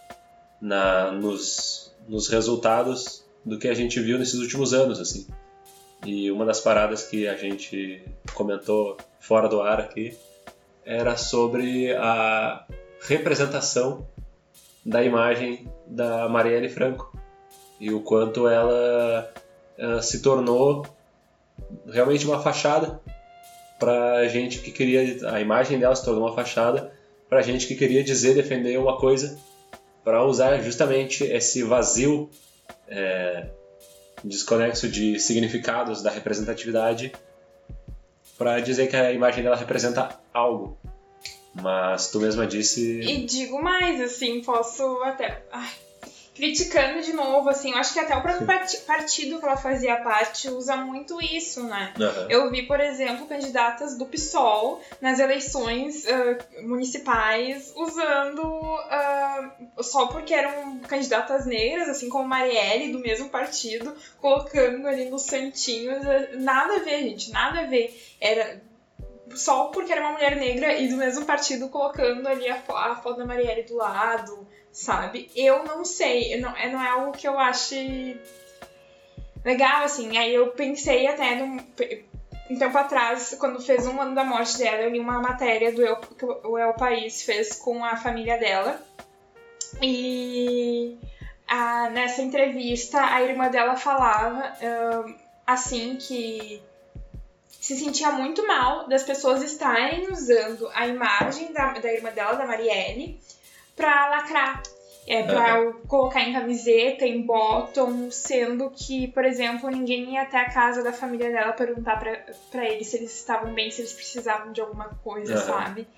na, 0.60 1.12
nos, 1.12 1.94
nos 2.09 2.28
resultados 2.28 3.24
do 3.44 3.59
que 3.59 3.68
a 3.68 3.74
gente 3.74 4.01
viu 4.01 4.18
nesses 4.18 4.40
últimos 4.40 4.74
anos, 4.74 5.01
assim. 5.01 5.26
E 6.05 6.30
uma 6.30 6.44
das 6.44 6.60
paradas 6.60 7.05
que 7.05 7.26
a 7.26 7.36
gente 7.36 8.02
comentou 8.34 8.97
fora 9.20 9.48
do 9.48 9.60
ar 9.60 9.80
aqui 9.80 10.16
era 10.84 11.16
sobre 11.16 11.94
a 11.94 12.66
representação 13.01 14.06
da 14.84 15.02
imagem 15.02 15.68
da 15.86 16.28
Marielle 16.28 16.68
Franco 16.68 17.16
e 17.80 17.93
o 17.93 18.01
quanto 18.01 18.48
ela 18.48 19.32
uh, 19.78 20.02
se 20.02 20.22
tornou 20.22 20.86
realmente 21.88 22.26
uma 22.26 22.40
fachada 22.40 23.01
para 23.78 24.27
gente 24.28 24.59
que 24.61 24.70
queria 24.70 25.31
a 25.31 25.40
imagem 25.40 25.78
dela 25.78 25.94
se 25.94 26.05
tornou 26.05 26.24
uma 26.24 26.35
fachada 26.35 26.93
para 27.28 27.43
gente 27.43 27.66
que 27.66 27.74
queria 27.74 28.03
dizer 28.03 28.35
defender 28.35 28.78
uma 28.78 28.98
coisa 28.98 29.39
para 30.05 30.24
usar 30.24 30.61
justamente 30.62 31.24
esse 31.24 31.62
vazio 31.62 32.31
é, 32.89 33.47
desconexo 34.23 34.89
de 34.89 35.19
significados 35.19 36.03
da 36.03 36.11
representatividade 36.11 37.12
para 38.39 38.61
dizer 38.61 38.86
que 38.89 38.97
a 38.97 39.12
imagem 39.12 39.43
dela 39.43 39.57
representa 39.57 40.20
algo. 40.32 40.78
Mas 41.55 42.11
tu 42.11 42.20
mesma 42.20 42.47
disse. 42.47 43.01
E 43.01 43.24
digo 43.24 43.61
mais, 43.62 44.01
assim, 44.01 44.43
posso 44.43 45.03
até. 45.03 45.43
Ai, 45.51 45.70
criticando 46.36 47.00
de 47.02 47.14
novo, 47.14 47.48
assim, 47.48 47.72
eu 47.72 47.78
acho 47.78 47.94
que 47.94 47.98
até 47.98 48.14
o 48.14 48.20
próprio 48.20 48.46
partido 48.86 49.38
que 49.38 49.44
ela 49.44 49.56
fazia 49.56 49.96
parte 49.96 50.48
usa 50.50 50.76
muito 50.76 51.20
isso, 51.20 51.64
né? 51.64 51.94
Uhum. 51.98 52.26
Eu 52.28 52.50
vi, 52.50 52.62
por 52.62 52.78
exemplo, 52.78 53.26
candidatas 53.26 53.96
do 53.96 54.04
PSOL 54.04 54.80
nas 55.00 55.18
eleições 55.18 56.04
uh, 56.04 56.66
municipais 56.68 57.72
usando 57.74 58.42
uh, 58.44 59.82
só 59.82 60.06
porque 60.06 60.34
eram 60.34 60.78
candidatas 60.80 61.46
negras, 61.46 61.88
assim 61.88 62.10
como 62.10 62.28
Marielle, 62.28 62.92
do 62.92 62.98
mesmo 62.98 63.30
partido, 63.30 63.94
colocando 64.20 64.86
ali 64.86 65.06
nos 65.06 65.22
santinhos. 65.22 66.02
Nada 66.34 66.76
a 66.76 66.78
ver, 66.80 67.02
gente, 67.02 67.30
nada 67.30 67.60
a 67.60 67.64
ver. 67.64 67.98
Era 68.20 68.60
só 69.36 69.66
porque 69.66 69.92
era 69.92 70.00
uma 70.00 70.12
mulher 70.12 70.36
negra 70.36 70.74
e 70.74 70.88
do 70.88 70.96
mesmo 70.96 71.24
partido 71.24 71.68
colocando 71.68 72.26
ali 72.26 72.48
a, 72.48 72.62
a 72.68 72.96
foto 72.96 73.18
da 73.18 73.26
Marielle 73.26 73.62
do 73.62 73.76
lado 73.76 74.46
sabe? 74.76 75.30
Eu 75.34 75.64
não 75.64 75.86
sei, 75.86 76.38
não, 76.38 76.54
é, 76.54 76.70
não 76.70 76.82
é 76.82 76.90
algo 76.90 77.12
que 77.12 77.26
eu 77.26 77.38
ache 77.38 78.20
legal, 79.42 79.84
assim. 79.84 80.18
Aí 80.18 80.34
eu 80.34 80.48
pensei 80.48 81.06
até 81.06 81.36
num, 81.36 81.58
um 82.50 82.58
tempo 82.58 82.76
atrás, 82.76 83.34
quando 83.40 83.58
fez 83.58 83.86
um 83.86 83.98
ano 83.98 84.14
da 84.14 84.22
morte 84.22 84.58
dela, 84.58 84.82
eu 84.82 84.90
li 84.90 85.00
uma 85.00 85.18
matéria 85.18 85.72
do 85.72 85.82
El, 85.82 85.96
que 85.96 86.26
o 86.26 86.58
El 86.58 86.74
País 86.74 87.22
fez 87.22 87.56
com 87.56 87.82
a 87.82 87.96
família 87.96 88.36
dela. 88.36 88.78
E 89.80 90.98
a, 91.48 91.88
nessa 91.88 92.20
entrevista, 92.20 93.00
a 93.00 93.22
irmã 93.22 93.48
dela 93.48 93.76
falava 93.76 94.52
uh, 94.60 95.14
assim 95.46 95.96
que 95.96 96.62
se 97.66 97.76
sentia 97.76 98.12
muito 98.12 98.47
mal 98.47 98.88
das 98.88 99.02
pessoas 99.02 99.43
estarem 99.43 100.09
usando 100.09 100.70
a 100.72 100.86
imagem 100.86 101.52
da, 101.52 101.72
da 101.72 101.93
irmã 101.93 102.12
dela, 102.12 102.34
da 102.34 102.47
Marielle, 102.47 103.20
pra 103.74 104.09
lacrar. 104.09 104.62
É, 105.09 105.22
pra 105.22 105.60
uhum. 105.60 105.72
colocar 105.86 106.20
em 106.22 106.32
camiseta, 106.32 107.05
em 107.05 107.22
bottom, 107.22 108.10
sendo 108.10 108.70
que, 108.70 109.06
por 109.09 109.24
exemplo, 109.24 109.70
ninguém 109.70 110.14
ia 110.14 110.22
até 110.22 110.38
a 110.38 110.51
casa 110.51 110.82
da 110.82 110.93
família 110.93 111.30
dela 111.30 111.52
perguntar 111.52 111.97
pra, 111.97 112.24
pra 112.51 112.68
eles 112.68 112.88
se 112.88 112.97
eles 112.97 113.16
estavam 113.16 113.55
bem, 113.55 113.70
se 113.70 113.82
eles 113.82 113.93
precisavam 113.93 114.52
de 114.52 114.60
alguma 114.60 114.88
coisa, 115.05 115.34
uhum. 115.34 115.47
sabe? 115.47 115.88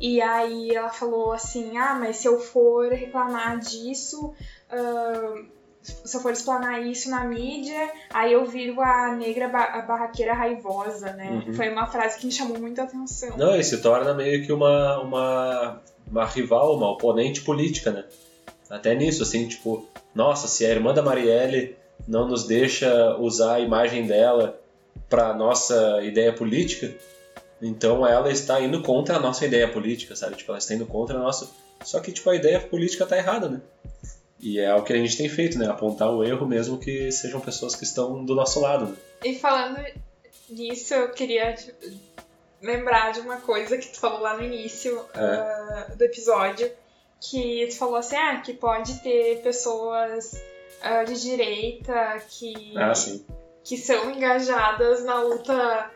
E 0.00 0.20
aí 0.20 0.74
ela 0.74 0.90
falou 0.90 1.32
assim: 1.32 1.76
ah, 1.76 1.94
mas 1.94 2.18
se 2.18 2.26
eu 2.28 2.38
for 2.38 2.92
reclamar 2.92 3.58
disso, 3.58 4.32
uh, 4.70 5.46
se 5.82 6.16
eu 6.16 6.20
for 6.20 6.32
explanar 6.32 6.80
isso 6.82 7.10
na 7.10 7.24
mídia, 7.24 7.90
aí 8.10 8.32
eu 8.32 8.44
viro 8.44 8.80
a 8.80 9.14
negra 9.16 9.48
ba 9.48 9.64
a 9.64 9.82
barraqueira 9.82 10.32
raivosa, 10.32 11.12
né? 11.12 11.42
Uhum. 11.46 11.54
Foi 11.54 11.68
uma 11.68 11.86
frase 11.86 12.18
que 12.18 12.26
me 12.26 12.32
chamou 12.32 12.58
muita 12.58 12.84
atenção. 12.84 13.36
Não, 13.36 13.56
e 13.56 13.64
se 13.64 13.80
torna 13.80 14.14
meio 14.14 14.46
que 14.46 14.52
uma, 14.52 15.00
uma 15.00 15.82
uma 16.06 16.26
rival, 16.26 16.76
uma 16.76 16.90
oponente 16.90 17.40
política, 17.40 17.90
né? 17.90 18.04
Até 18.68 18.94
nisso, 18.94 19.22
assim, 19.22 19.48
tipo, 19.48 19.86
nossa, 20.14 20.46
se 20.46 20.64
a 20.64 20.68
irmã 20.68 20.94
da 20.94 21.02
Marielle 21.02 21.76
não 22.06 22.28
nos 22.28 22.46
deixa 22.46 23.16
usar 23.16 23.54
a 23.54 23.60
imagem 23.60 24.06
dela 24.06 24.60
para 25.08 25.34
nossa 25.34 26.02
ideia 26.02 26.32
política, 26.32 26.94
então 27.60 28.06
ela 28.06 28.30
está 28.30 28.60
indo 28.60 28.82
contra 28.82 29.16
a 29.16 29.20
nossa 29.20 29.44
ideia 29.46 29.68
política, 29.68 30.16
sabe? 30.16 30.36
Tipo, 30.36 30.52
ela 30.52 30.58
está 30.58 30.74
indo 30.74 30.86
contra 30.86 31.16
a 31.16 31.20
nossa. 31.22 31.50
Só 31.82 32.00
que, 32.00 32.12
tipo, 32.12 32.28
a 32.30 32.36
ideia 32.36 32.60
política 32.60 33.06
tá 33.06 33.16
errada, 33.16 33.48
né? 33.48 33.60
E 34.42 34.58
é 34.58 34.74
o 34.74 34.82
que 34.82 34.92
a 34.92 34.96
gente 34.96 35.16
tem 35.16 35.28
feito, 35.28 35.56
né? 35.56 35.68
Apontar 35.68 36.10
o 36.10 36.24
erro 36.24 36.44
mesmo 36.44 36.76
que 36.76 37.12
sejam 37.12 37.40
pessoas 37.40 37.76
que 37.76 37.84
estão 37.84 38.24
do 38.24 38.34
nosso 38.34 38.60
lado. 38.60 38.86
Né? 38.86 38.96
E 39.24 39.38
falando 39.38 39.80
nisso, 40.50 40.94
eu 40.94 41.10
queria 41.10 41.54
lembrar 42.60 43.12
de 43.12 43.20
uma 43.20 43.36
coisa 43.36 43.78
que 43.78 43.88
tu 43.88 44.00
falou 44.00 44.20
lá 44.20 44.36
no 44.36 44.42
início 44.42 45.00
é. 45.14 45.92
uh, 45.92 45.96
do 45.96 46.02
episódio, 46.02 46.70
que 47.20 47.68
tu 47.68 47.76
falou 47.76 47.96
assim, 47.96 48.16
ah, 48.16 48.40
que 48.40 48.52
pode 48.52 49.00
ter 49.00 49.40
pessoas 49.42 50.32
uh, 50.32 51.04
de 51.06 51.20
direita 51.20 52.20
que, 52.28 52.74
ah, 52.76 52.92
que 53.62 53.76
são 53.76 54.10
engajadas 54.10 55.04
na 55.04 55.22
luta 55.22 55.90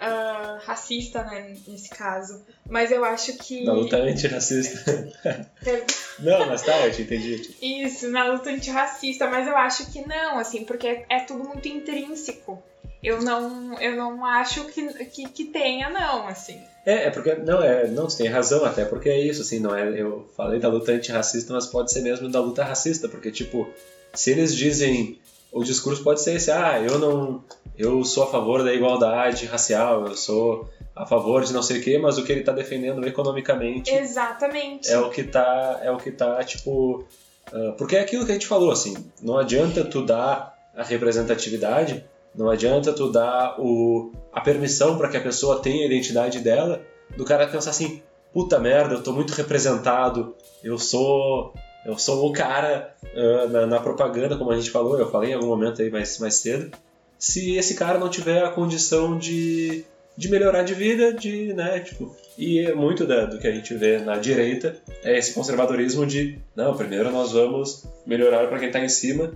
uh, 0.00 0.58
racista, 0.64 1.22
né, 1.24 1.56
nesse 1.66 1.90
caso. 1.90 2.44
Mas 2.68 2.90
eu 2.90 3.04
acho 3.04 3.36
que... 3.38 3.64
Na 3.64 3.72
luta 3.72 3.96
antirracista. 3.96 5.12
não, 6.18 6.46
mas 6.46 6.62
tá, 6.62 6.86
eu 6.86 6.92
te 6.92 7.02
entendi. 7.02 7.54
Isso, 7.60 8.10
na 8.10 8.24
luta 8.24 8.50
antirracista, 8.50 9.26
mas 9.26 9.46
eu 9.46 9.56
acho 9.56 9.90
que 9.92 10.06
não, 10.06 10.38
assim, 10.38 10.64
porque 10.64 10.86
é, 10.86 11.06
é 11.08 11.20
tudo 11.20 11.44
muito 11.44 11.68
intrínseco 11.68 12.62
Eu 13.02 13.22
não, 13.22 13.78
eu 13.80 13.96
não 13.96 14.24
acho 14.24 14.64
que, 14.66 14.86
que, 15.06 15.28
que 15.28 15.44
tenha, 15.46 15.88
não, 15.88 16.26
assim. 16.26 16.60
É, 16.86 17.06
é 17.06 17.10
porque. 17.10 17.34
Não, 17.34 17.60
é. 17.60 17.88
Não, 17.88 18.08
você 18.08 18.22
tem 18.22 18.32
razão, 18.32 18.64
até 18.64 18.84
porque 18.84 19.08
é 19.08 19.18
isso, 19.18 19.42
assim, 19.42 19.58
não 19.58 19.74
é. 19.74 20.00
Eu 20.00 20.30
falei 20.36 20.60
da 20.60 20.68
luta 20.68 20.92
antirracista, 20.92 21.52
mas 21.52 21.66
pode 21.66 21.90
ser 21.90 22.00
mesmo 22.00 22.28
da 22.28 22.40
luta 22.40 22.62
racista, 22.62 23.08
porque, 23.08 23.32
tipo, 23.32 23.68
se 24.14 24.30
eles 24.30 24.54
dizem. 24.54 25.18
O 25.56 25.64
discurso 25.64 26.02
pode 26.02 26.20
ser 26.20 26.34
esse, 26.34 26.50
ah, 26.50 26.78
eu 26.78 26.98
não. 26.98 27.42
Eu 27.78 28.04
sou 28.04 28.24
a 28.24 28.26
favor 28.26 28.62
da 28.62 28.74
igualdade 28.74 29.46
racial, 29.46 30.06
eu 30.06 30.14
sou 30.14 30.68
a 30.94 31.06
favor 31.06 31.42
de 31.44 31.52
não 31.54 31.62
sei 31.62 31.78
o 31.78 31.82
quê, 31.82 31.98
mas 31.98 32.18
o 32.18 32.24
que 32.24 32.30
ele 32.30 32.40
está 32.40 32.52
defendendo 32.52 33.06
economicamente 33.06 33.90
Exatamente. 33.90 34.90
é 34.90 34.98
o 34.98 35.08
que 35.08 35.24
tá 35.24 35.80
é 35.82 35.90
o 35.90 35.96
que 35.96 36.10
tá 36.10 36.44
tipo 36.44 37.06
uh, 37.52 37.72
porque 37.78 37.96
é 37.96 38.00
aquilo 38.00 38.24
que 38.26 38.32
a 38.32 38.34
gente 38.34 38.46
falou 38.46 38.70
assim 38.70 38.96
não 39.22 39.38
adianta 39.38 39.84
tu 39.84 40.04
dar 40.04 40.54
a 40.74 40.82
representatividade 40.82 42.04
não 42.34 42.48
adianta 42.48 42.94
tu 42.94 43.10
dar 43.10 43.58
o, 43.58 44.12
a 44.32 44.40
permissão 44.40 44.96
para 44.96 45.08
que 45.08 45.18
a 45.18 45.22
pessoa 45.22 45.60
tenha 45.60 45.82
a 45.82 45.86
identidade 45.86 46.40
dela 46.40 46.82
do 47.14 47.26
cara 47.26 47.46
pensar 47.46 47.70
assim 47.70 48.02
puta 48.32 48.58
merda 48.58 48.94
eu 48.94 49.02
tô 49.02 49.12
muito 49.12 49.34
representado 49.34 50.34
eu 50.64 50.78
sou 50.78 51.52
eu 51.86 51.98
sou 51.98 52.28
o 52.28 52.32
cara 52.32 52.94
uh, 53.14 53.48
na, 53.48 53.66
na, 53.66 53.80
propaganda 53.80 54.36
como 54.36 54.50
a 54.50 54.56
gente 54.56 54.70
falou 54.70 54.98
eu 54.98 55.10
falei 55.10 55.30
em 55.30 55.34
algum 55.34 55.46
momento 55.46 55.80
aí 55.80 55.90
mais 55.90 56.18
mais 56.18 56.34
cedo 56.34 56.76
se 57.18 57.56
esse 57.56 57.74
cara 57.74 57.98
não 57.98 58.10
tiver 58.10 58.44
a 58.44 58.50
condição 58.50 59.18
de 59.18 59.84
de 60.16 60.30
melhorar 60.30 60.62
de 60.62 60.72
vida, 60.72 61.12
de, 61.12 61.52
né, 61.52 61.80
tipo, 61.80 62.16
e 62.38 62.72
muito 62.72 63.06
da, 63.06 63.26
do 63.26 63.38
que 63.38 63.46
a 63.46 63.52
gente 63.52 63.74
vê 63.74 63.98
na 63.98 64.16
direita 64.16 64.76
é 65.04 65.18
esse 65.18 65.34
conservadorismo 65.34 66.06
de, 66.06 66.38
não, 66.54 66.76
primeiro 66.76 67.10
nós 67.10 67.32
vamos 67.32 67.84
melhorar 68.06 68.48
para 68.48 68.58
quem 68.58 68.68
está 68.68 68.80
em 68.80 68.88
cima, 68.88 69.32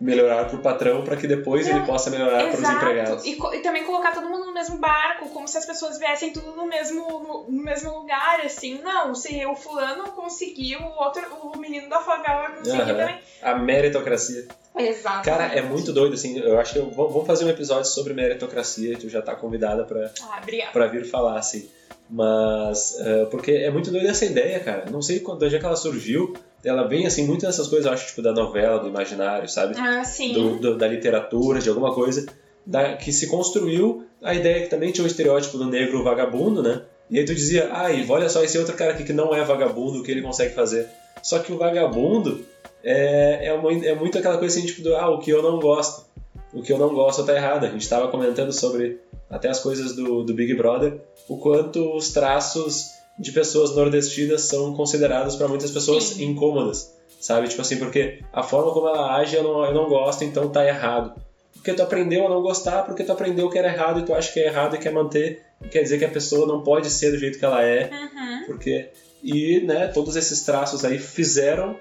melhorar 0.00 0.44
para 0.44 0.56
o 0.56 0.62
patrão 0.62 1.02
para 1.02 1.16
que 1.16 1.26
depois 1.26 1.66
não, 1.66 1.76
ele 1.76 1.86
possa 1.86 2.08
melhorar 2.10 2.50
para 2.50 2.60
os 2.60 2.68
empregados. 2.68 3.24
E, 3.24 3.32
e, 3.32 3.60
também 3.60 3.84
colocar 3.84 4.12
todo 4.12 4.28
mundo 4.28 4.46
no 4.46 4.54
mesmo 4.54 4.78
barco, 4.78 5.28
como 5.30 5.48
se 5.48 5.58
as 5.58 5.66
pessoas 5.66 5.98
viessem 5.98 6.32
tudo 6.32 6.52
no 6.52 6.66
mesmo, 6.66 7.02
no, 7.02 7.46
no 7.50 7.62
mesmo 7.62 7.92
lugar, 7.98 8.40
assim. 8.44 8.80
Não, 8.80 9.14
se 9.14 9.44
o 9.44 9.56
fulano 9.56 10.04
conseguiu, 10.12 10.80
o 10.80 11.02
outro, 11.02 11.22
o 11.42 11.58
menino 11.58 11.88
da 11.88 12.00
favela 12.00 12.42
vai 12.42 12.56
conseguir 12.58 12.80
uhum. 12.80 12.86
também. 12.86 13.18
A 13.42 13.54
meritocracia. 13.56 14.46
Exato. 14.76 15.24
Cara, 15.24 15.46
é 15.46 15.62
muito 15.62 15.92
doido, 15.92 16.14
assim. 16.14 16.38
Eu 16.38 16.60
acho 16.60 16.74
que 16.74 16.78
eu, 16.78 16.90
vamos 16.90 17.26
fazer 17.26 17.44
um 17.44 17.48
episódio 17.48 17.86
sobre 17.86 18.14
meritocracia, 18.14 18.96
tu 18.96 19.08
já 19.08 19.20
tá 19.20 19.34
convidada 19.34 19.84
pra, 19.84 20.12
ah, 20.22 20.40
pra 20.72 20.86
vir 20.86 21.04
falar, 21.04 21.38
assim. 21.38 21.68
Mas, 22.08 22.96
uh, 23.00 23.26
porque 23.30 23.50
é 23.50 23.70
muito 23.70 23.90
doido 23.90 24.06
essa 24.06 24.24
ideia, 24.24 24.60
cara. 24.60 24.86
Não 24.90 25.02
sei 25.02 25.20
quando, 25.20 25.42
onde 25.42 25.56
é 25.56 25.58
que 25.58 25.66
ela 25.66 25.76
surgiu. 25.76 26.34
Ela 26.64 26.86
vem, 26.86 27.06
assim, 27.06 27.26
muito 27.26 27.46
nessas 27.46 27.68
coisas, 27.68 27.86
eu 27.86 27.92
acho, 27.92 28.08
tipo, 28.08 28.22
da 28.22 28.32
novela, 28.32 28.80
do 28.80 28.88
imaginário, 28.88 29.48
sabe? 29.48 29.78
Ah, 29.78 30.04
sim. 30.04 30.32
Do, 30.32 30.56
do, 30.56 30.76
da 30.76 30.88
literatura, 30.88 31.60
de 31.60 31.68
alguma 31.68 31.94
coisa. 31.94 32.26
Da, 32.66 32.96
que 32.96 33.12
se 33.12 33.28
construiu 33.28 34.04
a 34.22 34.34
ideia 34.34 34.62
que 34.62 34.68
também 34.68 34.92
tinha 34.92 35.04
o 35.04 35.06
estereótipo 35.06 35.56
do 35.56 35.66
negro 35.66 36.02
vagabundo, 36.02 36.62
né? 36.62 36.82
E 37.10 37.18
aí 37.18 37.24
tu 37.24 37.34
dizia, 37.34 37.70
ai, 37.72 38.04
ah, 38.06 38.12
olha 38.12 38.28
só 38.28 38.42
esse 38.42 38.58
outro 38.58 38.74
cara 38.74 38.92
aqui 38.92 39.04
que 39.04 39.12
não 39.12 39.34
é 39.34 39.42
vagabundo, 39.42 40.00
o 40.00 40.02
que 40.02 40.10
ele 40.10 40.20
consegue 40.20 40.54
fazer. 40.54 40.86
Só 41.22 41.38
que 41.38 41.52
o 41.52 41.58
vagabundo 41.58 42.44
é, 42.82 43.46
é, 43.46 43.52
uma, 43.52 43.72
é 43.72 43.94
muito 43.94 44.18
aquela 44.18 44.38
coisa 44.38 44.58
assim, 44.58 44.66
tipo, 44.66 44.82
do, 44.82 44.94
ah, 44.96 45.08
o 45.08 45.18
que 45.18 45.30
eu 45.30 45.42
não 45.42 45.58
gosto. 45.58 46.06
O 46.52 46.62
que 46.62 46.72
eu 46.72 46.78
não 46.78 46.94
gosto 46.94 47.24
tá 47.24 47.34
errado. 47.34 47.64
A 47.64 47.70
gente 47.70 47.82
estava 47.82 48.08
comentando 48.08 48.52
sobre 48.52 49.00
até 49.30 49.48
as 49.48 49.60
coisas 49.60 49.94
do, 49.94 50.22
do 50.22 50.34
Big 50.34 50.54
Brother, 50.54 50.98
o 51.28 51.36
quanto 51.36 51.94
os 51.94 52.10
traços 52.10 52.90
de 53.18 53.32
pessoas 53.32 53.74
nordestinas 53.74 54.42
são 54.42 54.74
considerados 54.74 55.36
para 55.36 55.48
muitas 55.48 55.70
pessoas 55.70 56.04
Sim. 56.04 56.26
incômodas, 56.26 56.94
sabe? 57.20 57.48
Tipo 57.48 57.62
assim, 57.62 57.76
porque 57.76 58.22
a 58.32 58.42
forma 58.42 58.72
como 58.72 58.88
ela 58.88 59.16
age 59.16 59.34
eu 59.36 59.42
não, 59.42 59.64
eu 59.64 59.74
não 59.74 59.88
gosto, 59.88 60.24
então 60.24 60.48
tá 60.48 60.64
errado. 60.66 61.20
Porque 61.52 61.74
tu 61.74 61.82
aprendeu 61.82 62.26
a 62.26 62.30
não 62.30 62.40
gostar, 62.40 62.84
porque 62.84 63.02
tu 63.02 63.10
aprendeu 63.10 63.50
que 63.50 63.58
era 63.58 63.72
errado 63.72 64.00
e 64.00 64.04
tu 64.04 64.14
acha 64.14 64.32
que 64.32 64.38
é 64.38 64.46
errado 64.46 64.76
e 64.76 64.78
quer 64.78 64.92
manter, 64.92 65.42
quer 65.70 65.82
dizer 65.82 65.98
que 65.98 66.04
a 66.04 66.10
pessoa 66.10 66.46
não 66.46 66.62
pode 66.62 66.88
ser 66.88 67.10
do 67.10 67.18
jeito 67.18 67.38
que 67.38 67.44
ela 67.44 67.62
é, 67.62 67.90
uhum. 67.90 68.46
porque 68.46 68.90
e 69.22 69.60
né, 69.60 69.88
todos 69.88 70.14
esses 70.14 70.42
traços 70.42 70.84
aí 70.84 70.98
fizeram 70.98 71.76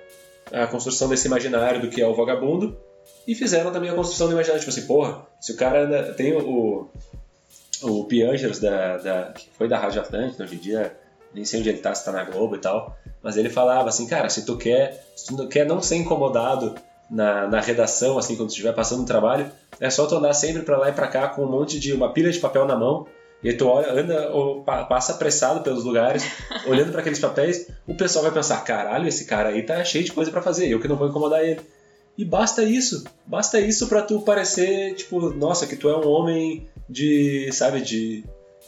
a 0.51 0.65
construção 0.65 1.07
desse 1.07 1.27
imaginário 1.27 1.81
do 1.81 1.89
que 1.89 2.01
é 2.01 2.07
o 2.07 2.15
vagabundo 2.15 2.77
e 3.27 3.35
fizeram 3.35 3.71
também 3.71 3.89
a 3.89 3.93
construção 3.93 4.27
do 4.27 4.33
imaginário, 4.33 4.59
tipo 4.59 4.71
assim, 4.71 4.87
porra, 4.87 5.25
se 5.39 5.51
o 5.51 5.55
cara 5.55 6.13
tem 6.13 6.33
o, 6.33 6.89
o 7.83 8.03
Piangers 8.05 8.59
da, 8.59 8.97
da, 8.97 9.31
que 9.33 9.49
foi 9.57 9.67
da 9.67 9.77
Rádio 9.77 10.01
Atlântica, 10.01 10.43
hoje 10.43 10.55
em 10.55 10.59
dia 10.59 10.97
nem 11.33 11.45
sei 11.45 11.59
onde 11.59 11.69
ele 11.69 11.79
tá, 11.79 11.93
se 11.93 12.05
tá 12.05 12.11
na 12.11 12.23
Globo 12.23 12.55
e 12.55 12.59
tal, 12.59 12.97
mas 13.21 13.37
ele 13.37 13.49
falava 13.49 13.89
assim, 13.89 14.07
cara, 14.07 14.29
se 14.29 14.45
tu 14.45 14.57
quer, 14.57 15.05
se 15.15 15.35
tu 15.35 15.47
quer 15.47 15.65
não 15.65 15.81
ser 15.81 15.97
incomodado 15.97 16.75
na, 17.09 17.47
na 17.47 17.61
redação, 17.61 18.17
assim, 18.17 18.35
quando 18.35 18.49
tu 18.49 18.51
estiver 18.51 18.73
passando 18.73 19.01
um 19.01 19.05
trabalho, 19.05 19.51
é 19.79 19.89
só 19.89 20.05
tu 20.05 20.15
andar 20.15 20.33
sempre 20.33 20.63
para 20.63 20.77
lá 20.77 20.89
e 20.89 20.93
para 20.93 21.07
cá 21.07 21.27
com 21.27 21.43
um 21.43 21.49
monte 21.49 21.79
de, 21.79 21.93
uma 21.93 22.11
pilha 22.11 22.31
de 22.31 22.39
papel 22.39 22.65
na 22.65 22.75
mão 22.75 23.07
e 23.43 23.53
tu 23.53 23.67
olha, 23.67 23.91
anda 23.93 24.31
ou 24.31 24.63
passa 24.63 25.13
apressado 25.13 25.61
pelos 25.61 25.83
lugares, 25.83 26.23
olhando 26.65 26.91
para 26.91 27.01
aqueles 27.01 27.19
papéis, 27.19 27.67
o 27.87 27.95
pessoal 27.95 28.23
vai 28.23 28.33
pensar: 28.33 28.63
caralho, 28.63 29.07
esse 29.07 29.25
cara 29.25 29.49
aí 29.49 29.63
tá 29.63 29.83
cheio 29.83 30.03
de 30.03 30.11
coisa 30.11 30.31
para 30.31 30.41
fazer, 30.41 30.67
eu 30.67 30.79
que 30.79 30.87
não 30.87 30.95
vou 30.95 31.07
incomodar 31.07 31.43
ele. 31.43 31.61
E 32.17 32.25
basta 32.25 32.63
isso, 32.63 33.03
basta 33.27 33.59
isso 33.59 33.87
para 33.87 34.01
tu 34.01 34.21
parecer, 34.21 34.95
tipo, 34.95 35.29
nossa, 35.29 35.67
que 35.67 35.75
tu 35.75 35.87
é 35.87 35.95
um 35.95 36.07
homem 36.07 36.67
de, 36.89 37.47
sabe, 37.51 37.79
de, 37.79 38.23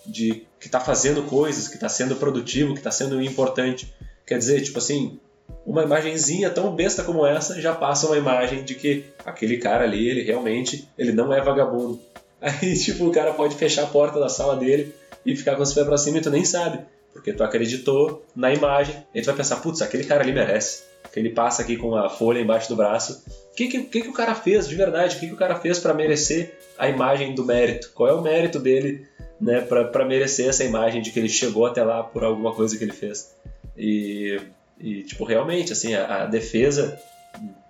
de 0.09 0.45
que 0.59 0.67
tá 0.67 0.79
fazendo 0.79 1.23
coisas, 1.23 1.67
que 1.67 1.77
tá 1.77 1.87
sendo 1.87 2.15
produtivo, 2.15 2.75
que 2.75 2.81
tá 2.81 2.91
sendo 2.91 3.21
importante. 3.21 3.93
Quer 4.25 4.37
dizer, 4.37 4.61
tipo 4.61 4.77
assim, 4.77 5.19
uma 5.65 5.83
imagenzinha 5.83 6.49
tão 6.49 6.75
besta 6.75 7.03
como 7.03 7.25
essa 7.25 7.61
já 7.61 7.73
passa 7.73 8.07
uma 8.07 8.17
imagem 8.17 8.63
de 8.63 8.75
que 8.75 9.05
aquele 9.25 9.57
cara 9.57 9.83
ali, 9.83 10.09
ele 10.09 10.23
realmente, 10.23 10.87
ele 10.97 11.11
não 11.11 11.33
é 11.33 11.41
vagabundo. 11.41 11.99
Aí, 12.41 12.77
tipo, 12.77 13.05
o 13.05 13.11
cara 13.11 13.33
pode 13.33 13.55
fechar 13.55 13.83
a 13.83 13.87
porta 13.87 14.19
da 14.19 14.29
sala 14.29 14.55
dele 14.55 14.93
e 15.25 15.35
ficar 15.35 15.55
com 15.55 15.63
os 15.63 15.73
pés 15.73 15.85
pra 15.85 15.97
cima 15.97 16.17
e 16.17 16.21
tu 16.21 16.29
nem 16.29 16.45
sabe. 16.45 16.79
Porque 17.11 17.33
tu 17.33 17.43
acreditou 17.43 18.25
na 18.35 18.53
imagem. 18.53 18.95
E 19.13 19.21
tu 19.21 19.25
vai 19.25 19.35
pensar, 19.35 19.57
putz, 19.57 19.81
aquele 19.81 20.05
cara 20.05 20.23
ali 20.23 20.31
merece. 20.31 20.83
Que 21.11 21.19
ele 21.19 21.31
passa 21.31 21.61
aqui 21.61 21.75
com 21.75 21.95
a 21.95 22.09
folha 22.09 22.39
embaixo 22.39 22.69
do 22.69 22.75
braço. 22.75 23.23
O 23.51 23.55
que, 23.55 23.67
que, 23.67 23.81
que, 23.83 24.01
que 24.03 24.07
o 24.07 24.13
cara 24.13 24.35
fez 24.35 24.67
de 24.69 24.75
verdade? 24.75 25.17
O 25.17 25.19
que, 25.19 25.27
que 25.27 25.33
o 25.33 25.37
cara 25.37 25.55
fez 25.55 25.79
para 25.79 25.93
merecer 25.93 26.57
a 26.77 26.87
imagem 26.87 27.35
do 27.35 27.43
mérito? 27.43 27.91
Qual 27.93 28.07
é 28.07 28.13
o 28.13 28.21
mérito 28.21 28.59
dele 28.59 29.05
né, 29.39 29.61
para 29.61 30.05
merecer 30.05 30.49
essa 30.49 30.63
imagem 30.63 31.01
de 31.01 31.11
que 31.11 31.19
ele 31.19 31.29
chegou 31.29 31.65
até 31.65 31.83
lá 31.83 32.03
por 32.03 32.23
alguma 32.23 32.53
coisa 32.53 32.77
que 32.77 32.83
ele 32.83 32.93
fez? 32.93 33.33
E, 33.77 34.39
e 34.79 35.03
tipo, 35.03 35.23
realmente, 35.23 35.71
assim, 35.71 35.93
a, 35.93 36.23
a 36.23 36.25
defesa 36.25 36.99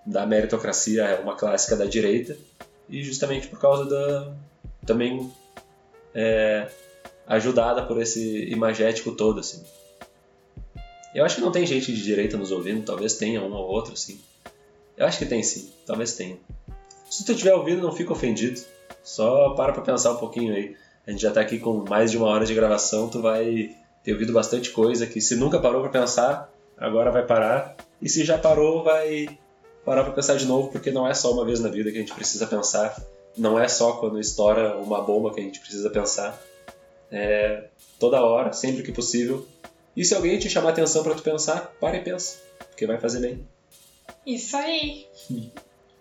da 0.06 0.26
meritocracia 0.26 1.04
é 1.04 1.20
uma 1.20 1.36
clássica 1.36 1.76
da 1.76 1.86
direita. 1.86 2.38
E 2.90 3.04
justamente 3.04 3.48
por 3.48 3.60
causa 3.60 3.86
da, 3.86 4.34
também 4.86 5.32
é, 6.14 6.68
ajudada 7.28 7.84
por 7.84 8.02
esse 8.02 8.46
imagético 8.46 9.12
todo, 9.12 9.40
assim. 9.40 9.64
Eu 11.14 11.26
acho 11.26 11.36
que 11.36 11.41
não 11.41 11.52
tem 11.52 11.66
gente 11.66 11.94
de 11.94 12.04
direita 12.04 12.38
nos 12.38 12.52
ouvindo, 12.52 12.86
talvez 12.86 13.16
tenha 13.16 13.41
um 13.41 13.52
ou 13.52 13.68
outro, 13.68 13.94
assim. 13.94 14.20
Eu 14.98 15.06
acho 15.06 15.18
que 15.20 15.26
tem 15.26 15.41
sim, 15.44 15.72
talvez 15.86 16.14
tenha. 16.16 16.38
Se 17.10 17.26
tu 17.26 17.32
estiver 17.32 17.54
ouvindo, 17.54 17.82
não 17.82 17.91
fica 17.91 18.12
ofendido. 18.12 18.60
Só 19.04 19.52
para 19.52 19.74
pra 19.74 19.82
pensar 19.82 20.12
um 20.12 20.18
pouquinho 20.18 20.54
aí. 20.54 20.76
A 21.08 21.12
gente 21.12 21.22
já 21.22 21.32
tá 21.32 21.42
aqui 21.42 21.60
com 21.60 21.86
mais 21.88 22.12
de 22.12 22.18
uma 22.18 22.28
hora 22.28 22.46
de 22.46 22.54
gravação, 22.54 23.10
tu 23.10 23.22
vai 23.22 23.76
ter 24.04 24.14
ouvido 24.14 24.34
bastante 24.34 24.72
coisa 24.72 25.08
que 25.08 25.20
se 25.20 25.36
nunca 25.36 25.60
parou 25.60 25.82
para 25.82 25.90
pensar, 25.90 26.52
agora 26.78 27.12
vai 27.12 27.26
parar. 27.26 27.76
E 28.02 28.08
se 28.08 28.24
já 28.24 28.38
parou, 28.38 28.84
vai 28.84 29.28
parar 29.84 30.04
para 30.04 30.14
pensar 30.14 30.36
de 30.36 30.46
novo, 30.46 30.72
porque 30.72 30.92
não 30.92 31.08
é 31.08 31.14
só 31.14 31.32
uma 31.32 31.46
vez 31.46 31.60
na 31.60 31.70
vida 31.70 31.92
que 31.92 31.98
a 31.98 32.02
gente 32.02 32.14
precisa 32.14 32.46
pensar 32.46 32.96
não 33.40 33.60
é 33.60 33.68
só 33.68 33.94
quando 33.94 34.20
estoura 34.20 34.78
uma 34.78 35.02
bomba 35.02 35.34
que 35.34 35.40
a 35.40 35.44
gente 35.44 35.60
precisa 35.60 35.90
pensar. 35.90 36.40
É 37.12 37.66
toda 37.98 38.24
hora, 38.24 38.54
sempre 38.54 38.84
que 38.84 38.92
possível. 38.92 39.48
E 39.96 40.06
se 40.06 40.14
alguém 40.14 40.38
te 40.38 40.50
chamar 40.50 40.70
atenção 40.70 41.04
para 41.04 41.16
tu 41.16 41.24
pensar, 41.24 41.74
para 41.80 41.98
e 41.98 42.04
pensa, 42.04 42.38
porque 42.70 42.86
vai 42.86 43.00
fazer 43.00 43.20
bem. 43.20 43.48
Isso 44.26 44.56
aí. 44.56 45.08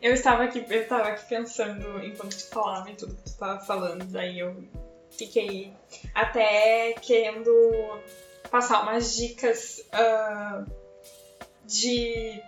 eu 0.02 0.12
estava 0.12 0.44
aqui, 0.44 0.64
eu 0.68 0.82
estava 0.82 1.08
aqui 1.08 1.28
pensando 1.28 2.04
enquanto 2.04 2.36
tu 2.36 2.46
falava 2.46 2.90
e 2.90 2.94
tudo 2.94 3.14
que 3.14 3.22
tu 3.22 3.28
estava 3.28 3.60
falando, 3.60 4.04
daí 4.04 4.38
eu 4.38 4.56
fiquei 5.18 5.72
até 6.14 6.94
querendo 7.02 7.50
passar 8.50 8.82
umas 8.82 9.16
dicas 9.16 9.84
uh, 9.92 10.64
de 11.66 12.40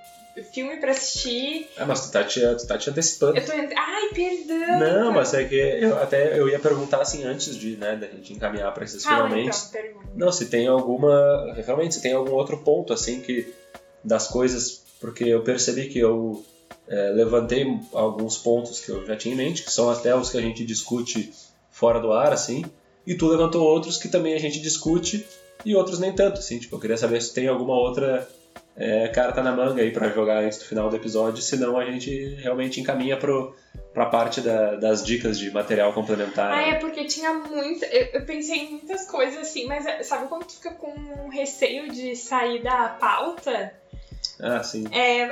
filme 0.53 0.77
pra 0.77 0.93
assistir. 0.93 1.69
Ah, 1.77 1.85
mas 1.85 2.07
tu 2.07 2.13
tá 2.13 2.25
te, 2.25 2.41
tu 2.41 2.67
tá 2.67 2.79
te 2.79 2.89
antecipando. 2.89 3.37
Eu 3.37 3.45
tô. 3.45 3.53
Ai, 3.53 4.09
perdão! 4.15 4.79
Não, 4.79 5.13
mas 5.13 5.35
é 5.35 5.45
que 5.45 5.57
eu 5.57 6.01
até 6.01 6.39
eu 6.39 6.49
ia 6.49 6.59
perguntar 6.59 7.03
assim 7.03 7.25
antes 7.25 7.57
de, 7.57 7.77
né, 7.77 7.97
da 7.97 8.07
gente 8.07 8.33
encaminhar 8.33 8.73
pra 8.73 8.85
esses 8.85 9.03
Fala, 9.03 9.29
finalmente. 9.29 9.57
Então, 9.69 10.03
não, 10.15 10.33
se 10.33 10.47
tem 10.47 10.69
alguma. 10.69 11.53
Realmente, 11.67 11.97
se 11.97 12.03
tem 12.03 12.13
algum 12.13 12.33
outro 12.33 12.59
ponto, 12.59 12.93
assim, 12.93 13.21
que. 13.21 13.53
Das 14.03 14.29
coisas. 14.29 14.83
Porque 14.99 15.25
eu 15.25 15.43
percebi 15.43 15.89
que 15.89 15.99
eu 15.99 16.45
é, 16.89 17.11
levantei 17.11 17.67
alguns 17.93 18.37
pontos 18.37 18.81
que 18.81 18.91
eu 18.91 19.07
já 19.07 19.17
tinha 19.17 19.35
em 19.35 19.37
mente, 19.37 19.63
que 19.63 19.73
são 19.73 19.91
até 19.91 20.15
os 20.15 20.31
que 20.31 20.37
a 20.37 20.43
gente 20.43 20.65
discute 20.65 21.33
fora 21.81 21.98
do 21.98 22.12
ar, 22.12 22.32
assim. 22.32 22.65
E 23.07 23.15
tu 23.15 23.27
levantou 23.27 23.66
outros 23.66 23.97
que 23.97 24.09
também 24.09 24.35
a 24.35 24.39
gente 24.39 24.61
discute 24.61 25.27
e 25.65 25.74
outros 25.74 25.98
nem 25.98 26.15
tanto, 26.15 26.39
assim. 26.39 26.59
Tipo, 26.59 26.77
eu 26.77 26.81
queria 26.81 26.97
saber 26.97 27.20
se 27.20 27.35
tem 27.35 27.48
alguma 27.48 27.74
outra 27.74 28.28
é, 28.77 29.09
cara 29.09 29.32
tá 29.32 29.43
na 29.43 29.52
manga 29.52 29.82
aí 29.82 29.90
pra 29.90 30.09
jogar 30.09 30.43
antes 30.43 30.59
do 30.59 30.65
final 30.65 30.89
do 30.89 30.97
episódio, 30.97 31.43
senão 31.43 31.77
a 31.77 31.85
gente 31.85 32.35
realmente 32.36 32.81
encaminha 32.81 33.15
pro, 33.15 33.55
pra 33.93 34.07
parte 34.07 34.40
da, 34.40 34.77
das 34.77 35.05
dicas 35.05 35.39
de 35.39 35.51
material 35.51 35.93
complementar. 35.93 36.51
Ah, 36.51 36.62
é 36.62 36.74
porque 36.77 37.05
tinha 37.05 37.35
muita. 37.35 37.85
Eu, 37.86 38.20
eu, 38.20 38.24
pensei 38.24 38.59
em 38.59 38.70
muitas 38.70 39.07
coisas 39.07 39.39
assim, 39.39 39.66
mas 39.66 39.85
é, 39.85 40.02
sabe 40.02 40.28
quando 40.28 40.47
tu 40.47 40.55
fica 40.55 40.70
com 40.70 41.28
receio 41.28 41.90
de 41.90 42.16
sair 42.16 42.62
da 42.62 42.89
pauta? 42.89 43.74
Ah, 44.40 44.62
sim. 44.62 44.85
É, 44.93 45.24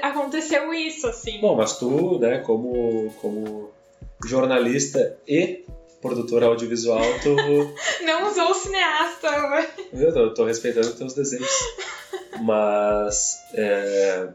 aconteceu 0.00 0.72
isso, 0.72 1.06
assim. 1.06 1.38
Bom, 1.40 1.54
mas 1.54 1.78
tu, 1.78 2.18
né, 2.18 2.38
como, 2.38 3.12
como 3.20 3.70
jornalista 4.24 5.18
e 5.28 5.65
produtora 6.06 6.46
audiovisual, 6.46 7.02
tu. 7.22 7.34
Não 8.04 8.30
usou 8.30 8.50
o 8.50 8.54
cineasta, 8.54 9.30
mas... 9.48 9.68
Eu 9.92 10.12
tô, 10.12 10.34
tô 10.34 10.44
respeitando 10.44 10.92
teus 10.94 11.14
desejos. 11.14 11.48
Mas. 12.40 13.38
É, 13.54 14.28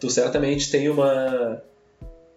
tu 0.00 0.10
certamente 0.10 0.70
tem 0.70 0.88
uma. 0.88 1.62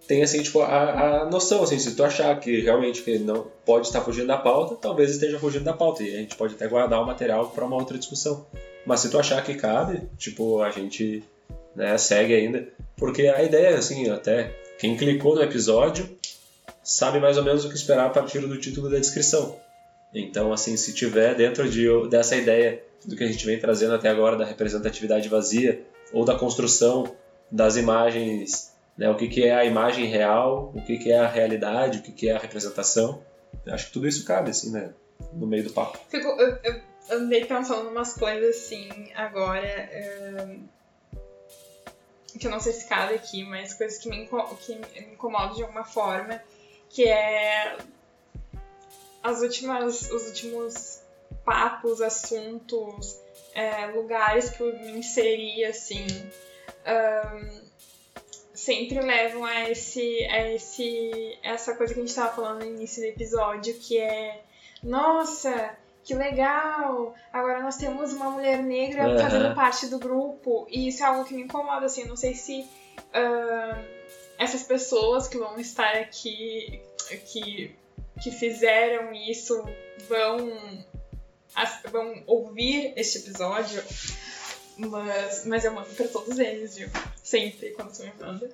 Tem 0.08 0.24
assim, 0.24 0.42
tipo, 0.42 0.62
a, 0.62 1.24
a 1.24 1.26
noção, 1.30 1.64
assim, 1.64 1.78
se 1.78 1.94
tu 1.94 2.02
achar 2.02 2.40
que 2.40 2.62
realmente 2.62 3.02
que 3.02 3.20
não 3.20 3.48
pode 3.66 3.88
estar 3.88 4.00
fugindo 4.00 4.28
da 4.28 4.38
pauta, 4.38 4.76
talvez 4.76 5.12
esteja 5.12 5.38
fugindo 5.38 5.66
da 5.66 5.74
pauta. 5.74 6.02
E 6.02 6.16
a 6.16 6.20
gente 6.20 6.38
pode 6.38 6.56
até 6.56 6.66
guardar 6.66 7.02
o 7.02 7.06
material 7.06 7.50
para 7.50 7.66
uma 7.66 7.76
outra 7.76 7.98
discussão. 7.98 8.46
Mas 8.86 9.02
se 9.02 9.10
tu 9.10 9.20
achar 9.20 9.44
que 9.44 9.56
cabe, 9.56 10.04
tipo, 10.18 10.62
a 10.62 10.72
gente 10.72 11.22
né, 11.76 11.98
segue 11.98 12.34
ainda. 12.34 12.70
Porque 12.96 13.24
a 13.24 13.44
ideia, 13.44 13.78
assim, 13.78 14.10
até 14.10 14.56
quem 14.78 14.96
clicou 14.96 15.36
no 15.36 15.44
episódio 15.44 16.17
sabe 16.88 17.20
mais 17.20 17.38
ou 17.38 17.44
menos 17.44 17.66
o 17.66 17.70
que 17.70 17.76
esperar 17.76 18.06
a 18.06 18.10
partir 18.10 18.40
do 18.40 18.58
título 18.58 18.90
da 18.90 18.98
descrição. 18.98 19.60
Então, 20.14 20.54
assim, 20.54 20.78
se 20.78 20.94
tiver 20.94 21.36
dentro 21.36 21.70
de, 21.70 21.86
dessa 22.08 22.38
ideia 22.38 22.82
do 23.04 23.14
que 23.14 23.26
a 23.26 23.28
gente 23.28 23.46
vem 23.46 23.60
trazendo 23.60 23.94
até 23.94 24.08
agora 24.08 24.38
da 24.38 24.46
representatividade 24.46 25.28
vazia 25.28 25.86
ou 26.14 26.24
da 26.24 26.40
construção 26.40 27.14
das 27.52 27.76
imagens, 27.76 28.74
né, 28.98 29.10
o 29.10 29.18
que, 29.18 29.28
que 29.28 29.44
é 29.44 29.54
a 29.54 29.66
imagem 29.66 30.06
real, 30.06 30.72
o 30.74 30.82
que, 30.82 30.98
que 30.98 31.12
é 31.12 31.20
a 31.20 31.28
realidade, 31.28 32.00
o 32.00 32.02
que, 32.02 32.14
que 32.14 32.30
é 32.30 32.32
a 32.34 32.40
representação, 32.40 33.22
eu 33.66 33.74
acho 33.74 33.88
que 33.88 33.92
tudo 33.92 34.08
isso 34.08 34.24
cabe, 34.24 34.52
assim, 34.52 34.72
né, 34.72 34.94
no 35.34 35.46
meio 35.46 35.66
do 35.66 35.74
papo. 35.74 36.00
Fico, 36.08 36.28
eu, 36.40 36.58
eu 36.64 36.82
andei 37.12 37.44
pensando 37.44 37.90
umas 37.90 38.14
coisas 38.14 38.56
assim 38.56 39.12
agora. 39.14 39.90
Que 42.40 42.48
eu 42.48 42.52
não 42.52 42.60
sei 42.60 42.72
se 42.72 42.88
cabe 42.88 43.16
aqui, 43.16 43.44
mas 43.44 43.74
coisas 43.74 43.98
que 43.98 44.08
me, 44.10 44.26
que 44.26 44.76
me 45.02 45.14
incomodam 45.14 45.56
de 45.56 45.64
alguma 45.64 45.84
forma. 45.84 46.42
Que 46.90 47.08
é 47.08 47.78
as 49.24 49.42
últimas, 49.42 50.10
os 50.10 50.28
últimos 50.28 51.02
papos, 51.44 52.02
assuntos, 52.02 53.20
é, 53.54 53.88
lugares 53.88 54.50
que 54.50 54.62
eu 54.62 54.78
me 54.80 54.92
inseri, 55.00 55.64
assim. 55.66 56.06
Um, 56.86 57.68
sempre 58.54 59.00
levam 59.00 59.44
a 59.46 59.70
esse, 59.70 60.24
a 60.26 60.54
esse 60.54 61.38
essa 61.44 61.76
coisa 61.76 61.94
que 61.94 62.00
a 62.00 62.04
gente 62.04 62.10
estava 62.10 62.36
falando 62.36 62.64
no 62.64 62.66
início 62.66 63.02
do 63.02 63.08
episódio, 63.08 63.74
que 63.76 63.98
é 63.98 64.42
nossa, 64.82 65.76
que 66.04 66.14
legal! 66.14 67.14
Agora 67.34 67.62
nós 67.62 67.78
temos 67.78 68.14
uma 68.14 68.30
mulher 68.30 68.64
negra 68.64 69.10
uhum. 69.10 69.20
fazendo 69.20 69.56
parte 69.56 69.88
do 69.88 70.00
grupo. 70.00 70.66
E 70.70 70.88
isso 70.88 71.04
é 71.04 71.08
algo 71.08 71.26
que 71.26 71.34
me 71.34 71.44
incomoda, 71.44 71.86
assim. 71.86 72.02
Eu 72.02 72.08
não 72.08 72.16
sei 72.16 72.34
se 72.34 72.62
uh, 72.62 73.97
essas 74.38 74.64
pessoas 74.64 75.28
que 75.28 75.38
vão 75.38 75.60
estar 75.60 75.96
aqui, 75.96 76.82
que, 77.32 77.76
que 78.22 78.32
fizeram 78.32 79.14
isso, 79.14 79.64
vão, 80.08 80.38
vão 81.92 82.24
ouvir 82.26 82.94
este 82.96 83.20
episódio. 83.20 83.84
Mas, 84.78 85.46
mas 85.46 85.66
eu 85.66 85.74
mando 85.74 85.90
pra 85.90 86.08
todos 86.08 86.38
eles, 86.38 86.78
viu? 86.78 86.88
Sempre, 87.24 87.72
quando 87.72 87.90
você 87.90 88.04
me 88.04 88.14
manda. 88.20 88.48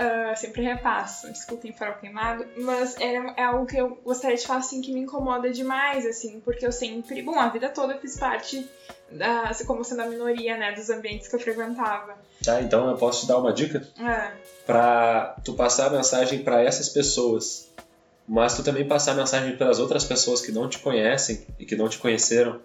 Uh, 0.00 0.34
sempre 0.34 0.62
repasso, 0.62 1.30
desculpem 1.30 1.74
farol 1.74 1.96
queimado, 1.96 2.46
mas 2.56 2.96
é, 2.98 3.16
é 3.36 3.42
algo 3.42 3.66
que 3.66 3.76
eu 3.76 3.96
gostaria 3.96 4.36
de 4.36 4.46
falar 4.46 4.60
assim 4.60 4.80
que 4.80 4.92
me 4.92 5.00
incomoda 5.00 5.50
demais, 5.50 6.06
assim, 6.06 6.40
porque 6.40 6.64
eu 6.64 6.72
sempre, 6.72 7.20
bom, 7.20 7.38
a 7.38 7.48
vida 7.50 7.68
toda 7.68 7.92
eu 7.94 8.00
fiz 8.00 8.16
parte 8.18 8.66
da, 9.10 9.50
como 9.66 9.84
sendo 9.84 10.00
a 10.00 10.06
minoria, 10.06 10.56
né, 10.56 10.72
dos 10.72 10.88
ambientes 10.88 11.28
que 11.28 11.36
eu 11.36 11.40
frequentava. 11.40 12.16
Tá, 12.44 12.62
então 12.62 12.88
eu 12.88 12.96
posso 12.96 13.22
te 13.22 13.28
dar 13.28 13.38
uma 13.38 13.52
dica? 13.52 13.86
É. 13.98 14.32
Pra 14.66 15.36
tu 15.44 15.52
passar 15.54 15.88
a 15.88 15.90
mensagem 15.90 16.42
para 16.42 16.62
essas 16.62 16.88
pessoas, 16.88 17.70
mas 18.26 18.54
tu 18.54 18.62
também 18.62 18.86
passar 18.86 19.12
a 19.12 19.16
mensagem 19.16 19.56
para 19.56 19.68
as 19.68 19.78
outras 19.78 20.04
pessoas 20.04 20.40
que 20.40 20.52
não 20.52 20.68
te 20.68 20.78
conhecem 20.78 21.46
e 21.58 21.66
que 21.66 21.76
não 21.76 21.88
te 21.88 21.98
conheceram, 21.98 22.60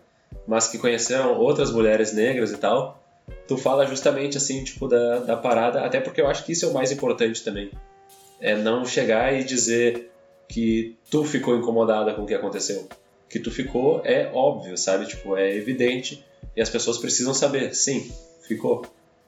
mas 0.48 0.68
que 0.68 0.78
conheceram 0.78 1.38
outras 1.38 1.72
mulheres 1.72 2.14
negras 2.14 2.52
e 2.52 2.58
tal, 2.58 3.04
tu 3.48 3.58
fala 3.58 3.86
justamente 3.86 4.38
assim, 4.38 4.64
tipo, 4.64 4.88
da, 4.88 5.20
da 5.20 5.38
parada, 5.38 5.82
até 5.82 6.00
porque 6.00 6.22
eu 6.22 6.28
acho 6.28 6.46
que 6.46 6.52
isso 6.52 6.66
é 6.66 6.68
o 6.68 6.74
mais 6.74 6.92
importante 6.92 7.44
também. 7.44 7.72
É 8.40 8.56
não 8.56 8.86
chegar 8.86 9.34
e 9.34 9.44
dizer 9.44 10.12
que 10.48 10.96
tu 11.10 11.24
ficou 11.24 11.58
incomodada 11.58 12.14
com 12.14 12.24
o 12.24 12.26
que 12.26 12.34
aconteceu. 12.34 12.88
Que 13.30 13.40
tu 13.40 13.52
ficou 13.52 14.02
é 14.06 14.30
óbvio, 14.34 14.78
sabe? 14.78 15.08
Tipo, 15.08 15.36
é 15.36 15.56
evidente 15.56 16.24
e 16.56 16.62
as 16.62 16.70
pessoas 16.70 16.98
precisam 16.98 17.34
saber. 17.34 17.74
Sim, 17.74 18.12
ficou. 18.42 18.86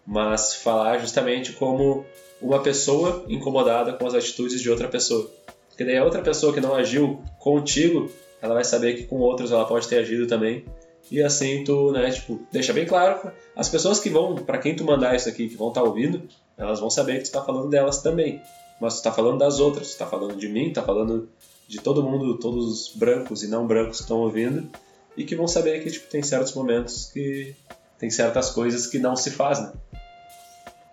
Mas 0.07 0.55
falar 0.55 0.99
justamente 0.99 1.51
como 1.53 2.05
uma 2.41 2.63
pessoa 2.63 3.25
incomodada 3.27 3.93
com 3.93 4.07
as 4.07 4.13
atitudes 4.13 4.61
de 4.61 4.69
outra 4.69 4.87
pessoa. 4.87 5.29
Porque 5.67 5.83
daí 5.83 5.97
a 5.97 6.05
outra 6.05 6.21
pessoa 6.21 6.53
que 6.53 6.61
não 6.61 6.73
agiu 6.73 7.21
contigo, 7.37 8.09
ela 8.41 8.53
vai 8.53 8.63
saber 8.63 8.95
que 8.95 9.03
com 9.03 9.17
outros 9.17 9.51
ela 9.51 9.65
pode 9.65 9.87
ter 9.87 9.97
agido 9.97 10.25
também 10.25 10.65
e 11.09 11.21
assim 11.21 11.63
tu, 11.63 11.91
né, 11.91 12.11
tipo, 12.11 12.39
deixa 12.51 12.73
bem 12.73 12.85
claro, 12.85 13.31
as 13.55 13.69
pessoas 13.69 13.99
que 13.99 14.09
vão, 14.09 14.35
para 14.35 14.57
quem 14.57 14.75
tu 14.75 14.83
mandar 14.83 15.15
isso 15.15 15.29
aqui, 15.29 15.47
que 15.47 15.55
vão 15.55 15.69
estar 15.69 15.81
tá 15.81 15.87
ouvindo, 15.87 16.27
elas 16.57 16.79
vão 16.79 16.89
saber 16.89 17.19
que 17.19 17.29
tu 17.29 17.31
tá 17.31 17.43
falando 17.43 17.69
delas 17.69 18.01
também. 18.01 18.41
Mas 18.79 18.99
tu 18.99 19.03
tá 19.03 19.11
falando 19.11 19.39
das 19.39 19.59
outras, 19.59 19.93
tu 19.93 19.97
tá 19.97 20.05
falando 20.05 20.35
de 20.35 20.47
mim, 20.47 20.71
tá 20.71 20.83
falando 20.83 21.29
de 21.67 21.79
todo 21.79 22.03
mundo, 22.03 22.37
todos 22.37 22.65
os 22.65 22.95
brancos 22.95 23.43
e 23.43 23.47
não 23.47 23.65
brancos 23.65 23.97
que 23.97 24.03
estão 24.03 24.19
ouvindo, 24.19 24.69
e 25.15 25.23
que 25.23 25.35
vão 25.35 25.47
saber 25.47 25.81
que, 25.81 25.89
tipo, 25.89 26.09
tem 26.09 26.21
certos 26.21 26.53
momentos 26.53 27.09
que 27.11 27.55
tem 27.97 28.09
certas 28.09 28.51
coisas 28.51 28.85
que 28.85 28.99
não 28.99 29.15
se 29.15 29.31
fazem. 29.31 29.65
Né? 29.65 29.73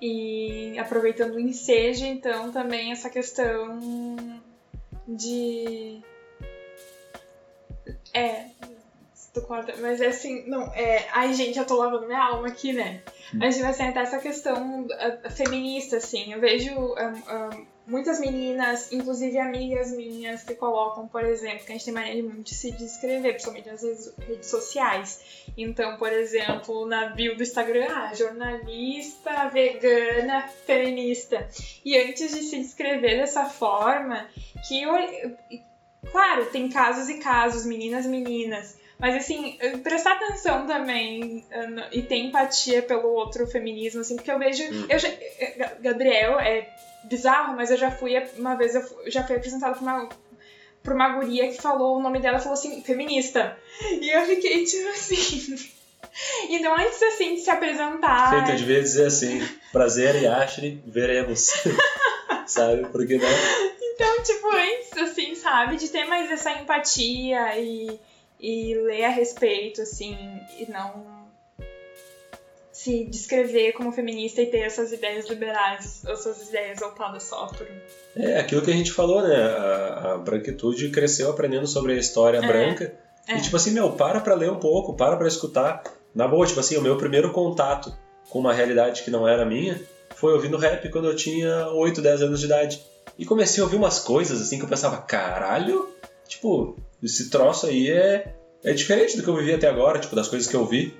E 0.01 0.79
aproveitando 0.79 1.35
o 1.35 1.41
ensejo, 1.41 2.05
então, 2.05 2.53
também 2.53 2.93
essa 2.93 3.09
questão 3.09 3.79
de. 5.07 6.01
É, 8.13 8.47
tu 9.35 9.43
corta, 9.43 9.75
mas 9.79 10.01
é 10.01 10.07
assim, 10.07 10.49
não, 10.49 10.73
é. 10.75 11.09
Ai, 11.13 11.35
gente, 11.35 11.59
eu 11.59 11.67
tô 11.67 11.77
lavando 11.77 12.07
minha 12.07 12.23
alma 12.23 12.47
aqui, 12.47 12.73
né? 12.73 13.03
Hum. 13.35 13.41
A 13.43 13.51
gente 13.51 13.63
vai 13.63 13.75
sentar 13.75 14.05
essa 14.05 14.19
questão 14.19 14.83
uh, 14.85 15.31
feminista, 15.31 15.97
assim. 15.97 16.33
Eu 16.33 16.41
vejo 16.41 16.71
um, 16.73 16.95
um, 16.95 17.67
muitas 17.87 18.19
meninas, 18.19 18.93
inclusive 18.93 19.39
amigas 19.39 19.93
minhas, 19.93 20.43
que 20.43 20.55
colocam, 20.55 21.07
por 21.07 21.25
exemplo, 21.25 21.65
que 21.65 21.73
a 21.73 21.75
gente 21.75 21.85
tem 21.85 21.95
mania 21.95 22.15
de 22.15 22.23
muito 22.23 22.51
se 22.51 22.71
descrever, 22.73 23.33
principalmente 23.33 23.69
nas 23.69 23.83
redes, 23.83 24.47
sociais. 24.47 25.45
Então, 25.57 25.97
por 25.97 26.13
exemplo, 26.13 26.87
na 26.87 27.11
bio 27.11 27.37
do 27.37 27.43
Instagram, 27.43 27.87
ah, 27.91 28.15
jornalista, 28.15 29.49
vegana, 29.49 30.49
feminista. 30.67 31.49
E 31.85 31.97
antes 31.99 32.35
de 32.35 32.43
se 32.43 32.59
descrever 32.59 33.19
dessa 33.19 33.45
forma, 33.45 34.27
que 34.67 34.83
eu. 34.83 34.93
Claro, 36.11 36.47
tem 36.47 36.69
casos 36.69 37.09
e 37.09 37.19
casos, 37.19 37.67
meninas, 37.67 38.07
meninas. 38.07 38.79
Mas, 38.99 39.17
assim, 39.17 39.59
prestar 39.83 40.13
atenção 40.13 40.67
também 40.67 41.45
e 41.91 42.03
ter 42.03 42.17
empatia 42.17 42.81
pelo 42.83 43.09
outro 43.09 43.47
feminismo, 43.47 44.01
assim, 44.01 44.17
porque 44.17 44.31
eu 44.31 44.39
vejo. 44.39 44.63
Hum. 44.63 44.87
Eu 44.89 44.99
já, 44.99 45.09
Gabriel 45.81 46.39
é 46.39 46.69
bizarro, 47.05 47.57
mas 47.57 47.71
eu 47.71 47.77
já 47.77 47.91
fui. 47.91 48.15
Uma 48.37 48.55
vez 48.55 48.75
eu 48.75 48.85
já 49.07 49.25
fui 49.25 49.37
apresentada 49.37 49.75
por 49.75 49.83
uma, 49.83 50.09
por 50.83 50.93
uma 50.93 51.09
guria 51.11 51.49
que 51.49 51.61
falou 51.61 51.97
o 51.97 52.03
nome 52.03 52.21
dela 52.21 52.39
falou 52.39 52.55
assim, 52.55 52.83
feminista. 52.83 53.57
E 53.81 54.09
eu 54.09 54.23
fiquei 54.27 54.65
tipo 54.65 54.89
assim. 54.89 55.75
Então, 56.49 56.73
antes 56.77 57.03
assim 57.03 57.35
de 57.35 57.41
se 57.41 57.51
apresentar. 57.51 58.31
Feito, 58.31 58.51
eu 58.51 58.57
devia 58.57 58.81
dizer 58.81 59.07
assim: 59.07 59.45
prazer 59.73 60.23
e 60.23 60.29
Ashley, 60.29 60.81
veremos. 60.87 61.51
sabe? 62.47 62.87
Porque 62.93 63.17
não. 63.17 63.29
Né? 63.29 63.73
Então, 63.83 64.23
tipo, 64.23 64.49
antes, 64.55 64.97
assim, 64.97 65.35
sabe? 65.35 65.77
De 65.77 65.89
ter 65.89 66.05
mais 66.05 66.31
essa 66.31 66.53
empatia 66.53 67.59
e 67.59 67.99
e 68.45 68.75
ler 68.75 69.05
a 69.05 69.09
respeito, 69.09 69.81
assim, 69.81 70.15
e 70.59 70.71
não 70.71 71.14
se 72.75 73.05
descrever 73.05 73.73
como 73.73 73.93
feminista 73.93 74.43
e 74.43 74.47
ter 74.47 74.59
essas 74.59 74.93
ideias 74.93 75.29
liberais, 75.29 76.03
essas 76.05 76.49
ideias 76.49 76.81
voltadas 76.81 77.23
só 77.23 77.47
por. 77.47 77.67
É 78.17 78.41
aquilo 78.41 78.63
que 78.63 78.71
a 78.71 78.75
gente 78.75 78.91
falou, 78.91 79.23
né? 79.23 79.37
A, 79.37 80.15
a 80.15 80.19
branquitude 80.19 80.91
cresceu 80.91 81.31
aprendendo 81.31 81.69
sobre 81.69 81.93
a 81.93 81.97
história 81.97 82.39
é, 82.39 82.47
branca. 82.47 82.93
É. 83.29 83.37
E 83.37 83.41
tipo 83.41 83.57
assim, 83.57 83.71
meu, 83.71 83.93
para 83.93 84.21
pra 84.21 84.35
ler 84.35 84.51
um 84.51 84.59
pouco, 84.59 84.97
para 84.97 85.17
pra 85.17 85.29
escutar. 85.29 85.85
Na 86.13 86.27
boa, 86.27 86.47
tipo 86.47 86.59
assim, 86.59 86.77
o 86.77 86.83
meu 86.83 86.97
primeiro 86.99 87.33
contato 87.33 87.97
com 88.29 88.41
uma 88.41 88.53
realidade 88.53 89.03
que 89.03 89.11
não 89.11 89.27
era 89.27 89.45
minha 89.45 89.81
foi 90.17 90.33
ouvindo 90.33 90.57
rap 90.57 90.89
quando 90.91 91.07
eu 91.07 91.17
tinha 91.17 91.69
8, 91.69 92.03
10 92.03 92.23
anos 92.23 92.41
de 92.41 92.47
idade. 92.47 92.83
E 93.17 93.25
comecei 93.25 93.61
a 93.61 93.65
ouvir 93.65 93.77
umas 93.77 94.01
coisas 94.01 94.41
assim 94.41 94.59
que 94.59 94.65
eu 94.65 94.69
pensava, 94.69 94.97
caralho, 94.99 95.89
tipo, 96.27 96.77
esse 97.01 97.31
troço 97.31 97.67
aí 97.67 97.91
é, 97.91 98.35
é 98.65 98.73
diferente 98.73 99.17
do 99.17 99.23
que 99.23 99.29
eu 99.29 99.37
vivi 99.37 99.55
até 99.55 99.69
agora, 99.69 100.01
tipo, 100.01 100.17
das 100.17 100.27
coisas 100.27 100.49
que 100.49 100.57
eu 100.57 100.67
vi. 100.67 100.93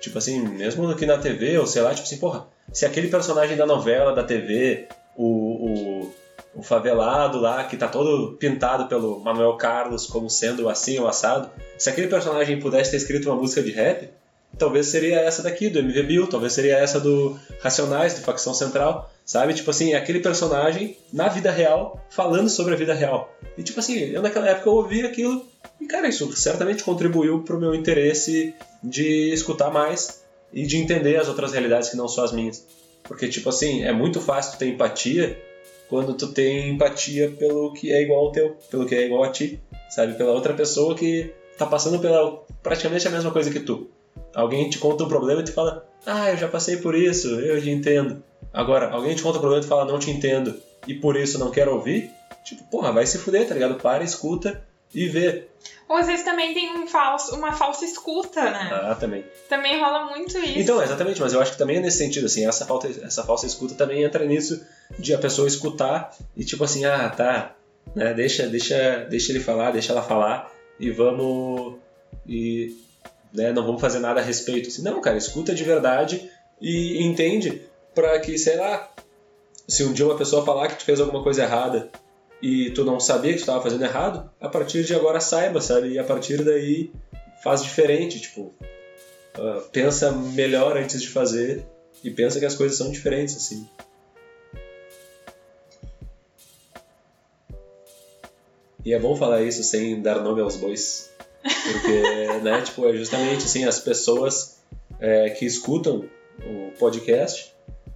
Tipo 0.00 0.18
assim, 0.18 0.40
mesmo 0.40 0.88
aqui 0.90 1.06
na 1.06 1.18
TV, 1.18 1.58
ou 1.58 1.66
sei 1.66 1.82
lá, 1.82 1.90
tipo 1.94 2.06
assim, 2.06 2.18
porra, 2.18 2.46
se 2.72 2.84
aquele 2.84 3.08
personagem 3.08 3.56
da 3.56 3.66
novela, 3.66 4.14
da 4.14 4.22
TV, 4.22 4.88
o, 5.16 5.26
o, 5.26 6.14
o 6.56 6.62
favelado 6.62 7.40
lá, 7.40 7.64
que 7.64 7.76
tá 7.76 7.88
todo 7.88 8.36
pintado 8.36 8.86
pelo 8.86 9.20
Manuel 9.20 9.56
Carlos 9.56 10.06
como 10.06 10.28
sendo 10.28 10.68
assim 10.68 10.98
ou 10.98 11.08
assado, 11.08 11.50
se 11.78 11.88
aquele 11.88 12.08
personagem 12.08 12.60
pudesse 12.60 12.90
ter 12.90 12.96
escrito 12.98 13.30
uma 13.30 13.40
música 13.40 13.62
de 13.62 13.70
rap, 13.70 14.10
talvez 14.58 14.86
seria 14.86 15.20
essa 15.20 15.42
daqui, 15.42 15.68
do 15.68 15.78
MV 15.78 16.02
Bill, 16.04 16.26
talvez 16.26 16.52
seria 16.52 16.76
essa 16.76 17.00
do 17.00 17.38
Racionais, 17.60 18.14
do 18.14 18.20
Facção 18.20 18.54
Central, 18.54 19.10
sabe? 19.24 19.54
Tipo 19.54 19.70
assim, 19.70 19.94
aquele 19.94 20.20
personagem 20.20 20.96
na 21.12 21.28
vida 21.28 21.50
real, 21.50 22.04
falando 22.10 22.48
sobre 22.48 22.74
a 22.74 22.76
vida 22.76 22.94
real. 22.94 23.32
E 23.56 23.62
tipo 23.62 23.80
assim, 23.80 23.98
eu 23.98 24.22
naquela 24.22 24.48
época 24.48 24.68
eu 24.68 24.74
ouvi 24.74 25.02
aquilo 25.02 25.46
e, 25.80 25.86
cara, 25.86 26.08
isso 26.08 26.30
certamente 26.36 26.82
contribuiu 26.84 27.42
pro 27.42 27.58
meu 27.58 27.74
interesse 27.74 28.54
de 28.82 29.32
escutar 29.32 29.70
mais 29.70 30.22
e 30.52 30.66
de 30.66 30.76
entender 30.76 31.16
as 31.16 31.28
outras 31.28 31.52
realidades 31.52 31.88
que 31.88 31.96
não 31.96 32.08
são 32.08 32.24
as 32.24 32.32
minhas. 32.32 32.66
Porque, 33.02 33.28
tipo 33.28 33.48
assim, 33.48 33.82
é 33.84 33.92
muito 33.92 34.20
fácil 34.20 34.58
ter 34.58 34.66
empatia 34.66 35.38
quando 35.88 36.14
tu 36.14 36.28
tem 36.28 36.70
empatia 36.70 37.30
pelo 37.30 37.72
que 37.72 37.92
é 37.92 38.02
igual 38.02 38.26
ao 38.26 38.32
teu, 38.32 38.56
pelo 38.70 38.86
que 38.86 38.94
é 38.94 39.04
igual 39.04 39.24
a 39.24 39.30
ti, 39.30 39.60
sabe? 39.90 40.14
Pela 40.14 40.32
outra 40.32 40.54
pessoa 40.54 40.94
que 40.94 41.32
tá 41.58 41.66
passando 41.66 41.98
pela 41.98 42.42
praticamente 42.62 43.06
a 43.06 43.10
mesma 43.10 43.30
coisa 43.30 43.50
que 43.50 43.60
tu. 43.60 43.90
Alguém 44.34 44.68
te 44.68 44.78
conta 44.78 45.04
um 45.04 45.08
problema 45.08 45.40
e 45.40 45.44
tu 45.44 45.52
fala, 45.52 45.86
ah, 46.06 46.30
eu 46.30 46.36
já 46.36 46.48
passei 46.48 46.76
por 46.76 46.94
isso, 46.94 47.28
eu 47.40 47.60
te 47.60 47.70
entendo. 47.70 48.22
Agora, 48.52 48.90
alguém 48.90 49.14
te 49.14 49.22
conta 49.22 49.38
um 49.38 49.40
problema 49.40 49.62
e 49.62 49.66
tu 49.66 49.68
fala, 49.68 49.84
não 49.84 49.98
te 49.98 50.10
entendo, 50.10 50.54
e 50.86 50.94
por 50.94 51.16
isso 51.16 51.38
não 51.38 51.50
quero 51.50 51.74
ouvir, 51.74 52.10
tipo, 52.44 52.62
porra, 52.64 52.92
vai 52.92 53.06
se 53.06 53.18
fuder, 53.18 53.46
tá 53.46 53.54
ligado? 53.54 53.76
Para, 53.76 54.04
escuta 54.04 54.62
e 54.94 55.08
vê. 55.08 55.48
Ou 55.88 55.96
às 55.96 56.06
vezes 56.06 56.24
também 56.24 56.54
tem 56.54 56.70
um 56.78 56.86
falso, 56.86 57.34
uma 57.34 57.52
falsa 57.52 57.84
escuta, 57.84 58.42
né? 58.42 58.70
Ah, 58.72 58.94
também. 58.94 59.24
Também 59.48 59.80
rola 59.80 60.06
muito 60.10 60.38
isso. 60.38 60.58
Então, 60.58 60.82
exatamente, 60.82 61.20
mas 61.20 61.32
eu 61.32 61.40
acho 61.40 61.52
que 61.52 61.58
também 61.58 61.78
é 61.78 61.80
nesse 61.80 61.98
sentido, 61.98 62.26
assim, 62.26 62.46
essa, 62.46 62.64
falta, 62.64 62.88
essa 62.88 63.24
falsa 63.24 63.46
escuta 63.46 63.74
também 63.74 64.02
entra 64.02 64.24
nisso 64.24 64.64
de 64.98 65.14
a 65.14 65.18
pessoa 65.18 65.48
escutar 65.48 66.16
e 66.36 66.44
tipo 66.44 66.64
assim, 66.64 66.84
ah, 66.84 67.08
tá, 67.08 67.56
né, 67.94 68.14
deixa, 68.14 68.46
deixa, 68.46 69.06
deixa 69.10 69.32
ele 69.32 69.40
falar, 69.40 69.72
deixa 69.72 69.92
ela 69.92 70.02
falar 70.02 70.50
e 70.78 70.90
vamos 70.90 71.74
e 72.26 72.83
né, 73.34 73.52
não 73.52 73.66
vamos 73.66 73.80
fazer 73.80 73.98
nada 73.98 74.20
a 74.20 74.24
respeito. 74.24 74.68
Assim, 74.68 74.82
não, 74.82 75.00
cara, 75.00 75.18
escuta 75.18 75.52
de 75.52 75.64
verdade 75.64 76.30
e 76.60 77.02
entende 77.02 77.62
para 77.94 78.18
que, 78.20 78.38
sei 78.38 78.56
lá, 78.56 78.92
se 79.66 79.82
um 79.82 79.92
dia 79.92 80.06
uma 80.06 80.16
pessoa 80.16 80.44
falar 80.44 80.68
que 80.68 80.76
tu 80.76 80.84
fez 80.84 81.00
alguma 81.00 81.22
coisa 81.22 81.42
errada 81.42 81.90
e 82.40 82.70
tu 82.70 82.84
não 82.84 83.00
sabia 83.00 83.32
que 83.32 83.38
tu 83.38 83.40
estava 83.40 83.62
fazendo 83.62 83.84
errado, 83.84 84.30
a 84.40 84.48
partir 84.48 84.84
de 84.84 84.94
agora 84.94 85.20
saiba, 85.20 85.60
sabe? 85.60 85.88
E 85.88 85.98
a 85.98 86.04
partir 86.04 86.44
daí 86.44 86.92
faz 87.42 87.62
diferente, 87.62 88.20
tipo, 88.20 88.52
uh, 89.38 89.62
pensa 89.72 90.12
melhor 90.12 90.76
antes 90.76 91.02
de 91.02 91.08
fazer 91.08 91.64
e 92.02 92.10
pensa 92.10 92.38
que 92.38 92.46
as 92.46 92.54
coisas 92.54 92.76
são 92.76 92.90
diferentes, 92.90 93.36
assim. 93.36 93.66
E 98.84 98.92
é 98.92 98.98
bom 98.98 99.16
falar 99.16 99.42
isso 99.42 99.64
sem 99.64 100.02
dar 100.02 100.20
nome 100.20 100.42
aos 100.42 100.56
bois. 100.56 101.13
Porque, 101.44 102.40
né, 102.42 102.62
tipo, 102.62 102.88
é 102.88 102.96
justamente 102.96 103.44
assim, 103.44 103.64
as 103.64 103.78
pessoas 103.78 104.58
é, 104.98 105.30
que 105.30 105.44
escutam 105.44 106.08
o 106.44 106.70
podcast, 106.78 107.52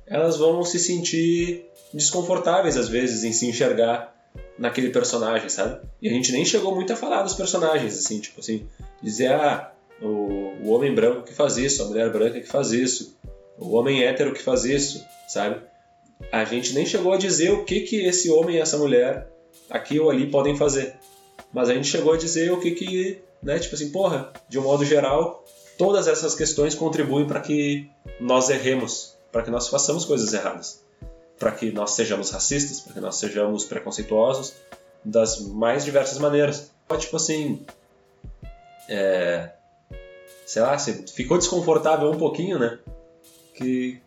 elas 0.07 0.37
vão 0.37 0.63
se 0.63 0.79
sentir 0.79 1.65
desconfortáveis 1.93 2.77
às 2.77 2.89
vezes 2.89 3.25
em 3.25 3.33
se 3.33 3.47
enxergar 3.47 4.15
naquele 4.59 4.91
personagem, 4.91 5.49
sabe? 5.49 5.81
E 6.03 6.09
a 6.09 6.13
gente 6.13 6.33
nem 6.33 6.45
chegou 6.45 6.75
muito 6.75 6.93
a 6.93 6.97
falar 6.97 7.23
dos 7.23 7.35
personagens, 7.35 7.97
assim, 7.97 8.21
tipo 8.21 8.41
assim, 8.41 8.67
dizer, 9.03 9.33
ah, 9.33 9.73
o, 10.03 10.53
o 10.63 10.69
homem 10.71 10.95
branco 10.95 11.23
que 11.23 11.35
faz 11.35 11.57
isso, 11.57 11.83
a 11.83 11.87
mulher 11.87 12.13
branca 12.13 12.41
que 12.41 12.49
faz 12.49 12.73
isso, 12.73 13.17
o 13.57 13.75
homem 13.75 14.05
hétero 14.05 14.33
que 14.33 14.43
faz 14.43 14.65
isso, 14.65 15.05
sabe? 15.27 15.61
A 16.33 16.45
gente 16.45 16.75
nem 16.75 16.85
chegou 16.85 17.13
a 17.13 17.17
dizer 17.17 17.53
o 17.53 17.65
que 17.65 17.81
que 17.81 18.05
esse 18.05 18.31
homem 18.31 18.57
e 18.57 18.61
essa 18.61 18.77
mulher 18.77 19.29
aqui 19.71 19.99
ou 19.99 20.11
ali 20.11 20.31
podem 20.31 20.57
fazer. 20.57 20.95
Mas 21.53 21.69
a 21.69 21.75
gente 21.75 21.89
chegou 21.89 22.13
a 22.13 22.17
dizer 22.17 22.53
o 22.53 22.61
que 22.61 22.73
que 22.73 23.19
né? 23.43 23.59
Tipo 23.59 23.75
assim, 23.75 23.91
porra, 23.91 24.33
de 24.49 24.59
um 24.59 24.63
modo 24.63 24.85
geral, 24.85 25.45
todas 25.77 26.09
essas 26.09 26.35
questões 26.35 26.75
contribuem 26.75 27.27
para 27.27 27.41
que 27.41 27.91
nós 28.21 28.51
erremos, 28.51 29.17
para 29.31 29.43
que 29.43 29.51
nós 29.51 29.69
façamos 29.69 30.05
coisas 30.05 30.33
erradas, 30.33 30.83
para 31.39 31.53
que 31.53 31.71
nós 31.71 31.93
sejamos 31.93 32.31
racistas, 32.31 32.81
para 32.81 32.95
que 32.95 33.01
nós 33.01 33.17
sejamos 33.17 33.65
preconceituosos 33.65 34.55
das 35.05 35.41
mais 35.41 35.85
diversas 35.85 36.19
maneiras. 36.19 36.71
Tipo 36.99 37.17
assim, 37.17 37.65
é, 38.89 39.51
sei 40.47 40.63
lá, 40.63 40.77
ficou 40.79 41.39
desconfortável 41.39 42.11
um 42.11 42.19
pouquinho, 42.19 42.59
né? 42.59 42.79
Que 43.55 44.01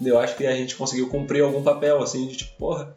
eu 0.00 0.18
acho 0.18 0.36
que 0.36 0.46
a 0.46 0.54
gente 0.54 0.74
conseguiu 0.74 1.08
cumprir 1.08 1.42
algum 1.42 1.62
papel, 1.62 2.02
assim, 2.02 2.26
de 2.26 2.36
tipo, 2.36 2.56
porra, 2.56 2.94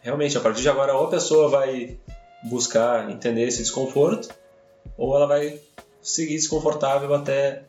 realmente, 0.00 0.36
a 0.36 0.40
partir 0.40 0.62
de 0.62 0.68
agora, 0.68 0.94
ou 0.94 1.06
a 1.06 1.10
pessoa 1.10 1.48
vai 1.48 1.98
buscar 2.44 3.10
entender 3.10 3.44
esse 3.44 3.62
desconforto, 3.62 4.28
ou 4.98 5.16
ela 5.16 5.26
vai 5.26 5.60
seguir 6.02 6.34
desconfortável 6.34 7.14
até 7.14 7.62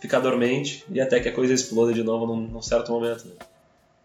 ficar 0.00 0.20
dormente 0.20 0.84
e 0.90 1.00
até 1.00 1.18
que 1.18 1.28
a 1.28 1.32
coisa 1.32 1.52
exploda 1.52 1.92
de 1.92 2.04
novo 2.04 2.26
num, 2.26 2.36
num 2.36 2.62
certo 2.62 2.92
momento, 2.92 3.26
né? 3.26 3.34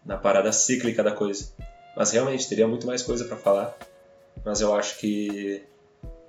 na 0.04 0.16
parada 0.16 0.50
cíclica 0.50 1.02
da 1.02 1.12
coisa. 1.12 1.52
Mas 1.96 2.10
realmente 2.10 2.48
teria 2.48 2.66
muito 2.66 2.86
mais 2.86 3.02
coisa 3.02 3.24
para 3.24 3.36
falar, 3.36 3.76
mas 4.44 4.60
eu 4.60 4.74
acho 4.74 4.98
que 4.98 5.62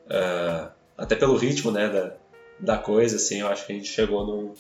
uh, 0.06 0.70
até 0.98 1.16
pelo 1.16 1.36
ritmo, 1.36 1.72
né, 1.72 1.90
da, 1.90 2.14
da 2.60 2.78
coisa, 2.78 3.16
assim, 3.16 3.42
eu 3.42 3.48
acho 3.48 3.66
que 3.66 3.74
a 3.74 3.76
gente 3.76 3.88
chegou 3.88 4.26
num, 4.26 4.54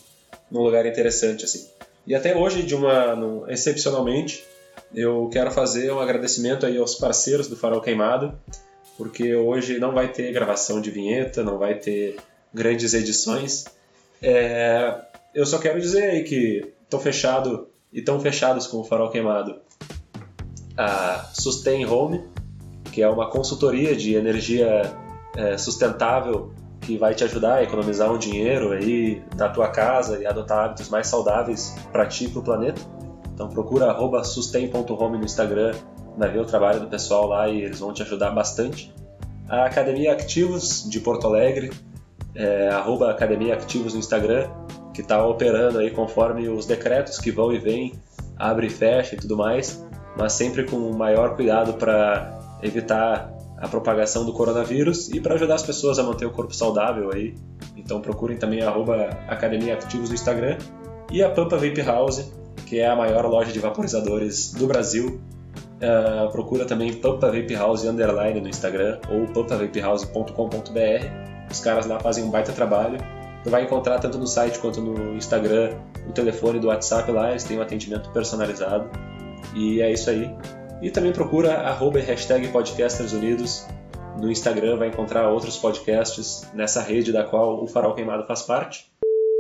num 0.50 0.62
lugar 0.62 0.86
interessante, 0.86 1.46
assim. 1.46 1.70
E 2.08 2.16
até 2.16 2.36
hoje, 2.36 2.64
de 2.64 2.76
uma, 2.76 3.46
excepcionalmente, 3.48 4.44
eu 4.94 5.30
quero 5.32 5.52
fazer 5.52 5.92
um 5.92 6.00
agradecimento 6.00 6.66
aí 6.66 6.78
aos 6.78 6.96
parceiros 6.96 7.48
do 7.48 7.56
Farol 7.56 7.82
Queimado, 7.82 8.38
porque 8.98 9.36
hoje 9.36 9.80
não 9.80 9.94
vai 9.94 10.12
ter 10.12 10.32
gravação 10.32 10.82
de 10.82 10.90
vinheta, 10.92 11.44
não 11.44 11.58
vai 11.58 11.76
ter 11.76 12.18
grandes 12.54 12.94
edições. 12.94 13.66
É, 14.22 14.96
eu 15.34 15.46
só 15.46 15.58
quero 15.60 15.80
dizer 15.80 16.10
aí 16.12 16.24
que 16.24 16.74
estão 16.84 17.00
fechado 17.00 17.68
e 17.92 18.00
estão 18.00 18.20
fechados 18.20 18.68
com 18.68 18.78
o 18.78 18.84
farol 18.84 19.10
queimado 19.10 19.60
a 20.78 21.30
Sustain 21.34 21.86
Home, 21.86 22.24
que 22.92 23.02
é 23.02 23.10
uma 23.10 23.30
consultoria 23.30 23.96
de 23.96 24.16
energia 24.16 24.94
é, 25.36 25.58
sustentável 25.58 26.54
que 26.82 26.98
vai 26.98 27.16
te 27.16 27.24
ajudar 27.24 27.56
a 27.56 27.64
economizar 27.64 28.12
um 28.12 28.18
dinheiro 28.18 28.72
aí 28.72 29.22
da 29.36 29.50
tua 29.50 29.70
casa 29.70 30.22
e 30.22 30.26
adotar 30.26 30.66
hábitos 30.66 30.90
mais 30.90 31.08
saudáveis 31.08 31.76
para 31.92 32.06
ti 32.06 32.26
e 32.26 32.30
para 32.30 32.40
o 32.40 32.44
planeta. 32.44 32.82
Então 33.34 33.50
procura 33.50 33.94
sustain.home 34.24 35.18
no 35.18 35.26
Instagram 35.26 35.74
vai 36.18 36.30
ver 36.30 36.40
o 36.40 36.46
trabalho 36.46 36.80
do 36.80 36.88
pessoal 36.88 37.28
lá 37.28 37.48
e 37.48 37.62
eles 37.62 37.80
vão 37.80 37.94
te 37.94 38.02
ajudar 38.02 38.32
bastante. 38.32 38.94
A 39.48 39.66
Academia 39.66 40.14
Ativos 40.14 40.90
de 40.90 41.00
Porto 41.00 41.28
Alegre, 41.28 41.72
é, 42.34 42.70
arroba 42.70 43.12
Academia 43.12 43.54
Ativos 43.54 43.94
no 43.94 44.00
Instagram, 44.00 44.50
que 44.94 45.02
está 45.02 45.26
operando 45.26 45.80
aí 45.80 45.92
conforme 45.92 46.48
os 46.48 46.66
decretos 46.66 47.20
que 47.20 47.32
vão 47.32 47.52
e 47.52 47.60
vêm, 47.60 47.94
abre 48.38 48.68
e 48.68 48.70
fecha 48.70 49.16
e 49.16 49.18
tudo 49.18 49.38
mais, 49.38 49.86
mas 50.18 50.34
sempre 50.34 50.64
com 50.64 50.78
o 50.78 50.98
maior 50.98 51.36
cuidado 51.36 51.74
para 51.74 52.58
evitar 52.64 53.34
a 53.58 53.68
propagação 53.68 54.26
do 54.26 54.34
coronavírus 54.34 55.10
e 55.10 55.20
para 55.20 55.36
ajudar 55.36 55.56
as 55.56 55.64
pessoas 55.64 55.98
a 56.00 56.04
manter 56.04 56.26
o 56.26 56.32
corpo 56.32 56.54
saudável 56.54 57.12
aí. 57.14 57.36
Então 57.76 58.02
procurem 58.02 58.38
também 58.38 58.62
arroba 58.62 59.10
Academia 59.28 59.76
Ativos 59.76 60.10
no 60.10 60.16
Instagram 60.16 60.58
e 61.12 61.24
a 61.24 61.30
Pampa 61.30 61.58
Vape 61.58 61.82
House, 61.82 62.32
que 62.66 62.80
é 62.80 62.88
a 62.88 62.96
maior 62.96 63.26
loja 63.26 63.52
de 63.52 63.60
vaporizadores 63.60 64.54
do 64.54 64.68
Brasil, 64.68 65.22
Uh, 65.76 66.32
procura 66.32 66.66
também 66.66 66.94
Pampa 66.94 67.28
Vape 67.28 67.54
House 67.54 67.84
underline 67.84 68.40
no 68.40 68.48
Instagram 68.48 69.00
ou 69.10 69.28
pampavapehouse.com.br. 69.28 71.52
Os 71.52 71.60
caras 71.60 71.86
lá 71.86 72.00
fazem 72.00 72.24
um 72.24 72.32
baita 72.32 72.54
trabalho. 72.54 72.98
Tu 73.44 73.50
vai 73.50 73.64
encontrar 73.64 74.00
tanto 74.00 74.18
no 74.18 74.26
site 74.26 74.58
quanto 74.60 74.82
no 74.82 75.16
Instagram 75.16 75.76
o 76.08 76.12
telefone 76.12 76.60
do 76.60 76.68
WhatsApp 76.68 77.12
lá, 77.12 77.32
eles 77.32 77.44
têm 77.44 77.60
um 77.60 77.62
atendimento 77.62 78.10
personalizado. 78.12 78.90
E 79.54 79.82
é 79.82 79.92
isso 79.92 80.10
aí. 80.10 80.34
E 80.82 80.90
também 80.90 81.12
procura 81.12 81.60
arroba 81.60 82.00
hashtag 82.00 82.48
Podcasters 82.48 83.14
Unidos 83.14 83.68
no 84.18 84.32
Instagram, 84.32 84.78
vai 84.78 84.88
encontrar 84.88 85.30
outros 85.30 85.58
podcasts 85.58 86.50
nessa 86.54 86.82
rede 86.82 87.12
da 87.12 87.24
qual 87.24 87.64
o 87.64 87.68
Farol 87.68 87.94
Queimado 87.94 88.26
faz 88.26 88.44
parte. 88.44 88.90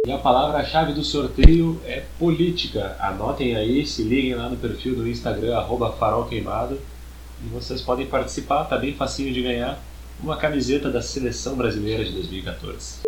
E 0.05 0.11
a 0.11 0.19
palavra-chave 0.19 0.93
do 0.93 1.03
sorteio 1.03 1.81
é 1.83 2.03
política. 2.19 2.95
Anotem 2.99 3.55
aí, 3.55 3.87
se 3.87 4.03
liguem 4.03 4.35
lá 4.35 4.47
no 4.47 4.55
perfil 4.55 4.93
do 4.93 5.07
Instagram, 5.07 5.59
farolqueimado, 5.97 6.79
e 7.43 7.47
vocês 7.47 7.81
podem 7.81 8.05
participar, 8.05 8.65
tá 8.65 8.77
bem 8.77 8.93
facinho 8.93 9.33
de 9.33 9.41
ganhar, 9.41 9.81
uma 10.21 10.37
camiseta 10.37 10.91
da 10.91 11.01
Seleção 11.01 11.55
Brasileira 11.55 12.05
de 12.05 12.11
2014. 12.11 12.99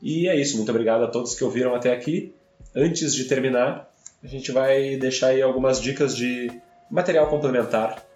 E 0.00 0.28
é 0.28 0.40
isso, 0.40 0.56
muito 0.56 0.70
obrigado 0.70 1.02
a 1.02 1.08
todos 1.08 1.34
que 1.34 1.42
ouviram 1.42 1.74
até 1.74 1.92
aqui. 1.92 2.32
Antes 2.76 3.12
de 3.12 3.24
terminar, 3.24 3.92
a 4.22 4.26
gente 4.28 4.52
vai 4.52 4.94
deixar 4.98 5.28
aí 5.28 5.42
algumas 5.42 5.80
dicas 5.80 6.16
de 6.16 6.48
material 6.88 7.26
complementar 7.26 8.06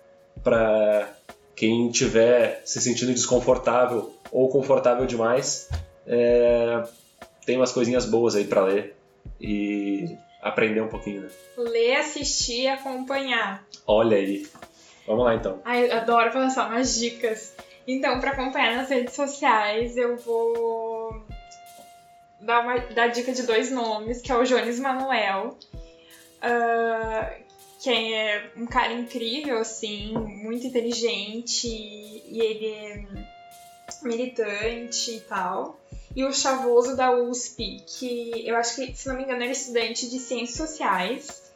para 0.45 1.13
quem 1.57 1.89
estiver 1.89 2.63
se 2.65 2.81
sentindo 2.81 3.13
desconfortável 3.13 4.15
ou 4.31 4.49
confortável 4.49 5.05
demais. 5.05 5.69
É 6.07 6.85
tem 7.45 7.57
umas 7.57 7.73
coisinhas 7.73 8.07
boas 8.07 8.35
aí 8.35 8.45
para 8.45 8.65
ler 8.65 8.97
e 9.41 10.17
aprender 10.41 10.81
um 10.81 10.89
pouquinho, 10.89 11.23
né? 11.23 11.31
Ler, 11.57 11.97
assistir 11.97 12.63
e 12.63 12.69
acompanhar. 12.69 13.65
Olha 13.87 14.17
aí. 14.17 14.47
Vamos 15.07 15.25
lá 15.25 15.35
então. 15.35 15.61
Ai, 15.65 15.91
adoro 15.91 16.33
passar 16.33 16.69
umas 16.69 16.99
dicas. 16.99 17.55
Então, 17.87 18.21
para 18.21 18.31
acompanhar 18.31 18.77
nas 18.77 18.89
redes 18.89 19.15
sociais, 19.15 19.97
eu 19.97 20.17
vou 20.17 21.25
dar, 22.41 22.61
uma, 22.61 22.79
dar 22.79 23.09
dica 23.09 23.33
de 23.33 23.43
dois 23.43 23.71
nomes, 23.71 24.21
que 24.21 24.31
é 24.31 24.37
o 24.37 24.45
Jones 24.45 24.79
Manuel, 24.79 25.59
uh, 26.39 27.43
que 27.83 27.91
é 27.91 28.51
um 28.57 28.67
cara 28.67 28.93
incrível, 28.93 29.59
assim, 29.59 30.13
muito 30.15 30.67
inteligente, 30.67 31.67
e 31.67 32.41
ele 32.41 32.67
é 32.67 33.05
militante 34.05 35.17
e 35.17 35.21
tal. 35.21 35.81
E 36.15 36.25
o 36.25 36.33
Chavoso 36.33 36.95
da 36.95 37.11
USP, 37.13 37.83
que 37.87 38.47
eu 38.47 38.57
acho 38.57 38.77
que, 38.77 38.95
se 38.95 39.09
não 39.09 39.17
me 39.17 39.25
engano, 39.25 39.43
é 39.43 39.51
estudante 39.51 40.09
de 40.11 40.19
Ciências 40.19 40.57
Sociais 40.57 41.53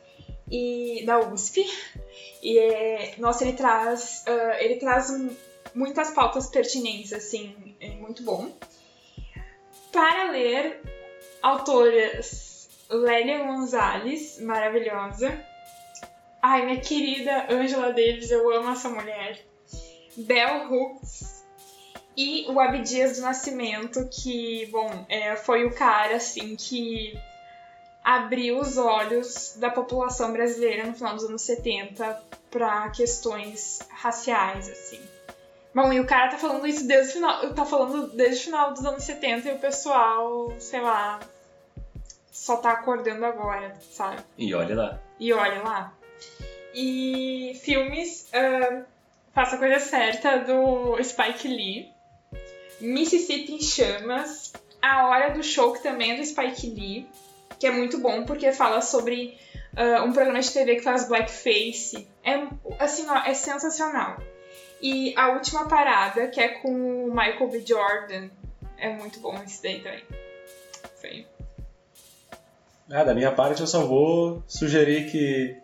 e 0.50 1.04
da 1.04 1.20
USP. 1.20 1.66
E, 2.42 2.58
é, 2.58 3.14
nossa, 3.18 3.44
ele 3.44 3.52
traz, 3.52 4.24
uh, 4.26 4.62
ele 4.62 4.76
traz 4.76 5.12
muitas 5.74 6.10
pautas 6.10 6.46
pertinentes, 6.46 7.12
assim, 7.12 7.76
é 7.80 7.90
muito 7.90 8.22
bom. 8.22 8.50
Para 9.92 10.30
ler, 10.30 10.80
autoras 11.42 12.68
Lélia 12.88 13.44
Gonzalez, 13.44 14.40
maravilhosa. 14.40 15.38
Ai, 16.40 16.64
minha 16.64 16.80
querida 16.80 17.46
Angela 17.50 17.92
Davis, 17.92 18.30
eu 18.30 18.50
amo 18.54 18.70
essa 18.70 18.88
mulher. 18.88 19.44
Bell 20.16 20.72
Hooks 20.72 21.35
e 22.16 22.46
o 22.48 22.58
Abdias 22.58 23.16
do 23.16 23.22
Nascimento, 23.22 24.08
que, 24.10 24.66
bom, 24.66 25.04
é, 25.08 25.36
foi 25.36 25.64
o 25.64 25.74
cara, 25.74 26.16
assim, 26.16 26.56
que 26.56 27.18
abriu 28.02 28.58
os 28.58 28.78
olhos 28.78 29.56
da 29.56 29.68
população 29.68 30.32
brasileira 30.32 30.86
no 30.86 30.94
final 30.94 31.14
dos 31.14 31.24
anos 31.24 31.42
70 31.42 32.22
para 32.50 32.88
questões 32.90 33.80
raciais, 33.90 34.68
assim. 34.68 35.00
Bom, 35.74 35.92
e 35.92 36.00
o 36.00 36.06
cara 36.06 36.30
tá 36.30 36.38
falando 36.38 36.66
isso 36.66 36.86
desde 36.86 37.10
o 37.10 37.12
final, 37.14 37.52
tá 37.52 37.66
falando 37.66 38.06
desde 38.08 38.42
o 38.42 38.44
final 38.44 38.72
dos 38.72 38.84
anos 38.86 39.04
70 39.04 39.48
e 39.48 39.52
o 39.52 39.58
pessoal, 39.58 40.54
sei 40.58 40.80
lá, 40.80 41.20
só 42.32 42.56
tá 42.56 42.70
acordando 42.70 43.26
agora, 43.26 43.74
sabe? 43.90 44.22
E 44.38 44.54
olha 44.54 44.74
lá. 44.74 45.00
E 45.20 45.32
olha 45.32 45.62
lá. 45.62 45.92
E 46.72 47.60
filmes, 47.62 48.30
uh, 48.32 48.84
Faça 49.36 49.56
a 49.56 49.58
Coisa 49.58 49.78
Certa, 49.78 50.38
do 50.38 50.96
Spike 51.04 51.46
Lee. 51.46 51.92
Mississippi 52.80 53.52
em 53.52 53.60
Chamas. 53.60 54.52
A 54.80 55.08
Hora 55.08 55.30
do 55.30 55.42
Show, 55.42 55.72
que 55.72 55.82
também 55.82 56.12
é 56.12 56.16
do 56.16 56.24
Spike 56.24 56.70
Lee. 56.70 57.08
Que 57.58 57.66
é 57.66 57.70
muito 57.70 57.98
bom, 57.98 58.24
porque 58.24 58.52
fala 58.52 58.80
sobre 58.82 59.38
uh, 59.76 60.02
um 60.04 60.12
programa 60.12 60.40
de 60.40 60.50
TV 60.50 60.76
que 60.76 60.82
faz 60.82 61.08
blackface. 61.08 62.06
É, 62.22 62.46
assim, 62.78 63.06
ó, 63.08 63.16
é 63.24 63.34
sensacional. 63.34 64.18
E 64.80 65.14
a 65.16 65.32
última 65.32 65.66
parada, 65.68 66.28
que 66.28 66.40
é 66.40 66.48
com 66.48 67.06
o 67.06 67.08
Michael 67.08 67.48
B. 67.48 67.64
Jordan. 67.66 68.28
É 68.78 68.92
muito 68.92 69.20
bom 69.20 69.34
esse 69.42 69.62
daí 69.62 69.80
também. 69.80 70.04
Foi. 71.00 71.26
Ah, 72.90 73.02
da 73.02 73.14
minha 73.14 73.32
parte 73.32 73.62
eu 73.62 73.66
só 73.66 73.84
vou 73.84 74.44
sugerir 74.46 75.10
que 75.10 75.56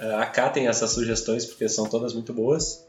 uh, 0.00 0.16
acatem 0.18 0.68
essas 0.68 0.90
sugestões, 0.90 1.46
porque 1.46 1.68
são 1.68 1.88
todas 1.88 2.12
muito 2.12 2.32
boas. 2.32 2.85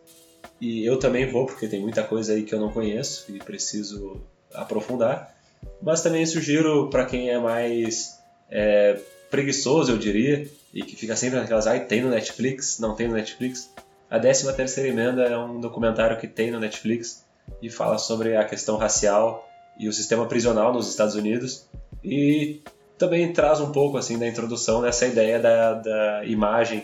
E 0.59 0.85
eu 0.85 0.97
também 0.97 1.29
vou, 1.29 1.45
porque 1.45 1.67
tem 1.67 1.79
muita 1.79 2.03
coisa 2.03 2.33
aí 2.33 2.43
que 2.43 2.53
eu 2.53 2.59
não 2.59 2.71
conheço 2.71 3.25
e 3.29 3.39
preciso 3.39 4.21
aprofundar. 4.53 5.35
Mas 5.81 6.01
também 6.01 6.25
sugiro 6.25 6.89
para 6.89 7.05
quem 7.05 7.29
é 7.29 7.39
mais 7.39 8.19
é, 8.49 8.99
preguiçoso, 9.29 9.91
eu 9.91 9.97
diria, 9.97 10.47
e 10.73 10.81
que 10.81 10.95
fica 10.95 11.15
sempre 11.15 11.39
naquelas, 11.39 11.67
ai, 11.67 11.85
tem 11.85 12.01
no 12.01 12.09
Netflix, 12.09 12.79
não 12.79 12.95
tem 12.95 13.07
no 13.07 13.13
Netflix. 13.13 13.71
A 14.09 14.19
13 14.19 14.53
Terceira 14.55 14.89
Emenda 14.89 15.23
é 15.23 15.37
um 15.37 15.59
documentário 15.59 16.17
que 16.17 16.27
tem 16.27 16.49
no 16.49 16.59
Netflix 16.59 17.25
e 17.61 17.69
fala 17.69 17.97
sobre 17.97 18.35
a 18.35 18.45
questão 18.45 18.77
racial 18.77 19.47
e 19.77 19.87
o 19.87 19.93
sistema 19.93 20.25
prisional 20.25 20.73
nos 20.73 20.89
Estados 20.89 21.15
Unidos. 21.15 21.67
E 22.03 22.61
também 22.97 23.31
traz 23.31 23.59
um 23.59 23.71
pouco 23.71 23.97
assim 23.97 24.17
da 24.17 24.27
introdução 24.27 24.81
dessa 24.81 25.05
ideia 25.05 25.39
da, 25.39 25.73
da 25.73 26.25
imagem, 26.25 26.83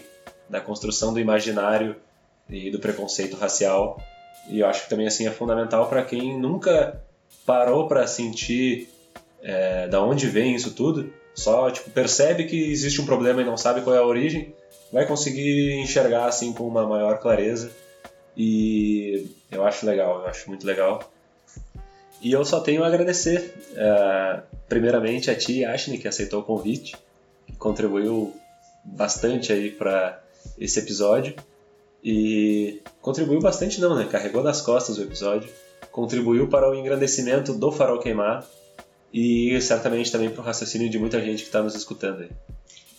da 0.49 0.59
construção 0.61 1.13
do 1.13 1.19
imaginário 1.19 1.95
e 2.49 2.69
do 2.69 2.79
preconceito 2.79 3.35
racial. 3.35 4.01
E 4.49 4.59
eu 4.59 4.67
acho 4.67 4.83
que 4.83 4.89
também 4.89 5.07
assim 5.07 5.27
é 5.27 5.31
fundamental 5.31 5.87
para 5.87 6.03
quem 6.03 6.37
nunca 6.37 7.01
parou 7.45 7.87
para 7.87 8.07
sentir 8.07 8.89
é, 9.41 9.87
da 9.87 10.01
onde 10.01 10.27
vem 10.27 10.55
isso 10.55 10.73
tudo, 10.73 11.11
só 11.35 11.69
tipo 11.69 11.89
percebe 11.89 12.45
que 12.45 12.71
existe 12.71 13.01
um 13.01 13.05
problema 13.05 13.41
e 13.41 13.45
não 13.45 13.57
sabe 13.57 13.81
qual 13.81 13.95
é 13.95 13.99
a 13.99 14.05
origem, 14.05 14.53
vai 14.91 15.05
conseguir 15.05 15.73
enxergar 15.73 16.25
assim 16.25 16.53
com 16.53 16.67
uma 16.67 16.87
maior 16.87 17.19
clareza. 17.19 17.71
E 18.35 19.27
eu 19.51 19.65
acho 19.65 19.85
legal, 19.85 20.21
eu 20.21 20.27
acho 20.27 20.49
muito 20.49 20.65
legal. 20.65 21.11
E 22.21 22.31
eu 22.31 22.45
só 22.45 22.61
tenho 22.61 22.83
a 22.83 22.87
agradecer, 22.87 23.53
uh, 23.71 24.41
primeiramente 24.69 25.29
a 25.29 25.35
ti, 25.35 25.65
Ashne, 25.65 25.97
que 25.97 26.07
aceitou 26.07 26.39
o 26.39 26.43
convite, 26.43 26.95
que 27.45 27.53
contribuiu 27.53 28.33
bastante 28.83 29.51
aí 29.51 29.69
para 29.69 30.21
esse 30.57 30.79
episódio. 30.79 31.35
E 32.03 32.81
contribuiu 33.01 33.39
bastante 33.39 33.79
não, 33.79 33.95
né? 33.95 34.05
Carregou 34.05 34.43
nas 34.43 34.61
costas 34.61 34.97
o 34.97 35.03
episódio, 35.03 35.49
contribuiu 35.91 36.49
para 36.49 36.69
o 36.69 36.75
engrandecimento 36.75 37.53
do 37.53 37.71
Farol 37.71 37.99
Queimar 37.99 38.45
e 39.13 39.59
certamente 39.61 40.11
também 40.11 40.29
para 40.29 40.41
o 40.41 40.43
raciocínio 40.43 40.89
de 40.89 40.99
muita 40.99 41.21
gente 41.21 41.43
que 41.43 41.47
está 41.47 41.61
nos 41.61 41.75
escutando 41.75 42.23
aí. 42.23 42.29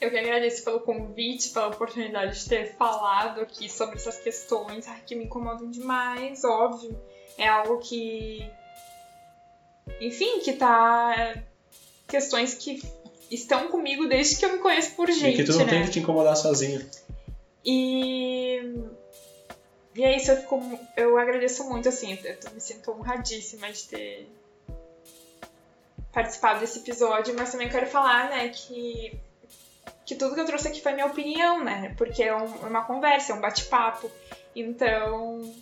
Eu 0.00 0.10
que 0.10 0.18
agradeço 0.18 0.64
pelo 0.64 0.80
convite, 0.80 1.50
pela 1.50 1.68
oportunidade 1.68 2.38
de 2.38 2.48
ter 2.48 2.74
falado 2.76 3.40
aqui 3.40 3.70
sobre 3.70 3.96
essas 3.96 4.18
questões 4.18 4.86
que 5.06 5.14
me 5.14 5.24
incomodam 5.24 5.70
demais, 5.70 6.44
óbvio. 6.44 6.98
É 7.36 7.48
algo 7.48 7.78
que. 7.78 8.46
Enfim, 10.00 10.40
que 10.40 10.52
tá. 10.52 11.34
Questões 12.06 12.54
que 12.54 12.82
estão 13.30 13.68
comigo 13.68 14.06
desde 14.06 14.36
que 14.36 14.44
eu 14.44 14.52
me 14.52 14.58
conheço 14.58 14.94
por 14.94 15.10
gente. 15.10 15.40
E 15.40 15.44
que 15.44 15.44
tu 15.44 15.52
não 15.52 15.64
né? 15.64 15.70
tem 15.70 15.84
que 15.84 15.90
te 15.90 15.98
incomodar 16.00 16.36
sozinho. 16.36 16.84
E. 17.64 18.74
E 19.96 20.02
é 20.02 20.16
isso, 20.16 20.32
eu, 20.32 20.36
fico, 20.38 20.60
eu 20.96 21.16
agradeço 21.16 21.68
muito, 21.68 21.88
assim, 21.88 22.18
eu 22.24 22.52
me 22.52 22.60
sinto 22.60 22.90
honradíssima 22.90 23.70
de 23.70 23.84
ter 23.84 24.28
participado 26.12 26.58
desse 26.60 26.80
episódio, 26.80 27.34
mas 27.36 27.52
também 27.52 27.68
quero 27.68 27.86
falar, 27.86 28.28
né, 28.28 28.48
que, 28.48 29.16
que 30.04 30.16
tudo 30.16 30.34
que 30.34 30.40
eu 30.40 30.46
trouxe 30.46 30.66
aqui 30.66 30.80
foi 30.80 30.94
minha 30.94 31.06
opinião, 31.06 31.62
né, 31.62 31.94
porque 31.96 32.24
é 32.24 32.34
um, 32.34 32.44
é 32.44 32.66
uma 32.66 32.84
conversa, 32.84 33.32
é 33.32 33.36
um 33.36 33.40
bate-papo, 33.40 34.10
então... 34.54 35.52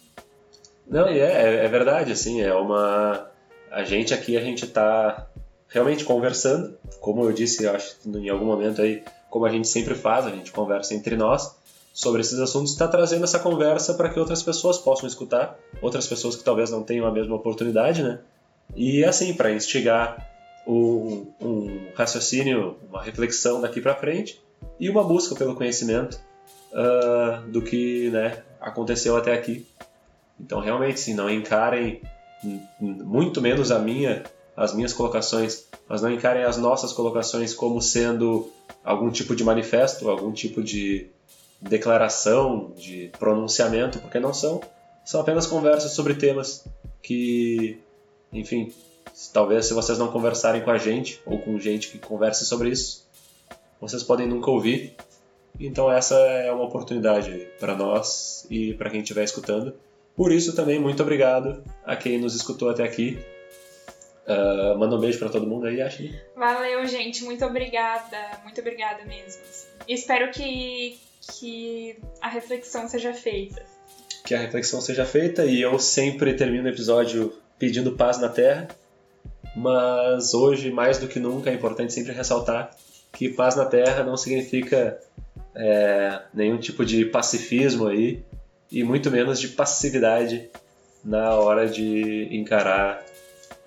Não, 0.86 1.10
e 1.10 1.18
é, 1.20 1.64
é 1.64 1.68
verdade, 1.68 2.12
assim, 2.12 2.40
é 2.40 2.54
uma... 2.54 3.30
A 3.70 3.84
gente 3.84 4.14
aqui, 4.14 4.36
a 4.36 4.40
gente 4.40 4.66
tá 4.66 5.26
realmente 5.68 6.04
conversando, 6.04 6.78
como 7.00 7.24
eu 7.24 7.32
disse, 7.32 7.64
eu 7.64 7.74
acho 7.74 7.96
em 8.06 8.28
algum 8.28 8.44
momento 8.44 8.80
aí, 8.82 9.02
como 9.30 9.46
a 9.46 9.50
gente 9.50 9.68
sempre 9.68 9.94
faz, 9.94 10.26
a 10.26 10.30
gente 10.30 10.52
conversa 10.52 10.94
entre 10.94 11.16
nós, 11.16 11.56
sobre 11.92 12.22
esses 12.22 12.38
assuntos 12.38 12.72
está 12.72 12.88
trazendo 12.88 13.24
essa 13.24 13.38
conversa 13.38 13.94
para 13.94 14.08
que 14.08 14.18
outras 14.18 14.42
pessoas 14.42 14.78
possam 14.78 15.06
escutar, 15.06 15.58
outras 15.80 16.06
pessoas 16.06 16.34
que 16.34 16.42
talvez 16.42 16.70
não 16.70 16.82
tenham 16.82 17.06
a 17.06 17.10
mesma 17.10 17.36
oportunidade, 17.36 18.02
né? 18.02 18.20
E 18.74 19.04
assim, 19.04 19.34
para 19.34 19.52
instigar 19.52 20.26
um, 20.66 21.26
um, 21.40 21.88
raciocínio, 21.94 22.76
uma 22.88 23.02
reflexão 23.02 23.60
daqui 23.60 23.80
para 23.80 23.94
frente 23.94 24.40
e 24.80 24.88
uma 24.88 25.04
busca 25.04 25.34
pelo 25.34 25.54
conhecimento 25.54 26.18
uh, 26.72 27.46
do 27.50 27.60
que 27.60 28.08
né, 28.10 28.42
aconteceu 28.60 29.16
até 29.16 29.34
aqui. 29.34 29.66
Então, 30.40 30.60
realmente, 30.60 31.00
sim, 31.00 31.14
não 31.14 31.28
encarem 31.28 32.00
muito 32.80 33.40
menos 33.40 33.70
a 33.70 33.78
minha, 33.78 34.24
as 34.56 34.74
minhas 34.74 34.92
colocações, 34.92 35.68
mas 35.88 36.02
não 36.02 36.10
encarem 36.10 36.44
as 36.44 36.56
nossas 36.56 36.92
colocações 36.92 37.54
como 37.54 37.80
sendo 37.80 38.50
algum 38.82 39.10
tipo 39.10 39.36
de 39.36 39.44
manifesto, 39.44 40.08
algum 40.08 40.32
tipo 40.32 40.62
de 40.62 41.08
declaração, 41.62 42.72
de 42.76 43.10
pronunciamento, 43.18 43.98
porque 44.00 44.18
não 44.18 44.34
são. 44.34 44.60
São 45.04 45.20
apenas 45.20 45.46
conversas 45.46 45.92
sobre 45.92 46.14
temas 46.14 46.64
que, 47.02 47.80
enfim, 48.32 48.72
talvez 49.32 49.66
se 49.66 49.74
vocês 49.74 49.98
não 49.98 50.10
conversarem 50.10 50.62
com 50.62 50.70
a 50.70 50.78
gente 50.78 51.20
ou 51.24 51.38
com 51.38 51.58
gente 51.58 51.88
que 51.88 51.98
converse 51.98 52.44
sobre 52.44 52.70
isso, 52.70 53.06
vocês 53.80 54.02
podem 54.02 54.26
nunca 54.26 54.50
ouvir. 54.50 54.94
Então 55.58 55.90
essa 55.90 56.14
é 56.16 56.50
uma 56.50 56.64
oportunidade 56.64 57.48
para 57.58 57.76
nós 57.76 58.46
e 58.50 58.74
para 58.74 58.90
quem 58.90 59.00
estiver 59.00 59.24
escutando. 59.24 59.74
Por 60.16 60.32
isso 60.32 60.54
também 60.54 60.78
muito 60.78 61.02
obrigado 61.02 61.62
a 61.84 61.96
quem 61.96 62.18
nos 62.18 62.34
escutou 62.34 62.70
até 62.70 62.84
aqui. 62.84 63.18
Uh, 64.26 64.78
manda 64.78 64.94
um 64.94 65.00
beijo 65.00 65.18
para 65.18 65.28
todo 65.28 65.46
mundo 65.46 65.66
aí, 65.66 65.82
Ashley. 65.82 66.14
Valeu, 66.36 66.86
gente. 66.86 67.24
Muito 67.24 67.44
obrigada. 67.44 68.40
Muito 68.44 68.60
obrigada 68.60 69.04
mesmo. 69.04 69.42
Espero 69.88 70.30
que 70.30 71.00
que 71.30 71.98
a 72.20 72.28
reflexão 72.28 72.88
seja 72.88 73.12
feita. 73.12 73.62
Que 74.24 74.34
a 74.34 74.38
reflexão 74.38 74.80
seja 74.80 75.04
feita 75.04 75.44
e 75.44 75.60
eu 75.60 75.78
sempre 75.78 76.34
termino 76.34 76.64
o 76.64 76.68
episódio 76.68 77.32
pedindo 77.58 77.92
paz 77.92 78.18
na 78.18 78.28
Terra. 78.28 78.68
mas 79.54 80.32
hoje, 80.32 80.70
mais 80.70 80.98
do 80.98 81.06
que 81.06 81.20
nunca, 81.20 81.50
é 81.50 81.54
importante 81.54 81.92
sempre 81.92 82.12
ressaltar 82.12 82.74
que 83.12 83.28
paz 83.28 83.54
na 83.54 83.66
Terra 83.66 84.02
não 84.02 84.16
significa 84.16 84.98
é, 85.54 86.22
nenhum 86.32 86.58
tipo 86.58 86.84
de 86.84 87.04
pacifismo 87.04 87.86
aí, 87.86 88.24
e 88.70 88.82
muito 88.82 89.10
menos 89.10 89.38
de 89.38 89.48
passividade 89.48 90.48
na 91.04 91.34
hora 91.34 91.68
de 91.68 92.28
encarar 92.34 93.04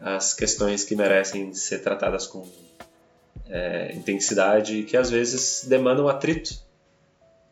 as 0.02 0.34
questões 0.34 0.84
que 0.84 0.96
merecem 0.96 1.54
ser 1.54 1.80
tratadas 1.80 2.26
com 2.26 2.48
é, 3.48 3.94
intensidade 3.94 4.80
e 4.80 4.84
que 4.84 4.98
às 4.98 5.12
vezes 5.12 5.66
demandam 5.68 6.08
atrito. 6.08 6.65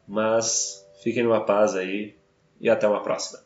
Mas 0.07 0.85
fiquem 1.01 1.23
numa 1.23 1.45
paz 1.45 1.75
aí 1.75 2.15
e 2.59 2.69
até 2.69 2.88
uma 2.88 3.01
próxima. 3.01 3.39